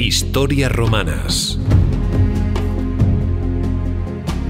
Historias 0.00 0.70
Romanas. 0.70 1.58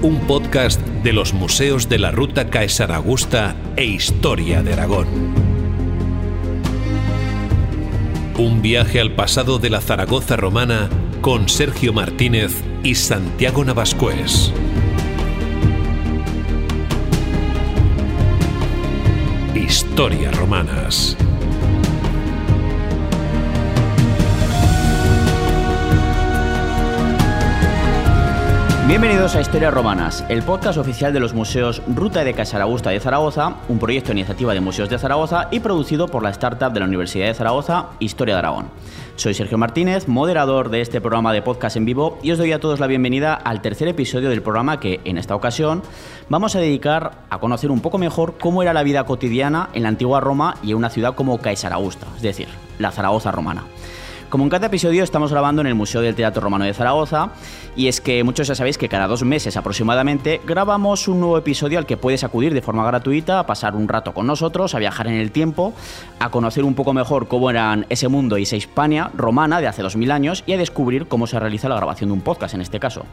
Un 0.03 0.19
podcast 0.27 0.79
de 0.79 1.11
los 1.11 1.33
museos 1.33 1.89
de 1.89 1.97
la 1.97 2.11
Ruta 2.11 2.51
Caesar 2.51 2.91
Augusta 2.91 3.55
e 3.75 3.83
Historia 3.83 4.61
de 4.61 4.73
Aragón. 4.73 5.07
Un 8.37 8.61
viaje 8.61 8.99
al 8.99 9.15
pasado 9.15 9.57
de 9.57 9.71
la 9.71 9.81
Zaragoza 9.81 10.35
romana 10.37 10.87
con 11.21 11.49
Sergio 11.49 11.93
Martínez 11.93 12.63
y 12.83 12.93
Santiago 12.93 13.65
Navascués. 13.65 14.53
Historias 19.55 20.37
Romanas. 20.37 21.17
Bienvenidos 28.89 29.35
a 29.35 29.41
Historias 29.41 29.71
Romanas, 29.71 30.25
el 30.29 30.41
podcast 30.41 30.79
oficial 30.79 31.13
de 31.13 31.19
los 31.19 31.35
museos 31.35 31.83
Ruta 31.85 32.23
de 32.23 32.33
Casaragusta 32.33 32.89
de 32.89 32.99
Zaragoza, 32.99 33.57
un 33.67 33.77
proyecto 33.77 34.07
de 34.07 34.17
iniciativa 34.17 34.51
de 34.55 34.61
Museos 34.61 34.89
de 34.89 34.97
Zaragoza 34.97 35.47
y 35.51 35.59
producido 35.59 36.07
por 36.07 36.23
la 36.23 36.31
startup 36.31 36.73
de 36.73 36.79
la 36.79 36.87
Universidad 36.87 37.27
de 37.27 37.35
Zaragoza, 37.35 37.89
Historia 37.99 38.33
de 38.33 38.39
Aragón. 38.39 38.71
Soy 39.15 39.35
Sergio 39.35 39.59
Martínez, 39.59 40.07
moderador 40.07 40.71
de 40.71 40.81
este 40.81 41.01
programa 41.01 41.33
de 41.33 41.43
podcast 41.43 41.77
en 41.77 41.85
vivo 41.85 42.17
y 42.23 42.31
os 42.31 42.39
doy 42.39 42.51
a 42.51 42.59
todos 42.59 42.79
la 42.79 42.87
bienvenida 42.87 43.35
al 43.35 43.61
tercer 43.61 43.89
episodio 43.89 44.31
del 44.31 44.41
programa 44.41 44.79
que, 44.79 45.01
en 45.05 45.19
esta 45.19 45.35
ocasión, 45.35 45.83
vamos 46.27 46.55
a 46.55 46.59
dedicar 46.59 47.11
a 47.29 47.37
conocer 47.37 47.69
un 47.69 47.81
poco 47.81 47.99
mejor 47.99 48.39
cómo 48.39 48.63
era 48.63 48.73
la 48.73 48.81
vida 48.81 49.03
cotidiana 49.03 49.69
en 49.73 49.83
la 49.83 49.89
antigua 49.89 50.19
Roma 50.19 50.55
y 50.63 50.71
en 50.71 50.77
una 50.77 50.89
ciudad 50.89 51.13
como 51.13 51.37
Caesaraugusta, 51.37 52.07
es 52.15 52.23
decir, 52.23 52.47
la 52.79 52.91
Zaragoza 52.91 53.31
romana. 53.31 53.65
Como 54.29 54.43
en 54.43 54.51
cada 54.51 54.67
episodio 54.67 55.03
estamos 55.03 55.31
grabando 55.31 55.61
en 55.61 55.67
el 55.67 55.73
Museo 55.73 56.01
del 56.01 56.13
Teatro 56.13 56.39
Romano 56.39 56.63
de 56.63 56.75
Zaragoza 56.75 57.31
y 57.75 57.87
es 57.87 57.99
que 57.99 58.23
muchos 58.23 58.47
ya 58.47 58.53
sabéis 58.53 58.77
que 58.77 58.87
cada 58.87 59.07
dos 59.07 59.23
meses 59.23 59.57
aproximadamente 59.57 60.39
grabamos 60.45 61.07
un 61.07 61.19
nuevo 61.19 61.35
episodio 61.39 61.79
al 61.79 61.87
que 61.87 61.97
puedes 61.97 62.23
acudir 62.23 62.53
de 62.53 62.61
forma 62.61 62.85
gratuita 62.85 63.39
a 63.39 63.47
pasar 63.47 63.75
un 63.75 63.87
rato 63.87 64.13
con 64.13 64.27
nosotros, 64.27 64.75
a 64.75 64.79
viajar 64.79 65.07
en 65.07 65.15
el 65.15 65.31
tiempo, 65.31 65.73
a 66.19 66.29
conocer 66.29 66.63
un 66.63 66.75
poco 66.75 66.93
mejor 66.93 67.27
cómo 67.27 67.49
eran 67.49 67.87
ese 67.89 68.07
mundo 68.07 68.37
y 68.37 68.43
esa 68.43 68.55
Hispania 68.55 69.09
romana 69.15 69.61
de 69.61 69.67
hace 69.67 69.81
2000 69.81 70.11
años 70.11 70.43
y 70.45 70.53
a 70.53 70.57
descubrir 70.57 71.07
cómo 71.07 71.25
se 71.25 71.39
realiza 71.39 71.67
la 71.67 71.77
grabación 71.77 72.11
de 72.11 72.13
un 72.13 72.21
podcast 72.21 72.53
en 72.53 72.61
este 72.61 72.79
caso. 72.79 73.05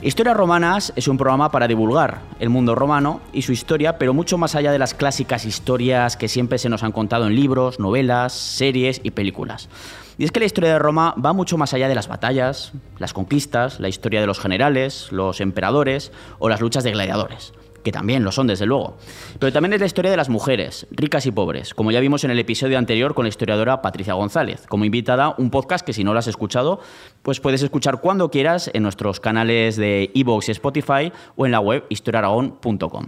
Historias 0.00 0.36
Romanas 0.36 0.92
es 0.94 1.08
un 1.08 1.18
programa 1.18 1.50
para 1.50 1.66
divulgar 1.66 2.20
el 2.38 2.50
mundo 2.50 2.76
romano 2.76 3.20
y 3.32 3.42
su 3.42 3.50
historia, 3.50 3.98
pero 3.98 4.14
mucho 4.14 4.38
más 4.38 4.54
allá 4.54 4.70
de 4.70 4.78
las 4.78 4.94
clásicas 4.94 5.44
historias 5.44 6.16
que 6.16 6.28
siempre 6.28 6.58
se 6.58 6.68
nos 6.68 6.84
han 6.84 6.92
contado 6.92 7.26
en 7.26 7.34
libros, 7.34 7.80
novelas, 7.80 8.32
series 8.32 9.00
y 9.02 9.10
películas. 9.10 9.68
Y 10.16 10.24
es 10.24 10.30
que 10.30 10.38
la 10.38 10.46
historia 10.46 10.70
de 10.70 10.78
Roma 10.78 11.16
va 11.24 11.32
mucho 11.32 11.58
más 11.58 11.74
allá 11.74 11.88
de 11.88 11.96
las 11.96 12.06
batallas, 12.06 12.72
las 12.98 13.12
conquistas, 13.12 13.80
la 13.80 13.88
historia 13.88 14.20
de 14.20 14.28
los 14.28 14.38
generales, 14.38 15.08
los 15.10 15.40
emperadores 15.40 16.12
o 16.38 16.48
las 16.48 16.60
luchas 16.60 16.84
de 16.84 16.92
gladiadores 16.92 17.52
que 17.82 17.92
también 17.92 18.24
lo 18.24 18.32
son 18.32 18.46
desde 18.46 18.66
luego. 18.66 18.96
Pero 19.38 19.52
también 19.52 19.72
es 19.72 19.80
la 19.80 19.86
historia 19.86 20.10
de 20.10 20.16
las 20.16 20.28
mujeres, 20.28 20.86
ricas 20.90 21.26
y 21.26 21.30
pobres, 21.30 21.74
como 21.74 21.90
ya 21.90 22.00
vimos 22.00 22.24
en 22.24 22.30
el 22.30 22.38
episodio 22.38 22.78
anterior 22.78 23.14
con 23.14 23.24
la 23.24 23.28
historiadora 23.28 23.82
Patricia 23.82 24.14
González, 24.14 24.66
como 24.68 24.84
invitada, 24.84 25.34
un 25.38 25.50
podcast 25.50 25.84
que 25.84 25.92
si 25.92 26.04
no 26.04 26.12
lo 26.12 26.18
has 26.18 26.26
escuchado, 26.26 26.80
pues 27.22 27.40
puedes 27.40 27.62
escuchar 27.62 28.00
cuando 28.00 28.30
quieras 28.30 28.70
en 28.72 28.82
nuestros 28.82 29.20
canales 29.20 29.76
de 29.76 30.10
iVoox 30.14 30.48
y 30.48 30.52
Spotify 30.52 31.12
o 31.36 31.46
en 31.46 31.52
la 31.52 31.60
web 31.60 31.84
historiaragón.com. 31.88 33.06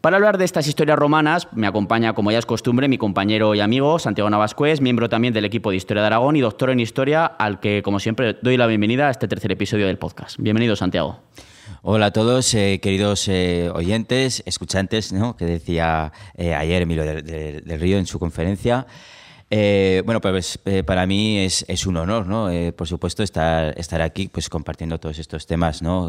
Para 0.00 0.16
hablar 0.16 0.38
de 0.38 0.44
estas 0.44 0.68
historias 0.68 0.96
romanas, 0.96 1.48
me 1.52 1.66
acompaña, 1.66 2.14
como 2.14 2.30
ya 2.30 2.38
es 2.38 2.46
costumbre, 2.46 2.86
mi 2.86 2.98
compañero 2.98 3.56
y 3.56 3.60
amigo 3.60 3.98
Santiago 3.98 4.30
Navascués, 4.30 4.80
miembro 4.80 5.08
también 5.08 5.34
del 5.34 5.44
equipo 5.44 5.70
de 5.70 5.76
Historia 5.76 6.02
de 6.02 6.06
Aragón 6.06 6.36
y 6.36 6.40
doctor 6.40 6.70
en 6.70 6.78
Historia, 6.78 7.26
al 7.26 7.58
que, 7.58 7.82
como 7.82 7.98
siempre, 7.98 8.36
doy 8.40 8.56
la 8.56 8.68
bienvenida 8.68 9.08
a 9.08 9.10
este 9.10 9.26
tercer 9.26 9.50
episodio 9.50 9.88
del 9.88 9.98
podcast. 9.98 10.36
Bienvenido, 10.38 10.76
Santiago. 10.76 11.18
Hola 11.82 12.06
a 12.06 12.10
todos, 12.10 12.54
eh, 12.54 12.80
queridos 12.82 13.28
eh, 13.28 13.70
oyentes, 13.72 14.42
escuchantes, 14.46 15.12
¿no? 15.12 15.36
que 15.36 15.44
decía 15.44 16.12
eh, 16.34 16.52
ayer 16.52 16.82
Emilio 16.82 17.04
del, 17.04 17.80
Río 17.80 17.98
en 17.98 18.06
su 18.06 18.18
conferencia. 18.18 18.84
Eh, 19.48 20.02
bueno, 20.04 20.20
pues 20.20 20.58
para 20.84 21.06
mí 21.06 21.38
es, 21.38 21.86
un 21.86 21.96
honor, 21.98 22.26
¿no? 22.26 22.50
Por 22.74 22.88
supuesto, 22.88 23.22
estar, 23.22 24.02
aquí 24.02 24.26
pues, 24.26 24.48
compartiendo 24.48 24.98
todos 24.98 25.20
estos 25.20 25.46
temas 25.46 25.80
¿no? 25.80 26.08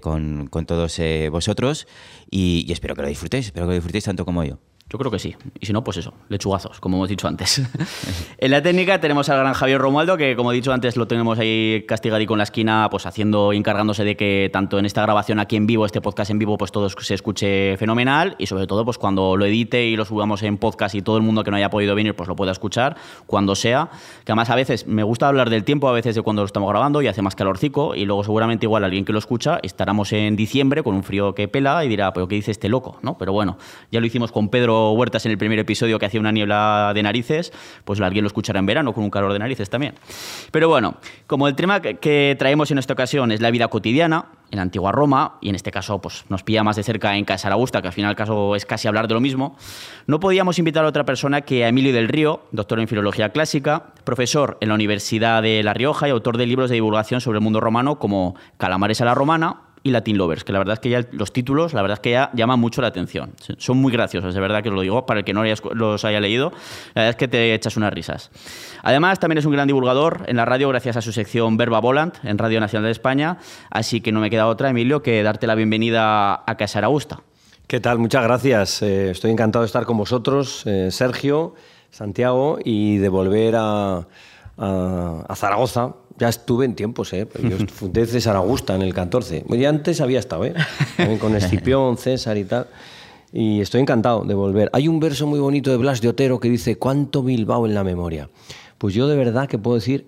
con, 0.00 0.46
con, 0.48 0.64
todos 0.66 1.00
vosotros 1.30 1.86
y, 2.30 2.64
y, 2.66 2.72
espero 2.72 2.96
que 2.96 3.02
lo 3.02 3.08
disfrutéis, 3.08 3.46
espero 3.46 3.66
que 3.66 3.72
lo 3.72 3.74
disfrutéis 3.74 4.04
tanto 4.04 4.24
como 4.24 4.42
yo. 4.42 4.58
Yo 4.88 4.98
creo 4.98 5.10
que 5.10 5.18
sí. 5.18 5.34
Y 5.58 5.64
si 5.64 5.72
no, 5.72 5.82
pues 5.82 5.96
eso, 5.96 6.12
lechugazos, 6.28 6.78
como 6.78 6.98
hemos 6.98 7.08
dicho 7.08 7.26
antes. 7.26 7.62
en 8.38 8.50
la 8.50 8.62
técnica 8.62 9.00
tenemos 9.00 9.28
al 9.30 9.38
gran 9.38 9.54
Javier 9.54 9.80
Romualdo, 9.80 10.18
que 10.18 10.36
como 10.36 10.52
he 10.52 10.54
dicho 10.54 10.70
antes, 10.70 10.98
lo 10.98 11.06
tenemos 11.06 11.38
ahí 11.38 11.84
castigadico 11.88 12.34
en 12.34 12.38
la 12.38 12.44
esquina, 12.44 12.88
pues 12.90 13.06
haciendo 13.06 13.54
encargándose 13.54 14.04
de 14.04 14.16
que 14.16 14.50
tanto 14.52 14.78
en 14.78 14.84
esta 14.84 15.00
grabación 15.00 15.38
aquí 15.38 15.56
en 15.56 15.66
vivo, 15.66 15.86
este 15.86 16.02
podcast 16.02 16.30
en 16.30 16.38
vivo, 16.38 16.58
pues 16.58 16.72
todo 16.72 16.90
se 16.90 17.14
escuche 17.14 17.76
fenomenal. 17.78 18.36
Y 18.38 18.46
sobre 18.46 18.66
todo, 18.66 18.84
pues 18.84 18.98
cuando 18.98 19.36
lo 19.38 19.46
edite 19.46 19.86
y 19.86 19.96
lo 19.96 20.04
subamos 20.04 20.42
en 20.42 20.58
podcast 20.58 20.94
y 20.94 21.00
todo 21.00 21.16
el 21.16 21.22
mundo 21.22 21.42
que 21.42 21.50
no 21.50 21.56
haya 21.56 21.70
podido 21.70 21.94
venir, 21.94 22.14
pues 22.14 22.28
lo 22.28 22.36
pueda 22.36 22.52
escuchar 22.52 22.96
cuando 23.26 23.54
sea. 23.54 23.88
Que 24.24 24.32
además 24.32 24.50
a 24.50 24.56
veces 24.56 24.86
me 24.86 25.02
gusta 25.04 25.26
hablar 25.26 25.48
del 25.48 25.64
tiempo, 25.64 25.88
a 25.88 25.92
veces 25.92 26.14
de 26.14 26.20
cuando 26.20 26.42
lo 26.42 26.46
estamos 26.46 26.68
grabando 26.68 27.00
y 27.00 27.06
hace 27.06 27.22
más 27.22 27.34
calorcico. 27.34 27.94
Y 27.94 28.04
luego 28.04 28.24
seguramente 28.24 28.66
igual 28.66 28.84
alguien 28.84 29.06
que 29.06 29.12
lo 29.14 29.18
escucha 29.18 29.58
estaremos 29.62 30.12
en 30.12 30.36
diciembre 30.36 30.82
con 30.82 30.94
un 30.94 31.02
frío 31.02 31.34
que 31.34 31.48
pela 31.48 31.82
y 31.84 31.88
dirá, 31.88 32.12
pero 32.12 32.28
¿qué 32.28 32.34
dice 32.34 32.50
este 32.50 32.68
loco? 32.68 32.98
¿no? 33.00 33.16
Pero 33.16 33.32
bueno, 33.32 33.56
ya 33.90 34.00
lo 34.00 34.06
hicimos 34.06 34.32
con 34.32 34.50
Pedro 34.50 34.71
Huertas 34.92 35.24
en 35.26 35.32
el 35.32 35.38
primer 35.38 35.58
episodio 35.58 35.98
que 35.98 36.06
hacía 36.06 36.20
una 36.20 36.32
niebla 36.32 36.92
de 36.94 37.02
narices, 37.02 37.52
pues 37.84 38.00
alguien 38.00 38.24
lo 38.24 38.26
escuchará 38.26 38.58
en 38.58 38.66
verano 38.66 38.92
con 38.92 39.04
un 39.04 39.10
calor 39.10 39.32
de 39.32 39.38
narices 39.38 39.70
también. 39.70 39.94
Pero 40.50 40.68
bueno, 40.68 40.96
como 41.26 41.48
el 41.48 41.54
tema 41.54 41.80
que 41.80 42.36
traemos 42.38 42.70
en 42.70 42.78
esta 42.78 42.92
ocasión 42.92 43.32
es 43.32 43.40
la 43.40 43.50
vida 43.50 43.68
cotidiana, 43.68 44.26
en 44.50 44.56
la 44.56 44.62
antigua 44.62 44.92
Roma, 44.92 45.38
y 45.40 45.48
en 45.48 45.54
este 45.54 45.70
caso 45.70 46.00
pues, 46.00 46.24
nos 46.28 46.42
pilla 46.42 46.62
más 46.62 46.76
de 46.76 46.82
cerca 46.82 47.16
en 47.16 47.24
Casa 47.24 47.48
Augusta, 47.48 47.80
que 47.80 47.88
al 47.88 47.94
final 47.94 48.14
caso 48.14 48.54
es 48.54 48.66
casi 48.66 48.86
hablar 48.86 49.08
de 49.08 49.14
lo 49.14 49.20
mismo, 49.20 49.56
no 50.06 50.20
podíamos 50.20 50.58
invitar 50.58 50.84
a 50.84 50.88
otra 50.88 51.04
persona 51.04 51.40
que 51.40 51.64
a 51.64 51.68
Emilio 51.68 51.92
del 51.92 52.08
Río, 52.08 52.42
doctor 52.52 52.78
en 52.78 52.86
Filología 52.86 53.30
Clásica, 53.30 53.94
profesor 54.04 54.58
en 54.60 54.68
la 54.68 54.74
Universidad 54.74 55.42
de 55.42 55.62
La 55.62 55.72
Rioja 55.72 56.06
y 56.06 56.10
autor 56.10 56.36
de 56.36 56.46
libros 56.46 56.68
de 56.68 56.74
divulgación 56.74 57.20
sobre 57.20 57.38
el 57.38 57.44
mundo 57.44 57.60
romano 57.60 57.98
como 57.98 58.34
Calamares 58.58 59.00
a 59.00 59.06
la 59.06 59.14
Romana, 59.14 59.71
y 59.82 59.90
Latin 59.90 60.16
Lovers, 60.16 60.44
que 60.44 60.52
la 60.52 60.58
verdad 60.58 60.74
es 60.74 60.80
que 60.80 60.90
ya 60.90 61.04
los 61.12 61.32
títulos, 61.32 61.72
la 61.72 61.82
verdad 61.82 61.96
es 61.96 62.00
que 62.00 62.10
ya 62.12 62.30
llaman 62.34 62.60
mucho 62.60 62.80
la 62.80 62.88
atención. 62.88 63.32
Son 63.58 63.76
muy 63.78 63.92
graciosos, 63.92 64.34
de 64.34 64.40
verdad 64.40 64.62
que 64.62 64.68
os 64.68 64.74
lo 64.74 64.80
digo, 64.82 65.06
para 65.06 65.20
el 65.20 65.24
que 65.24 65.32
no 65.32 65.42
los 65.74 66.04
haya 66.04 66.20
leído, 66.20 66.52
la 66.94 67.02
verdad 67.02 67.10
es 67.10 67.16
que 67.16 67.28
te 67.28 67.54
echas 67.54 67.76
unas 67.76 67.92
risas. 67.92 68.30
Además, 68.82 69.18
también 69.18 69.38
es 69.38 69.44
un 69.44 69.52
gran 69.52 69.66
divulgador 69.66 70.24
en 70.26 70.36
la 70.36 70.44
radio 70.44 70.68
gracias 70.68 70.96
a 70.96 71.02
su 71.02 71.12
sección 71.12 71.56
Verba 71.56 71.80
Volant 71.80 72.16
en 72.24 72.38
Radio 72.38 72.60
Nacional 72.60 72.86
de 72.86 72.92
España, 72.92 73.38
así 73.70 74.00
que 74.00 74.12
no 74.12 74.20
me 74.20 74.30
queda 74.30 74.46
otra, 74.46 74.70
Emilio, 74.70 75.02
que 75.02 75.22
darte 75.22 75.46
la 75.46 75.54
bienvenida 75.54 76.42
a 76.46 76.56
Casa 76.56 76.78
Aragusta. 76.78 77.20
¿Qué 77.66 77.80
tal? 77.80 77.98
Muchas 77.98 78.22
gracias. 78.22 78.82
Eh, 78.82 79.10
estoy 79.10 79.30
encantado 79.30 79.62
de 79.62 79.66
estar 79.66 79.84
con 79.86 79.96
vosotros, 79.96 80.62
eh, 80.66 80.90
Sergio, 80.90 81.54
Santiago, 81.90 82.58
y 82.62 82.98
de 82.98 83.08
volver 83.08 83.54
a 83.56 84.06
Zaragoza, 85.34 85.94
ya 86.22 86.28
estuve 86.28 86.64
en 86.64 86.76
tiempos, 86.76 87.12
¿eh? 87.14 87.26
Yo 87.42 87.56
fundé 87.66 88.06
César 88.06 88.36
Augusta 88.36 88.76
en 88.76 88.82
el 88.82 88.94
14. 88.94 89.44
Y 89.48 89.64
antes 89.64 90.00
había 90.00 90.20
estado, 90.20 90.44
¿eh? 90.44 90.54
También 90.96 91.18
con 91.18 91.34
Escipión, 91.40 91.96
César 91.98 92.36
y 92.36 92.44
tal. 92.44 92.68
Y 93.32 93.60
estoy 93.60 93.80
encantado 93.80 94.22
de 94.24 94.34
volver. 94.34 94.70
Hay 94.72 94.86
un 94.86 95.00
verso 95.00 95.26
muy 95.26 95.40
bonito 95.40 95.72
de 95.72 95.78
Blas 95.78 96.00
de 96.00 96.08
Otero 96.08 96.38
que 96.38 96.48
dice, 96.48 96.76
¿cuánto 96.76 97.24
Bilbao 97.24 97.66
en 97.66 97.74
la 97.74 97.82
memoria? 97.82 98.30
Pues 98.78 98.94
yo 98.94 99.08
de 99.08 99.16
verdad 99.16 99.48
que 99.48 99.58
puedo 99.58 99.74
decir, 99.74 100.06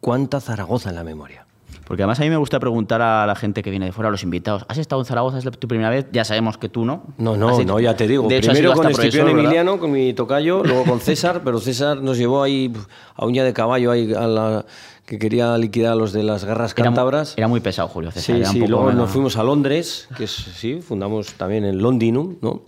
¿cuánta 0.00 0.38
Zaragoza 0.38 0.90
en 0.90 0.96
la 0.96 1.04
memoria? 1.04 1.43
Porque 1.86 2.02
además 2.02 2.18
a 2.20 2.22
mí 2.22 2.30
me 2.30 2.36
gusta 2.36 2.58
preguntar 2.60 3.02
a 3.02 3.26
la 3.26 3.34
gente 3.34 3.62
que 3.62 3.70
viene 3.70 3.86
de 3.86 3.92
fuera, 3.92 4.08
a 4.08 4.10
los 4.10 4.22
invitados, 4.22 4.64
¿has 4.68 4.78
estado 4.78 5.02
en 5.02 5.06
Zaragoza? 5.06 5.38
¿Es 5.38 5.44
tu 5.44 5.68
primera 5.68 5.90
vez? 5.90 6.06
Ya 6.12 6.24
sabemos 6.24 6.56
que 6.56 6.68
tú 6.68 6.84
no. 6.84 7.04
No, 7.18 7.36
no, 7.36 7.62
no, 7.62 7.80
ya 7.80 7.94
te 7.96 8.08
digo. 8.08 8.26
Primero 8.28 8.72
con 8.72 8.90
Escipión 8.90 9.28
Emiliano, 9.28 9.78
con 9.78 9.92
mi 9.92 10.14
tocayo, 10.14 10.62
luego 10.64 10.84
con 10.84 11.00
César, 11.00 11.42
pero 11.44 11.60
César 11.60 12.00
nos 12.00 12.18
llevó 12.18 12.42
ahí 12.42 12.72
a 13.14 13.26
uña 13.26 13.44
de 13.44 13.52
caballo 13.52 13.90
ahí 13.90 14.12
a 14.14 14.26
la 14.26 14.64
que 15.06 15.18
quería 15.18 15.56
liquidar 15.58 15.92
a 15.92 15.96
los 15.96 16.12
de 16.12 16.22
las 16.22 16.44
guerras 16.44 16.72
cántabras. 16.72 17.34
Era, 17.36 17.48
muy 17.48 17.60
pesado, 17.60 17.88
Julio 17.88 18.10
César. 18.10 18.46
Sí, 18.46 18.60
sí, 18.60 18.66
luego 18.66 18.92
nos 18.92 19.10
fuimos 19.10 19.36
a 19.36 19.42
Londres, 19.42 20.08
que 20.16 20.24
es, 20.24 20.30
sí, 20.30 20.80
fundamos 20.80 21.34
también 21.34 21.64
en 21.64 21.78
Londinum, 21.78 22.36
¿no? 22.40 22.62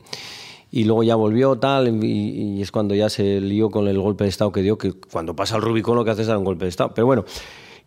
Y 0.70 0.84
luego 0.84 1.02
ya 1.02 1.14
volvió 1.14 1.56
tal, 1.56 2.04
y, 2.04 2.60
es 2.60 2.70
cuando 2.70 2.94
ya 2.94 3.08
se 3.08 3.40
lió 3.40 3.70
con 3.70 3.88
el 3.88 3.98
golpe 3.98 4.24
de 4.24 4.30
Estado 4.30 4.52
que 4.52 4.60
dio, 4.60 4.76
que 4.76 4.92
cuando 4.92 5.34
pasa 5.34 5.56
el 5.56 5.62
Rubicón 5.62 5.96
lo 5.96 6.04
que 6.04 6.10
hace 6.10 6.22
es 6.22 6.28
dar 6.28 6.36
un 6.36 6.44
golpe 6.44 6.66
de 6.66 6.68
Estado. 6.68 6.92
Pero 6.94 7.06
bueno, 7.06 7.24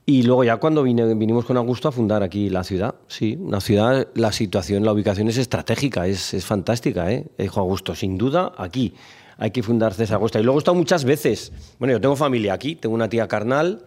y 0.05 0.23
luego 0.23 0.43
ya 0.43 0.57
cuando 0.57 0.83
vinimos 0.83 1.45
con 1.45 1.57
Augusto 1.57 1.87
a 1.87 1.91
fundar 1.91 2.23
aquí 2.23 2.49
la 2.49 2.63
ciudad, 2.63 2.95
sí, 3.07 3.37
una 3.39 3.61
ciudad, 3.61 4.07
la 4.15 4.31
situación, 4.31 4.83
la 4.83 4.93
ubicación 4.93 5.27
es 5.27 5.37
estratégica, 5.37 6.07
es, 6.07 6.33
es 6.33 6.45
fantástica, 6.45 7.11
¿eh? 7.11 7.27
Dijo 7.37 7.59
Augusto, 7.59 7.93
sin 7.93 8.17
duda, 8.17 8.51
aquí 8.57 8.93
hay 9.37 9.51
que 9.51 9.63
fundar 9.63 9.93
César 9.93 10.15
Augusta. 10.15 10.39
Y 10.39 10.43
luego 10.43 10.57
he 10.57 10.61
estado 10.61 10.75
muchas 10.75 11.05
veces, 11.05 11.51
bueno, 11.77 11.93
yo 11.93 12.01
tengo 12.01 12.15
familia 12.15 12.53
aquí, 12.53 12.75
tengo 12.75 12.95
una 12.95 13.07
tía 13.07 13.27
carnal, 13.27 13.85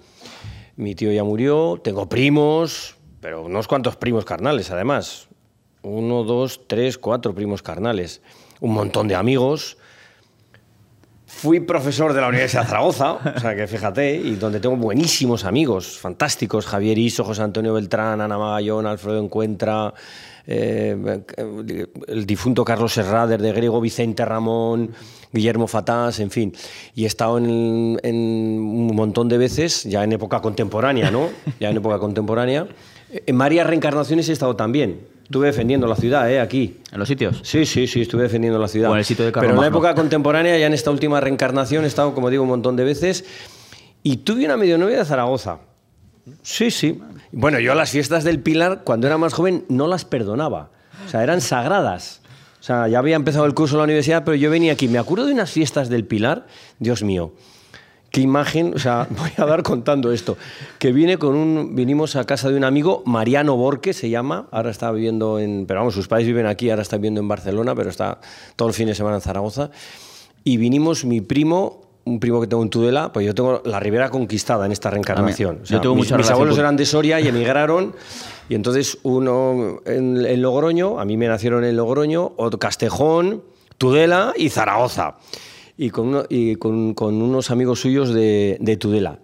mi 0.77 0.95
tío 0.95 1.13
ya 1.13 1.25
murió, 1.25 1.81
tengo 1.83 2.09
primos, 2.09 2.97
pero 3.21 3.43
unos 3.43 3.69
cuantos 3.69 3.97
primos 3.97 4.25
carnales 4.25 4.71
además. 4.71 5.29
Uno, 5.83 6.25
dos, 6.25 6.63
tres, 6.67 6.99
cuatro 6.99 7.35
primos 7.35 7.63
carnales. 7.63 8.23
Un 8.61 8.73
montón 8.73 9.09
de 9.09 9.15
amigos. 9.15 9.77
Fui 11.43 11.59
profesor 11.59 12.13
de 12.13 12.21
la 12.21 12.29
Universidad 12.29 12.63
de 12.63 12.69
Zaragoza, 12.69 13.15
o 13.15 13.41
sea 13.41 13.57
que 13.57 13.67
fíjate, 13.67 14.15
y 14.15 14.37
donde 14.37 14.61
tengo 14.61 14.77
buenísimos 14.77 15.45
amigos, 15.45 15.99
fantásticos, 15.99 16.67
Javier 16.67 16.97
Iso, 16.99 17.25
José 17.25 17.43
Antonio 17.43 17.75
Beltrán, 17.75 18.21
Ana 18.21 18.39
Magallón, 18.39 18.87
Alfredo 18.87 19.19
Encuentra, 19.19 19.93
eh, 20.47 21.21
el 22.07 22.27
difunto 22.27 22.65
Carlos 22.65 22.97
Herrader 22.97 23.43
de 23.43 23.51
Griego, 23.51 23.81
Vicente 23.81 24.25
Ramón, 24.25 24.93
Guillermo 25.33 25.67
Fatás, 25.67 26.21
en 26.21 26.31
fin. 26.31 26.55
Y 26.95 27.03
he 27.03 27.07
estado 27.09 27.39
en, 27.39 27.99
en 28.05 28.15
un 28.15 28.95
montón 28.95 29.29
de 29.29 29.37
veces, 29.37 29.83
ya 29.83 30.05
en 30.05 30.13
época 30.13 30.41
contemporánea, 30.41 31.11
¿no? 31.11 31.29
Ya 31.59 31.71
en 31.71 31.77
época 31.77 31.99
contemporánea. 31.99 32.69
En 33.11 33.37
varias 33.37 33.67
reencarnaciones 33.67 34.29
he 34.29 34.33
estado 34.33 34.55
también. 34.55 35.01
Estuve 35.33 35.47
defendiendo 35.47 35.87
la 35.87 35.97
ciudad, 35.97 36.31
¿eh? 36.31 36.41
Aquí. 36.41 36.77
¿En 36.93 36.99
los 36.99 37.09
sitios? 37.09 37.41
Sí, 37.43 37.65
sí, 37.65 37.87
sí, 37.87 38.03
estuve 38.03 38.25
defendiendo 38.25 38.59
la 38.59 38.69
ciudad. 38.69 38.91
O 38.91 38.93
en 38.93 38.99
el 38.99 39.05
sitio 39.07 39.25
de 39.25 39.33
Pero 39.33 39.49
en 39.49 39.57
la 39.59 39.67
época 39.67 39.95
contemporánea, 39.95 40.59
ya 40.59 40.67
en 40.67 40.75
esta 40.75 40.91
última 40.91 41.23
reencarnación, 41.23 41.85
he 41.85 41.87
estado, 41.87 42.15
como 42.15 42.29
digo, 42.29 42.43
un 42.43 42.51
montón 42.51 42.77
de 42.77 42.85
veces. 42.85 43.25
Y 44.03 44.19
tuve 44.19 44.45
una 44.45 44.59
medionovia 44.59 44.99
de 44.99 45.05
Zaragoza. 45.07 45.61
Sí, 46.43 46.71
sí. 46.71 47.01
Bueno, 47.31 47.61
yo 47.61 47.75
las 47.75 47.93
fiestas 47.93 48.25
del 48.25 48.41
Pilar, 48.41 48.83
cuando 48.85 49.07
era 49.07 49.17
más 49.17 49.33
joven, 49.33 49.65
no 49.71 49.87
las 49.87 50.05
perdonaba. 50.05 50.69
O 51.07 51.09
sea, 51.09 51.23
eran 51.23 51.41
sagradas. 51.41 52.21
O 52.61 52.63
sea, 52.63 52.87
ya 52.89 52.99
había 52.99 53.17
empezado 53.17 53.47
el 53.47 53.55
curso 53.55 53.77
en 53.77 53.79
la 53.79 53.85
universidad, 53.85 54.25
pero 54.27 54.35
yo 54.35 54.51
venía 54.51 54.75
aquí. 54.75 54.87
Me 54.87 54.99
acuerdo 54.99 55.25
de 55.25 55.33
unas 55.33 55.51
fiestas 55.51 55.89
del 55.89 56.05
Pilar, 56.05 56.47
Dios 56.79 57.03
mío. 57.03 57.33
Qué 58.13 58.21
imagen, 58.21 58.75
o 58.77 58.79
sea, 58.79 59.09
voy 59.19 59.31
a 59.37 59.45
dar 59.47 59.63
contando 59.65 60.13
esto. 60.13 60.37
Que 60.79 60.93
vine 60.93 61.17
con 61.19 61.35
un, 61.35 61.75
vinimos 61.75 62.15
a 62.15 62.25
casa 62.25 62.49
de 62.51 62.57
un 62.57 62.63
amigo, 62.65 63.03
Mariano 63.07 63.57
Borque 63.57 63.93
se 63.93 64.09
llama, 64.11 64.47
ahora 64.53 64.71
está 64.71 64.93
viviendo 64.93 65.39
en, 65.41 65.65
pero 65.67 65.81
vamos, 65.81 65.95
sus 65.95 66.07
padres 66.09 66.27
viven 66.29 66.47
aquí, 66.47 66.71
ahora 66.71 66.83
está 66.83 66.97
viviendo 66.99 67.21
en 67.21 67.27
Barcelona, 67.29 67.75
pero 67.75 67.91
está 67.91 68.21
todo 68.55 68.69
el 68.69 68.75
fin 68.75 68.87
de 68.87 68.95
semana 68.95 69.17
en 69.17 69.23
Zaragoza. 69.23 69.71
Y 70.45 70.57
vinimos 70.59 71.05
mi 71.05 71.21
primo, 71.23 71.81
un 72.05 72.21
primo 72.21 72.41
que 72.41 72.47
tengo 72.49 72.63
en 72.63 72.69
Tudela, 72.69 73.13
pues 73.13 73.25
yo 73.25 73.35
tengo 73.35 73.63
la 73.65 73.81
Ribera 73.81 74.11
conquistada 74.11 74.67
en 74.67 74.73
esta 74.73 74.91
reencarnación. 74.91 75.63
Yo 75.65 75.81
tengo 75.81 75.95
mis, 75.95 76.13
mis 76.13 76.31
abuelos 76.31 76.57
con- 76.57 76.61
eran 76.65 76.77
de 76.77 76.85
Soria 76.85 77.19
y 77.21 77.29
emigraron. 77.29 77.95
Y 78.49 78.55
entonces 78.57 78.99
uno 79.05 79.81
en, 79.87 80.27
en 80.27 80.43
Logroño, 80.43 80.99
a 81.01 81.05
mí 81.07 81.17
me 81.17 81.29
nacieron 81.29 81.65
en 81.65 81.77
Logroño, 81.77 82.33
otro 82.37 82.59
Castejón, 82.59 83.43
Tudela 83.79 84.35
y 84.37 84.51
Zaragoza. 84.51 85.15
Y 85.77 85.91
con, 85.91 86.09
uno- 86.09 86.25
y 86.29 86.57
con, 86.57 86.95
con 86.95 87.21
unos 87.23 87.51
amigos 87.51 87.81
suyos 87.81 88.13
de, 88.13 88.59
de 88.61 88.77
Tudela. 88.77 89.19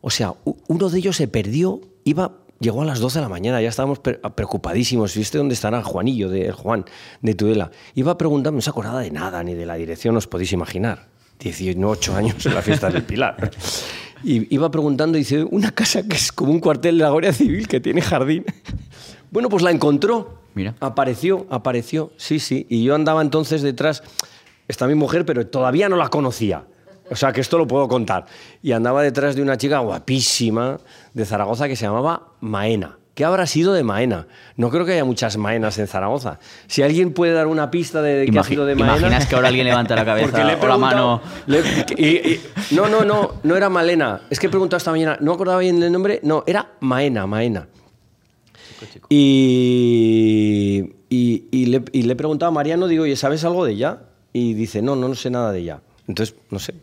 O 0.00 0.10
sea, 0.10 0.34
uno 0.68 0.88
de 0.88 0.98
ellos 0.98 1.16
se 1.16 1.26
perdió, 1.28 1.80
iba, 2.04 2.32
llegó 2.60 2.82
a 2.82 2.84
las 2.84 3.00
12 3.00 3.18
de 3.18 3.22
la 3.24 3.28
mañana, 3.28 3.60
ya 3.60 3.68
estábamos 3.68 3.98
pre- 3.98 4.18
preocupadísimos. 4.18 5.14
¿Viste 5.16 5.38
dónde 5.38 5.54
estará 5.54 5.82
Juanillo, 5.82 6.28
de, 6.30 6.46
el 6.46 6.52
Juan, 6.52 6.84
de 7.20 7.34
Tudela? 7.34 7.70
Iba 7.94 8.16
preguntando, 8.16 8.56
no 8.56 8.60
se 8.62 8.70
acordaba 8.70 9.00
de 9.00 9.10
nada, 9.10 9.42
ni 9.42 9.54
de 9.54 9.66
la 9.66 9.74
dirección, 9.74 10.16
os 10.16 10.26
podéis 10.26 10.52
imaginar. 10.52 11.08
18 11.40 12.16
años 12.16 12.46
en 12.46 12.54
la 12.54 12.62
fiesta 12.62 12.90
del 12.90 13.02
Pilar. 13.04 13.50
Y 14.24 14.52
iba 14.52 14.68
preguntando, 14.70 15.16
dice, 15.18 15.44
una 15.44 15.70
casa 15.72 16.02
que 16.06 16.16
es 16.16 16.32
como 16.32 16.50
un 16.50 16.58
cuartel 16.60 16.98
de 16.98 17.04
la 17.04 17.10
Guardia 17.10 17.32
Civil 17.32 17.68
que 17.68 17.78
tiene 17.80 18.00
jardín. 18.00 18.44
Bueno, 19.30 19.48
pues 19.48 19.62
la 19.62 19.70
encontró. 19.70 20.38
Mira. 20.54 20.74
Apareció, 20.80 21.46
apareció, 21.50 22.10
sí, 22.16 22.40
sí. 22.40 22.66
Y 22.68 22.82
yo 22.82 22.94
andaba 22.96 23.22
entonces 23.22 23.62
detrás, 23.62 24.02
está 24.68 24.86
mi 24.86 24.94
mujer, 24.94 25.24
pero 25.24 25.46
todavía 25.46 25.88
no 25.88 25.96
la 25.96 26.08
conocía. 26.08 26.64
O 27.10 27.16
sea, 27.16 27.32
que 27.32 27.40
esto 27.40 27.56
lo 27.58 27.66
puedo 27.66 27.88
contar. 27.88 28.26
Y 28.62 28.72
andaba 28.72 29.02
detrás 29.02 29.34
de 29.34 29.40
una 29.42 29.56
chica 29.56 29.78
guapísima 29.78 30.78
de 31.14 31.24
Zaragoza 31.24 31.66
que 31.66 31.74
se 31.74 31.86
llamaba 31.86 32.28
Maena. 32.40 32.98
¿Qué 33.14 33.24
habrá 33.24 33.46
sido 33.46 33.72
de 33.72 33.82
Maena? 33.82 34.28
No 34.56 34.70
creo 34.70 34.84
que 34.84 34.92
haya 34.92 35.04
muchas 35.04 35.36
Maenas 35.38 35.76
en 35.78 35.88
Zaragoza. 35.88 36.38
Si 36.68 36.82
alguien 36.82 37.12
puede 37.12 37.32
dar 37.32 37.48
una 37.48 37.68
pista 37.70 38.00
de 38.00 38.28
qué 38.30 38.38
ha 38.38 38.44
sido 38.44 38.64
de 38.64 38.76
Maena... 38.76 38.96
imaginas 38.98 39.26
que 39.26 39.34
ahora 39.34 39.48
alguien 39.48 39.66
levanta 39.66 39.96
la 39.96 40.04
cabeza 40.04 40.28
Porque 40.30 40.44
le 40.44 40.54
o 40.54 40.68
la 40.68 40.78
mano. 40.78 41.20
preguntado- 41.46 41.86
le- 41.96 42.06
y- 42.08 42.32
y- 42.34 42.40
no, 42.76 42.88
no, 42.88 43.04
no, 43.04 43.32
no 43.42 43.56
era 43.56 43.68
Malena. 43.68 44.20
Es 44.30 44.38
que 44.38 44.46
he 44.46 44.50
preguntado 44.50 44.76
esta 44.78 44.92
mañana, 44.92 45.16
no 45.20 45.32
acordaba 45.32 45.58
bien 45.58 45.82
el 45.82 45.90
nombre. 45.90 46.20
No, 46.22 46.44
era 46.46 46.68
Maena, 46.80 47.26
Maena. 47.26 47.66
Y, 49.08 50.92
y, 51.08 51.44
y 51.50 51.66
le, 51.66 51.82
y 51.92 52.02
le 52.02 52.12
he 52.12 52.16
preguntado 52.16 52.50
a 52.50 52.52
Mariano, 52.52 52.86
digo, 52.86 53.04
¿sabes 53.16 53.44
algo 53.44 53.64
de 53.64 53.72
ella? 53.72 54.00
Y 54.32 54.54
dice, 54.54 54.82
no, 54.82 54.96
no, 54.96 55.08
no 55.08 55.14
sé 55.14 55.30
nada 55.30 55.52
de 55.52 55.60
ella. 55.60 55.80
Entonces, 56.06 56.34
no 56.50 56.58
sé. 56.58 56.74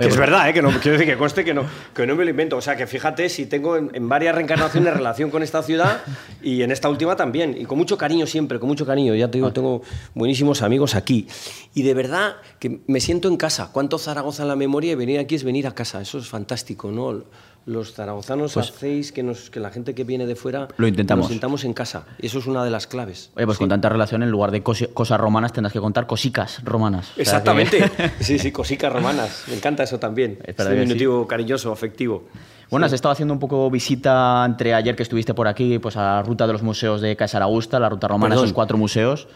Que 0.00 0.06
es 0.06 0.16
verdad, 0.16 0.48
¿eh? 0.48 0.54
que 0.54 0.62
no, 0.62 0.70
quiero 0.80 0.92
decir 0.98 1.12
que 1.12 1.18
conste 1.18 1.44
que 1.44 1.52
no, 1.52 1.64
que 1.94 2.06
no 2.06 2.16
me 2.16 2.24
lo 2.24 2.30
invento. 2.30 2.56
O 2.56 2.60
sea, 2.60 2.76
que 2.76 2.86
fíjate 2.86 3.28
si 3.28 3.46
tengo 3.46 3.76
en, 3.76 3.90
en 3.92 4.08
varias 4.08 4.34
reencarnaciones 4.34 4.94
relación 4.94 5.30
con 5.30 5.42
esta 5.42 5.62
ciudad 5.62 6.02
y 6.42 6.62
en 6.62 6.70
esta 6.70 6.88
última 6.88 7.16
también. 7.16 7.56
Y 7.58 7.64
con 7.64 7.76
mucho 7.76 7.98
cariño 7.98 8.26
siempre, 8.26 8.58
con 8.58 8.68
mucho 8.68 8.86
cariño. 8.86 9.14
Ya 9.14 9.30
te 9.30 9.38
digo, 9.38 9.52
tengo 9.52 9.82
buenísimos 10.14 10.62
amigos 10.62 10.94
aquí. 10.94 11.26
Y 11.74 11.82
de 11.82 11.94
verdad 11.94 12.36
que 12.58 12.80
me 12.86 13.00
siento 13.00 13.28
en 13.28 13.36
casa. 13.36 13.70
¿Cuánto 13.72 13.98
Zaragoza 13.98 14.42
en 14.42 14.48
la 14.48 14.56
memoria? 14.56 14.92
Y 14.92 14.94
venir 14.94 15.18
aquí 15.20 15.34
es 15.34 15.44
venir 15.44 15.66
a 15.66 15.74
casa. 15.74 16.00
Eso 16.00 16.18
es 16.18 16.28
fantástico, 16.28 16.90
¿no? 16.90 17.24
Los 17.66 17.92
zaragozanos 17.92 18.56
hacéis 18.56 19.12
que, 19.12 19.22
nos, 19.22 19.50
que 19.50 19.60
la 19.60 19.70
gente 19.70 19.94
que 19.94 20.02
viene 20.04 20.26
de 20.26 20.34
fuera 20.34 20.68
Lo 20.78 20.86
intentamos. 20.88 21.24
nos 21.24 21.30
sintamos 21.30 21.64
en 21.64 21.74
casa. 21.74 22.04
Eso 22.18 22.38
es 22.38 22.46
una 22.46 22.64
de 22.64 22.70
las 22.70 22.86
claves. 22.86 23.30
Oye, 23.36 23.46
pues 23.46 23.58
con 23.58 23.68
tanta 23.68 23.88
relación, 23.88 24.22
en 24.22 24.30
lugar 24.30 24.50
de 24.50 24.62
cosas 24.62 25.20
romanas, 25.20 25.52
tendrás 25.52 25.72
que 25.72 25.78
contar 25.80 26.06
cosicas 26.06 26.64
romanas. 26.64 27.04
O 27.04 27.06
sea 27.08 27.14
que- 27.16 27.22
Exactamente. 27.22 27.90
Sí, 28.20 28.38
sí, 28.38 28.50
cosicas 28.50 28.92
romanas. 28.92 29.44
Me 29.48 29.54
encanta 29.54 29.82
eso 29.82 29.98
también. 29.98 30.38
Es 30.42 30.48
Es 30.50 30.56
verdad 30.56 30.72
un 30.72 30.78
que 30.78 30.82
sí. 30.82 30.88
diminutivo 30.88 31.26
cariñoso, 31.28 31.70
afectivo. 31.70 32.24
Bueno, 32.70 32.86
has 32.86 32.92
estado 32.92 33.12
haciendo 33.12 33.34
un 33.34 33.40
poco 33.40 33.68
visita 33.70 34.42
entre 34.46 34.72
ayer 34.74 34.96
que 34.96 35.02
estuviste 35.02 35.34
por 35.34 35.46
aquí, 35.46 35.78
pues 35.78 35.96
a 35.96 36.02
la 36.02 36.22
ruta 36.22 36.46
de 36.46 36.52
los 36.54 36.62
museos 36.62 37.00
de 37.00 37.14
Casa 37.16 37.38
Augusta, 37.38 37.78
la 37.78 37.88
ruta 37.88 38.08
romana, 38.08 38.34
Perdón. 38.34 38.44
esos 38.46 38.54
cuatro 38.54 38.78
museos. 38.78 39.28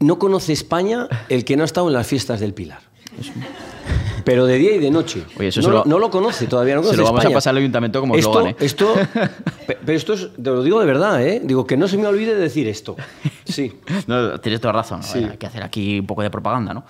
No 0.00 0.18
conoce 0.18 0.52
España 0.52 1.08
el 1.28 1.44
que 1.44 1.56
no 1.56 1.62
ha 1.62 1.66
estado 1.66 1.88
en 1.88 1.94
las 1.94 2.06
fiestas 2.06 2.40
del 2.40 2.54
Pilar. 2.54 2.80
Pero 4.30 4.44
de 4.44 4.58
día 4.58 4.72
y 4.74 4.78
de 4.78 4.90
noche. 4.90 5.22
Oye, 5.38 5.48
eso 5.48 5.60
no, 5.62 5.66
se 5.68 5.72
lo, 5.72 5.84
no 5.86 5.98
lo 5.98 6.10
conoce 6.10 6.46
todavía. 6.46 6.74
No 6.74 6.82
se 6.82 6.88
conoce 6.88 6.98
lo 6.98 7.04
vamos 7.06 7.24
a 7.24 7.30
pasar 7.30 7.52
al 7.52 7.56
ayuntamiento 7.58 7.98
como 8.00 8.14
esto, 8.14 8.28
eslogan, 8.30 8.50
¿eh? 8.52 8.56
Esto, 8.60 8.94
pe- 9.66 9.78
pero 9.84 9.96
esto 9.96 10.12
es, 10.12 10.28
te 10.34 10.50
lo 10.50 10.62
digo 10.62 10.78
de 10.80 10.86
verdad, 10.86 11.26
¿eh? 11.26 11.40
Digo, 11.42 11.66
que 11.66 11.78
no 11.78 11.88
se 11.88 11.96
me 11.96 12.06
olvide 12.06 12.34
decir 12.34 12.68
esto. 12.68 12.94
Sí. 13.44 13.72
No, 14.06 14.38
tienes 14.40 14.60
toda 14.60 14.72
razón. 14.72 15.02
Sí. 15.02 15.18
Hay 15.24 15.36
que 15.38 15.46
hacer 15.46 15.62
aquí 15.62 15.98
un 16.00 16.06
poco 16.06 16.22
de 16.22 16.30
propaganda, 16.30 16.74
¿no? 16.74 16.84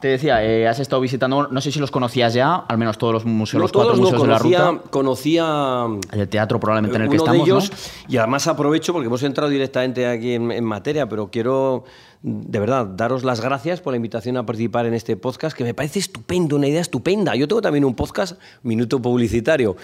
Te 0.00 0.08
decía, 0.08 0.44
eh, 0.44 0.68
has 0.68 0.78
estado 0.78 1.02
visitando, 1.02 1.48
no 1.48 1.60
sé 1.60 1.72
si 1.72 1.80
los 1.80 1.90
conocías 1.90 2.32
ya, 2.32 2.54
al 2.54 2.78
menos 2.78 2.98
todos 2.98 3.12
los 3.12 3.24
museos, 3.24 3.58
No 3.58 3.64
los 3.64 3.72
cuatro 3.72 3.94
todos 3.94 3.98
no 3.98 4.18
museos 4.18 4.22
de 4.22 4.28
la 4.28 4.38
ruta. 4.38 4.82
conocía 4.90 5.86
El 6.12 6.28
teatro 6.28 6.60
probablemente 6.60 6.96
en 6.96 7.02
el 7.02 7.10
que 7.10 7.16
estamos, 7.16 7.38
de 7.38 7.44
ellos, 7.44 7.70
¿no? 7.70 8.12
y 8.14 8.16
además 8.16 8.46
aprovecho 8.46 8.92
porque 8.92 9.06
hemos 9.06 9.22
entrado 9.22 9.50
directamente 9.50 10.06
aquí 10.06 10.34
en, 10.34 10.52
en 10.52 10.64
materia, 10.64 11.08
pero 11.08 11.30
quiero 11.30 11.84
de 12.22 12.58
verdad 12.58 12.86
daros 12.86 13.22
las 13.22 13.40
gracias 13.40 13.80
por 13.80 13.92
la 13.92 13.96
invitación 13.96 14.36
a 14.36 14.44
participar 14.44 14.86
en 14.86 14.94
este 14.94 15.16
podcast, 15.16 15.56
que 15.56 15.64
me 15.64 15.74
parece 15.74 15.98
estupendo, 15.98 16.56
una 16.56 16.66
idea 16.66 16.80
estupenda. 16.80 17.34
Yo 17.36 17.46
tengo 17.46 17.62
también 17.62 17.84
un 17.84 17.94
podcast, 17.94 18.40
Minuto 18.62 19.00
Publicitario, 19.00 19.76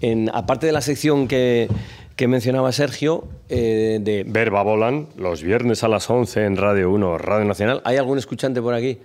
en, 0.00 0.30
aparte 0.32 0.66
de 0.66 0.72
la 0.72 0.82
sección 0.82 1.28
que, 1.28 1.68
que 2.18 2.26
mencionaba 2.26 2.72
Sergio, 2.72 3.28
eh, 3.48 4.00
de 4.02 4.24
Verba 4.26 4.64
Volan, 4.64 5.06
los 5.16 5.40
viernes 5.44 5.84
a 5.84 5.88
las 5.88 6.10
11 6.10 6.46
en 6.46 6.56
Radio 6.56 6.90
1, 6.90 7.16
Radio 7.16 7.44
Nacional. 7.44 7.80
¿Hay 7.84 7.96
algún 7.96 8.18
escuchante 8.18 8.60
por 8.60 8.74
aquí? 8.74 8.98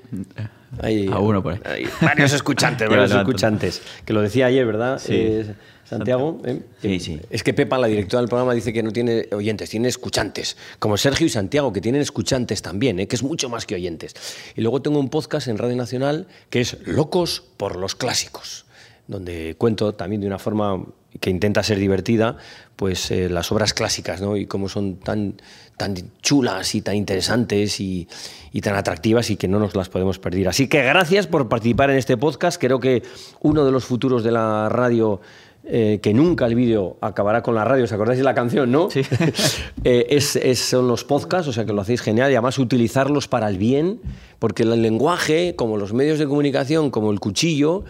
Hay, 0.81 1.07
A 1.11 1.19
uno 1.19 1.43
por 1.43 1.53
ahí. 1.53 1.59
hay 1.63 1.87
varios 2.01 2.33
escuchantes, 2.33 2.89
varios 2.89 3.11
escuchantes. 3.11 3.83
Que 4.03 4.13
lo 4.13 4.23
decía 4.23 4.47
ayer, 4.47 4.65
¿verdad? 4.65 4.97
Sí. 4.97 5.13
Eh, 5.13 5.53
Santiago. 5.83 6.41
¿eh? 6.43 6.61
Sí, 6.81 6.99
sí. 6.99 7.21
Es 7.29 7.43
que 7.43 7.53
Pepa, 7.53 7.77
la 7.77 7.85
directora 7.85 8.21
del 8.21 8.29
programa, 8.29 8.55
dice 8.55 8.73
que 8.73 8.81
no 8.81 8.89
tiene 8.91 9.27
oyentes, 9.31 9.69
tiene 9.69 9.89
escuchantes. 9.89 10.57
Como 10.79 10.97
Sergio 10.97 11.27
y 11.27 11.29
Santiago, 11.29 11.71
que 11.71 11.81
tienen 11.81 12.01
escuchantes 12.01 12.63
también, 12.63 12.99
¿eh? 12.99 13.07
que 13.07 13.15
es 13.15 13.21
mucho 13.21 13.47
más 13.47 13.67
que 13.67 13.75
oyentes. 13.75 14.15
Y 14.55 14.61
luego 14.61 14.81
tengo 14.81 14.97
un 14.97 15.09
podcast 15.09 15.49
en 15.49 15.59
Radio 15.59 15.75
Nacional 15.75 16.25
que 16.49 16.61
es 16.61 16.79
Locos 16.87 17.43
por 17.57 17.75
los 17.75 17.93
Clásicos, 17.93 18.65
donde 19.07 19.53
cuento 19.55 19.93
también 19.93 20.19
de 20.19 20.25
una 20.25 20.39
forma 20.39 20.83
que 21.19 21.29
intenta 21.29 21.63
ser 21.63 21.77
divertida, 21.79 22.37
pues 22.75 23.11
eh, 23.11 23.29
las 23.29 23.51
obras 23.51 23.73
clásicas, 23.73 24.21
¿no? 24.21 24.35
Y 24.37 24.45
cómo 24.45 24.67
son 24.69 24.95
tan, 24.95 25.35
tan 25.77 25.95
chulas 26.21 26.75
y 26.75 26.81
tan 26.81 26.95
interesantes 26.95 27.79
y, 27.79 28.07
y 28.51 28.61
tan 28.61 28.75
atractivas 28.75 29.29
y 29.29 29.35
que 29.37 29.47
no 29.47 29.59
nos 29.59 29.75
las 29.75 29.89
podemos 29.89 30.19
perder. 30.19 30.47
Así 30.47 30.67
que 30.67 30.81
gracias 30.83 31.27
por 31.27 31.47
participar 31.49 31.89
en 31.91 31.97
este 31.97 32.17
podcast. 32.17 32.59
Creo 32.59 32.79
que 32.79 33.03
uno 33.41 33.63
de 33.65 33.71
los 33.71 33.85
futuros 33.85 34.23
de 34.23 34.31
la 34.31 34.69
radio 34.69 35.21
eh, 35.65 35.99
que 36.03 36.13
nunca 36.13 36.45
el 36.45 36.55
vídeo 36.55 36.97
acabará 36.99 37.41
con 37.41 37.55
la 37.55 37.63
radio, 37.63 37.85
¿os 37.85 37.91
acordáis 37.93 38.17
de 38.17 38.25
la 38.25 38.33
canción, 38.33 38.69
no? 38.71 38.89
Sí. 38.89 39.01
Eh, 39.85 40.07
es, 40.15 40.35
es- 40.37 40.59
son 40.59 40.87
los 40.87 41.03
podcasts, 41.03 41.47
o 41.49 41.53
sea 41.53 41.65
que 41.65 41.73
lo 41.73 41.81
hacéis 41.81 42.01
genial 42.01 42.31
y 42.31 42.35
además 42.35 42.57
utilizarlos 42.57 43.27
para 43.27 43.49
el 43.49 43.57
bien, 43.57 43.99
porque 44.39 44.63
el 44.63 44.81
lenguaje, 44.81 45.55
como 45.57 45.75
los 45.77 45.91
medios 45.93 46.19
de 46.19 46.25
comunicación, 46.25 46.89
como 46.89 47.11
el 47.11 47.19
cuchillo, 47.19 47.83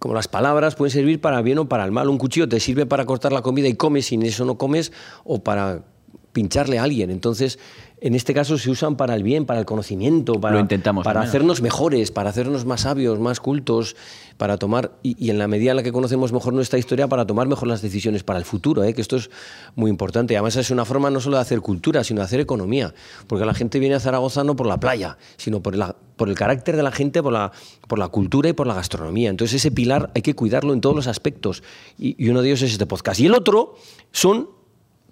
como 0.00 0.14
las 0.14 0.28
palabras, 0.28 0.74
pueden 0.74 0.90
servir 0.90 1.20
para 1.20 1.42
bien 1.42 1.58
o 1.58 1.68
para 1.68 1.84
el 1.84 1.92
mal. 1.92 2.08
Un 2.08 2.18
cuchillo 2.18 2.48
te 2.48 2.58
sirve 2.58 2.86
para 2.86 3.04
cortar 3.04 3.32
la 3.32 3.42
comida 3.42 3.68
y 3.68 3.74
comes 3.74 4.10
y 4.10 4.16
en 4.16 4.22
eso 4.22 4.44
no 4.46 4.56
comes, 4.56 4.92
o 5.24 5.44
para 5.44 5.84
pincharle 6.32 6.78
a 6.78 6.84
alguien. 6.84 7.10
Entonces, 7.10 7.58
en 8.00 8.14
este 8.14 8.32
caso 8.32 8.56
se 8.56 8.70
usan 8.70 8.96
para 8.96 9.14
el 9.14 9.22
bien, 9.22 9.44
para 9.44 9.60
el 9.60 9.66
conocimiento, 9.66 10.40
para, 10.40 10.54
Lo 10.54 10.60
intentamos, 10.60 11.04
para 11.04 11.20
al 11.20 11.24
menos. 11.24 11.34
hacernos 11.34 11.60
mejores, 11.60 12.10
para 12.10 12.30
hacernos 12.30 12.64
más 12.64 12.82
sabios, 12.82 13.18
más 13.18 13.40
cultos, 13.40 13.94
para 14.38 14.56
tomar, 14.56 14.92
y, 15.02 15.22
y 15.22 15.28
en 15.28 15.38
la 15.38 15.48
medida 15.48 15.72
en 15.72 15.76
la 15.76 15.82
que 15.82 15.92
conocemos 15.92 16.32
mejor 16.32 16.54
nuestra 16.54 16.78
historia, 16.78 17.08
para 17.08 17.26
tomar 17.26 17.46
mejor 17.46 17.68
las 17.68 17.82
decisiones 17.82 18.22
para 18.22 18.38
el 18.38 18.46
futuro, 18.46 18.82
¿eh? 18.84 18.94
que 18.94 19.02
esto 19.02 19.16
es 19.16 19.28
muy 19.74 19.90
importante. 19.90 20.34
Además 20.34 20.56
es 20.56 20.70
una 20.70 20.86
forma 20.86 21.10
no 21.10 21.20
solo 21.20 21.36
de 21.36 21.42
hacer 21.42 21.60
cultura, 21.60 22.04
sino 22.04 22.20
de 22.20 22.24
hacer 22.24 22.40
economía, 22.40 22.94
porque 23.26 23.44
la 23.44 23.52
gente 23.52 23.78
viene 23.78 23.96
a 23.96 24.00
Zaragoza 24.00 24.44
no 24.44 24.56
por 24.56 24.66
la 24.66 24.80
playa, 24.80 25.18
sino 25.36 25.60
por, 25.60 25.76
la, 25.76 25.94
por 26.20 26.28
el 26.28 26.34
carácter 26.34 26.76
de 26.76 26.82
la 26.82 26.92
gente, 26.92 27.22
por 27.22 27.32
la, 27.32 27.50
por 27.88 27.98
la 27.98 28.08
cultura 28.08 28.50
y 28.50 28.52
por 28.52 28.66
la 28.66 28.74
gastronomía. 28.74 29.30
Entonces 29.30 29.54
ese 29.54 29.70
pilar 29.70 30.10
hay 30.14 30.20
que 30.20 30.34
cuidarlo 30.34 30.74
en 30.74 30.82
todos 30.82 30.94
los 30.94 31.06
aspectos, 31.06 31.62
y, 31.96 32.28
uno 32.28 32.42
de 32.42 32.48
ellos 32.48 32.60
es 32.60 32.72
este 32.72 32.84
podcast. 32.84 33.18
Y 33.20 33.24
el 33.24 33.32
otro 33.32 33.76
son 34.12 34.50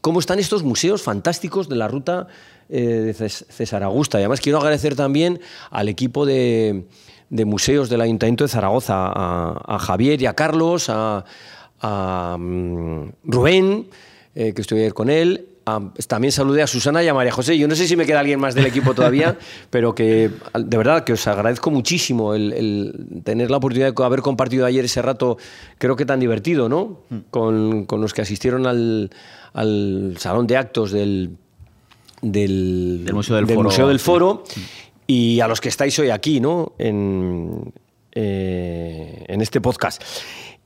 cómo 0.03 0.21
están 0.21 0.39
estos 0.39 0.65
museos 0.65 1.01
fantásticos 1.01 1.71
de 1.71 1.77
la 1.77 1.89
ruta 1.89 2.27
eh, 2.69 2.83
de 2.83 3.15
Cés- 3.15 3.47
César 3.49 3.85
Augusta. 3.85 4.19
Y 4.19 4.21
además 4.21 4.43
quiero 4.43 4.59
agradecer 4.59 4.97
también 4.97 5.41
al 5.71 5.89
equipo 5.89 6.27
de, 6.27 6.85
de 7.31 7.45
museos 7.47 7.89
del 7.89 8.03
Ayuntamiento 8.03 8.45
de 8.45 8.49
Zaragoza, 8.49 9.11
a, 9.11 9.79
Javier 9.79 10.21
y 10.21 10.27
a 10.27 10.35
Carlos, 10.35 10.91
a, 10.91 12.37
mm, 12.39 13.09
Rubén, 13.25 13.89
eh, 14.35 14.53
que 14.53 14.61
estoy 14.61 14.81
ayer 14.81 14.93
con 14.93 15.09
él. 15.09 15.49
A- 15.77 15.93
también 16.07 16.33
saludé 16.33 16.63
a 16.63 16.67
Susana 16.67 17.03
y 17.03 17.09
a 17.09 17.15
María 17.15 17.33
José. 17.33 17.57
Yo 17.59 17.69
no 17.69 17.75
sé 17.77 17.87
si 17.87 17.97
me 17.97 18.07
queda 18.07 18.21
alguien 18.21 18.41
más 18.41 18.55
del 18.55 18.67
equipo 18.67 18.95
todavía, 18.95 19.39
pero 19.71 19.95
que 19.95 20.31
de 20.55 20.77
verdad 20.77 21.05
que 21.05 21.13
os 21.13 21.27
agradezco 21.27 21.71
muchísimo 21.71 22.35
el, 22.35 22.53
el 22.53 23.23
tener 23.25 23.51
la 23.51 23.57
oportunidad 23.59 23.93
de 23.95 24.05
haber 24.05 24.23
compartido 24.23 24.67
ayer 24.67 24.85
ese 24.85 25.03
rato, 25.03 25.39
creo 25.79 25.97
que 25.97 26.05
tan 26.07 26.21
divertido, 26.21 26.69
¿no? 26.69 27.01
Con, 27.31 27.85
con 27.87 28.01
los 28.01 28.13
que 28.15 28.23
asistieron 28.23 28.67
al, 28.67 29.11
al 29.53 30.15
salón 30.19 30.47
de 30.47 30.57
actos 30.57 30.93
del, 30.93 31.37
del, 32.23 33.03
Del 33.05 33.15
Museo 33.15 33.37
del 33.37 33.47
Foro. 33.47 33.63
Museo 33.63 33.89
del 33.89 33.99
Foro 34.01 34.45
y 35.07 35.41
a 35.41 35.49
los 35.49 35.61
que 35.61 35.69
estáis 35.69 35.99
hoy 35.99 36.11
aquí, 36.11 36.41
¿no? 36.41 36.73
En, 36.79 37.73
eh, 38.13 39.25
en 39.29 39.41
este 39.41 39.61
podcast. 39.61 40.03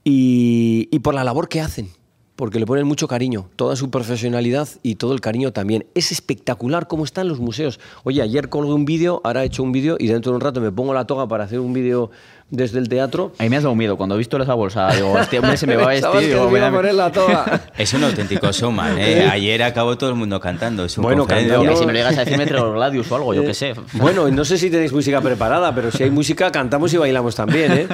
Y, 0.05 0.89
y 0.91 0.99
por 0.99 1.15
la 1.15 1.23
labor 1.23 1.49
que 1.49 1.61
hacen, 1.61 1.89
porque 2.37 2.59
le 2.59 2.67
ponen 2.67 2.87
mucho 2.87 3.09
cariño, 3.09 3.49
toda 3.57 3.77
su 3.77 3.91
profesionalidad 3.91 4.69
y 4.83 4.95
todo 4.95 5.13
el 5.13 5.21
cariño 5.21 5.53
también. 5.53 5.87
Es 5.95 6.13
espectacular 6.13 6.89
cómo 6.89 7.05
están 7.05 7.29
los 7.29 7.41
museos. 7.41 7.79
Oye, 8.05 8.23
ayer 8.23 8.49
colgué 8.49 8.73
un 8.73 8.85
vídeo, 8.85 9.21
ahora 9.25 9.43
he 9.43 9.47
hecho 9.47 9.63
un 9.63 9.73
vídeo 9.73 9.97
y 9.99 10.07
dentro 10.07 10.33
de 10.33 10.37
un 10.37 10.41
rato 10.41 10.61
me 10.61 10.73
pongo 10.73 10.95
la 10.95 11.07
toga 11.07 11.29
para 11.29 11.45
hacer 11.45 11.61
un 11.61 11.73
vídeo 11.73 12.11
desde 12.53 12.79
el 12.79 12.89
teatro. 12.89 13.33
A 13.39 13.43
mí 13.43 13.49
me 13.49 13.57
has 13.57 13.63
dado 13.65 13.75
miedo. 13.75 13.97
Cuando 13.97 14.15
he 14.15 14.19
visto 14.19 14.37
esa 14.41 14.53
bolsa, 14.55 14.93
digo, 14.95 15.19
este 15.19 15.39
hombre 15.39 15.57
se 15.57 15.67
me 15.67 15.75
va 15.77 15.85
a 15.85 15.87
vestir. 15.89 16.21
Digo, 16.21 16.35
iba 16.35 16.45
a 16.45 16.51
"Mira, 16.51 16.71
poner 16.71 16.95
la 16.95 17.11
toga. 17.11 17.63
Es 17.79 17.93
un 17.95 18.05
auténtico 18.05 18.53
showman. 18.53 18.99
¿eh? 18.99 19.27
Ayer 19.31 19.63
acabó 19.63 19.97
todo 19.99 20.11
el 20.11 20.17
mundo 20.17 20.39
cantando. 20.39 20.85
Es 20.85 20.97
un 20.99 21.03
Bueno, 21.03 21.27
cantando- 21.27 21.77
si 21.77 21.87
me 21.87 21.93
lo 21.93 21.99
llegas 21.99 22.17
a 22.19 22.25
decir, 22.25 22.37
me 22.39 22.47
traigo 22.47 22.73
Gladius 22.75 23.11
o 23.11 23.17
algo, 23.17 23.35
yo 23.35 23.43
qué 23.43 23.55
sé. 23.55 23.75
Bueno, 23.95 24.29
no 24.31 24.45
sé 24.45 24.59
si 24.59 24.71
tenéis 24.71 24.93
música 24.93 25.21
preparada, 25.23 25.75
pero 25.75 25.91
si 25.91 26.03
hay 26.05 26.11
música, 26.11 26.53
cantamos 26.53 26.93
y 26.93 26.99
bailamos 26.99 27.35
también, 27.35 27.73
¿eh? 27.73 27.87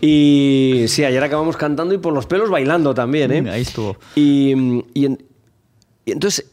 Y 0.00 0.84
sí, 0.88 1.04
ayer 1.04 1.22
acabamos 1.22 1.56
cantando 1.56 1.94
y 1.94 1.98
por 1.98 2.12
los 2.14 2.26
pelos 2.26 2.50
bailando 2.50 2.94
también, 2.94 3.30
¿eh? 3.32 3.50
Ahí 3.50 3.62
estuvo. 3.62 3.96
Y, 4.14 4.54
y 4.94 5.04
en- 5.06 5.22
y 6.06 6.12
entonces, 6.12 6.46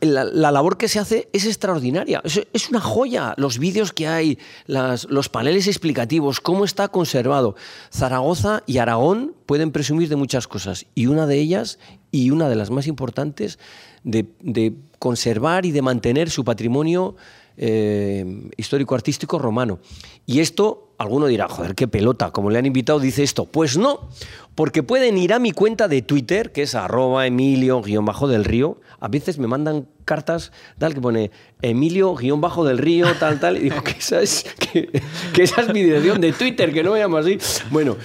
la, 0.00 0.24
la 0.24 0.50
labor 0.50 0.78
que 0.78 0.88
se 0.88 0.98
hace 0.98 1.28
es 1.32 1.46
extraordinaria. 1.46 2.22
Es, 2.24 2.68
una 2.70 2.80
joya. 2.80 3.34
Los 3.36 3.58
vídeos 3.58 3.92
que 3.92 4.08
hay, 4.08 4.38
los 4.66 5.28
paneles 5.28 5.66
explicativos, 5.66 6.40
cómo 6.40 6.64
está 6.64 6.88
conservado. 6.88 7.56
Zaragoza 7.92 8.62
y 8.66 8.78
Aragón 8.78 9.34
pueden 9.46 9.72
presumir 9.72 10.08
de 10.08 10.16
muchas 10.16 10.48
cosas. 10.48 10.86
Y 10.94 11.06
una 11.06 11.26
de 11.26 11.38
ellas, 11.38 11.78
y 12.10 12.30
una 12.30 12.48
de 12.48 12.56
las 12.56 12.70
más 12.70 12.86
importantes, 12.86 13.58
de, 14.04 14.26
de 14.40 14.74
conservar 14.98 15.66
y 15.66 15.72
de 15.72 15.82
mantener 15.82 16.30
su 16.30 16.44
patrimonio 16.44 17.16
eh, 17.58 18.50
histórico-artístico 18.56 19.38
romano. 19.38 19.78
Y 20.26 20.40
esto, 20.40 20.85
alguno 20.98 21.26
dirá, 21.26 21.48
joder, 21.48 21.74
qué 21.74 21.88
pelota, 21.88 22.30
como 22.30 22.50
le 22.50 22.58
han 22.58 22.66
invitado, 22.66 23.00
dice 23.00 23.22
esto. 23.22 23.44
Pues 23.44 23.76
no, 23.76 24.08
porque 24.54 24.82
pueden 24.82 25.18
ir 25.18 25.32
a 25.32 25.38
mi 25.38 25.52
cuenta 25.52 25.88
de 25.88 26.02
Twitter, 26.02 26.52
que 26.52 26.62
es 26.62 26.74
arroba 26.74 27.26
emilio-del 27.26 28.44
río. 28.44 28.80
A 29.00 29.08
veces 29.08 29.38
me 29.38 29.46
mandan 29.46 29.86
cartas 30.04 30.52
tal 30.78 30.94
que 30.94 31.00
pone 31.00 31.30
Emilio-del 31.62 32.78
río, 32.78 33.06
tal, 33.18 33.40
tal. 33.40 33.56
Y 33.56 33.60
digo 33.60 33.82
que 33.84 33.92
esa 33.92 34.20
es, 34.20 34.44
que, 34.58 35.02
que 35.32 35.42
esa 35.42 35.62
es 35.62 35.72
mi 35.72 35.82
dirección 35.82 36.20
de 36.20 36.32
Twitter, 36.32 36.72
que 36.72 36.82
no 36.82 36.92
me 36.92 37.00
llamo 37.00 37.18
así. 37.18 37.38
Bueno, 37.70 37.96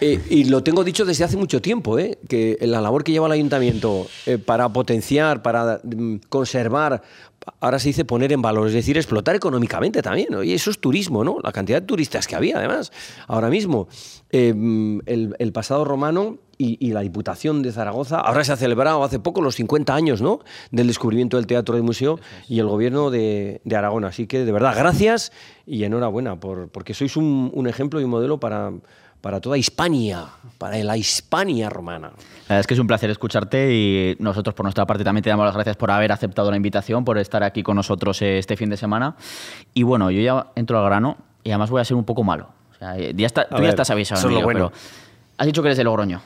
eh, 0.00 0.18
y 0.30 0.44
lo 0.44 0.62
tengo 0.62 0.82
dicho 0.82 1.04
desde 1.04 1.24
hace 1.24 1.36
mucho 1.36 1.60
tiempo, 1.60 1.98
¿eh? 1.98 2.18
que 2.26 2.56
la 2.62 2.80
labor 2.80 3.04
que 3.04 3.12
lleva 3.12 3.26
el 3.26 3.32
ayuntamiento 3.32 4.06
eh, 4.24 4.38
para 4.38 4.70
potenciar, 4.70 5.42
para 5.42 5.80
mm, 5.84 6.16
conservar, 6.30 7.02
ahora 7.60 7.78
se 7.78 7.88
dice 7.88 8.04
poner 8.04 8.32
en 8.32 8.42
valor, 8.42 8.68
es 8.68 8.74
decir, 8.74 8.96
explotar 8.96 9.36
económicamente 9.36 10.02
también. 10.02 10.28
¿no? 10.30 10.42
Y 10.42 10.52
eso 10.52 10.70
es 10.70 10.80
turismo, 10.80 11.24
¿no? 11.24 11.38
La 11.42 11.52
cantidad 11.52 11.80
de 11.80 11.86
turistas 11.86 12.26
que 12.26 12.36
había, 12.36 12.58
además, 12.58 12.92
ahora 13.26 13.48
mismo. 13.48 13.88
Eh, 14.30 14.52
mm, 14.54 15.00
el, 15.06 15.36
el 15.38 15.52
pasado 15.52 15.84
romano 15.84 16.38
y, 16.56 16.76
y 16.86 16.92
la 16.92 17.00
Diputación 17.00 17.62
de 17.62 17.72
Zaragoza, 17.72 18.20
ahora 18.20 18.44
se 18.44 18.52
ha 18.52 18.56
celebrado 18.56 19.02
hace 19.02 19.18
poco 19.18 19.40
los 19.40 19.54
50 19.56 19.94
años 19.94 20.20
¿no? 20.20 20.40
del 20.70 20.86
descubrimiento 20.86 21.36
del 21.38 21.46
Teatro 21.46 21.74
del 21.74 21.82
Museo 21.82 22.20
y 22.48 22.58
el 22.58 22.66
gobierno 22.66 23.10
de, 23.10 23.60
de 23.64 23.76
Aragón. 23.76 24.04
Así 24.04 24.26
que, 24.26 24.44
de 24.44 24.52
verdad, 24.52 24.74
gracias 24.76 25.32
y 25.66 25.84
enhorabuena, 25.84 26.38
por, 26.38 26.68
porque 26.68 26.94
sois 26.94 27.16
un, 27.16 27.50
un 27.54 27.66
ejemplo 27.66 28.00
y 28.00 28.04
un 28.04 28.10
modelo 28.10 28.38
para, 28.38 28.72
para 29.20 29.40
toda 29.40 29.58
Hispania, 29.58 30.26
para 30.58 30.78
la 30.78 30.96
Hispania 30.96 31.68
romana. 31.68 32.08
La 32.08 32.56
verdad 32.56 32.60
es 32.60 32.66
que 32.66 32.74
es 32.74 32.80
un 32.80 32.86
placer 32.86 33.10
escucharte 33.10 33.72
y 33.72 34.16
nosotros 34.18 34.54
por 34.54 34.64
nuestra 34.64 34.86
parte 34.86 35.04
también 35.04 35.22
te 35.22 35.30
damos 35.30 35.44
las 35.44 35.54
gracias 35.54 35.76
por 35.76 35.90
haber 35.90 36.12
aceptado 36.12 36.50
la 36.50 36.56
invitación, 36.56 37.04
por 37.04 37.18
estar 37.18 37.42
aquí 37.42 37.62
con 37.62 37.76
nosotros 37.76 38.20
eh, 38.22 38.38
este 38.38 38.56
fin 38.56 38.70
de 38.70 38.76
semana. 38.76 39.16
Y 39.74 39.82
bueno, 39.82 40.10
yo 40.10 40.20
ya 40.20 40.46
entro 40.56 40.78
al 40.78 40.84
grano 40.84 41.18
y 41.44 41.50
además 41.50 41.70
voy 41.70 41.80
a 41.80 41.84
ser 41.84 41.96
un 41.96 42.04
poco 42.04 42.24
malo. 42.24 42.48
O 42.72 42.78
sea, 42.78 42.96
eh, 42.96 43.12
ya 43.14 43.26
está, 43.26 43.46
tú 43.46 43.56
ver, 43.56 43.64
ya 43.64 43.70
estás 43.70 43.90
avisado, 43.90 44.18
eso 44.18 44.28
es 44.28 44.32
lo 44.32 44.40
Emilio, 44.40 44.44
bueno. 44.46 44.70
pero 44.70 44.80
has 45.36 45.46
dicho 45.46 45.62
que 45.62 45.68
eres 45.68 45.78
de 45.78 45.84
Logroño. 45.84 46.20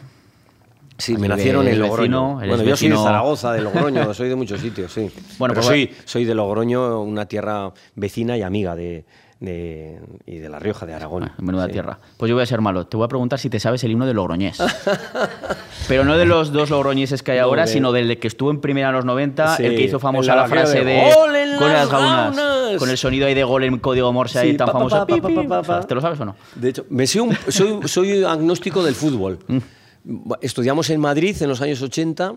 Sí, 0.96 1.14
Así 1.14 1.20
me 1.20 1.26
nacieron 1.26 1.66
en 1.66 1.80
Logroño. 1.80 2.36
vecino, 2.36 2.56
bueno, 2.56 2.62
yo 2.62 2.76
soy 2.76 2.88
de 2.88 2.96
Zaragoza, 2.96 3.52
de 3.52 3.62
Logroño, 3.62 4.14
soy 4.14 4.28
de 4.28 4.36
muchos 4.36 4.60
sitios, 4.60 4.92
sí. 4.92 5.10
Bueno, 5.38 5.54
Pero 5.54 5.54
pues 5.54 5.66
soy, 5.66 5.90
soy 6.04 6.24
de 6.24 6.36
Logroño, 6.36 7.00
una 7.00 7.26
tierra 7.26 7.72
vecina 7.96 8.36
y 8.36 8.42
amiga 8.42 8.76
de, 8.76 9.04
de- 9.40 10.00
y 10.26 10.38
de 10.38 10.48
La 10.48 10.58
Rioja, 10.58 10.86
de 10.86 10.94
Aragón. 10.94 11.24
Ah, 11.24 11.34
Menuda 11.38 11.66
Sí. 11.66 11.72
tierra. 11.72 11.98
Pues 12.16 12.28
yo 12.30 12.34
voy 12.36 12.42
a 12.42 12.46
ser 12.46 12.60
malo. 12.60 12.86
Te 12.86 12.96
voy 12.96 13.04
a 13.04 13.08
preguntar 13.08 13.38
si 13.38 13.50
te 13.50 13.60
sabes 13.60 13.82
el 13.84 13.90
himno 13.90 14.06
de 14.06 14.14
Logroñés. 14.14 14.58
Pero 15.88 16.04
no 16.04 16.16
de 16.16 16.24
los 16.24 16.52
dos 16.52 16.70
logroñeses 16.70 17.22
que 17.22 17.32
hay 17.32 17.38
No, 17.38 17.44
ahora, 17.44 17.66
de- 17.66 17.72
sino 17.72 17.92
del 17.92 18.18
que 18.18 18.28
estuvo 18.28 18.50
en 18.50 18.60
primera 18.60 18.88
en 18.88 18.94
los 18.94 19.04
90, 19.04 19.56
Sí, 19.56 19.64
el 19.64 19.76
que 19.76 19.82
hizo 19.82 19.98
famosa 19.98 20.34
la 20.34 20.42
vaquero 20.42 20.60
frase 20.62 20.84
de 20.84 21.12
"Gol 21.14 21.36
en 21.36 21.58
"Gol 21.58 21.72
las 21.72 21.90
gaunas", 21.90 22.36
gaunas. 22.36 22.78
Con 22.78 22.90
el 22.90 22.96
sonido 22.98 23.26
ahí 23.26 23.34
de 23.34 23.44
gol 23.44 23.64
en 23.64 23.78
código 23.78 24.12
Morse 24.12 24.38
ahí 24.38 24.52
Sí, 24.52 24.56
tan 24.56 24.66
pa, 24.66 24.72
famoso. 24.72 25.06
pa, 25.06 25.62
pa. 25.62 25.80
¿Te 25.82 25.94
lo 25.94 26.00
sabes 26.00 26.18
o 26.20 26.24
no? 26.24 26.36
De 26.54 26.70
hecho, 26.70 26.86
me 26.88 27.06
soy, 27.06 27.20
un- 27.22 27.36
soy, 27.48 27.80
soy 27.86 28.24
agnóstico 28.24 28.82
del 28.82 28.94
fútbol. 28.94 29.38
Mm. 29.46 29.58
Estudiamos 30.40 30.88
en 30.90 31.00
Madrid 31.00 31.36
en 31.40 31.48
los 31.48 31.60
años 31.60 31.80
80. 31.82 32.34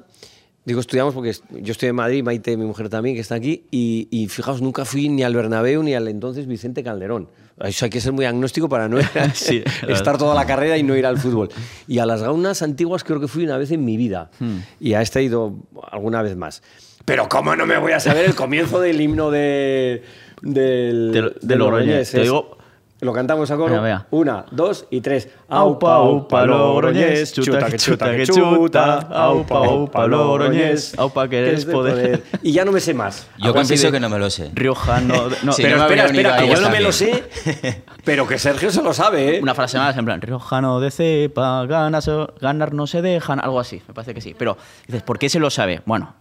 Digo, 0.67 0.81
estudiamos 0.81 1.13
porque 1.13 1.31
yo 1.61 1.71
estoy 1.71 1.87
en 1.87 1.95
Madrid, 1.95 2.23
Maite, 2.23 2.57
mi 2.57 2.65
mujer 2.65 2.89
también, 2.89 3.15
que 3.15 3.21
está 3.21 3.35
aquí. 3.35 3.63
Y, 3.71 4.09
y 4.11 4.27
fijaos, 4.27 4.61
nunca 4.61 4.83
fui 4.83 5.07
ni 5.07 5.23
al 5.23 5.33
Bernabéu 5.33 5.81
ni 5.81 5.93
al 5.95 6.09
entonces 6.09 6.45
Vicente 6.45 6.83
Calderón. 6.83 7.29
Eso 7.63 7.85
hay 7.85 7.89
que 7.89 8.01
ser 8.01 8.11
muy 8.11 8.25
agnóstico 8.25 8.67
para 8.67 8.89
no 8.89 8.97
Sí, 9.33 9.63
estar 9.87 10.17
toda 10.17 10.35
la 10.35 10.45
carrera 10.45 10.77
y 10.77 10.83
no 10.83 10.93
ir 10.97 11.05
al 11.05 11.17
fútbol. 11.17 11.47
Y 11.87 11.99
a 11.99 12.05
las 12.05 12.21
gaunas 12.21 12.61
antiguas 12.63 13.05
creo 13.05 13.21
que 13.21 13.29
fui 13.29 13.45
una 13.45 13.57
vez 13.57 13.71
en 13.71 13.85
mi 13.85 13.95
vida. 13.95 14.29
Hmm. 14.39 14.57
Y 14.81 14.93
a 14.93 15.01
esta 15.01 15.21
he 15.21 15.23
ido 15.23 15.55
alguna 15.89 16.21
vez 16.21 16.35
más. 16.35 16.61
Pero 17.05 17.29
¿cómo 17.29 17.55
no 17.55 17.65
me 17.65 17.77
voy 17.77 17.93
a 17.93 18.01
saber 18.01 18.25
el 18.25 18.35
comienzo 18.35 18.81
del 18.81 18.99
himno 18.99 19.31
de, 19.31 20.03
del, 20.41 21.11
De- 21.13 21.21
de 21.21 21.33
del 21.41 21.59
Logroñés. 21.59 22.11
Te 22.11 22.21
digo- 22.23 22.56
Lo 22.99 23.13
cantamos 23.13 23.51
a 23.51 23.55
coro. 23.57 23.79
Venga. 23.79 24.07
Una, 24.09 24.45
dos 24.49 24.87
y 24.89 25.01
tres. 25.01 25.29
Aupa, 25.47 25.95
aupa, 25.97 26.45
Logroñés, 26.47 27.31
chuta, 27.31 27.67
que 27.67 27.77
chuta, 27.77 28.15
que 28.15 28.25
chuta. 28.25 28.95
Aupa, 29.11 29.57
aupa, 29.57 30.07
Logroñés, 30.07 30.97
aupa, 30.97 31.29
que 31.29 31.37
eres 31.37 31.67
de 31.67 31.73
poder. 31.73 32.23
Y 32.41 32.53
ya 32.53 32.65
no 32.65 32.71
me 32.71 32.79
sé 32.79 32.95
más. 32.95 33.27
Yo 33.37 33.53
confieso 33.53 33.87
de- 33.87 33.91
que 33.93 33.99
no 33.99 34.09
me 34.09 34.17
lo 34.17 34.31
sé. 34.31 34.49
Riojano. 34.53 35.29
No, 35.43 35.53
Sí, 35.53 35.61
pero 35.61 35.77
no 35.77 35.83
espera, 35.83 36.05
espera, 36.07 36.37
que 36.37 36.47
yo 36.49 36.59
no 36.61 36.69
me 36.71 36.81
lo 36.81 36.91
sé, 36.91 37.23
pero 38.03 38.27
que 38.27 38.39
Sergio 38.39 38.71
se 38.71 38.81
lo 38.81 38.93
sabe, 38.93 39.37
¿eh? 39.37 39.39
Una 39.43 39.53
frase 39.53 39.77
más, 39.77 39.95
en 39.95 40.03
plan, 40.05 40.19
Riojano 40.19 40.79
de 40.79 40.89
cepa, 40.89 41.65
ganas, 41.67 42.09
ganar 42.41 42.73
no 42.73 42.87
se 42.87 43.03
dejan, 43.03 43.39
algo 43.39 43.59
así, 43.59 43.79
me 43.87 43.93
parece 43.93 44.15
que 44.15 44.21
sí. 44.21 44.35
Pero 44.37 44.57
dices, 44.87 45.03
¿por 45.03 45.19
qué 45.19 45.29
se 45.29 45.39
lo 45.39 45.51
sabe? 45.51 45.81
Bueno, 45.85 46.15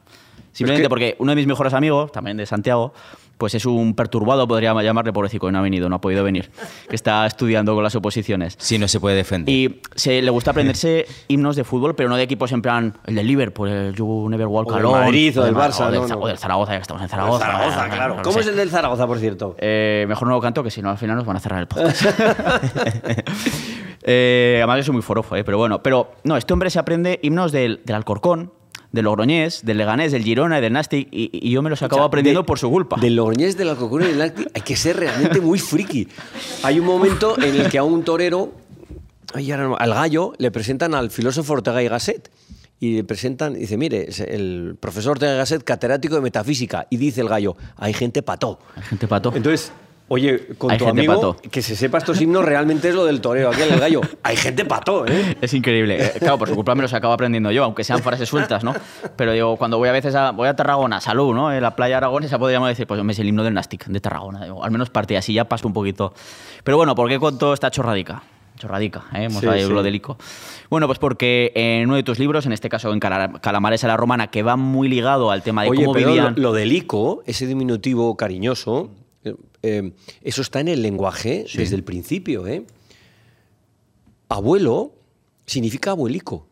simplemente 0.52 0.82
que- 0.84 0.88
porque 0.90 1.16
uno 1.20 1.30
de 1.32 1.36
mis 1.36 1.46
mejores 1.46 1.72
amigos, 1.72 2.12
también 2.12 2.36
de 2.36 2.44
Santiago, 2.44 2.92
pues 3.38 3.54
es 3.54 3.66
un 3.66 3.94
perturbado, 3.94 4.46
podría 4.48 4.72
llamarle 4.82 5.12
pobrecito, 5.12 5.48
y 5.48 5.52
no 5.52 5.58
ha 5.58 5.62
venido, 5.62 5.88
no 5.88 5.96
ha 5.96 6.00
podido 6.00 6.24
venir, 6.24 6.50
que 6.88 6.96
está 6.96 7.26
estudiando 7.26 7.74
con 7.74 7.84
las 7.84 7.94
oposiciones. 7.94 8.54
Si 8.58 8.78
no 8.78 8.88
se 8.88 8.98
puede 9.00 9.16
defender. 9.16 9.54
Y 9.54 9.80
se, 9.94 10.22
le 10.22 10.30
gusta 10.30 10.52
aprenderse 10.52 11.06
himnos 11.28 11.56
de 11.56 11.64
fútbol, 11.64 11.94
pero 11.94 12.08
no 12.08 12.16
de 12.16 12.22
equipos 12.22 12.52
en 12.52 12.62
plan 12.62 12.94
el 13.06 13.14
del 13.14 13.26
Liverpool, 13.26 13.68
el 13.68 13.94
You 13.94 14.28
Never 14.30 14.46
Walk 14.46 14.68
O 14.68 14.72
del 14.72 14.80
Alone. 14.80 15.04
Madrid 15.04 15.38
o 15.40 15.44
del 15.44 15.54
Barça, 15.54 15.86
O 15.88 15.90
del, 15.90 16.00
no, 16.02 16.08
Za- 16.08 16.14
no. 16.14 16.20
o 16.22 16.28
del 16.28 16.38
Zaragoza, 16.38 16.72
ya 16.72 16.78
que 16.78 16.82
estamos 16.82 17.00
en 17.02 17.04
El 17.04 17.10
Zaragoza. 17.10 17.44
Zaragoza, 17.46 17.88
claro. 17.90 18.16
no 18.16 18.22
¿Cómo 18.22 18.34
sé. 18.34 18.40
es 18.40 18.46
el 18.48 18.56
del 18.56 18.70
Zaragoza, 18.70 19.06
por 19.06 19.18
cierto? 19.18 19.54
Eh, 19.58 20.06
mejor 20.08 20.28
no 20.28 20.34
lo 20.34 20.40
canto, 20.40 20.62
que 20.62 20.70
si 20.70 20.80
no 20.82 20.90
al 20.90 20.98
final 20.98 21.16
nos 21.16 21.26
van 21.26 21.36
a 21.36 21.40
cerrar 21.40 21.60
el 21.60 21.66
podcast. 21.66 22.04
Eh, 24.08 24.56
además, 24.58 24.78
yo 24.78 24.82
soy 24.84 24.92
muy 24.92 25.02
forofo, 25.02 25.34
eh, 25.34 25.42
pero 25.42 25.58
bueno. 25.58 25.82
Pero 25.82 26.12
no, 26.24 26.36
este 26.36 26.52
hombre 26.52 26.70
se 26.70 26.78
aprende 26.78 27.18
himnos 27.22 27.50
del, 27.50 27.80
del 27.84 27.96
Alcorcón, 27.96 28.52
del 28.92 29.04
Logroñés, 29.04 29.64
del 29.64 29.78
Leganés, 29.78 30.12
del 30.12 30.22
Girona 30.24 30.58
y 30.58 30.62
del 30.62 30.72
Nastic, 30.72 31.08
y, 31.10 31.30
y 31.32 31.50
yo 31.50 31.62
me 31.62 31.70
los 31.70 31.82
acabo 31.82 32.02
aprendiendo 32.04 32.42
de- 32.42 32.46
por 32.46 32.58
su 32.58 32.70
culpa. 32.70 32.96
Del 33.00 33.16
Logroñés, 33.16 33.56
del 33.56 33.68
Alcorcón 33.70 34.02
y 34.02 34.06
del 34.06 34.18
Náutico, 34.18 34.50
hay 34.54 34.62
que 34.62 34.76
ser 34.76 34.96
realmente 34.96 35.40
muy 35.40 35.58
friki. 35.58 36.08
Hay 36.62 36.78
un 36.80 36.86
momento 36.86 37.36
en 37.40 37.54
el 37.56 37.68
que 37.68 37.78
a 37.78 37.82
un 37.84 38.02
torero, 38.04 38.52
ay, 39.34 39.50
ahora 39.52 39.64
no, 39.68 39.76
al 39.76 39.92
gallo, 39.94 40.32
le 40.38 40.50
presentan 40.50 40.94
al 40.94 41.10
filósofo 41.10 41.52
Ortega 41.54 41.82
y 41.82 41.88
Gasset. 41.88 42.30
Y 42.78 42.96
le 42.96 43.04
presentan, 43.04 43.56
y 43.56 43.60
dice, 43.60 43.78
mire, 43.78 44.10
es 44.10 44.20
el 44.20 44.76
profesor 44.78 45.12
Ortega 45.12 45.32
y 45.34 45.36
Gasset, 45.38 45.64
catedrático 45.64 46.14
de 46.16 46.20
metafísica. 46.20 46.86
Y 46.90 46.98
dice 46.98 47.22
el 47.22 47.28
gallo, 47.28 47.56
hay 47.76 47.94
gente 47.94 48.22
pató. 48.22 48.58
Hay 48.76 48.82
gente 48.82 49.08
pato. 49.08 49.32
Entonces, 49.34 49.72
oye, 50.08 50.48
con 50.58 50.70
Hay 50.70 50.78
tu 50.78 50.84
gente 50.86 51.00
amigo, 51.00 51.14
pato. 51.14 51.36
que 51.50 51.62
se 51.62 51.74
sepa 51.76 51.98
estos 51.98 52.20
himnos, 52.20 52.44
realmente 52.44 52.88
es 52.88 52.94
lo 52.94 53.04
del 53.04 53.20
torero, 53.20 53.50
aquel 53.50 53.72
el 53.72 53.80
gallo. 53.80 54.00
Hay 54.22 54.36
gente 54.36 54.64
pató, 54.64 55.06
¿eh? 55.06 55.36
Es 55.40 55.52
increíble. 55.54 55.96
Eh, 56.04 56.12
Claro, 56.18 56.38
por 56.38 56.48
su 56.48 56.54
culpa 56.54 56.74
me 56.74 56.82
los 56.82 56.92
acabo 56.94 57.12
aprendiendo 57.12 57.50
yo, 57.50 57.64
aunque 57.64 57.84
sean 57.84 58.02
frases 58.02 58.28
sueltas, 58.28 58.62
¿no? 58.64 58.74
Pero 59.16 59.32
digo, 59.32 59.56
cuando 59.56 59.78
voy 59.78 59.88
a 59.88 59.92
veces 59.92 60.14
a, 60.14 60.30
voy 60.32 60.48
a 60.48 60.54
Tarragona, 60.56 61.00
salud, 61.00 61.34
¿no? 61.34 61.52
En 61.52 61.60
la 61.62 61.74
playa 61.76 61.96
aragonesa 61.98 62.38
podríamos 62.38 62.68
decir, 62.68 62.86
pues 62.86 63.02
me 63.02 63.12
es 63.12 63.18
el 63.18 63.28
himno 63.28 63.42
del 63.44 63.54
Nastic, 63.54 63.86
de 63.86 64.00
Tarragona. 64.00 64.44
Digo, 64.44 64.62
al 64.64 64.70
menos 64.70 64.90
parte 64.90 65.16
así, 65.16 65.32
ya 65.32 65.44
paso 65.44 65.66
un 65.66 65.72
poquito. 65.74 66.14
Pero 66.64 66.76
bueno, 66.76 66.94
¿por 66.94 67.08
qué 67.08 67.18
contó 67.18 67.52
esta 67.52 67.70
chorradica? 67.70 68.22
Chorradica, 68.58 69.04
¿eh? 69.12 69.24
Hemos 69.24 69.40
Sí, 69.40 69.46
hablado 69.46 69.68
sí. 69.68 69.74
lo 69.74 69.82
del 69.82 69.94
ico. 69.96 70.16
Bueno, 70.70 70.86
pues 70.86 70.98
porque 70.98 71.52
en 71.54 71.84
uno 71.88 71.96
de 71.96 72.02
tus 72.02 72.18
libros, 72.18 72.46
en 72.46 72.52
este 72.52 72.70
caso 72.70 72.90
en 72.92 73.00
Cala- 73.00 73.32
Calamares 73.42 73.84
a 73.84 73.88
la 73.88 73.96
Romana, 73.98 74.28
que 74.28 74.42
va 74.42 74.56
muy 74.56 74.88
ligado 74.88 75.30
al 75.30 75.42
tema 75.42 75.62
de 75.64 75.68
Oye, 75.70 75.82
cómo 75.84 75.92
pero 75.92 76.08
vivían... 76.08 76.34
lo, 76.36 76.42
lo 76.42 76.52
del 76.54 76.72
ico, 76.72 77.22
ese 77.26 77.46
diminutivo 77.46 78.16
cariñoso, 78.16 78.88
eh, 79.66 79.78
eh, 79.78 79.92
eso 80.22 80.42
está 80.42 80.60
en 80.60 80.68
el 80.68 80.82
lenguaje 80.82 81.44
desde 81.54 81.76
el 81.76 81.84
principio, 81.84 82.46
¿eh? 82.46 82.64
Abuelo 84.28 84.92
significa 85.46 85.90
abuelico. 85.92 86.46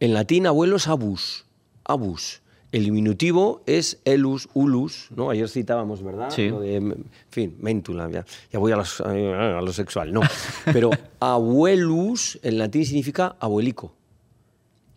En 0.00 0.14
latín, 0.14 0.46
abuelo 0.46 0.76
es 0.76 0.88
abus. 0.88 1.44
Abus. 1.84 2.40
El 2.72 2.84
diminutivo 2.84 3.62
es 3.66 3.98
elus, 4.04 4.48
ulus, 4.54 5.08
¿no? 5.14 5.28
Ayer 5.30 5.48
citábamos, 5.48 6.02
¿verdad? 6.04 6.30
Sí. 6.30 6.48
Lo 6.48 6.60
de, 6.60 6.76
en 6.76 7.04
fin, 7.28 7.56
mentula, 7.60 8.08
ya, 8.10 8.24
ya 8.52 8.58
voy 8.60 8.70
a, 8.72 8.76
las- 8.76 9.00
a 9.00 9.12
lo 9.60 9.72
sexual, 9.72 10.12
no. 10.12 10.20
Pero 10.72 10.90
abuelus 11.18 12.38
en 12.42 12.58
latín 12.58 12.86
significa 12.86 13.36
abuelico. 13.40 13.92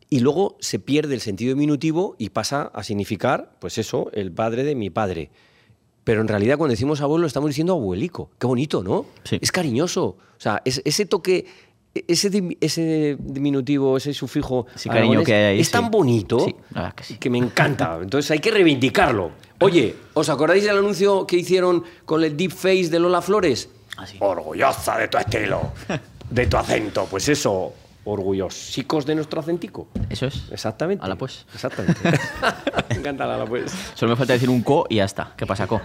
Y 0.10 0.20
luego 0.20 0.56
se 0.60 0.78
pierde 0.78 1.16
el 1.16 1.22
sentido 1.22 1.56
diminutivo 1.56 2.16
y 2.20 2.30
pasa 2.30 2.70
a 2.76 2.84
significar, 2.84 3.56
pues 3.60 3.80
eso, 3.80 4.12
el 4.14 4.32
padre 4.32 4.64
de 4.64 4.76
mi 4.76 4.92
padre. 4.92 5.32
Pero 6.04 6.22
en 6.22 6.28
realidad 6.28 6.58
cuando 6.58 6.72
decimos 6.72 7.02
abuelo 7.02 7.26
estamos 7.28 7.50
diciendo 7.50 7.74
abuelico. 7.74 8.30
Qué 8.40 8.48
bonito, 8.48 8.84
¿no? 8.84 9.06
Sí. 9.24 9.38
Es 9.42 9.52
cariñoso. 9.52 10.04
O 10.06 10.18
sea, 10.38 10.62
es- 10.66 10.82
ese 10.84 11.06
toque, 11.06 11.46
ese, 11.94 12.30
dim- 12.30 12.58
ese 12.60 13.16
diminutivo, 13.20 13.96
ese 13.98 14.14
sufijo 14.14 14.66
Ese 14.76 14.90
cariño 14.90 15.24
que 15.24 15.34
hay 15.34 15.44
ahí, 15.56 15.60
es 15.62 15.72
tan 15.72 15.86
sí. 15.86 15.90
bonito 15.92 16.40
Sí, 16.42 16.56
que 16.96 17.04
sí. 17.04 17.30
me 17.30 17.38
encanta. 17.38 18.00
Entonces 18.02 18.30
hay 18.32 18.40
que 18.40 18.52
reivindicarlo. 18.52 19.32
Oye, 19.62 19.96
¿os 20.14 20.28
acordáis 20.28 20.64
del 20.66 20.78
anuncio 20.78 21.26
que 21.26 21.38
hicieron 21.38 21.84
con 22.06 22.22
el 22.24 22.36
deep 22.36 22.52
face 22.52 22.90
de 22.90 23.00
Lola 23.00 23.22
Flores? 23.22 23.70
Ah, 23.96 24.06
sí. 24.06 24.18
Orgullosa 24.20 24.98
de 24.98 25.08
tu 25.08 25.18
estilo, 25.18 25.72
de 26.30 26.48
tu 26.48 26.58
acento. 26.58 27.08
Pues 27.10 27.30
eso, 27.30 27.72
orgullosicos 28.06 29.06
de 29.06 29.16
nuestro 29.16 29.40
acentico. 29.40 29.88
Eso 30.10 30.26
es. 30.28 30.52
Exactamente. 30.52 31.04
Ala, 31.04 31.16
pues. 31.16 31.46
Exactamente. 31.54 32.00
me 32.90 32.96
encanta 32.96 33.26
la 33.26 33.46
pues. 33.46 33.72
Solo 33.94 34.12
me 34.12 34.16
falta 34.16 34.34
decir 34.34 34.50
un 34.50 34.62
co 34.62 34.86
y 34.90 34.96
ya 34.96 35.06
está. 35.06 35.34
¿Qué 35.38 35.46
pasa, 35.46 35.68
co? 35.68 35.82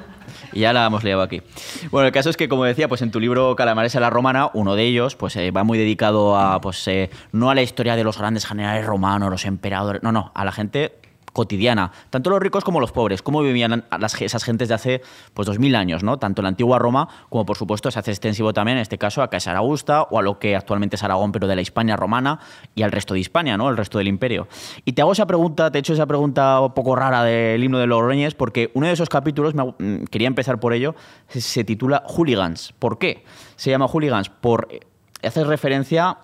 Y 0.52 0.60
ya 0.60 0.72
la 0.72 0.86
hemos 0.86 1.04
liado 1.04 1.22
aquí. 1.22 1.42
Bueno, 1.90 2.06
el 2.06 2.12
caso 2.12 2.30
es 2.30 2.36
que, 2.36 2.48
como 2.48 2.64
decía, 2.64 2.88
pues 2.88 3.02
en 3.02 3.10
tu 3.10 3.20
libro 3.20 3.54
Calamares 3.56 3.94
a 3.96 4.00
la 4.00 4.10
Romana, 4.10 4.50
uno 4.54 4.74
de 4.74 4.84
ellos 4.84 5.16
pues 5.16 5.36
eh, 5.36 5.50
va 5.50 5.64
muy 5.64 5.78
dedicado 5.78 6.36
a, 6.36 6.60
pues, 6.60 6.86
eh, 6.88 7.10
no 7.32 7.50
a 7.50 7.54
la 7.54 7.62
historia 7.62 7.96
de 7.96 8.04
los 8.04 8.18
grandes 8.18 8.46
generales 8.46 8.86
romanos, 8.86 9.30
los 9.30 9.44
emperadores, 9.44 10.02
no, 10.02 10.12
no, 10.12 10.32
a 10.34 10.44
la 10.44 10.52
gente 10.52 10.97
cotidiana, 11.38 11.92
tanto 12.10 12.30
los 12.30 12.40
ricos 12.40 12.64
como 12.64 12.80
los 12.80 12.90
pobres, 12.90 13.22
cómo 13.22 13.42
vivían 13.42 13.84
esas 14.18 14.42
gentes 14.42 14.66
de 14.66 14.74
hace 14.74 15.02
pues 15.34 15.46
2000 15.46 15.76
años, 15.76 16.02
¿no? 16.02 16.18
Tanto 16.18 16.40
en 16.40 16.44
la 16.44 16.48
antigua 16.48 16.80
Roma 16.80 17.08
como 17.28 17.46
por 17.46 17.56
supuesto 17.56 17.92
se 17.92 18.00
hace 18.00 18.10
extensivo 18.10 18.52
también 18.52 18.78
en 18.78 18.82
este 18.82 18.98
caso 18.98 19.22
a 19.22 19.30
Casa 19.30 19.56
Augusta 19.56 20.02
o 20.02 20.18
a 20.18 20.22
lo 20.22 20.40
que 20.40 20.56
actualmente 20.56 20.96
es 20.96 21.04
Aragón, 21.04 21.30
pero 21.30 21.46
de 21.46 21.54
la 21.54 21.62
Hispania 21.62 21.94
romana 21.94 22.40
y 22.74 22.82
al 22.82 22.90
resto 22.90 23.14
de 23.14 23.20
Hispania, 23.20 23.56
¿no? 23.56 23.70
El 23.70 23.76
resto 23.76 23.98
del 23.98 24.08
imperio. 24.08 24.48
Y 24.84 24.94
te 24.94 25.02
hago 25.02 25.12
esa 25.12 25.28
pregunta, 25.28 25.70
te 25.70 25.78
he 25.78 25.80
hecho 25.80 25.92
esa 25.92 26.06
pregunta 26.06 26.58
un 26.60 26.74
poco 26.74 26.96
rara 26.96 27.22
del 27.22 27.62
himno 27.62 27.78
de 27.78 27.86
Logroñés 27.86 28.34
porque 28.34 28.72
uno 28.74 28.88
de 28.88 28.94
esos 28.94 29.08
capítulos, 29.08 29.54
me, 29.54 29.62
mm, 29.62 30.06
quería 30.10 30.26
empezar 30.26 30.58
por 30.58 30.72
ello, 30.72 30.96
se, 31.28 31.40
se 31.40 31.62
titula 31.62 32.02
Hooligans. 32.04 32.74
¿Por 32.80 32.98
qué? 32.98 33.22
Se 33.54 33.70
llama 33.70 33.86
Hooligans 33.86 34.28
por 34.28 34.66
eh, 34.72 34.80
hace 35.22 35.44
referencia 35.44 36.18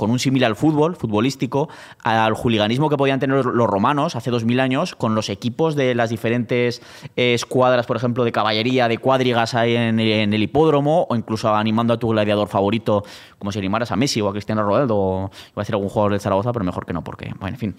con 0.00 0.10
un 0.10 0.18
símil 0.18 0.44
al 0.44 0.56
fútbol, 0.56 0.96
futbolístico, 0.96 1.68
al 2.02 2.32
juliganismo 2.32 2.88
que 2.88 2.96
podían 2.96 3.20
tener 3.20 3.44
los 3.44 3.66
romanos 3.68 4.16
hace 4.16 4.30
2000 4.30 4.58
años 4.60 4.94
con 4.94 5.14
los 5.14 5.28
equipos 5.28 5.76
de 5.76 5.94
las 5.94 6.08
diferentes 6.08 6.80
eh, 7.16 7.34
escuadras, 7.34 7.84
por 7.84 7.98
ejemplo, 7.98 8.24
de 8.24 8.32
caballería, 8.32 8.88
de 8.88 8.96
cuadrigas 8.96 9.54
ahí 9.54 9.76
en, 9.76 10.00
en 10.00 10.32
el 10.32 10.42
hipódromo, 10.42 11.06
o 11.10 11.16
incluso 11.16 11.54
animando 11.54 11.92
a 11.92 11.98
tu 11.98 12.08
gladiador 12.08 12.48
favorito, 12.48 13.04
como 13.38 13.52
si 13.52 13.58
animaras 13.58 13.92
a 13.92 13.96
Messi 13.96 14.22
o 14.22 14.28
a 14.30 14.32
Cristiano 14.32 14.62
Ronaldo, 14.62 14.96
o 14.96 15.30
iba 15.52 15.52
a 15.56 15.60
decir 15.60 15.74
algún 15.74 15.90
jugador 15.90 16.12
del 16.12 16.20
Zaragoza, 16.22 16.50
pero 16.50 16.64
mejor 16.64 16.86
que 16.86 16.94
no, 16.94 17.04
porque, 17.04 17.34
bueno, 17.38 17.56
en 17.56 17.58
fin. 17.58 17.74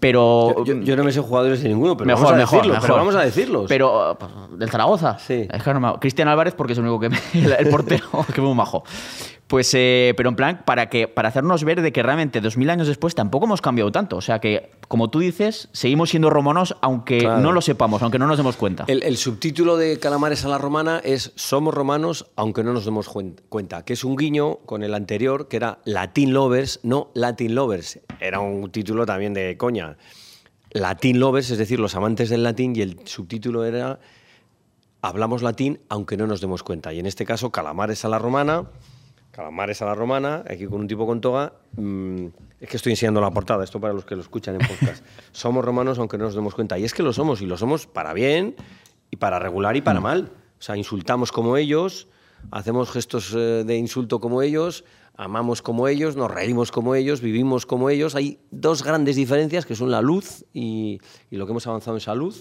Pero... 0.00 0.64
Yo, 0.64 0.80
yo 0.80 0.96
no 0.96 1.04
me 1.04 1.12
sé 1.12 1.20
jugadores 1.20 1.62
de 1.62 1.68
ninguno, 1.68 1.96
pero 1.96 2.08
mejor, 2.08 2.24
vamos 2.24 2.34
a 2.34 2.38
mejor, 2.38 2.58
decirlo. 2.58 2.74
mejor. 2.74 2.88
Pero 2.88 2.96
vamos 2.96 3.14
a 3.14 3.20
decirlos. 3.20 3.64
Pero, 3.68 4.16
pues, 4.18 4.58
¿del 4.58 4.68
Zaragoza? 4.68 5.16
Sí. 5.20 5.46
Es 5.48 5.62
que 5.62 5.72
no 5.72 5.78
me- 5.78 5.98
Cristian 6.00 6.26
Álvarez, 6.26 6.54
porque 6.54 6.72
es 6.72 6.78
el 6.80 6.84
único 6.86 6.98
que 6.98 7.08
me, 7.08 7.18
el, 7.56 7.68
portero, 7.68 8.04
que 8.34 8.40
muy 8.40 8.52
majo. 8.52 8.82
Pues, 9.52 9.70
eh, 9.74 10.14
pero 10.16 10.30
en 10.30 10.34
plan, 10.36 10.62
para, 10.64 10.88
que, 10.88 11.08
para 11.08 11.28
hacernos 11.28 11.62
ver 11.62 11.82
de 11.82 11.92
que 11.92 12.02
realmente 12.02 12.40
2000 12.40 12.70
años 12.70 12.88
después 12.88 13.14
tampoco 13.14 13.44
hemos 13.44 13.60
cambiado 13.60 13.92
tanto. 13.92 14.16
O 14.16 14.22
sea 14.22 14.38
que, 14.38 14.70
como 14.88 15.10
tú 15.10 15.18
dices, 15.18 15.68
seguimos 15.72 16.08
siendo 16.08 16.30
romanos 16.30 16.74
aunque 16.80 17.18
Claro. 17.18 17.42
no 17.42 17.52
lo 17.52 17.60
sepamos, 17.60 18.00
aunque 18.02 18.18
no 18.18 18.26
nos 18.26 18.38
demos 18.38 18.56
cuenta. 18.56 18.84
El, 18.88 19.02
el 19.02 19.18
subtítulo 19.18 19.76
de 19.76 19.98
Calamares 19.98 20.46
a 20.46 20.48
la 20.48 20.56
Romana 20.56 21.02
es 21.04 21.32
Somos 21.34 21.74
romanos 21.74 22.30
aunque 22.34 22.64
no 22.64 22.72
nos 22.72 22.86
demos 22.86 23.10
cuen- 23.10 23.36
cuenta, 23.50 23.84
que 23.84 23.92
es 23.92 24.04
un 24.04 24.16
guiño 24.16 24.56
con 24.64 24.82
el 24.82 24.94
anterior 24.94 25.48
que 25.48 25.58
era 25.58 25.80
Latin 25.84 26.32
Lovers, 26.32 26.80
no 26.82 27.10
Latin 27.12 27.54
Lovers. 27.54 28.00
Era 28.20 28.40
un 28.40 28.70
título 28.70 29.04
también 29.04 29.34
de 29.34 29.58
coña. 29.58 29.98
Latin 30.70 31.20
Lovers, 31.20 31.50
es 31.50 31.58
decir, 31.58 31.78
los 31.78 31.94
amantes 31.94 32.30
del 32.30 32.42
latín, 32.42 32.74
y 32.74 32.80
el 32.80 33.00
subtítulo 33.06 33.66
era 33.66 33.98
Hablamos 35.02 35.42
latín 35.42 35.80
aunque 35.90 36.16
no 36.16 36.26
nos 36.26 36.40
demos 36.40 36.62
cuenta. 36.62 36.92
Y 36.94 37.00
en 37.00 37.04
este 37.04 37.26
caso, 37.26 37.50
Calamares 37.50 38.04
a 38.06 38.08
la 38.08 38.18
Romana, 38.18 38.64
Calamares 39.32 39.80
a 39.80 39.86
la 39.86 39.94
Romana, 39.94 40.44
aquí 40.48 40.66
con 40.66 40.82
un 40.82 40.88
tipo 40.88 41.06
con 41.06 41.22
toga. 41.22 41.54
mm, 41.76 42.26
es 42.60 42.68
que 42.68 42.76
estoy 42.76 42.92
enseñando 42.92 43.20
la 43.20 43.30
portada, 43.30 43.64
esto 43.64 43.80
para 43.80 43.94
los 43.94 44.04
que 44.04 44.14
lo 44.14 44.20
escuchan 44.20 44.54
en 44.54 44.60
podcast. 44.60 45.02
somos 45.32 45.64
romanos 45.64 45.98
aunque 45.98 46.18
no 46.18 46.24
nos 46.24 46.34
demos 46.34 46.54
cuenta. 46.54 46.78
Y 46.78 46.84
es 46.84 46.92
que 46.92 47.02
lo 47.02 47.14
somos, 47.14 47.40
y 47.40 47.46
lo 47.46 47.56
somos 47.56 47.86
para 47.86 48.12
bien, 48.12 48.54
y 49.10 49.16
para 49.16 49.38
regular 49.38 49.74
y 49.74 49.80
para 49.80 50.00
mal. 50.00 50.30
O 50.58 50.62
sea, 50.62 50.76
insultamos 50.76 51.32
como 51.32 51.56
ellos, 51.56 52.08
hacemos 52.50 52.90
gestos 52.90 53.32
eh, 53.34 53.64
de 53.64 53.76
insulto 53.78 54.20
como 54.20 54.42
ellos, 54.42 54.84
amamos 55.16 55.62
como 55.62 55.88
ellos, 55.88 56.14
nos 56.14 56.30
reímos 56.30 56.70
como 56.70 56.94
ellos, 56.94 57.22
vivimos 57.22 57.64
como 57.64 57.88
ellos. 57.88 58.14
Hay 58.14 58.38
dos 58.50 58.84
grandes 58.84 59.16
diferencias 59.16 59.64
que 59.64 59.74
son 59.74 59.90
la 59.90 60.02
luz 60.02 60.44
y, 60.52 61.00
y 61.30 61.36
lo 61.36 61.46
que 61.46 61.52
hemos 61.52 61.66
avanzado 61.66 61.96
en 61.96 62.00
salud. 62.02 62.36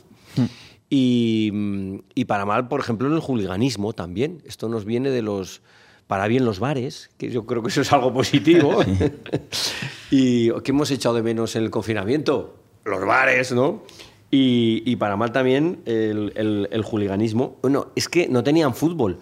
Y, 0.89 1.51
mm, 1.53 1.99
y 2.15 2.25
para 2.25 2.45
mal, 2.45 2.67
por 2.67 2.81
ejemplo, 2.81 3.07
en 3.07 3.13
el 3.13 3.21
juliganismo 3.21 3.93
también. 3.93 4.43
Esto 4.45 4.67
nos 4.67 4.83
viene 4.83 5.09
de 5.09 5.21
los, 5.21 5.61
para 6.11 6.27
bien 6.27 6.43
los 6.43 6.59
bares, 6.59 7.09
que 7.17 7.29
yo 7.29 7.45
creo 7.45 7.63
que 7.63 7.69
eso 7.69 7.79
es 7.79 7.93
algo 7.93 8.11
positivo. 8.13 8.83
y 10.11 10.51
¿qué 10.61 10.71
hemos 10.71 10.91
echado 10.91 11.15
de 11.15 11.23
menos 11.23 11.55
en 11.55 11.63
el 11.63 11.69
confinamiento? 11.71 12.53
Los 12.83 13.05
bares, 13.05 13.53
¿no? 13.53 13.83
Y, 14.29 14.83
y 14.85 14.97
para 14.97 15.15
mal 15.15 15.31
también 15.31 15.79
el, 15.85 16.33
el, 16.35 16.67
el 16.69 16.81
juliganismo. 16.83 17.55
Bueno, 17.61 17.87
es 17.95 18.09
que 18.09 18.27
no 18.27 18.43
tenían 18.43 18.75
fútbol, 18.75 19.19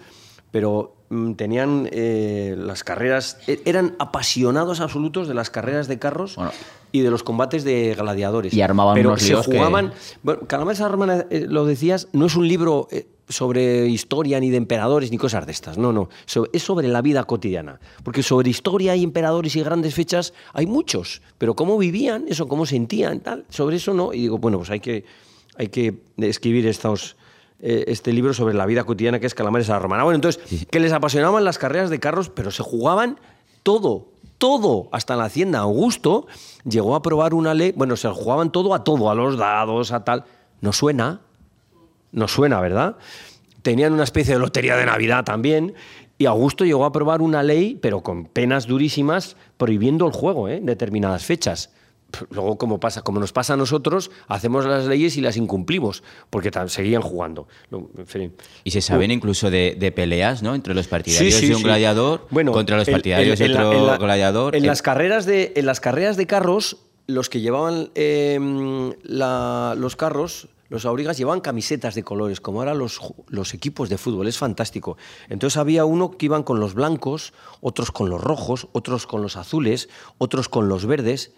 pero 0.50 0.96
mm, 1.10 1.34
tenían 1.34 1.88
eh, 1.92 2.56
las 2.58 2.82
carreras, 2.82 3.38
e- 3.46 3.60
eran 3.66 3.94
apasionados 4.00 4.80
absolutos 4.80 5.28
de 5.28 5.34
las 5.34 5.48
carreras 5.48 5.86
de 5.86 6.00
carros 6.00 6.34
Bueno. 6.34 6.50
y 6.90 7.02
de 7.02 7.10
los 7.12 7.22
combates 7.22 7.62
de 7.62 7.94
gladiadores. 7.96 8.52
Y 8.52 8.62
armaban 8.62 8.94
pero 8.96 9.10
unos 9.10 9.22
se 9.22 9.28
líos 9.28 9.46
que- 9.46 9.58
jugaban 9.58 9.92
bueno, 10.24 10.40
Calamares 10.48 10.80
a 10.80 10.84
la 10.84 10.88
Romana, 10.88 11.26
eh, 11.30 11.46
lo 11.48 11.66
decías, 11.66 12.08
no 12.12 12.26
es 12.26 12.34
un 12.34 12.48
libro 12.48 12.88
eh, 12.90 13.06
sobre 13.30 13.86
historia 13.86 14.38
ni 14.40 14.50
de 14.50 14.58
emperadores 14.58 15.10
ni 15.10 15.16
cosas 15.16 15.46
de 15.46 15.52
estas. 15.52 15.78
No, 15.78 15.92
no. 15.92 16.10
Es 16.52 16.62
sobre 16.62 16.88
la 16.88 17.00
vida 17.00 17.24
cotidiana. 17.24 17.80
Porque 18.04 18.22
sobre 18.22 18.50
historia 18.50 18.94
y 18.96 19.02
emperadores 19.02 19.56
y 19.56 19.62
grandes 19.62 19.94
fechas 19.94 20.34
hay 20.52 20.66
muchos. 20.66 21.22
Pero 21.38 21.54
cómo 21.56 21.78
vivían, 21.78 22.26
eso, 22.28 22.46
cómo 22.46 22.66
sentían, 22.66 23.20
tal, 23.20 23.46
sobre 23.48 23.76
eso 23.76 23.94
no. 23.94 24.12
Y 24.12 24.20
digo, 24.20 24.36
bueno, 24.36 24.58
pues 24.58 24.68
hay 24.70 24.80
que, 24.80 25.04
hay 25.56 25.68
que 25.68 26.02
escribir 26.18 26.66
estos. 26.66 27.16
eh, 27.60 27.84
Este 27.88 28.12
libro 28.12 28.34
sobre 28.34 28.54
la 28.54 28.66
vida 28.66 28.84
cotidiana 28.84 29.20
que 29.20 29.26
es 29.26 29.34
Calamares 29.34 29.70
a 29.70 29.74
la 29.74 29.78
Romana. 29.78 30.04
Bueno, 30.04 30.16
entonces, 30.16 30.66
que 30.70 30.80
les 30.80 30.92
apasionaban 30.92 31.44
las 31.44 31.58
carreras 31.58 31.88
de 31.88 31.98
carros, 32.00 32.28
pero 32.30 32.50
se 32.50 32.62
jugaban 32.62 33.18
todo, 33.62 34.08
todo, 34.38 34.88
hasta 34.92 35.14
la 35.16 35.24
hacienda. 35.24 35.60
Augusto 35.60 36.26
llegó 36.64 36.94
a 36.94 37.02
probar 37.02 37.34
una 37.34 37.52
ley, 37.54 37.72
bueno, 37.76 37.96
se 37.96 38.08
jugaban 38.08 38.50
todo 38.50 38.74
a 38.74 38.82
todo, 38.82 39.10
a 39.10 39.14
los 39.14 39.36
dados, 39.36 39.92
a 39.92 40.02
tal. 40.04 40.24
No 40.62 40.72
suena, 40.72 41.20
no 42.12 42.28
suena, 42.28 42.60
¿verdad? 42.60 42.96
Tenían 43.62 43.92
una 43.92 44.04
especie 44.04 44.34
de 44.34 44.40
lotería 44.40 44.76
de 44.76 44.86
Navidad 44.86 45.24
también. 45.24 45.74
Y 46.18 46.26
Augusto 46.26 46.64
llegó 46.64 46.84
a 46.84 46.88
aprobar 46.88 47.22
una 47.22 47.42
ley, 47.42 47.78
pero 47.80 48.02
con 48.02 48.26
penas 48.26 48.66
durísimas, 48.66 49.36
prohibiendo 49.56 50.06
el 50.06 50.12
juego 50.12 50.48
¿eh? 50.48 50.56
en 50.56 50.66
determinadas 50.66 51.24
fechas. 51.24 51.70
luego 52.30 52.58
como 52.58 52.80
pasa 52.80 53.02
como 53.02 53.20
nos 53.20 53.32
pasa 53.32 53.54
a 53.54 53.56
nosotros 53.56 54.10
hacemos 54.26 54.64
las 54.66 54.84
leyes 54.86 55.16
y 55.16 55.20
las 55.20 55.36
incumplimos 55.36 56.02
porque 56.28 56.50
seguían 56.66 57.00
jugando. 57.02 57.46
Y 58.64 58.70
se 58.72 58.80
saben 58.80 59.10
incluso 59.12 59.50
de, 59.50 59.76
de 59.78 59.92
peleas, 59.92 60.42
¿no? 60.42 60.54
Entre 60.54 60.74
los 60.74 60.88
partidarios 60.88 61.34
Sí, 61.34 61.40
sí, 61.40 61.46
de 61.48 61.54
un 61.54 61.60
sí. 61.60 61.64
gladiador 61.64 62.26
Bueno, 62.30 62.52
contra 62.52 62.76
los 62.76 62.88
partidarios 62.88 63.40
en 63.40 63.46
de 63.48 63.54
otro 63.54 63.72
en 63.72 63.86
la- 63.86 63.96
gladiador. 63.96 64.56
En 64.56 64.64
Eh, 64.64 64.66
las 64.66 64.82
carreras 64.82 65.24
de, 65.24 65.52
en 65.56 65.66
las 65.66 65.80
carreras 65.80 66.16
de 66.16 66.26
carros, 66.26 66.78
los 67.06 67.28
que 67.30 67.40
llevaban 67.40 67.90
eh, 67.94 68.38
la- 69.04 69.74
los 69.78 69.96
carros, 69.96 70.48
los 70.70 70.86
aurigas, 70.86 71.18
llevaban 71.18 71.40
camisetas 71.40 71.94
de 71.96 72.04
colores, 72.04 72.40
como 72.40 72.60
ahora 72.60 72.74
los, 72.74 73.00
los 73.28 73.52
equipos 73.54 73.88
de 73.90 73.98
fútbol. 73.98 74.28
Es 74.28 74.38
fantástico. 74.38 74.96
Entonces 75.28 75.58
había 75.58 75.84
uno 75.84 76.12
que 76.12 76.26
iban 76.26 76.44
con 76.44 76.60
los 76.60 76.74
blancos, 76.74 77.34
otros 77.60 77.90
con 77.90 78.08
los 78.08 78.22
rojos, 78.22 78.68
otros 78.72 79.06
con 79.06 79.20
los 79.20 79.36
azules, 79.36 79.88
otros 80.16 80.48
con 80.48 80.68
los 80.68 80.86
verdes. 80.86 81.32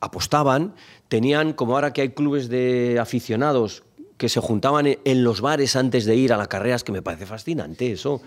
Apostaban, 0.00 0.74
tenían, 1.08 1.52
como 1.52 1.74
ahora 1.74 1.92
que 1.92 2.00
hay 2.00 2.08
clubes 2.10 2.48
de 2.48 2.98
aficionados 2.98 3.84
que 4.16 4.28
se 4.28 4.40
juntaban 4.40 4.86
en 4.86 5.24
los 5.24 5.40
bares 5.40 5.76
antes 5.76 6.06
de 6.06 6.16
ir 6.16 6.32
a 6.32 6.36
las 6.38 6.48
carreras, 6.48 6.84
que 6.84 6.92
me 6.92 7.02
parece 7.02 7.26
fascinante 7.26 7.92
eso. 7.92 8.22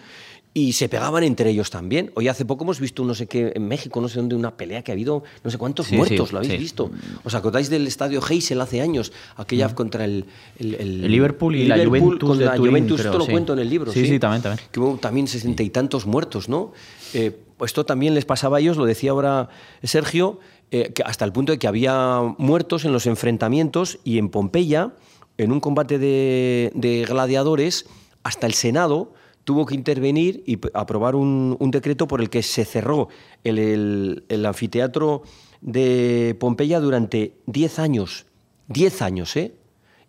Y 0.53 0.73
se 0.73 0.89
pegaban 0.89 1.23
entre 1.23 1.51
ellos 1.51 1.69
también. 1.69 2.11
Hoy 2.15 2.27
hace 2.27 2.43
poco 2.43 2.63
hemos 2.63 2.79
visto, 2.79 3.03
no 3.05 3.13
sé 3.13 3.27
qué, 3.27 3.51
en 3.53 3.67
México, 3.67 4.01
no 4.01 4.09
sé 4.09 4.17
dónde, 4.17 4.35
una 4.35 4.57
pelea 4.57 4.81
que 4.81 4.91
ha 4.91 4.93
habido, 4.93 5.23
no 5.43 5.51
sé 5.51 5.57
cuántos 5.59 5.85
Sí, 5.85 5.95
muertos, 5.95 6.29
sí, 6.29 6.33
¿lo 6.33 6.39
habéis 6.39 6.53
sí. 6.53 6.57
visto? 6.57 6.89
¿Os 7.23 7.35
acordáis 7.35 7.69
del 7.69 7.85
estadio 7.85 8.21
Heysel 8.27 8.59
hace 8.61 8.81
años? 8.81 9.13
Aquella 9.35 9.73
contra 9.75 10.05
el, 10.05 10.25
el, 10.57 10.73
El 10.75 11.11
Liverpool 11.11 11.55
y 11.55 11.67
la 11.67 11.85
Juventus 11.85 12.27
con 12.29 12.39
de 12.39 12.45
la 12.45 12.55
Turín, 12.55 12.71
Juventus, 12.71 13.01
creo, 13.01 13.11
esto 13.11 13.19
lo 13.23 13.31
cuento 13.31 13.53
en 13.53 13.59
el 13.59 13.69
libro. 13.69 13.91
Sí, 13.91 14.07
sí, 14.07 14.17
también, 14.17 14.41
también. 14.41 14.67
Que 14.71 14.79
hubo 14.79 14.97
también 14.97 15.27
sesenta 15.27 15.61
y 15.61 15.69
tantos 15.69 16.07
muertos, 16.07 16.49
¿no? 16.49 16.73
Eh, 17.13 17.37
esto 17.63 17.85
también 17.85 18.15
les 18.15 18.25
pasaba 18.25 18.57
a 18.57 18.59
ellos, 18.59 18.77
lo 18.77 18.85
decía 18.85 19.11
ahora 19.11 19.49
Sergio, 19.83 20.39
eh, 20.71 20.91
que 20.91 21.03
hasta 21.03 21.23
el 21.23 21.33
punto 21.33 21.51
de 21.51 21.59
que 21.59 21.67
había 21.67 22.21
muertos 22.39 22.83
en 22.83 22.93
los 22.93 23.05
enfrentamientos 23.05 23.99
y 24.03 24.17
en 24.17 24.29
Pompeya, 24.29 24.93
en 25.37 25.51
un 25.51 25.59
combate 25.59 25.99
de, 25.99 26.71
de 26.73 27.05
gladiadores, 27.07 27.85
hasta 28.23 28.47
el 28.47 28.53
Senado 28.53 29.13
tuvo 29.47 29.65
que 29.65 29.75
intervenir 29.75 30.43
y 30.45 30.59
aprobar 30.73 31.15
un, 31.15 31.57
decreto 31.71 32.05
por 32.05 32.19
el 32.19 32.29
que 32.29 32.43
se 32.43 32.65
cerró 32.65 33.07
el, 33.45 34.43
anfiteatro 34.45 35.21
de 35.61 36.35
Pompeya 36.37 36.81
durante 36.81 37.37
10 37.45 37.79
años. 37.79 38.25
10 38.67 39.01
años, 39.01 39.37
¿eh? 39.37 39.55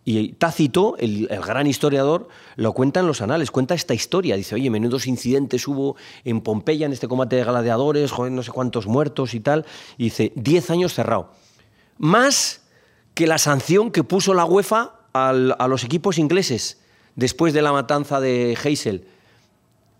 Y 0.03 0.33
Tácito, 0.33 0.97
el, 0.97 1.29
gran 1.29 1.67
historiador, 1.67 2.27
lo 2.57 2.73
cuenta 2.73 2.99
en 2.99 3.07
los 3.07 3.21
anales, 3.21 3.49
cuenta 3.49 3.75
esta 3.75 3.93
historia. 3.93 4.35
Dice, 4.35 4.55
oye, 4.55 4.69
menudos 4.69 5.07
incidentes 5.07 5.65
hubo 5.69 5.95
en 6.25 6.41
Pompeya 6.41 6.85
en 6.87 6.91
este 6.91 7.07
combate 7.07 7.37
de 7.37 7.45
gladiadores, 7.45 8.11
joder, 8.11 8.33
no 8.33 8.43
sé 8.43 8.51
cuántos 8.51 8.87
muertos 8.87 9.33
y 9.33 9.39
tal. 9.39 9.65
Y 9.97 10.05
dice, 10.05 10.33
10 10.35 10.69
años 10.69 10.93
cerrado. 10.93 11.31
Más 11.97 12.63
que 13.13 13.25
la 13.25 13.37
sanción 13.37 13.91
que 13.91 14.03
puso 14.03 14.33
la 14.33 14.43
UEFA 14.43 14.99
a 15.13 15.31
los 15.69 15.85
equipos 15.85 16.17
ingleses 16.17 16.81
después 17.15 17.53
de 17.53 17.61
la 17.61 17.71
matanza 17.71 18.19
de 18.19 18.57
Heysel 18.61 19.05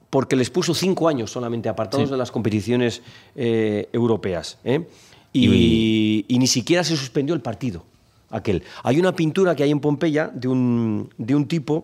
porque 0.09 0.35
les 0.35 0.49
puso 0.49 0.73
cinco 0.73 1.07
años 1.07 1.31
solamente 1.31 1.69
apartados 1.69 2.09
de 2.09 2.17
las 2.17 2.31
competiciones 2.31 3.01
eh, 3.35 3.87
europeas. 3.93 4.57
¿eh? 4.63 4.87
Y, 5.33 6.25
y 6.27 6.39
ni 6.39 6.47
siquiera 6.47 6.83
se 6.83 6.95
suspendió 6.95 7.35
el 7.35 7.41
partido 7.41 7.83
aquel. 8.31 8.63
Hay 8.83 8.99
una 8.99 9.15
pintura 9.15 9.55
que 9.55 9.63
hay 9.63 9.71
en 9.71 9.79
Pompeya 9.79 10.31
de 10.33 10.47
un, 10.47 11.09
de 11.17 11.35
un 11.35 11.47
tipo 11.47 11.83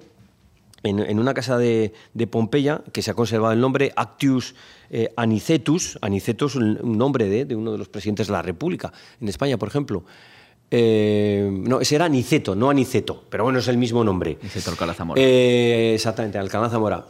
en, 0.83 0.99
en 0.99 1.19
una 1.19 1.33
casa 1.33 1.57
de, 1.57 1.93
de 2.13 2.27
Pompeya 2.27 2.81
que 2.91 3.01
se 3.01 3.11
ha 3.11 3.13
conservado 3.13 3.53
el 3.53 3.59
nombre 3.59 3.91
Actius 3.95 4.55
eh, 4.89 5.11
Anicetus. 5.15 5.97
Anicetus, 6.01 6.55
un 6.55 6.79
un 6.81 6.97
nombre 6.97 7.27
de, 7.27 7.45
de 7.45 7.55
uno 7.55 7.71
de 7.71 7.77
los 7.77 7.89
presidentes 7.89 8.27
de 8.27 8.33
la 8.33 8.41
República, 8.41 8.91
en 9.21 9.27
España, 9.27 9.57
por 9.57 9.69
ejemplo. 9.69 10.03
Eh, 10.71 11.47
no, 11.51 11.79
ese 11.79 11.95
era 11.95 12.05
Aniceto, 12.05 12.55
no 12.55 12.69
Aniceto, 12.69 13.23
pero 13.29 13.43
bueno, 13.43 13.59
es 13.59 13.67
el 13.67 13.77
mismo 13.77 14.03
nombre. 14.03 14.37
Aniceto 14.41 14.71
Alcalá 14.71 14.93
Zamora. 14.93 15.21
Eh, 15.21 15.93
exactamente, 15.93 16.37
Alcalá 16.37 16.69
Zamora. 16.69 17.05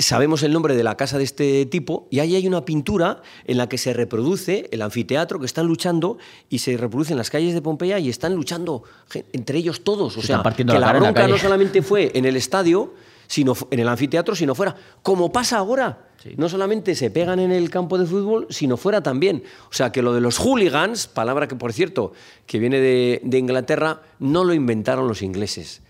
Sabemos 0.00 0.44
el 0.44 0.52
nombre 0.52 0.76
de 0.76 0.84
la 0.84 0.96
casa 0.96 1.18
de 1.18 1.24
este 1.24 1.66
tipo 1.66 2.06
y 2.10 2.20
ahí 2.20 2.36
hay 2.36 2.46
una 2.46 2.64
pintura 2.64 3.20
en 3.44 3.58
la 3.58 3.68
que 3.68 3.78
se 3.78 3.92
reproduce 3.92 4.68
el 4.70 4.82
anfiteatro 4.82 5.40
que 5.40 5.46
están 5.46 5.66
luchando 5.66 6.18
y 6.48 6.60
se 6.60 6.76
reproduce 6.76 7.12
en 7.12 7.18
las 7.18 7.30
calles 7.30 7.52
de 7.52 7.62
Pompeya 7.62 7.98
y 7.98 8.08
están 8.08 8.36
luchando 8.36 8.84
entre 9.32 9.58
ellos 9.58 9.82
todos. 9.82 10.16
O 10.16 10.20
Se 10.20 10.28
sea, 10.28 10.42
que 10.56 10.64
la 10.64 10.92
bronca 10.92 11.26
no 11.26 11.36
solamente 11.36 11.82
fue 11.82 12.12
en 12.14 12.26
el 12.26 12.36
estadio, 12.36 12.94
sino 13.26 13.56
en 13.72 13.80
el 13.80 13.88
anfiteatro, 13.88 14.36
sino 14.36 14.54
fuera, 14.54 14.76
como 15.02 15.32
pasa 15.32 15.58
ahora. 15.58 16.06
Sí. 16.22 16.34
No 16.36 16.48
solamente 16.48 16.94
se 16.94 17.10
pegan 17.10 17.40
en 17.40 17.50
el 17.50 17.68
campo 17.68 17.98
de 17.98 18.06
fútbol, 18.06 18.46
sino 18.50 18.76
fuera 18.76 19.02
también. 19.02 19.42
O 19.68 19.74
sea, 19.74 19.90
que 19.90 20.02
lo 20.02 20.14
de 20.14 20.20
los 20.20 20.38
hooligans, 20.38 21.08
palabra 21.08 21.48
que 21.48 21.56
por 21.56 21.72
cierto, 21.72 22.12
que 22.46 22.60
viene 22.60 22.78
de, 22.78 23.20
de 23.24 23.38
Inglaterra, 23.38 24.02
no 24.20 24.44
lo 24.44 24.54
inventaron 24.54 25.08
los 25.08 25.22
ingleses 25.22 25.82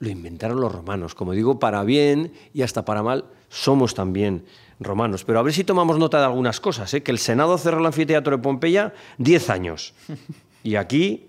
lo 0.00 0.08
inventaron 0.08 0.60
los 0.60 0.72
romanos. 0.72 1.14
Como 1.14 1.32
digo, 1.32 1.58
para 1.58 1.84
bien 1.84 2.32
y 2.52 2.62
hasta 2.62 2.84
para 2.84 3.02
mal, 3.02 3.26
somos 3.50 3.92
también 3.94 4.44
romanos. 4.78 5.24
Pero 5.24 5.38
a 5.38 5.42
ver 5.42 5.52
si 5.52 5.62
tomamos 5.64 5.98
nota 5.98 6.18
de 6.18 6.24
algunas 6.24 6.58
cosas. 6.60 6.94
¿eh? 6.94 7.02
Que 7.02 7.10
el 7.10 7.18
Senado 7.18 7.58
cerró 7.58 7.80
el 7.80 7.86
anfiteatro 7.86 8.36
de 8.36 8.42
Pompeya 8.42 8.94
10 9.18 9.50
años. 9.50 9.92
Y 10.62 10.76
aquí 10.76 11.26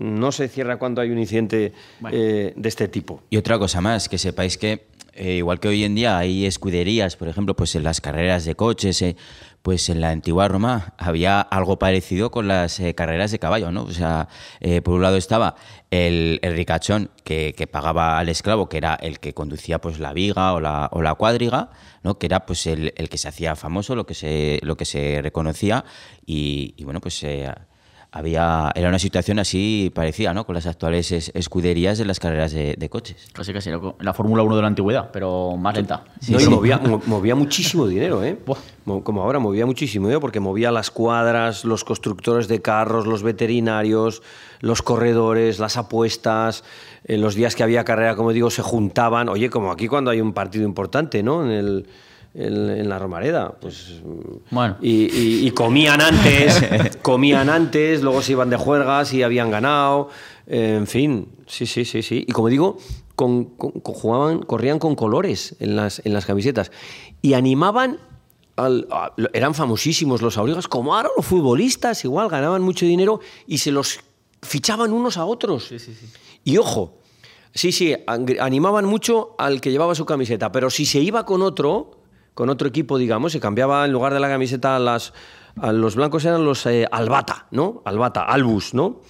no 0.00 0.32
se 0.32 0.48
cierra 0.48 0.78
cuando 0.80 1.00
hay 1.00 1.10
un 1.10 1.18
incidente 1.20 1.72
Bueno. 2.00 2.16
eh, 2.20 2.52
de 2.56 2.68
este 2.68 2.88
tipo. 2.88 3.22
Y 3.30 3.36
otra 3.36 3.56
cosa 3.56 3.80
más, 3.80 4.08
que 4.08 4.18
sepáis 4.18 4.58
que 4.58 4.86
eh, 5.12 5.34
igual 5.34 5.60
que 5.60 5.68
hoy 5.68 5.84
en 5.84 5.94
día 5.94 6.18
hay 6.18 6.44
escuderías, 6.44 7.14
por 7.16 7.28
ejemplo, 7.28 7.54
pues 7.54 7.76
en 7.76 7.84
las 7.84 8.00
carreras 8.00 8.44
de 8.44 8.56
coches, 8.56 9.00
eh, 9.02 9.16
pues 9.64 9.88
en 9.88 10.02
la 10.02 10.10
antigua 10.10 10.46
Roma 10.46 10.92
había 10.98 11.40
algo 11.40 11.78
parecido 11.78 12.30
con 12.30 12.46
las 12.48 12.78
eh, 12.80 12.94
carreras 12.94 13.30
de 13.30 13.38
caballo, 13.38 13.72
¿no? 13.72 13.84
O 13.84 13.92
sea, 13.92 14.28
eh, 14.60 14.82
por 14.82 14.92
un 14.92 15.00
lado 15.00 15.16
estaba 15.16 15.54
el, 15.90 16.38
ricachón 16.42 17.10
que, 17.24 17.54
que 17.56 17.66
pagaba 17.66 18.18
al 18.18 18.28
esclavo, 18.28 18.68
que 18.68 18.76
era 18.76 18.94
el 18.94 19.20
que 19.20 19.32
conducía 19.32 19.80
pues 19.80 20.00
la 20.00 20.12
viga 20.12 20.52
o 20.52 20.60
la, 20.60 20.90
o 20.92 21.00
la 21.00 21.14
cuadriga, 21.14 21.70
¿no? 22.02 22.18
Que 22.18 22.26
era 22.26 22.44
pues 22.44 22.66
el, 22.66 22.92
el 22.94 23.08
que 23.08 23.16
se 23.16 23.26
hacía 23.28 23.56
famoso, 23.56 23.96
lo 23.96 24.04
que 24.04 24.12
se, 24.12 24.60
lo 24.62 24.76
que 24.76 24.84
se 24.84 25.20
reconocía 25.22 25.86
y, 26.26 26.74
y 26.76 26.84
bueno, 26.84 27.00
pues... 27.00 27.24
eh, 27.24 27.50
había, 28.16 28.70
era 28.76 28.88
una 28.88 29.00
situación 29.00 29.40
así 29.40 29.90
parecida, 29.92 30.32
¿no? 30.32 30.46
Con 30.46 30.54
las 30.54 30.66
actuales 30.66 31.10
es- 31.10 31.32
escuderías 31.34 31.98
de 31.98 32.04
las 32.04 32.20
carreras 32.20 32.52
de, 32.52 32.76
de 32.78 32.88
coches. 32.88 33.26
Casi 33.32 33.52
casi 33.52 33.70
la 33.98 34.14
Fórmula 34.14 34.44
1 34.44 34.54
de 34.54 34.62
la 34.62 34.68
antigüedad, 34.68 35.10
pero 35.12 35.56
más 35.56 35.74
lenta. 35.74 36.04
No, 36.28 36.40
y 36.40 36.46
movía, 36.46 36.78
mo- 36.84 37.02
movía 37.06 37.34
muchísimo 37.34 37.88
dinero, 37.88 38.22
¿eh? 38.22 38.38
Como 38.84 39.22
ahora, 39.22 39.40
movía 39.40 39.66
muchísimo 39.66 40.06
dinero 40.06 40.20
porque 40.20 40.38
movía 40.38 40.70
las 40.70 40.92
cuadras, 40.92 41.64
los 41.64 41.82
constructores 41.82 42.46
de 42.46 42.62
carros, 42.62 43.04
los 43.06 43.24
veterinarios, 43.24 44.22
los 44.60 44.80
corredores, 44.82 45.58
las 45.58 45.76
apuestas. 45.76 46.62
En 47.06 47.20
los 47.20 47.34
días 47.34 47.56
que 47.56 47.64
había 47.64 47.84
carrera, 47.84 48.14
como 48.14 48.32
digo, 48.32 48.48
se 48.50 48.62
juntaban. 48.62 49.28
Oye, 49.28 49.50
como 49.50 49.72
aquí 49.72 49.88
cuando 49.88 50.10
hay 50.12 50.20
un 50.20 50.32
partido 50.32 50.64
importante, 50.64 51.22
¿no? 51.24 51.44
En, 51.44 51.50
el, 51.50 51.86
en, 52.34 52.68
en 52.70 52.88
la 52.88 52.98
Romareda. 52.98 53.52
Pues, 53.60 54.00
Bueno. 54.50 54.76
y, 54.80 55.04
y- 55.04 55.46
y 55.46 55.50
comían 55.52 56.00
antes, 56.00 56.60
comían 57.02 57.48
antes, 57.48 58.02
luego 58.02 58.22
se 58.22 58.32
iban 58.32 58.50
de 58.50 58.56
juergas 58.56 59.12
y 59.14 59.22
habían 59.22 59.50
ganado. 59.50 60.08
eh, 60.46 60.74
en 60.76 60.86
fin, 60.86 61.28
sí, 61.46 61.66
sí, 61.66 61.84
sí, 61.84 62.02
sí. 62.02 62.24
Y 62.28 62.32
como 62.32 62.48
digo, 62.48 62.76
con, 63.16 63.44
con- 63.44 63.72
jugaban, 63.82 64.40
corrían 64.42 64.78
con 64.78 64.94
colores 64.96 65.56
en 65.60 65.76
las, 65.76 66.02
en 66.04 66.12
las 66.12 66.26
camisetas. 66.26 66.70
Y 67.22 67.34
animaban. 67.34 67.98
al- 68.56 68.86
a- 68.90 69.12
eran 69.32 69.52
famosísimos 69.54 70.22
los 70.22 70.36
aurigas, 70.38 70.68
como 70.68 70.94
ahora 70.94 71.08
los 71.16 71.26
futbolistas, 71.26 72.04
igual 72.04 72.28
ganaban 72.28 72.62
mucho 72.62 72.86
dinero 72.86 73.18
y 73.48 73.58
se 73.58 73.72
los 73.72 73.98
fichaban 74.42 74.92
unos 74.92 75.16
a 75.16 75.24
otros. 75.24 75.72
Y 76.44 76.58
ojo, 76.58 76.98
sí, 77.52 77.72
sí, 77.72 77.94
animaban 78.06 78.84
mucho 78.84 79.34
al 79.38 79.60
que 79.60 79.70
llevaba 79.72 79.94
su 79.96 80.04
camiseta, 80.04 80.52
pero 80.52 80.70
si 80.70 80.84
se 80.86 81.00
iba 81.00 81.24
con 81.26 81.42
otro, 81.42 81.90
con 82.34 82.50
otro 82.50 82.68
equipo, 82.68 82.98
digamos, 82.98 83.32
se 83.32 83.40
cambiaba 83.40 83.84
en 83.84 83.92
lugar 83.92 84.12
de 84.12 84.20
la 84.20 84.28
camiseta 84.28 84.78
las, 84.78 85.12
a 85.56 85.72
los 85.72 85.96
blancos 85.96 86.24
eran 86.24 86.44
los 86.44 86.66
eh, 86.66 86.86
albata, 86.90 87.46
¿no? 87.50 87.82
Albata, 87.84 88.24
albus, 88.24 88.74
¿no? 88.74 89.00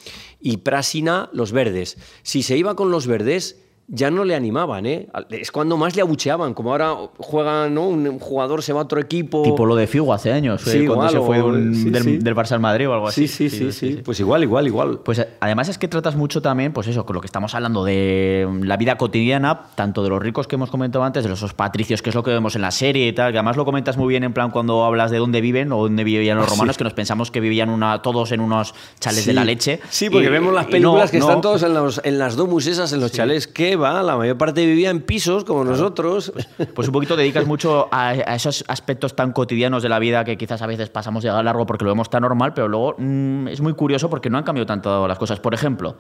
Y 0.41 0.59
Prasina, 0.59 1.31
los 1.33 1.53
verdes. 1.53 1.97
Si 2.23 2.43
se 2.43 2.57
iba 2.57 2.77
con 2.77 2.91
los 2.91 3.07
verdes, 3.07 3.64
ya 3.87 4.11
no 4.11 4.25
le 4.25 4.35
animaban, 4.35 4.87
¿eh? 4.87 5.09
Es 5.31 5.53
cuando 5.53 5.77
más 5.77 5.95
le 5.95 6.03
abucheaban, 6.03 6.55
como 6.55 6.71
ahora 6.73 6.95
juegan, 7.19 7.75
¿no? 7.75 7.89
Un 7.89 8.19
jugador 8.19 8.63
se 8.63 8.73
va 8.73 8.81
a 8.81 8.85
otro 8.85 8.99
equipo. 9.01 9.43
Tipo 9.43 9.67
lo 9.67 9.77
de 9.77 9.87
Figo 9.87 10.13
hace 10.13 10.33
años, 10.33 10.63
Sí, 10.63 10.79
eh, 10.79 10.87
cuando 10.87 11.07
igual, 11.07 11.11
se 11.11 11.21
fue 11.21 11.37
de 11.37 11.43
o- 11.43 11.47
un- 11.47 11.75
sí, 11.75 11.91
del, 11.91 12.03
sí. 12.03 12.17
del 12.19 12.35
Barça 12.35 12.53
al 12.53 12.61
Madrid 12.61 12.89
o 12.89 12.95
algo 12.95 13.09
así. 13.09 13.29
Sí, 13.29 13.49
sí, 13.51 13.71
sí, 13.71 13.73
sí, 13.73 14.01
Pues 14.05 14.19
igual, 14.21 14.43
igual, 14.43 14.67
igual. 14.67 15.01
Pues 15.05 15.19
eh, 15.19 15.29
además 15.41 15.69
es 15.69 15.77
que 15.79 15.87
tratas 15.89 16.17
mucho 16.17 16.41
también, 16.41 16.73
pues 16.73 16.87
eso, 16.87 17.05
con 17.05 17.15
lo 17.15 17.21
que 17.21 17.27
estamos 17.27 17.55
hablando 17.55 17.85
de 17.85 18.49
la 18.63 18.77
vida 18.77 18.97
cotidiana, 18.97 19.65
tanto 19.75 20.03
de 20.03 20.09
los 20.09 20.21
ricos 20.23 20.47
que 20.49 20.57
hemos 20.57 20.71
comentado 20.71 21.05
antes, 21.05 21.23
de 21.23 21.29
los 21.29 21.39
esos 21.39 21.53
patricios, 21.53 22.01
que 22.01 22.09
es 22.11 22.15
lo 22.15 22.23
que 22.23 22.31
vemos 22.31 22.55
en 22.57 22.63
la 22.63 22.71
serie 22.71 23.07
y 23.09 23.13
tal, 23.13 23.33
que 23.33 23.39
además 23.39 23.57
lo 23.57 23.65
comentas 23.65 23.97
muy 23.97 24.09
bien 24.09 24.25
en 24.25 24.33
plan 24.33 24.51
cuando 24.51 24.85
hablas 24.85 25.11
de 25.11 25.19
dónde 25.19 25.41
viven 25.43 25.71
o 25.73 25.83
dónde 25.83 26.05
vivían 26.05 26.39
los 26.39 26.49
romanos, 26.49 26.79
que 26.79 26.85
nos 26.85 26.95
pensamos 26.95 27.31
que 27.31 27.41
vivían 27.41 27.69
una, 27.71 28.01
todos 28.03 28.33
en 28.33 28.41
unos 28.41 28.75
chales 29.01 29.27
de 29.27 29.33
la 29.35 29.45
leche. 29.45 29.81
Sí, 29.91 30.09
porque 30.09 30.29
Y- 30.29 30.31
vemos 30.31 30.55
las 30.55 30.67
películas 30.67 31.07
no, 31.07 31.11
que 31.11 31.19
no. 31.19 31.27
están 31.27 31.41
todos 31.43 31.63
en, 31.65 31.75
los- 31.75 32.01
en 32.05 32.19
las 32.19 32.37
domus 32.37 32.67
esas, 32.67 32.93
en 32.93 33.01
los 33.01 33.13
chalés. 33.13 33.47
Qué 33.47 33.74
Eva, 33.75 34.03
la 34.03 34.17
mayor 34.17 34.37
parte 34.39 34.65
vivía 34.67 34.91
en 34.91 35.03
pisos 35.03 35.45
como 35.45 35.63
nosotros. 35.65 36.33
Pues 36.75 36.89
un 36.89 36.93
poquito 36.93 37.15
dedicas 37.17 37.47
mucho 37.47 37.89
a, 37.93 38.09
a 38.09 38.35
esos 38.35 38.65
aspectos 38.67 39.15
tan 39.15 39.33
cotidianos 39.33 39.83
de 39.83 39.89
la 39.89 39.99
vida 39.99 40.25
que 40.25 40.37
quizás 40.39 40.63
a 40.63 40.67
veces 40.67 40.89
pasamos 40.91 41.23
de 41.23 41.31
largo 41.31 41.67
porque 41.67 41.85
lo 41.85 41.91
vemos 41.91 42.09
tan 42.11 42.23
normal, 42.23 42.55
pero 42.55 42.69
luego 42.69 42.95
mm, 42.99 43.49
es 43.49 43.61
muy 43.61 43.75
curioso 43.75 44.09
porque 44.11 44.31
no 44.31 44.39
han 44.39 44.45
cambiado 44.45 44.67
tanto 44.67 45.07
las 45.07 45.19
cosas. 45.19 45.39
Por 45.41 45.53
ejemplo, 45.55 45.97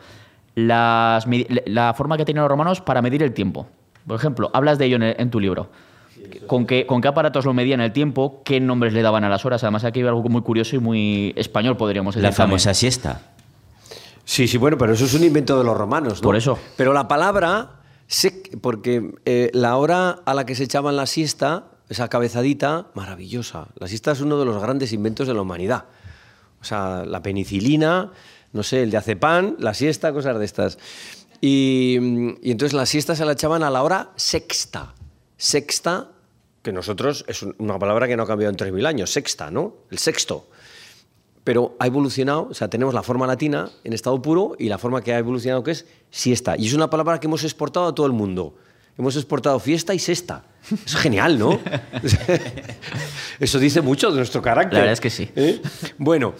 las 0.54 1.26
la 1.66 1.94
forma 1.94 2.16
que 2.16 2.24
tenían 2.24 2.42
los 2.44 2.50
romanos 2.50 2.80
para 2.80 3.02
medir 3.02 3.22
el 3.22 3.32
tiempo. 3.32 3.66
Por 4.06 4.16
ejemplo, 4.16 4.50
hablas 4.54 4.78
de 4.78 4.86
ello 4.86 4.96
en, 4.96 5.02
el- 5.02 5.16
en 5.18 5.30
tu 5.30 5.40
libro. 5.40 5.68
¿Con 6.46 6.64
qué, 6.66 6.86
¿Con 6.86 7.00
qué 7.00 7.08
aparatos 7.08 7.44
lo 7.44 7.52
medían 7.52 7.80
el 7.80 7.92
tiempo? 7.92 8.42
¿Qué 8.44 8.60
nombres 8.60 8.92
le 8.92 9.02
daban 9.02 9.24
a 9.24 9.28
las 9.28 9.44
horas? 9.44 9.62
Además, 9.64 9.84
aquí 9.84 10.00
hay 10.00 10.06
algo 10.06 10.22
muy 10.22 10.42
curioso 10.42 10.76
y 10.76 10.78
muy 10.78 11.32
español, 11.36 11.76
podríamos 11.76 12.14
decir. 12.14 12.22
La 12.22 12.30
también. 12.30 12.48
famosa 12.50 12.72
siesta. 12.72 13.20
Sí, 14.24 14.48
sí, 14.48 14.56
bueno, 14.58 14.78
pero 14.78 14.92
eso 14.94 15.04
es 15.04 15.14
un 15.14 15.24
invento 15.24 15.58
de 15.58 15.64
los 15.64 15.76
romanos, 15.76 16.20
¿no? 16.22 16.26
Por 16.26 16.36
eso. 16.36 16.58
Pero 16.76 16.92
la 16.92 17.06
palabra, 17.08 17.80
porque 18.60 19.12
eh, 19.24 19.50
la 19.52 19.76
hora 19.76 20.10
a 20.24 20.34
la 20.34 20.46
que 20.46 20.54
se 20.54 20.64
echaban 20.64 20.96
la 20.96 21.06
siesta, 21.06 21.66
esa 21.88 22.08
cabezadita, 22.08 22.86
maravillosa. 22.94 23.68
La 23.78 23.86
siesta 23.88 24.12
es 24.12 24.20
uno 24.20 24.38
de 24.38 24.46
los 24.46 24.60
grandes 24.62 24.92
inventos 24.92 25.26
de 25.28 25.34
la 25.34 25.42
humanidad. 25.42 25.84
O 26.60 26.64
sea, 26.64 27.04
la 27.04 27.20
penicilina, 27.22 28.12
no 28.52 28.62
sé, 28.62 28.82
el 28.82 28.90
de 28.90 28.96
azepán, 28.96 29.56
la 29.58 29.74
siesta, 29.74 30.12
cosas 30.14 30.38
de 30.38 30.44
estas. 30.46 30.78
Y, 31.42 31.98
y 32.42 32.50
entonces 32.50 32.72
la 32.72 32.86
siesta 32.86 33.14
se 33.14 33.24
la 33.26 33.32
echaban 33.32 33.62
a 33.62 33.70
la 33.70 33.82
hora 33.82 34.12
sexta. 34.16 34.94
Sexta, 35.36 36.08
que 36.62 36.72
nosotros 36.72 37.26
es 37.28 37.42
un- 37.42 37.54
una 37.58 37.78
palabra 37.78 38.08
que 38.08 38.16
no 38.16 38.22
ha 38.22 38.26
cambiado 38.26 38.50
en 38.50 38.56
3.000 38.56 38.86
años, 38.86 39.12
sexta, 39.12 39.50
¿no? 39.50 39.74
El 39.90 39.98
sexto 39.98 40.48
pero 41.44 41.76
ha 41.78 41.86
evolucionado, 41.86 42.48
o 42.50 42.54
sea, 42.54 42.68
tenemos 42.68 42.94
la 42.94 43.02
forma 43.02 43.26
latina 43.26 43.70
en 43.84 43.92
estado 43.92 44.20
puro 44.20 44.56
y 44.58 44.68
la 44.68 44.78
forma 44.78 45.02
que 45.02 45.12
ha 45.12 45.18
evolucionado 45.18 45.62
que 45.62 45.72
es 45.72 45.86
siesta. 46.10 46.56
Y 46.58 46.66
es 46.66 46.72
una 46.72 46.88
palabra 46.88 47.20
que 47.20 47.26
hemos 47.26 47.44
exportado 47.44 47.86
a 47.86 47.94
todo 47.94 48.06
el 48.06 48.12
mundo. 48.12 48.54
Hemos 48.96 49.14
exportado 49.16 49.58
fiesta 49.58 49.92
y 49.92 49.98
sexta. 49.98 50.44
Es 50.86 50.96
genial, 50.96 51.38
¿no? 51.38 51.60
Eso 53.40 53.58
dice 53.58 53.82
mucho 53.82 54.10
de 54.10 54.16
nuestro 54.16 54.40
carácter. 54.40 54.74
La 54.74 54.80
verdad 54.80 54.92
es 54.94 55.00
que 55.00 55.10
sí. 55.10 55.28
¿Eh? 55.36 55.60
Bueno, 55.98 56.34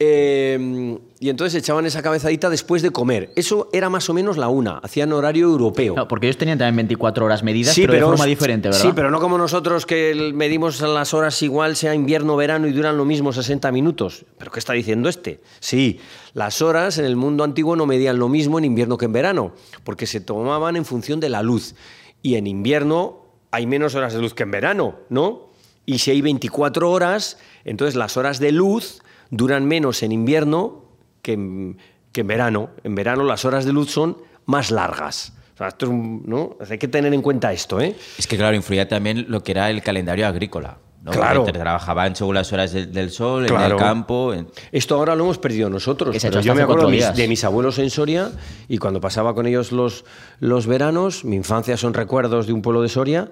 eh, 0.00 0.98
y 1.20 1.28
entonces 1.28 1.60
echaban 1.60 1.84
esa 1.86 2.02
cabezadita 2.02 2.48
después 2.48 2.82
de 2.82 2.90
comer. 2.90 3.32
Eso 3.34 3.68
era 3.72 3.90
más 3.90 4.08
o 4.08 4.14
menos 4.14 4.36
la 4.36 4.48
una. 4.48 4.78
Hacían 4.78 5.12
horario 5.12 5.46
europeo. 5.46 5.96
No, 5.96 6.06
porque 6.06 6.26
ellos 6.26 6.36
tenían 6.36 6.58
también 6.58 6.76
24 6.76 7.24
horas 7.24 7.42
medidas, 7.42 7.74
pero, 7.74 7.92
de 7.92 8.00
forma 8.02 8.24
diferente, 8.24 8.68
¿verdad? 8.68 8.80
Sí, 8.80 8.92
pero 8.94 9.10
no 9.10 9.18
como 9.18 9.36
nosotros 9.36 9.84
que 9.84 10.30
medimos 10.32 10.80
las 10.80 11.14
horas 11.14 11.42
igual, 11.42 11.74
sea 11.74 11.94
invierno 11.94 12.34
o 12.34 12.36
verano 12.36 12.68
y 12.68 12.72
duran 12.72 12.96
lo 12.96 13.04
mismo 13.04 13.32
60 13.32 13.72
minutos. 13.72 14.26
¿Pero 14.38 14.52
qué 14.52 14.60
está 14.60 14.74
diciendo 14.74 15.08
este? 15.08 15.40
Sí, 15.58 15.98
las 16.34 16.62
horas 16.62 16.98
en 16.98 17.04
el 17.04 17.16
mundo 17.16 17.42
antiguo 17.42 17.74
no 17.74 17.86
medían 17.86 18.18
lo 18.18 18.28
mismo 18.28 18.58
en 18.58 18.64
invierno 18.64 18.96
que 18.96 19.06
en 19.06 19.12
verano, 19.12 19.52
porque 19.82 20.06
se 20.06 20.20
tomaban 20.20 20.76
en 20.76 20.84
función 20.84 21.18
de 21.18 21.30
la 21.30 21.42
luz. 21.42 21.74
Y 22.22 22.36
en 22.36 22.46
invierno 22.46 23.24
hay 23.50 23.66
menos 23.66 23.96
horas 23.96 24.14
de 24.14 24.20
luz 24.20 24.34
que 24.34 24.44
en 24.44 24.52
verano, 24.52 25.00
¿no? 25.08 25.48
Y 25.84 25.98
si 25.98 26.12
hay 26.12 26.20
24 26.20 26.88
horas, 26.88 27.38
entonces 27.64 27.96
las 27.96 28.16
horas 28.16 28.38
de 28.38 28.52
luz 28.52 29.02
duran 29.30 29.66
menos 29.66 30.02
en 30.02 30.12
invierno 30.12 30.84
que 31.22 31.32
en, 31.32 31.78
que 32.12 32.22
en 32.22 32.26
verano. 32.26 32.70
En 32.84 32.94
verano 32.94 33.24
las 33.24 33.44
horas 33.44 33.64
de 33.64 33.72
luz 33.72 33.90
son 33.90 34.16
más 34.46 34.70
largas. 34.70 35.32
O 35.54 35.58
sea, 35.58 35.68
esto 35.68 35.86
es 35.86 35.90
un- 35.92 36.22
¿no? 36.26 36.56
Hay 36.70 36.78
que 36.78 36.88
tener 36.88 37.12
en 37.12 37.20
cuenta 37.22 37.52
esto, 37.52 37.80
¿eh? 37.80 37.94
Es 38.18 38.26
que, 38.26 38.36
claro, 38.36 38.54
influía 38.54 38.86
también 38.88 39.26
lo 39.28 39.42
que 39.42 39.52
era 39.52 39.68
el 39.70 39.82
calendario 39.82 40.26
agrícola. 40.26 40.78
¿no? 41.02 41.12
Claro. 41.12 41.44
Porque 41.44 41.56
trabajaban 41.58 42.16
según 42.16 42.34
las 42.34 42.52
horas 42.52 42.72
del, 42.72 42.92
del 42.92 43.10
sol, 43.10 43.46
en 43.46 43.54
el 43.60 43.76
campo. 43.76 44.34
en- 44.34 44.48
Esto 44.72 44.96
ahora 44.96 45.14
lo 45.14 45.24
hemos 45.24 45.38
perdido 45.38 45.70
nosotros. 45.70 46.16
Pero 46.20 46.40
yo 46.40 46.54
me 46.56 46.62
acuerdo 46.62 46.88
mis, 46.88 47.14
de 47.14 47.28
mis 47.28 47.44
abuelos 47.44 47.78
en 47.78 47.88
Soria 47.88 48.32
y 48.68 48.78
cuando 48.78 49.00
pasaba 49.00 49.32
con 49.34 49.46
ellos 49.46 49.70
los, 49.70 50.04
los 50.40 50.66
veranos, 50.66 51.24
mi 51.24 51.36
infancia 51.36 51.76
son 51.76 51.94
recuerdos 51.94 52.46
de 52.48 52.52
un 52.52 52.62
pueblo 52.62 52.82
de 52.82 52.88
Soria. 52.88 53.30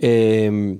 eh, 0.00 0.78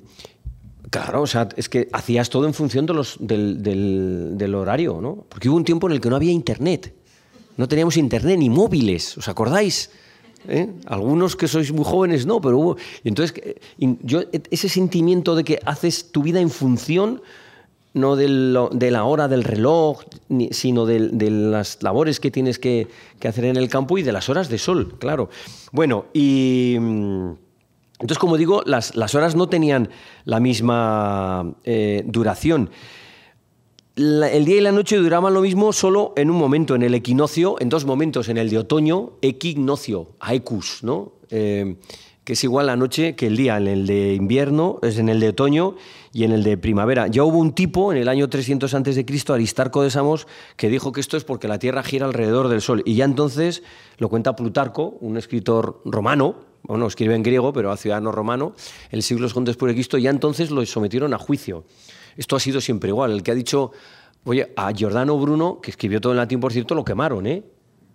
claro, 0.91 1.23
o 1.23 1.27
sea, 1.27 1.49
es 1.57 1.69
que 1.69 1.89
hacías 1.93 2.31
todo 2.31 2.47
en 2.47 2.55
función 2.55 2.87
de 2.87 2.95
los, 2.95 3.17
del, 3.21 3.63
del- 3.63 4.55
horario, 4.55 5.01
¿no? 5.01 5.25
Porque 5.29 5.49
hubo 5.49 5.57
un 5.57 5.65
tiempo 5.65 5.87
en 5.89 5.93
el 5.95 6.01
que 6.01 6.11
no 6.11 6.17
había 6.17 6.33
internet. 6.33 6.95
No 7.57 7.67
teníamos 7.69 7.97
internet 7.97 8.39
ni 8.39 8.51
móviles, 8.51 9.19
¿os 9.19 9.29
acordáis? 9.29 9.91
¿Eh? 10.47 10.69
Algunos 10.87 11.35
que 11.35 11.49
sois 11.49 11.73
muy 11.73 11.85
jóvenes 11.85 12.25
no, 12.25 12.41
pero 12.41 12.59
hubo. 12.59 12.77
entonces, 13.03 13.35
eh, 13.45 13.61
yo, 14.03 14.23
ese 14.51 14.69
sentimiento 14.69 15.35
de 15.35 15.43
que 15.45 15.59
haces 15.67 16.13
tu 16.13 16.23
vida 16.23 16.41
en 16.41 16.51
función 16.51 17.21
no 17.95 18.15
de, 18.15 18.29
la 18.29 19.05
hora 19.05 19.27
del 19.27 19.43
reloj, 19.43 20.03
sino 20.53 20.87
de, 20.87 21.09
de 21.09 21.31
las 21.31 21.83
labores 21.83 22.21
que 22.21 22.31
tienes 22.31 22.59
que, 22.61 22.87
que 23.19 23.27
hacer 23.27 23.47
en 23.47 23.57
el 23.57 23.69
campo 23.69 23.99
y 23.99 24.03
de 24.03 24.13
las 24.13 24.29
horas 24.29 24.49
de 24.49 24.59
sol, 24.59 24.95
claro. 25.01 25.31
Bueno, 25.73 26.07
y. 26.13 26.77
Entonces, 28.01 28.19
como 28.19 28.37
digo, 28.37 28.63
las, 28.65 29.15
horas 29.15 29.35
no 29.35 29.49
tenían 29.49 29.91
la 30.25 30.41
misma 30.41 31.55
eh, 31.65 32.05
duración. 32.07 32.71
El 33.97 34.45
día 34.45 34.59
y 34.59 34.61
la 34.61 34.71
noche 34.71 34.97
duraban 34.97 35.35
lo 35.35 35.41
mismo 35.41 35.73
solo 35.73 36.13
en 36.17 36.31
un 36.31 36.37
momento, 36.37 36.77
en 36.77 36.83
el 36.83 36.95
equinoccio, 36.95 37.57
en 37.59 37.69
dos 37.69 37.85
momentos, 37.85 38.29
en 38.29 38.37
el 38.37 38.49
de 38.49 38.59
otoño, 38.59 39.15
equignocio, 39.23 40.11
aecus, 40.21 40.85
¿no? 40.85 41.15
Eh, 41.31 41.77
que 42.23 42.35
es 42.35 42.45
igual 42.45 42.67
la 42.67 42.77
noche 42.77 43.17
que 43.17 43.27
el 43.27 43.39
día, 43.39 43.57
en 43.57 43.67
el 43.67 43.87
de 43.87 44.15
invierno, 44.15 44.79
es 44.83 44.99
en 44.99 45.09
el 45.09 45.19
de 45.19 45.31
otoño 45.31 45.77
y 46.13 46.25
en 46.25 46.33
el 46.33 46.45
de 46.45 46.59
primavera. 46.59 47.07
Ya 47.07 47.25
hubo 47.25 47.39
un 47.39 47.55
tipo 47.55 47.91
en 47.91 47.97
el 47.97 48.07
año 48.07 48.29
300 48.29 48.73
a.C., 48.75 49.33
Aristarco 49.33 49.83
de 49.83 49.91
Samos, 49.91 50.27
que 50.57 50.69
dijo 50.69 50.93
que 50.93 51.01
esto 51.01 51.17
es 51.17 51.25
porque 51.25 51.49
la 51.49 51.59
Tierra 51.59 51.83
gira 51.83 52.05
alrededor 52.05 52.49
del 52.49 52.61
Sol. 52.61 52.83
Y 52.85 52.97
ya 52.97 53.07
entonces 53.07 53.63
lo 53.97 54.11
cuenta 54.11 54.37
Plutarco, 54.37 54.99
un 55.01 55.17
escritor 55.17 55.81
romano, 55.87 56.48
bueno, 56.69 56.87
escribe 56.87 57.15
en 57.15 57.23
griego, 57.23 57.53
pero 57.53 57.73
a 57.73 57.77
ciudadano 57.77 58.13
romano, 58.13 58.55
el 58.91 59.03
siglo 59.03 59.27
II 59.27 59.45
después 59.45 59.71
de 59.71 59.75
Cristo, 59.75 59.99
ya 59.99 60.11
entonces 60.11 60.51
lo 60.51 60.65
sometieron 60.67 61.15
a 61.15 61.19
juicio. 61.19 61.65
Esto 62.17 62.37
ha 62.37 62.41
sido 62.41 62.61
siempre 62.61 62.91
igual. 62.91 63.13
El 63.13 63.23
que 63.23 63.31
ha 63.31 63.35
dicho, 63.35 63.73
oye, 64.25 64.53
a 64.55 64.73
Giordano 64.73 65.19
Bruno, 65.19 65.61
que 65.61 65.71
escribió 65.71 66.01
todo 66.01 66.13
en 66.13 66.19
latín, 66.19 66.41
por 66.41 66.53
cierto, 66.53 66.75
lo 66.75 66.85
quemaron, 66.85 67.27
¿eh? 67.27 67.43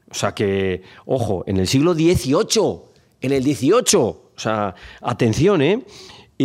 O 0.09 0.15
sea 0.15 0.33
que, 0.33 0.81
ojo, 1.05 1.43
en 1.45 1.57
el 1.57 1.67
siglo 1.67 1.93
XVIII, 1.93 2.81
en 3.21 3.31
el 3.31 3.43
XVIII, 3.43 3.95
o 3.95 4.31
sea, 4.35 4.73
atención, 5.01 5.61
¿eh? 5.61 5.85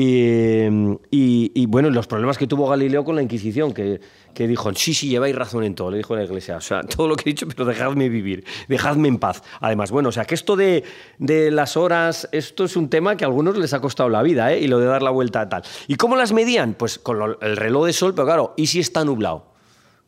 Y, 0.01 1.67
bueno, 1.67 1.91
los 1.91 2.07
problemas 2.07 2.39
que 2.39 2.47
tuvo 2.47 2.69
Galileo 2.69 3.05
con 3.05 3.17
la 3.17 3.23
Inquisición, 3.23 3.73
que, 3.73 4.01
dijo, 4.35 4.73
sí, 4.75 4.95
sí, 4.95 5.09
lleváis 5.09 5.35
razón 5.35 5.65
en 5.65 5.75
todo, 5.75 5.91
le 5.91 5.99
dijo 5.99 6.15
la 6.15 6.25
Iglesia. 6.25 6.57
O 6.57 6.61
sea, 6.61 6.83
todo 6.97 7.09
lo 7.09 7.17
que 7.17 7.31
he 7.31 7.33
dicho, 7.33 7.47
pero 7.49 7.65
dejadme 7.65 8.09
vivir, 8.09 8.45
dejadme 8.69 9.09
en 9.09 9.19
paz. 9.19 9.43
Además, 9.61 9.91
bueno, 9.91 10.11
o 10.11 10.13
sea, 10.13 10.25
que 10.25 10.35
esto 10.35 10.57
de, 10.57 10.85
las 11.19 11.77
horas, 11.77 12.29
esto 12.33 12.65
es 12.65 12.77
un 12.77 12.89
tema 12.89 13.17
que 13.17 13.25
a 13.25 13.29
algunos 13.29 13.57
les 13.57 13.73
ha 13.73 13.81
costado 13.81 14.09
la 14.09 14.23
vida, 14.23 14.53
¿eh? 14.53 14.61
Y 14.61 14.69
lo 14.69 14.79
de 14.79 14.87
dar 14.87 15.03
la 15.03 15.11
vuelta 15.11 15.41
a 15.41 15.49
tal. 15.49 15.63
¿Y 15.87 15.97
cómo 15.97 16.17
las 16.17 16.33
medían? 16.33 16.75
Pues 16.75 16.99
con 16.99 17.37
el 17.41 17.57
reloj 17.57 17.87
de 17.87 17.93
sol, 17.93 18.15
pero 18.15 18.27
claro, 18.27 18.55
¿y 18.57 18.67
si 18.67 18.81
está 18.81 19.05
nublado? 19.05 19.47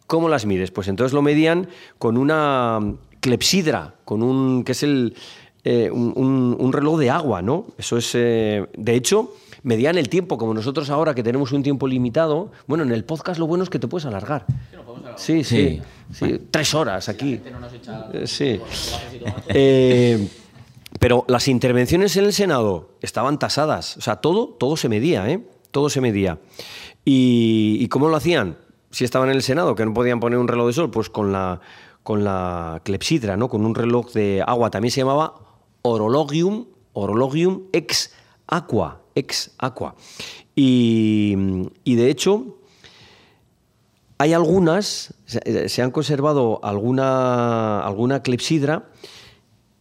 ¿Cómo 0.07 0.29
las 0.29 0.44
mides? 0.44 0.70
Pues 0.70 0.88
entonces 0.88 1.12
lo 1.12 1.22
medían 1.22 1.68
con 1.98 2.16
una 2.16 2.81
clepsidra, 3.20 3.94
con 4.05 4.22
un 4.22 4.64
que 4.64 4.72
es 4.72 4.83
el 4.83 5.14
eh, 5.62 5.90
un 5.90 6.72
reloj 6.72 6.98
de 6.98 7.11
agua, 7.11 7.42
¿no? 7.42 7.66
Eso 7.76 7.98
es, 7.98 8.12
eh, 8.14 8.66
de 8.79 8.94
hecho, 8.94 9.35
medían 9.62 9.99
el 9.99 10.09
tiempo, 10.09 10.38
como 10.38 10.55
nosotros 10.55 10.90
ahora 10.90 11.14
que 11.14 11.23
tenemos 11.23 11.53
un 11.53 11.62
tiempo 11.62 11.87
limitado. 11.87 12.51
Bueno, 12.66 12.85
en 12.85 12.92
el 12.92 13.05
podcast 13.05 13.38
lo 13.38 13.46
bueno 13.46 13.64
es 13.64 13.70
que 13.70 13.79
te 13.79 13.88
puedes 13.88 14.07
alargar. 14.07 14.46
Sí, 15.16 15.44
sí, 15.44 15.81
sí, 16.12 16.40
tres 16.51 16.75
horas 16.75 17.09
aquí. 17.09 17.40
Eh, 18.12 18.27
Sí. 18.27 18.61
Eh, 19.49 20.29
pero 20.99 21.25
las 21.29 21.49
intervenciones 21.49 22.16
en 22.16 22.25
el 22.25 22.33
Senado 22.33 22.90
estaban 23.01 23.38
tasadas, 23.38 23.96
o 23.96 24.01
sea, 24.01 24.16
todo, 24.16 24.49
todo 24.49 24.77
se 24.77 24.88
medía, 24.88 25.29
¿eh? 25.31 25.40
Todo 25.70 25.88
se 25.88 26.01
medía. 26.01 26.38
¿Y, 27.05 27.79
y 27.81 27.88
cómo 27.88 28.09
lo 28.09 28.16
hacían? 28.16 28.59
Si 28.90 29.05
estaban 29.05 29.29
en 29.31 29.37
el 29.37 29.42
Senado, 29.42 29.75
que 29.75 29.85
no 29.87 29.94
podían 29.94 30.20
poner 30.20 30.38
un 30.38 30.49
reloj 30.49 30.66
de 30.66 30.73
sol, 30.73 30.90
pues 30.90 31.09
con 31.09 31.33
la, 31.33 31.61
con 32.03 32.25
la 32.25 32.81
clepsidra, 32.85 33.37
¿no? 33.37 33.49
Con 33.49 33.64
un 33.64 33.75
reloj 33.75 34.12
de 34.12 34.42
agua. 34.44 34.70
También 34.70 34.90
se 34.90 35.01
llamaba 35.01 35.35
orologium, 35.83 36.66
orologium 36.92 37.62
ex 37.73 38.12
aqua, 38.46 38.99
ex 39.14 39.53
aqua. 39.59 39.94
Y, 40.55 41.35
y 41.85 41.94
de 41.94 42.11
hecho, 42.11 42.59
hay 44.18 44.33
algunas, 44.35 45.14
se 45.27 45.83
han 45.83 45.90
conservado 45.90 46.61
alguna, 46.62 47.81
alguna 47.81 48.23
clepsidra, 48.23 48.90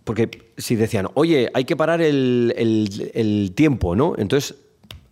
porque 0.06 0.54
si 0.58 0.76
decían, 0.76 1.08
oye, 1.14 1.52
hay 1.54 1.66
que 1.66 1.76
parar 1.76 2.02
el, 2.02 3.52
tiempo, 3.56 3.96
¿no? 3.96 4.14
Entonces 4.18 4.56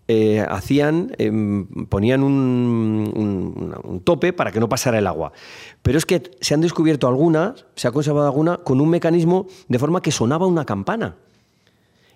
eh, 0.08 0.40
hacían, 0.50 1.12
em, 1.18 1.68
ponían 1.88 2.24
un- 2.24 3.76
un 3.84 4.00
tope 4.00 4.32
para 4.32 4.54
que 4.54 4.60
no 4.62 4.70
pasara 4.70 4.98
el 5.00 5.06
agua. 5.08 5.34
Pero 5.82 5.98
es 5.98 6.06
que 6.06 6.32
se 6.40 6.54
han 6.54 6.62
descubierto 6.62 7.10
algunas, 7.10 7.66
se 7.76 7.90
ha 7.90 7.92
conservado 7.92 8.26
alguna, 8.28 8.58
con 8.58 8.80
un 8.80 8.90
mecanismo 8.90 9.48
de 9.68 9.78
forma 9.78 10.02
que 10.02 10.12
sonaba 10.12 10.48
una 10.48 10.64
campana. 10.64 11.18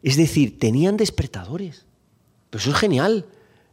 Es 0.01 0.15
decir, 0.15 0.57
tenían 0.57 0.95
despertadores. 0.95 1.85
Pero 2.51 2.61
eso 2.61 2.69
es 2.69 2.77
genial. 2.77 3.25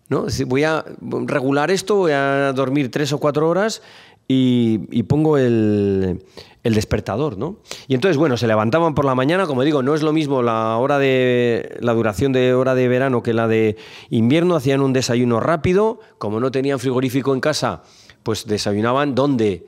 ¿no? 0.09 0.27
Voy 0.47 0.65
a 0.65 0.85
regular 1.27 1.71
esto, 1.71 1.97
voy 1.97 2.13
a 2.13 2.53
dormir 2.55 2.91
tres 2.91 3.13
o 3.13 3.19
cuatro 3.19 3.49
horas 3.49 3.83
y, 4.27 5.03
pongo 5.05 5.39
el, 5.39 6.23
despertador, 6.63 7.39
¿no? 7.39 7.57
Y 7.87 7.95
entonces, 7.95 8.19
bueno, 8.19 8.37
se 8.37 8.47
levantaban 8.47 8.95
por 8.95 9.07
la 9.07 9.15
mañana, 9.15 9.47
como 9.47 9.63
digo, 9.63 9.83
no 9.83 9.95
es 9.95 10.03
lo 10.03 10.13
mismo 10.13 10.43
la 10.43 10.77
hora 10.77 10.99
de 10.99 11.79
la 11.81 11.95
duración 11.95 12.33
de 12.33 12.53
hora 12.53 12.75
de 12.75 12.89
verano 12.89 13.23
que 13.23 13.33
la 13.33 13.49
de 13.49 13.77
invierno, 14.11 14.55
hacían 14.55 14.83
un 14.83 14.93
desayuno 14.93 15.41
rápido, 15.41 16.01
como 16.19 16.41
no 16.41 16.51
tenían 16.51 16.79
frigorífico 16.79 17.33
en 17.33 17.41
casa, 17.41 17.83
pues 18.23 18.47
desayunaban 18.47 19.15
¿dónde? 19.15 19.67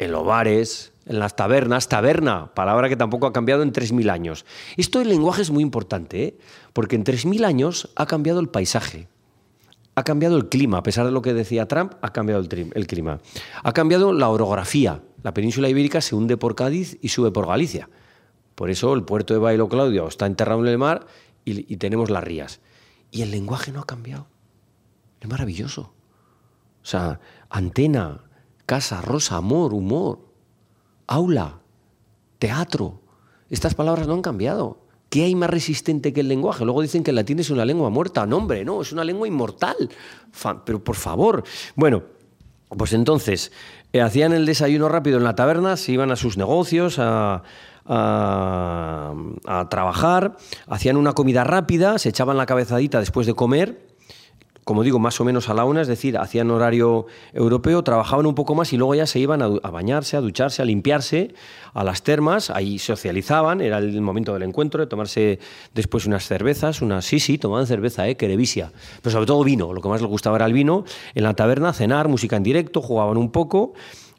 En 0.00 0.10
los 0.10 0.26
bares, 0.26 0.92
en 1.06 1.18
las 1.18 1.36
tabernas, 1.36 1.88
taberna, 1.88 2.54
palabra 2.54 2.88
que 2.88 2.96
tampoco 2.96 3.26
ha 3.26 3.32
cambiado 3.32 3.62
en 3.62 3.72
3.000 3.72 4.10
años. 4.10 4.46
Esto 4.76 4.98
del 4.98 5.08
lenguaje 5.08 5.42
es 5.42 5.50
muy 5.50 5.62
importante, 5.62 6.24
¿eh? 6.24 6.38
porque 6.72 6.96
en 6.96 7.04
3.000 7.04 7.44
años 7.44 7.90
ha 7.96 8.06
cambiado 8.06 8.40
el 8.40 8.48
paisaje. 8.48 9.08
Ha 9.96 10.02
cambiado 10.02 10.36
el 10.36 10.48
clima, 10.48 10.78
a 10.78 10.82
pesar 10.82 11.06
de 11.06 11.12
lo 11.12 11.22
que 11.22 11.34
decía 11.34 11.68
Trump, 11.68 11.92
ha 12.00 12.12
cambiado 12.12 12.40
el, 12.40 12.86
clima. 12.86 13.20
Ha 13.62 13.72
cambiado 13.72 14.12
la 14.12 14.28
orografía. 14.28 15.02
La 15.22 15.32
península 15.32 15.68
ibérica 15.68 16.00
se 16.00 16.16
hunde 16.16 16.36
por 16.36 16.56
Cádiz 16.56 16.98
y 17.00 17.08
sube 17.10 17.30
por 17.30 17.46
Galicia. 17.46 17.88
Por 18.56 18.70
eso 18.70 18.92
el 18.94 19.04
puerto 19.04 19.34
de 19.34 19.40
Bailo 19.40 19.68
Claudio 19.68 20.08
está 20.08 20.26
enterrado 20.26 20.60
en 20.62 20.68
el 20.68 20.78
mar 20.78 21.06
y, 21.44 21.72
y 21.72 21.76
tenemos 21.76 22.10
las 22.10 22.24
rías. 22.24 22.60
Y 23.12 23.22
el 23.22 23.30
lenguaje 23.30 23.70
no 23.70 23.80
ha 23.80 23.86
cambiado. 23.86 24.26
Es 25.20 25.28
maravilloso. 25.28 25.92
O 26.82 26.86
sea, 26.86 27.20
antena, 27.48 28.22
casa, 28.66 29.00
rosa, 29.00 29.36
amor, 29.36 29.74
humor, 29.74 30.23
aula, 31.06 31.60
teatro. 32.38 33.00
Estas 33.50 33.74
palabras 33.74 34.06
no 34.06 34.14
han 34.14 34.22
cambiado. 34.22 34.78
¿Qué 35.08 35.24
hay 35.24 35.34
más 35.34 35.50
resistente 35.50 36.12
que 36.12 36.20
el 36.20 36.28
lenguaje? 36.28 36.64
Luego 36.64 36.82
dicen 36.82 37.04
que 37.04 37.10
el 37.10 37.16
latín 37.16 37.38
es 37.38 37.50
una 37.50 37.64
lengua 37.64 37.90
muerta. 37.90 38.26
No, 38.26 38.38
hombre, 38.38 38.64
no, 38.64 38.82
es 38.82 38.92
una 38.92 39.04
lengua 39.04 39.28
inmortal. 39.28 39.76
pero 40.64 40.82
por 40.82 40.96
favor. 40.96 41.44
Bueno, 41.76 42.02
pues 42.76 42.92
entonces, 42.92 43.52
eh, 43.92 44.00
hacían 44.00 44.32
el 44.32 44.46
desayuno 44.46 44.88
rápido 44.88 45.18
en 45.18 45.24
la 45.24 45.36
taberna, 45.36 45.76
se 45.76 45.92
iban 45.92 46.10
a 46.10 46.16
sus 46.16 46.36
negocios, 46.36 46.98
a, 46.98 47.44
a 47.86 49.68
trabajar, 49.70 50.36
hacían 50.66 50.96
una 50.96 51.12
comida 51.12 51.44
rápida, 51.44 51.98
se 51.98 52.08
echaban 52.08 52.36
la 52.36 52.46
cabezadita 52.46 52.98
después 52.98 53.26
de 53.26 53.34
comer 53.34 53.93
como 54.64 54.82
digo, 54.82 54.98
más 54.98 55.20
o 55.20 55.24
menos 55.24 55.48
a 55.48 55.54
la 55.54 55.64
una, 55.64 55.82
es 55.82 55.88
decir, 55.88 56.16
hacían 56.16 56.50
horario 56.50 57.06
europeo, 57.32 57.84
trabajaban 57.84 58.24
un 58.26 58.34
poco 58.34 58.54
más 58.54 58.72
y 58.72 58.76
luego 58.76 58.94
ya 58.94 59.06
se 59.06 59.18
iban 59.18 59.42
a, 59.42 59.48
bañarse, 59.48 60.16
a 60.16 60.20
ducharse, 60.20 60.62
a 60.62 60.64
limpiarse 60.64 61.34
a 61.74 61.84
las 61.84 62.02
termas, 62.02 62.50
ahí 62.50 62.78
socializaban, 62.78 63.60
era 63.60 63.78
el 63.78 64.00
momento 64.00 64.32
del 64.32 64.42
encuentro, 64.42 64.80
de 64.80 64.86
tomarse 64.86 65.38
después 65.74 66.06
unas 66.06 66.26
cervezas, 66.26 66.80
unas, 66.80 67.04
sí, 67.04 67.20
sí, 67.20 67.36
tomaban 67.36 67.66
cerveza, 67.66 68.08
¿eh? 68.08 68.16
Querevisia, 68.16 68.72
pero 69.02 69.12
sobre 69.12 69.26
todo 69.26 69.44
vino, 69.44 69.72
lo 69.72 69.82
que 69.82 69.88
más 69.88 70.00
les 70.00 70.10
gustaba 70.10 70.36
era 70.36 70.46
el 70.46 70.52
vino, 70.52 70.84
en 71.14 71.24
la 71.24 71.34
taberna, 71.34 71.72
cenar, 71.72 72.08
música 72.08 72.36
en 72.36 72.42
directo, 72.42 72.80
jugaban 72.80 73.18
un 73.18 73.30
poco 73.30 73.74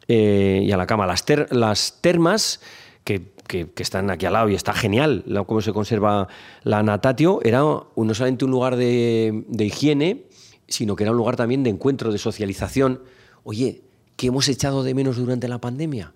eh, 0.07 0.61
y 0.63 0.71
a 0.71 0.77
la 0.77 0.85
cama. 0.85 1.07
Las, 1.07 1.25
las 1.49 1.99
termas, 2.01 2.61
que 3.03 3.35
que, 3.47 3.69
están 3.77 4.09
aquí 4.09 4.25
al 4.25 4.33
lado 4.33 4.49
y 4.49 4.55
está 4.55 4.73
genial 4.73 5.23
cómo 5.45 5.61
se 5.61 5.73
conserva 5.73 6.27
la 6.63 6.83
Natatio, 6.83 7.39
era 7.43 7.59
no 7.59 8.13
solamente 8.13 8.45
un 8.45 8.51
lugar 8.51 8.75
de, 8.75 9.43
de, 9.47 9.65
higiene, 9.65 10.23
sino 10.67 10.95
que 10.95 11.03
era 11.03 11.11
un 11.11 11.17
lugar 11.17 11.35
también 11.35 11.63
de 11.63 11.69
encuentro, 11.69 12.11
de 12.11 12.17
socialización. 12.17 13.01
Oye, 13.43 13.81
¿qué 14.15 14.27
hemos 14.27 14.47
echado 14.47 14.83
de 14.83 14.93
menos 14.93 15.17
durante 15.17 15.47
la 15.47 15.59
pandemia? 15.59 16.13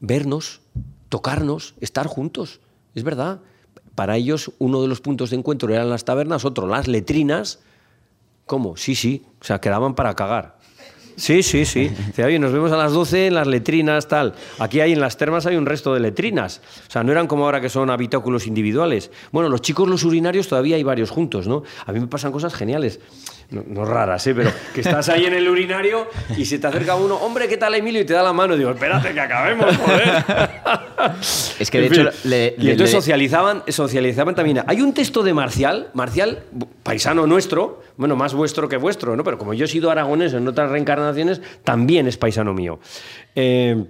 Vernos, 0.00 0.60
tocarnos, 1.08 1.74
estar 1.80 2.06
juntos. 2.06 2.60
Es 2.94 3.04
verdad. 3.04 3.40
Para 3.94 4.16
ellos 4.16 4.52
uno 4.58 4.80
de 4.80 4.88
los 4.88 5.00
puntos 5.00 5.30
de 5.30 5.36
encuentro 5.36 5.72
eran 5.72 5.90
las 5.90 6.04
tabernas, 6.04 6.44
otro 6.44 6.66
las 6.66 6.88
letrinas. 6.88 7.60
¿Cómo? 8.46 8.76
Sí, 8.76 8.94
sí. 8.94 9.24
O 9.40 9.44
sea, 9.44 9.60
quedaban 9.60 9.94
para 9.94 10.14
cagar. 10.14 10.58
Sí, 11.16 11.42
sí, 11.42 11.66
sí. 11.66 11.88
Dice, 12.06 12.24
oye, 12.24 12.38
nos 12.38 12.50
vemos 12.50 12.72
a 12.72 12.78
las 12.78 12.92
12 12.92 13.26
en 13.26 13.34
las 13.34 13.46
letrinas, 13.46 14.08
tal. 14.08 14.34
Aquí 14.58 14.80
hay 14.80 14.92
en 14.92 15.00
las 15.00 15.18
termas 15.18 15.44
hay 15.44 15.56
un 15.56 15.66
resto 15.66 15.92
de 15.92 16.00
letrinas. 16.00 16.62
O 16.88 16.90
sea, 16.90 17.04
no 17.04 17.12
eran 17.12 17.26
como 17.26 17.44
ahora 17.44 17.60
que 17.60 17.68
son 17.68 17.90
habitáculos 17.90 18.46
individuales. 18.46 19.10
Bueno, 19.30 19.50
los 19.50 19.60
chicos, 19.60 19.86
los 19.86 20.02
urinarios, 20.04 20.48
todavía 20.48 20.76
hay 20.76 20.82
varios 20.82 21.10
juntos, 21.10 21.46
¿no? 21.46 21.62
A 21.84 21.92
mí 21.92 22.00
me 22.00 22.06
pasan 22.06 22.32
cosas 22.32 22.54
geniales 22.54 23.00
no, 23.50 23.84
raras, 23.84 24.26
¿eh? 24.28 24.34
pero 24.34 24.50
que 24.72 24.80
estás 24.80 25.08
ahí 25.08 25.26
en 25.26 25.34
el 25.34 25.48
urinario 25.48 26.08
y 26.36 26.44
se 26.44 26.58
te 26.58 26.66
acerca 26.66 26.94
uno, 26.94 27.16
hombre, 27.16 27.48
¿qué 27.48 27.56
tal 27.56 27.74
Emilio? 27.74 28.00
Y 28.00 28.04
te 28.04 28.12
da 28.12 28.22
la 28.22 28.32
mano 28.32 28.54
y 28.54 28.58
digo, 28.58 28.70
espérate 28.70 29.12
que 29.12 29.20
acabemos, 29.20 29.76
joder. 29.76 30.24
Es 31.58 31.70
que 31.70 31.80
de 31.80 31.86
hecho... 31.86 32.10
y 32.58 32.70
entonces 32.70 32.90
Socializaban, 32.90 33.62
socializaban 33.68 34.34
también. 34.34 34.62
Hay 34.66 34.80
un 34.82 34.92
texto 34.92 35.22
de 35.22 35.34
Marcial, 35.34 35.90
Marcial, 35.94 36.44
paisano 36.82 37.26
nuestro, 37.26 37.82
bueno, 37.96 38.16
más 38.16 38.34
vuestro 38.34 38.68
que 38.68 38.76
vuestro, 38.76 39.16
¿no? 39.16 39.24
pero 39.24 39.38
como 39.38 39.54
yo 39.54 39.64
he 39.64 39.68
sido 39.68 39.90
aragonés 39.90 40.32
en 40.34 40.46
otras 40.46 40.70
reencarnaciones, 40.70 41.40
también 41.64 42.06
es 42.06 42.16
paisano 42.16 42.54
mío. 42.54 42.78
Eh, 43.34 43.84